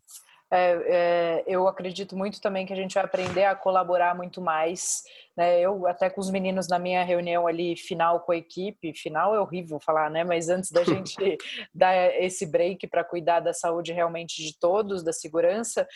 É, 0.55 0.83
é, 0.87 1.45
eu 1.47 1.67
acredito 1.67 2.15
muito 2.15 2.39
também 2.39 2.67
que 2.67 2.75
a 2.75 2.77
gente 2.77 2.93
vai 2.93 3.03
aprender 3.03 3.45
a 3.45 3.57
colaborar 3.57 4.15
muito 4.15 4.39
mais. 4.43 5.03
Né? 5.35 5.59
Eu, 5.59 5.87
até 5.87 6.11
com 6.11 6.21
os 6.21 6.31
meninos 6.31 6.69
na 6.69 6.79
minha 6.79 7.03
reunião 7.03 7.47
ali, 7.47 7.75
final 7.75 8.21
com 8.21 8.33
a 8.33 8.37
equipe, 8.37 8.93
final 8.93 9.35
é 9.35 9.41
horrível 9.41 9.81
falar, 9.81 10.11
né? 10.11 10.25
Mas 10.25 10.51
antes 10.51 10.71
da 10.71 10.85
gente 10.85 11.39
dar 11.75 11.95
esse 12.23 12.45
break 12.45 12.87
para 12.87 13.03
cuidar 13.03 13.41
da 13.41 13.55
saúde 13.55 13.95
realmente 13.95 14.43
de 14.43 14.59
todos, 14.59 15.03
da 15.03 15.13
segurança, 15.13 15.89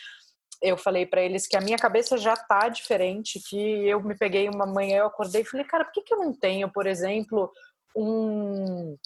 eu 0.59 0.75
falei 0.75 1.05
para 1.05 1.21
eles 1.21 1.45
que 1.45 1.55
a 1.55 1.61
minha 1.61 1.77
cabeça 1.77 2.17
já 2.17 2.35
tá 2.35 2.67
diferente, 2.67 3.39
que 3.47 3.87
eu 3.87 4.01
me 4.01 4.17
peguei 4.17 4.49
uma 4.49 4.65
manhã, 4.65 4.97
eu 4.97 5.05
acordei 5.05 5.41
e 5.41 5.45
falei, 5.45 5.67
cara, 5.67 5.85
por 5.85 5.93
que, 5.93 6.01
que 6.01 6.13
eu 6.15 6.17
não 6.17 6.33
tenho, 6.33 6.67
por 6.71 6.87
exemplo, 6.87 7.51
um 7.95 8.97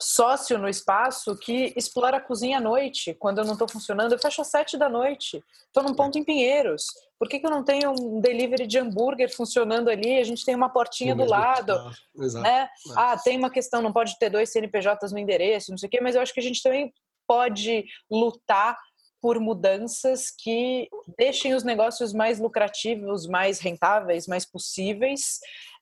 sócio 0.00 0.58
no 0.58 0.68
espaço 0.68 1.36
que 1.36 1.72
explora 1.76 2.18
a 2.18 2.20
cozinha 2.20 2.58
à 2.58 2.60
noite. 2.60 3.14
Quando 3.14 3.38
eu 3.38 3.44
não 3.44 3.52
estou 3.52 3.68
funcionando, 3.68 4.12
eu 4.12 4.18
fecho 4.18 4.40
às 4.40 4.48
sete 4.48 4.76
da 4.76 4.88
noite. 4.88 5.42
Estou 5.66 5.82
num 5.82 5.94
ponto 5.94 6.18
em 6.18 6.24
Pinheiros. 6.24 6.86
Por 7.18 7.28
que, 7.28 7.38
que 7.38 7.46
eu 7.46 7.50
não 7.50 7.64
tenho 7.64 7.92
um 7.92 8.20
delivery 8.20 8.66
de 8.66 8.78
hambúrguer 8.78 9.34
funcionando 9.34 9.88
ali? 9.88 10.18
A 10.18 10.24
gente 10.24 10.44
tem 10.44 10.54
uma 10.54 10.68
portinha 10.68 11.14
do 11.14 11.24
lado. 11.24 11.72
Exato. 12.18 12.42
Né? 12.42 12.68
Ah, 12.96 13.16
tem 13.16 13.38
uma 13.38 13.50
questão, 13.50 13.80
não 13.80 13.92
pode 13.92 14.18
ter 14.18 14.30
dois 14.30 14.50
CNPJs 14.50 15.12
no 15.12 15.18
endereço, 15.18 15.70
não 15.70 15.78
sei 15.78 15.86
o 15.86 15.90
quê, 15.90 16.00
mas 16.00 16.14
eu 16.14 16.22
acho 16.22 16.34
que 16.34 16.40
a 16.40 16.42
gente 16.42 16.62
também 16.62 16.92
pode 17.26 17.84
lutar 18.10 18.78
por 19.20 19.40
mudanças 19.40 20.30
que 20.30 20.86
deixem 21.16 21.54
os 21.54 21.64
negócios 21.64 22.12
mais 22.12 22.38
lucrativos, 22.38 23.26
mais 23.26 23.58
rentáveis, 23.58 24.26
mais 24.26 24.44
possíveis 24.44 25.40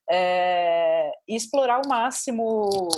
é, 0.09 1.11
e 1.27 1.35
explorar 1.35 1.81
o 1.83 1.87
máximo 1.87 2.89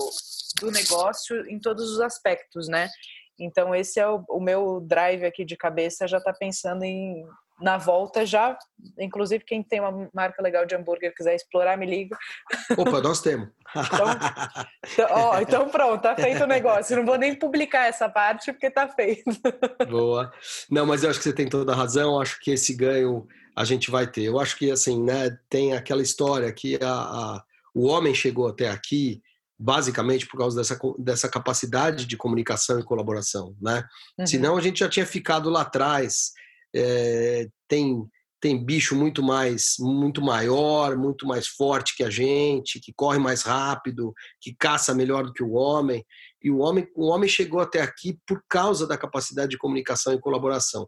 do 0.59 0.71
negócio 0.71 1.47
em 1.49 1.59
todos 1.59 1.91
os 1.91 2.01
aspectos, 2.01 2.67
né? 2.67 2.89
Então 3.39 3.75
esse 3.75 3.99
é 3.99 4.07
o, 4.07 4.23
o 4.29 4.39
meu 4.39 4.79
drive 4.79 5.25
aqui 5.25 5.43
de 5.43 5.57
cabeça, 5.57 6.07
já 6.07 6.17
está 6.17 6.33
pensando 6.33 6.83
em 6.83 7.25
na 7.59 7.77
volta 7.77 8.25
já, 8.25 8.57
inclusive 8.99 9.43
quem 9.45 9.63
tem 9.63 9.79
uma 9.79 10.09
marca 10.13 10.41
legal 10.41 10.65
de 10.65 10.75
hambúrguer 10.75 11.13
quiser 11.15 11.35
explorar, 11.35 11.77
me 11.77 11.85
liga. 11.85 12.17
Opa, 12.77 12.99
nós 13.01 13.21
temos. 13.21 13.47
Então, 13.75 14.07
então, 14.83 15.07
ó, 15.09 15.39
então 15.39 15.69
pronto, 15.69 16.01
tá 16.01 16.15
feito 16.15 16.43
o 16.43 16.47
negócio. 16.47 16.95
Não 16.97 17.05
vou 17.05 17.17
nem 17.17 17.33
publicar 17.33 17.87
essa 17.87 18.09
parte 18.09 18.51
porque 18.51 18.69
tá 18.69 18.87
feito. 18.89 19.23
Boa. 19.89 20.31
Não, 20.69 20.85
mas 20.85 21.03
eu 21.03 21.09
acho 21.09 21.19
que 21.19 21.23
você 21.23 21.33
tem 21.33 21.47
toda 21.47 21.71
a 21.71 21.75
razão. 21.75 22.15
Eu 22.15 22.21
acho 22.21 22.39
que 22.41 22.51
esse 22.51 22.73
ganho 22.73 23.25
a 23.55 23.63
gente 23.63 23.89
vai 23.89 24.05
ter. 24.05 24.23
Eu 24.23 24.39
acho 24.39 24.57
que 24.57 24.69
assim, 24.69 25.01
né, 25.01 25.37
tem 25.49 25.73
aquela 25.73 26.01
história 26.01 26.51
que 26.51 26.77
a, 26.81 26.91
a 26.91 27.43
o 27.73 27.87
homem 27.87 28.15
chegou 28.15 28.47
até 28.47 28.69
aqui 28.69 29.21
basicamente 29.59 30.25
por 30.27 30.37
causa 30.37 30.57
dessa, 30.57 30.77
dessa 30.97 31.29
capacidade 31.29 32.05
de 32.05 32.17
comunicação 32.17 32.79
e 32.79 32.83
colaboração, 32.83 33.55
né? 33.61 33.83
Uhum. 34.17 34.27
Senão 34.27 34.57
a 34.57 34.61
gente 34.61 34.79
já 34.79 34.89
tinha 34.89 35.05
ficado 35.05 35.49
lá 35.49 35.61
atrás. 35.61 36.31
É, 36.75 37.47
tem 37.67 38.05
tem 38.41 38.63
bicho 38.63 38.95
muito 38.95 39.23
mais 39.23 39.75
muito 39.79 40.21
maior, 40.21 40.95
muito 40.97 41.25
mais 41.25 41.47
forte 41.47 41.95
que 41.95 42.03
a 42.03 42.09
gente, 42.09 42.79
que 42.79 42.93
corre 42.93 43.17
mais 43.17 43.41
rápido, 43.41 44.13
que 44.41 44.53
caça 44.53 44.93
melhor 44.93 45.25
do 45.25 45.33
que 45.33 45.43
o 45.43 45.53
homem. 45.53 46.05
E 46.43 46.51
o 46.51 46.59
homem 46.59 46.87
o 46.95 47.07
homem 47.07 47.29
chegou 47.29 47.59
até 47.59 47.81
aqui 47.81 48.19
por 48.27 48.43
causa 48.47 48.85
da 48.85 48.97
capacidade 48.97 49.51
de 49.51 49.57
comunicação 49.57 50.13
e 50.13 50.19
colaboração. 50.19 50.85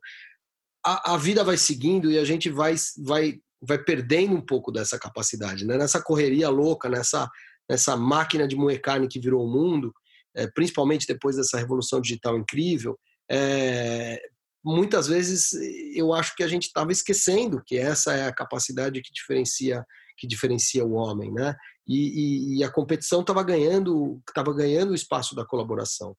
A, 0.86 1.14
a 1.14 1.18
vida 1.18 1.44
vai 1.44 1.58
seguindo 1.58 2.12
e 2.12 2.18
a 2.18 2.26
gente 2.26 2.50
vai 2.50 2.76
vai 2.98 3.40
vai 3.62 3.78
perdendo 3.78 4.36
um 4.36 4.42
pouco 4.42 4.72
dessa 4.72 5.00
capacidade, 5.00 5.66
né? 5.66 5.78
Nessa 5.78 6.02
correria 6.02 6.50
louca, 6.50 6.90
nessa 6.90 7.30
nessa 7.70 7.98
máquina 7.98 8.48
de 8.48 8.56
moer 8.56 8.82
carne 8.82 9.08
que 9.08 9.20
virou 9.20 9.46
o 9.46 9.52
mundo, 9.52 9.94
é, 10.36 10.48
principalmente 10.48 11.06
depois 11.06 11.36
dessa 11.36 11.58
revolução 11.58 12.00
digital 12.00 12.38
incrível, 12.38 12.98
é, 13.30 14.22
muitas 14.64 15.08
vezes 15.08 15.52
eu 15.94 16.14
acho 16.14 16.36
que 16.36 16.44
a 16.44 16.48
gente 16.48 16.68
estava 16.68 16.92
esquecendo 16.92 17.62
que 17.66 17.78
essa 17.78 18.14
é 18.14 18.26
a 18.26 18.34
capacidade 18.34 19.02
que 19.02 19.14
diferencia 19.14 19.86
que 20.18 20.26
diferencia 20.26 20.84
o 20.84 20.94
homem, 20.94 21.32
né? 21.32 21.56
E, 21.88 22.56
e, 22.56 22.58
e 22.58 22.64
a 22.64 22.72
competição 22.72 23.22
estava 23.22 23.44
ganhando 23.44 24.20
estava 24.28 24.54
ganhando 24.54 24.92
o 24.92 24.96
espaço 24.96 25.36
da 25.36 25.46
colaboração. 25.46 26.16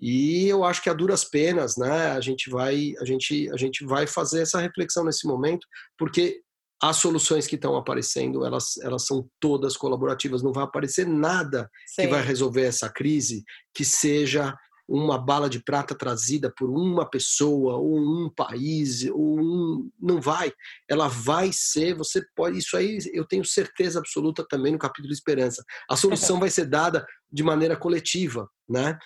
E 0.00 0.48
eu 0.48 0.64
acho 0.64 0.82
que 0.82 0.90
a 0.90 0.94
duras 0.94 1.24
penas, 1.24 1.76
né? 1.76 2.10
A 2.10 2.20
gente 2.20 2.50
vai 2.50 2.94
a 3.00 3.04
gente 3.04 3.50
a 3.50 3.56
gente 3.56 3.84
vai 3.84 4.06
fazer 4.06 4.42
essa 4.42 4.60
reflexão 4.60 5.04
nesse 5.04 5.26
momento, 5.26 5.66
porque 5.96 6.40
as 6.82 6.96
soluções 6.96 7.46
que 7.46 7.54
estão 7.54 7.76
aparecendo, 7.76 8.44
elas, 8.44 8.76
elas 8.82 9.06
são 9.06 9.26
todas 9.40 9.76
colaborativas. 9.76 10.42
Não 10.42 10.52
vai 10.52 10.64
aparecer 10.64 11.06
nada 11.06 11.70
que 11.96 12.06
vai 12.06 12.20
resolver 12.22 12.62
essa 12.62 12.90
crise 12.90 13.42
que 13.72 13.84
seja 13.84 14.54
uma 14.86 15.16
bala 15.16 15.48
de 15.48 15.62
prata 15.62 15.94
trazida 15.94 16.52
por 16.54 16.68
uma 16.68 17.08
pessoa 17.08 17.76
ou 17.76 17.98
um 17.98 18.28
país 18.28 19.04
ou 19.10 19.40
um 19.40 19.90
não 19.98 20.20
vai 20.20 20.52
ela 20.86 21.08
vai 21.08 21.50
ser 21.54 21.94
você 21.94 22.22
pode 22.36 22.58
isso 22.58 22.76
aí 22.76 22.98
eu 23.14 23.24
tenho 23.26 23.46
certeza 23.46 23.98
absoluta 23.98 24.44
também 24.46 24.72
no 24.72 24.78
capítulo 24.78 25.10
esperança 25.10 25.64
a 25.88 25.96
solução 25.96 26.38
vai 26.40 26.50
ser 26.50 26.66
dada 26.66 27.06
de 27.32 27.42
maneira 27.42 27.78
coletiva 27.78 28.46
né 28.68 28.98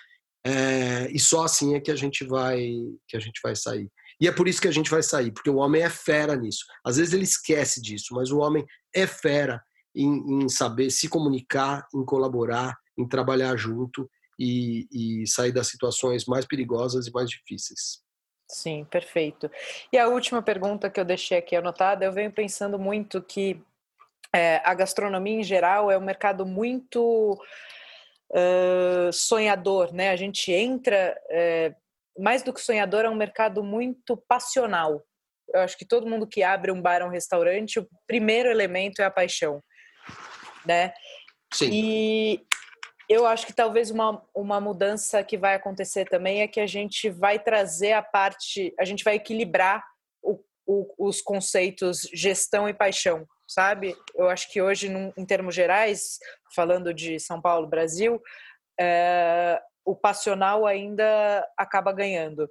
é, 0.45 1.09
e 1.11 1.19
só 1.19 1.43
assim 1.43 1.75
é 1.75 1.79
que 1.79 1.91
a 1.91 1.95
gente 1.95 2.23
vai 2.25 2.59
que 3.07 3.17
a 3.17 3.19
gente 3.19 3.39
vai 3.43 3.55
sair 3.55 3.89
e 4.21 4.27
é 4.27 4.31
por 4.31 4.47
isso 4.47 4.61
que 4.61 4.67
a 4.67 4.71
gente 4.71 4.89
vai 4.89 5.03
sair 5.03 5.31
porque 5.31 5.49
o 5.49 5.57
homem 5.57 5.81
é 5.81 5.89
fera 5.89 6.35
nisso 6.35 6.65
às 6.83 6.97
vezes 6.97 7.13
ele 7.13 7.23
esquece 7.23 7.81
disso 7.81 8.13
mas 8.13 8.31
o 8.31 8.39
homem 8.39 8.65
é 8.95 9.05
fera 9.05 9.61
em, 9.93 10.43
em 10.43 10.49
saber 10.49 10.91
se 10.91 11.09
comunicar 11.09 11.85
em 11.93 12.05
colaborar 12.05 12.77
em 12.97 13.07
trabalhar 13.07 13.55
junto 13.57 14.09
e, 14.39 14.87
e 14.91 15.27
sair 15.27 15.51
das 15.51 15.67
situações 15.67 16.25
mais 16.25 16.45
perigosas 16.45 17.07
e 17.07 17.11
mais 17.11 17.29
difíceis. 17.29 18.01
Sim, 18.47 18.85
perfeito. 18.85 19.51
E 19.91 19.97
a 19.97 20.07
última 20.07 20.41
pergunta 20.41 20.89
que 20.89 20.99
eu 20.99 21.05
deixei 21.05 21.37
aqui 21.37 21.55
anotada, 21.55 22.05
eu 22.05 22.11
venho 22.11 22.31
pensando 22.31 22.79
muito 22.79 23.21
que 23.21 23.61
é, 24.33 24.61
a 24.63 24.73
gastronomia 24.73 25.39
em 25.39 25.43
geral 25.43 25.91
é 25.91 25.97
um 25.97 26.03
mercado 26.03 26.45
muito 26.45 27.39
uh, 28.31 29.11
sonhador, 29.11 29.93
né? 29.93 30.09
A 30.09 30.15
gente 30.15 30.51
entra, 30.51 31.19
é, 31.29 31.73
mais 32.17 32.43
do 32.43 32.53
que 32.53 32.61
sonhador, 32.61 33.05
é 33.05 33.09
um 33.09 33.15
mercado 33.15 33.63
muito 33.63 34.17
passional. 34.27 35.03
Eu 35.53 35.61
acho 35.61 35.77
que 35.77 35.85
todo 35.85 36.07
mundo 36.07 36.27
que 36.27 36.43
abre 36.43 36.71
um 36.71 36.81
bar 36.81 37.01
ou 37.01 37.07
um 37.07 37.11
restaurante, 37.11 37.79
o 37.79 37.87
primeiro 38.05 38.49
elemento 38.49 39.01
é 39.01 39.05
a 39.05 39.11
paixão, 39.11 39.63
né? 40.65 40.93
Sim. 41.53 41.69
E 41.71 42.45
eu 43.09 43.25
acho 43.25 43.47
que 43.47 43.53
talvez 43.53 43.89
uma, 43.89 44.23
uma 44.35 44.61
mudança 44.61 45.23
que 45.23 45.35
vai 45.35 45.55
acontecer 45.55 46.05
também 46.05 46.41
é 46.41 46.47
que 46.47 46.59
a 46.59 46.67
gente 46.67 47.09
vai 47.09 47.39
trazer 47.39 47.93
a 47.93 48.03
parte, 48.03 48.71
a 48.79 48.85
gente 48.85 49.03
vai 49.03 49.15
equilibrar 49.15 49.83
o, 50.21 50.39
o, 50.67 51.07
os 51.07 51.19
conceitos 51.19 52.01
gestão 52.13 52.69
e 52.69 52.73
paixão, 52.73 53.25
sabe? 53.49 53.97
Eu 54.15 54.29
acho 54.29 54.51
que 54.51 54.61
hoje, 54.61 54.87
num, 54.87 55.11
em 55.17 55.25
termos 55.25 55.55
gerais, 55.55 56.19
falando 56.55 56.93
de 56.93 57.19
São 57.19 57.41
Paulo, 57.41 57.67
Brasil, 57.67 58.21
é, 58.79 59.59
o 59.83 59.95
passional 59.95 60.65
ainda 60.65 61.45
acaba 61.57 61.91
ganhando. 61.91 62.49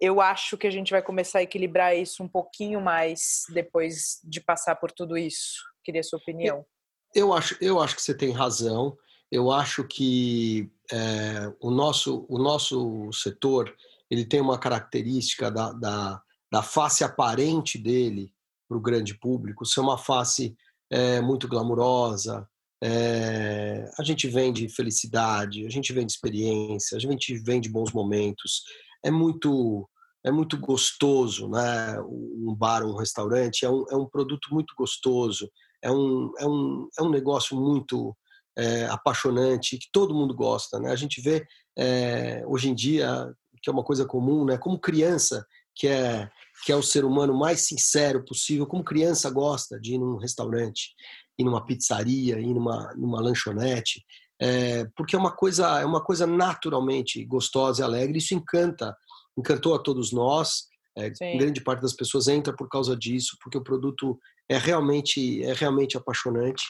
Eu 0.00 0.20
acho 0.20 0.58
que 0.58 0.66
a 0.66 0.70
gente 0.70 0.90
vai 0.90 1.00
começar 1.00 1.38
a 1.38 1.42
equilibrar 1.42 1.96
isso 1.96 2.22
um 2.22 2.28
pouquinho 2.28 2.80
mais 2.80 3.44
depois 3.54 4.18
de 4.24 4.40
passar 4.40 4.74
por 4.76 4.90
tudo 4.90 5.16
isso. 5.16 5.62
Queria 5.84 6.02
sua 6.02 6.18
opinião. 6.18 6.66
Eu 7.14 7.32
acho, 7.32 7.56
eu 7.60 7.80
acho 7.80 7.94
que 7.94 8.02
você 8.02 8.16
tem 8.16 8.32
razão 8.32 8.96
eu 9.32 9.50
acho 9.50 9.82
que 9.84 10.70
é, 10.92 11.50
o, 11.58 11.70
nosso, 11.70 12.26
o 12.28 12.38
nosso 12.38 13.10
setor 13.14 13.74
ele 14.10 14.26
tem 14.26 14.42
uma 14.42 14.58
característica 14.58 15.50
da, 15.50 15.72
da, 15.72 16.22
da 16.52 16.62
face 16.62 17.02
aparente 17.02 17.78
dele 17.78 18.30
para 18.72 18.78
o 18.78 18.80
grande 18.80 19.18
público 19.18 19.66
ser 19.66 19.80
uma 19.80 19.98
face 19.98 20.56
é, 20.90 21.20
muito 21.20 21.46
glamurosa. 21.46 22.48
É, 22.82 23.84
a 23.98 24.02
gente 24.02 24.26
vende 24.26 24.68
felicidade, 24.68 25.66
a 25.66 25.70
gente 25.70 25.92
vende 25.92 26.12
experiência, 26.12 26.96
a 26.96 27.00
gente 27.00 27.36
vende 27.38 27.68
bons 27.68 27.92
momentos. 27.92 28.62
É 29.04 29.10
muito 29.10 29.88
é 30.24 30.30
muito 30.30 30.56
gostoso, 30.56 31.48
né? 31.48 32.00
Um 32.00 32.54
bar, 32.56 32.84
um 32.84 32.96
restaurante 32.96 33.64
é 33.64 33.70
um, 33.70 33.84
é 33.90 33.96
um 33.96 34.06
produto 34.06 34.48
muito 34.52 34.72
gostoso. 34.78 35.50
É 35.82 35.90
um, 35.90 36.32
é 36.38 36.46
um, 36.46 36.88
é 36.96 37.02
um 37.02 37.10
negócio 37.10 37.60
muito 37.60 38.16
é, 38.56 38.86
apaixonante, 38.86 39.78
que 39.78 39.88
todo 39.92 40.14
mundo 40.14 40.32
gosta. 40.32 40.78
Né? 40.78 40.92
A 40.92 40.96
gente 40.96 41.20
vê 41.20 41.44
é, 41.76 42.44
hoje 42.46 42.70
em 42.70 42.74
dia, 42.74 43.34
que 43.60 43.68
é 43.68 43.72
uma 43.72 43.82
coisa 43.82 44.06
comum, 44.06 44.44
né? 44.44 44.56
como 44.56 44.78
criança, 44.78 45.44
que 45.74 45.88
é, 45.88 46.30
que 46.62 46.70
é 46.70 46.76
o 46.76 46.82
ser 46.82 47.04
humano 47.04 47.34
mais 47.34 47.66
sincero 47.66 48.24
possível, 48.24 48.66
como 48.66 48.84
criança 48.84 49.28
gosta 49.30 49.80
de 49.80 49.94
ir 49.94 49.98
num 49.98 50.16
restaurante, 50.16 50.94
ir 51.38 51.44
numa 51.44 51.64
pizzaria, 51.64 52.38
ir 52.38 52.54
numa, 52.54 52.92
numa 52.94 53.20
lanchonete, 53.20 54.04
é, 54.40 54.86
porque 54.96 55.14
é 55.14 55.18
uma 55.18 55.30
coisa 55.30 55.80
é 55.80 55.84
uma 55.84 56.02
coisa 56.02 56.26
naturalmente 56.26 57.24
gostosa 57.24 57.80
e 57.80 57.84
alegre. 57.84 58.18
Isso 58.18 58.34
encanta, 58.34 58.96
encantou 59.36 59.74
a 59.74 59.78
todos 59.78 60.12
nós. 60.12 60.64
É, 60.98 61.10
grande 61.38 61.62
parte 61.62 61.80
das 61.80 61.94
pessoas 61.94 62.28
entra 62.28 62.52
por 62.54 62.68
causa 62.68 62.96
disso, 62.96 63.36
porque 63.42 63.56
o 63.56 63.62
produto 63.62 64.18
é 64.48 64.58
realmente 64.58 65.42
é 65.44 65.52
realmente 65.52 65.96
apaixonante. 65.96 66.64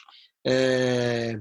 É, 0.45 1.39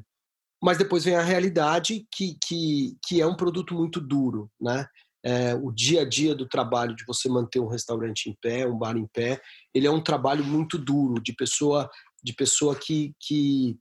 mas 0.62 0.78
depois 0.78 1.04
vem 1.04 1.16
a 1.16 1.22
realidade 1.22 2.06
que, 2.10 2.38
que, 2.42 2.96
que 3.04 3.20
é 3.20 3.26
um 3.26 3.36
produto 3.36 3.74
muito 3.74 4.00
duro, 4.00 4.50
né? 4.60 4.86
É, 5.24 5.54
o 5.54 5.70
dia 5.70 6.02
a 6.02 6.08
dia 6.08 6.34
do 6.34 6.48
trabalho 6.48 6.96
de 6.96 7.04
você 7.04 7.28
manter 7.28 7.60
um 7.60 7.68
restaurante 7.68 8.28
em 8.28 8.36
pé, 8.40 8.66
um 8.66 8.76
bar 8.76 8.96
em 8.96 9.06
pé, 9.06 9.40
ele 9.72 9.86
é 9.86 9.90
um 9.90 10.02
trabalho 10.02 10.44
muito 10.44 10.76
duro 10.76 11.22
de 11.22 11.32
pessoa 11.32 11.88
de 12.22 12.32
pessoa 12.32 12.76
que, 12.76 13.14
que, 13.18 13.76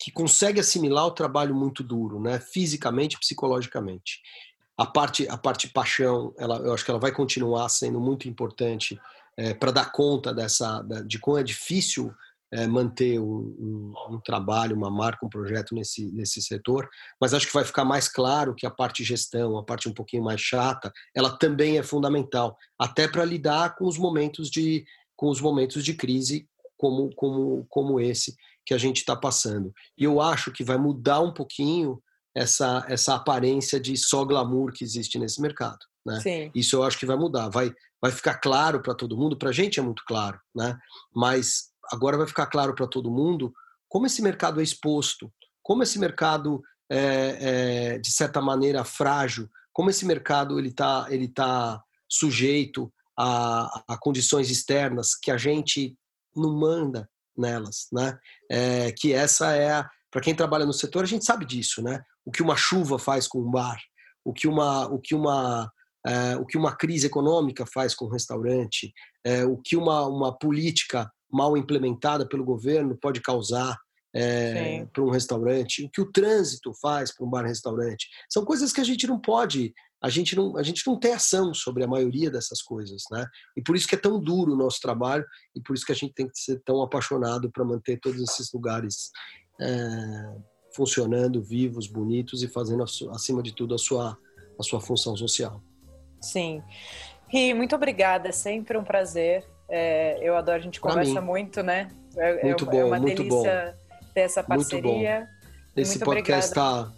que 0.00 0.10
consegue 0.10 0.58
assimilar 0.58 1.06
o 1.06 1.10
trabalho 1.10 1.54
muito 1.54 1.82
duro, 1.82 2.18
né? 2.18 2.40
Fisicamente, 2.40 3.18
psicologicamente. 3.18 4.20
A 4.76 4.86
parte 4.86 5.28
a 5.28 5.36
parte 5.36 5.68
paixão, 5.68 6.34
ela, 6.38 6.56
eu 6.58 6.72
acho 6.72 6.84
que 6.84 6.90
ela 6.90 6.98
vai 6.98 7.12
continuar 7.12 7.68
sendo 7.68 8.00
muito 8.00 8.28
importante 8.28 8.98
é, 9.36 9.52
para 9.52 9.70
dar 9.70 9.92
conta 9.92 10.32
dessa 10.32 10.82
de 11.06 11.18
como 11.18 11.38
é 11.38 11.42
difícil 11.42 12.12
é, 12.54 12.68
manter 12.68 13.18
um, 13.18 13.24
um, 13.58 14.14
um, 14.14 14.20
trabalho, 14.20 14.76
uma 14.76 14.88
marca, 14.90 15.26
um 15.26 15.28
projeto 15.28 15.74
nesse, 15.74 16.12
nesse 16.12 16.40
setor, 16.40 16.88
mas 17.20 17.34
acho 17.34 17.48
que 17.48 17.52
vai 17.52 17.64
ficar 17.64 17.84
mais 17.84 18.08
claro 18.08 18.54
que 18.54 18.64
a 18.64 18.70
parte 18.70 19.02
gestão, 19.02 19.58
a 19.58 19.64
parte 19.64 19.88
um 19.88 19.92
pouquinho 19.92 20.22
mais 20.22 20.40
chata, 20.40 20.92
ela 21.16 21.36
também 21.36 21.78
é 21.78 21.82
fundamental, 21.82 22.56
até 22.78 23.08
para 23.08 23.24
lidar 23.24 23.74
com 23.74 23.86
os 23.86 23.98
momentos 23.98 24.48
de 24.48 24.84
com 25.16 25.28
os 25.28 25.40
momentos 25.40 25.84
de 25.84 25.94
crise 25.94 26.48
como 26.76 27.10
como 27.16 27.66
como 27.68 27.98
esse 28.00 28.36
que 28.64 28.72
a 28.72 28.78
gente 28.78 28.98
está 28.98 29.16
passando. 29.16 29.72
E 29.98 30.04
eu 30.04 30.20
acho 30.20 30.52
que 30.52 30.62
vai 30.62 30.78
mudar 30.78 31.20
um 31.20 31.34
pouquinho 31.34 32.00
essa 32.36 32.84
essa 32.88 33.16
aparência 33.16 33.80
de 33.80 33.96
só 33.96 34.24
glamour 34.24 34.72
que 34.72 34.84
existe 34.84 35.18
nesse 35.18 35.40
mercado. 35.42 35.80
Né? 36.06 36.20
Isso 36.54 36.76
eu 36.76 36.84
acho 36.84 36.98
que 36.98 37.06
vai 37.06 37.16
mudar, 37.16 37.48
vai 37.48 37.72
vai 38.00 38.12
ficar 38.12 38.34
claro 38.34 38.80
para 38.80 38.94
todo 38.94 39.16
mundo, 39.16 39.36
para 39.36 39.48
a 39.48 39.52
gente 39.52 39.80
é 39.80 39.82
muito 39.82 40.04
claro, 40.06 40.38
né? 40.54 40.78
Mas 41.14 41.73
agora 41.92 42.16
vai 42.16 42.26
ficar 42.26 42.46
claro 42.46 42.74
para 42.74 42.86
todo 42.86 43.10
mundo 43.10 43.52
como 43.88 44.06
esse 44.06 44.20
mercado 44.22 44.60
é 44.60 44.62
exposto, 44.62 45.32
como 45.62 45.82
esse 45.82 45.98
mercado 45.98 46.62
é, 46.90 47.94
é 47.94 47.98
de 47.98 48.10
certa 48.10 48.40
maneira 48.40 48.84
frágil, 48.84 49.48
como 49.72 49.90
esse 49.90 50.04
mercado 50.04 50.58
ele 50.58 50.68
está 50.68 51.06
ele 51.10 51.28
tá 51.28 51.82
sujeito 52.08 52.92
a, 53.18 53.84
a, 53.88 53.96
condições 53.98 54.50
externas 54.50 55.14
que 55.14 55.30
a 55.30 55.36
gente 55.36 55.96
não 56.34 56.52
manda 56.58 57.08
nelas, 57.36 57.86
né? 57.92 58.18
É, 58.50 58.92
que 58.92 59.12
essa 59.12 59.54
é 59.56 59.84
para 60.10 60.20
quem 60.20 60.34
trabalha 60.34 60.66
no 60.66 60.72
setor 60.72 61.04
a 61.04 61.06
gente 61.06 61.24
sabe 61.24 61.44
disso, 61.44 61.82
né? 61.82 62.02
O 62.24 62.30
que 62.30 62.42
uma 62.42 62.56
chuva 62.56 62.98
faz 62.98 63.26
com 63.26 63.40
um 63.40 63.50
bar, 63.50 63.80
o 64.24 64.32
que 64.32 64.48
uma 64.48 64.86
o 64.88 64.98
que 64.98 65.14
uma 65.14 65.70
é, 66.06 66.36
o 66.36 66.44
que 66.44 66.58
uma 66.58 66.74
crise 66.76 67.06
econômica 67.06 67.64
faz 67.64 67.94
com 67.94 68.04
um 68.04 68.10
restaurante, 68.10 68.92
é, 69.24 69.44
o 69.44 69.56
que 69.56 69.76
uma, 69.76 70.06
uma 70.06 70.36
política 70.36 71.10
mal 71.34 71.56
implementada 71.56 72.26
pelo 72.26 72.44
governo 72.44 72.96
pode 72.96 73.20
causar 73.20 73.76
é, 74.14 74.86
para 74.92 75.02
um 75.02 75.10
restaurante, 75.10 75.84
o 75.84 75.90
que 75.90 76.00
o 76.00 76.12
trânsito 76.12 76.72
faz 76.80 77.12
para 77.12 77.26
um 77.26 77.28
bar-restaurante. 77.30 78.08
São 78.30 78.44
coisas 78.44 78.72
que 78.72 78.80
a 78.80 78.84
gente 78.84 79.08
não 79.08 79.18
pode, 79.18 79.74
a 80.00 80.08
gente 80.08 80.36
não, 80.36 80.56
a 80.56 80.62
gente 80.62 80.86
não 80.86 80.96
tem 80.96 81.12
ação 81.12 81.52
sobre 81.52 81.82
a 81.82 81.88
maioria 81.88 82.30
dessas 82.30 82.62
coisas, 82.62 83.02
né? 83.10 83.26
E 83.56 83.62
por 83.62 83.74
isso 83.74 83.88
que 83.88 83.96
é 83.96 83.98
tão 83.98 84.20
duro 84.20 84.52
o 84.52 84.56
nosso 84.56 84.80
trabalho 84.80 85.24
e 85.56 85.60
por 85.60 85.74
isso 85.74 85.84
que 85.84 85.90
a 85.90 85.96
gente 85.96 86.14
tem 86.14 86.28
que 86.28 86.38
ser 86.38 86.62
tão 86.64 86.80
apaixonado 86.80 87.50
para 87.50 87.64
manter 87.64 87.98
todos 87.98 88.22
esses 88.22 88.52
lugares 88.52 89.10
é, 89.60 90.36
funcionando, 90.76 91.42
vivos, 91.42 91.88
bonitos 91.88 92.44
e 92.44 92.48
fazendo, 92.48 92.84
acima 92.84 93.42
de 93.42 93.52
tudo, 93.52 93.74
a 93.74 93.78
sua, 93.78 94.16
a 94.56 94.62
sua 94.62 94.80
função 94.80 95.16
social. 95.16 95.60
Sim. 96.20 96.62
E 97.32 97.52
muito 97.52 97.74
obrigada, 97.74 98.28
é 98.28 98.32
sempre 98.32 98.78
um 98.78 98.84
prazer 98.84 99.44
é, 99.68 100.18
eu 100.20 100.36
adoro, 100.36 100.58
a 100.58 100.60
gente 100.60 100.80
conversa 100.80 101.20
muito, 101.20 101.62
né? 101.62 101.88
É, 102.16 102.40
é 102.40 102.44
muito 102.44 102.64
é, 102.64 102.70
bom, 102.70 102.78
é 102.78 102.84
uma 102.84 102.98
muito 102.98 103.22
delícia 103.22 103.76
bom. 103.76 104.08
ter 104.14 104.20
essa 104.20 104.42
parceria. 104.42 105.28
Esse 105.76 105.98
muito 105.98 106.04
podcast 106.04 106.50
está 106.50 106.92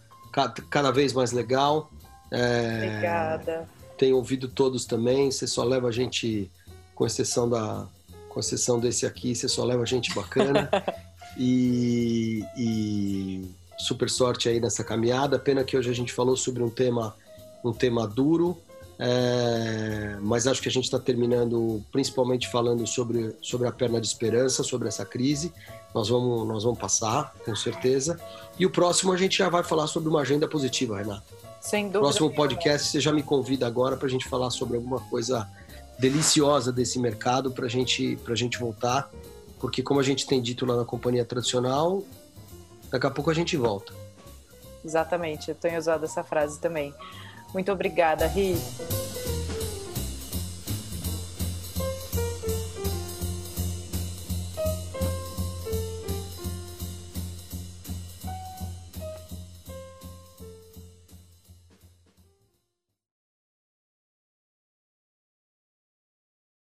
cada 0.70 0.90
vez 0.90 1.12
mais 1.12 1.32
legal. 1.32 1.90
É, 2.30 2.84
Obrigada. 2.84 3.68
Tenho 3.96 4.16
ouvido 4.16 4.48
todos 4.48 4.84
também. 4.84 5.30
Você 5.30 5.46
só 5.46 5.64
leva 5.64 5.88
a 5.88 5.92
gente, 5.92 6.50
com 6.94 7.06
exceção 7.06 7.48
da, 7.48 7.86
com 8.28 8.40
exceção 8.40 8.78
desse 8.78 9.06
aqui, 9.06 9.34
você 9.34 9.48
só 9.48 9.64
leva 9.64 9.82
a 9.82 9.86
gente 9.86 10.14
bacana. 10.14 10.68
e, 11.38 12.44
e 12.56 13.50
super 13.78 14.10
sorte 14.10 14.48
aí 14.48 14.60
nessa 14.60 14.84
caminhada. 14.84 15.38
Pena 15.38 15.64
que 15.64 15.76
hoje 15.76 15.90
a 15.90 15.94
gente 15.94 16.12
falou 16.12 16.36
sobre 16.36 16.62
um 16.62 16.68
tema, 16.68 17.16
um 17.64 17.72
tema 17.72 18.06
duro, 18.06 18.58
É, 18.98 20.16
mas 20.22 20.46
acho 20.46 20.62
que 20.62 20.68
a 20.68 20.72
gente 20.72 20.84
está 20.84 20.98
terminando 20.98 21.82
principalmente 21.92 22.48
falando 22.48 22.86
sobre, 22.86 23.36
sobre 23.42 23.68
a 23.68 23.72
perna 23.72 24.00
de 24.00 24.06
esperança, 24.06 24.62
sobre 24.62 24.88
essa 24.88 25.04
crise. 25.04 25.52
Nós 25.94 26.08
vamos, 26.08 26.46
nós 26.46 26.64
vamos 26.64 26.78
passar, 26.78 27.34
tenho 27.44 27.56
certeza. 27.56 28.18
E 28.58 28.64
o 28.64 28.70
próximo 28.70 29.12
a 29.12 29.16
gente 29.16 29.38
já 29.38 29.48
vai 29.48 29.62
falar 29.62 29.86
sobre 29.86 30.08
uma 30.08 30.20
agenda 30.20 30.48
positiva, 30.48 30.98
Renata. 30.98 31.24
Sem 31.60 31.86
dúvida. 31.86 32.00
Próximo 32.00 32.34
podcast 32.34 32.88
você 32.88 33.00
já 33.00 33.12
me 33.12 33.22
convida 33.22 33.66
agora 33.66 33.96
para 33.96 34.06
a 34.06 34.10
gente 34.10 34.28
falar 34.28 34.50
sobre 34.50 34.76
alguma 34.76 35.00
coisa 35.00 35.48
deliciosa 35.98 36.72
desse 36.72 36.98
mercado 36.98 37.50
para 37.50 37.66
gente, 37.68 38.18
a 38.26 38.34
gente 38.34 38.58
voltar. 38.58 39.10
Porque, 39.58 39.82
como 39.82 39.98
a 39.98 40.02
gente 40.02 40.26
tem 40.26 40.40
dito 40.40 40.66
lá 40.66 40.76
na 40.76 40.84
companhia 40.84 41.24
tradicional, 41.24 42.02
daqui 42.90 43.06
a 43.06 43.10
pouco 43.10 43.30
a 43.30 43.34
gente 43.34 43.56
volta. 43.56 43.92
Exatamente, 44.84 45.48
eu 45.48 45.54
tenho 45.54 45.78
usado 45.78 46.04
essa 46.04 46.22
frase 46.22 46.60
também. 46.60 46.94
Muito 47.56 47.72
obrigada, 47.72 48.26
Ri. 48.26 48.54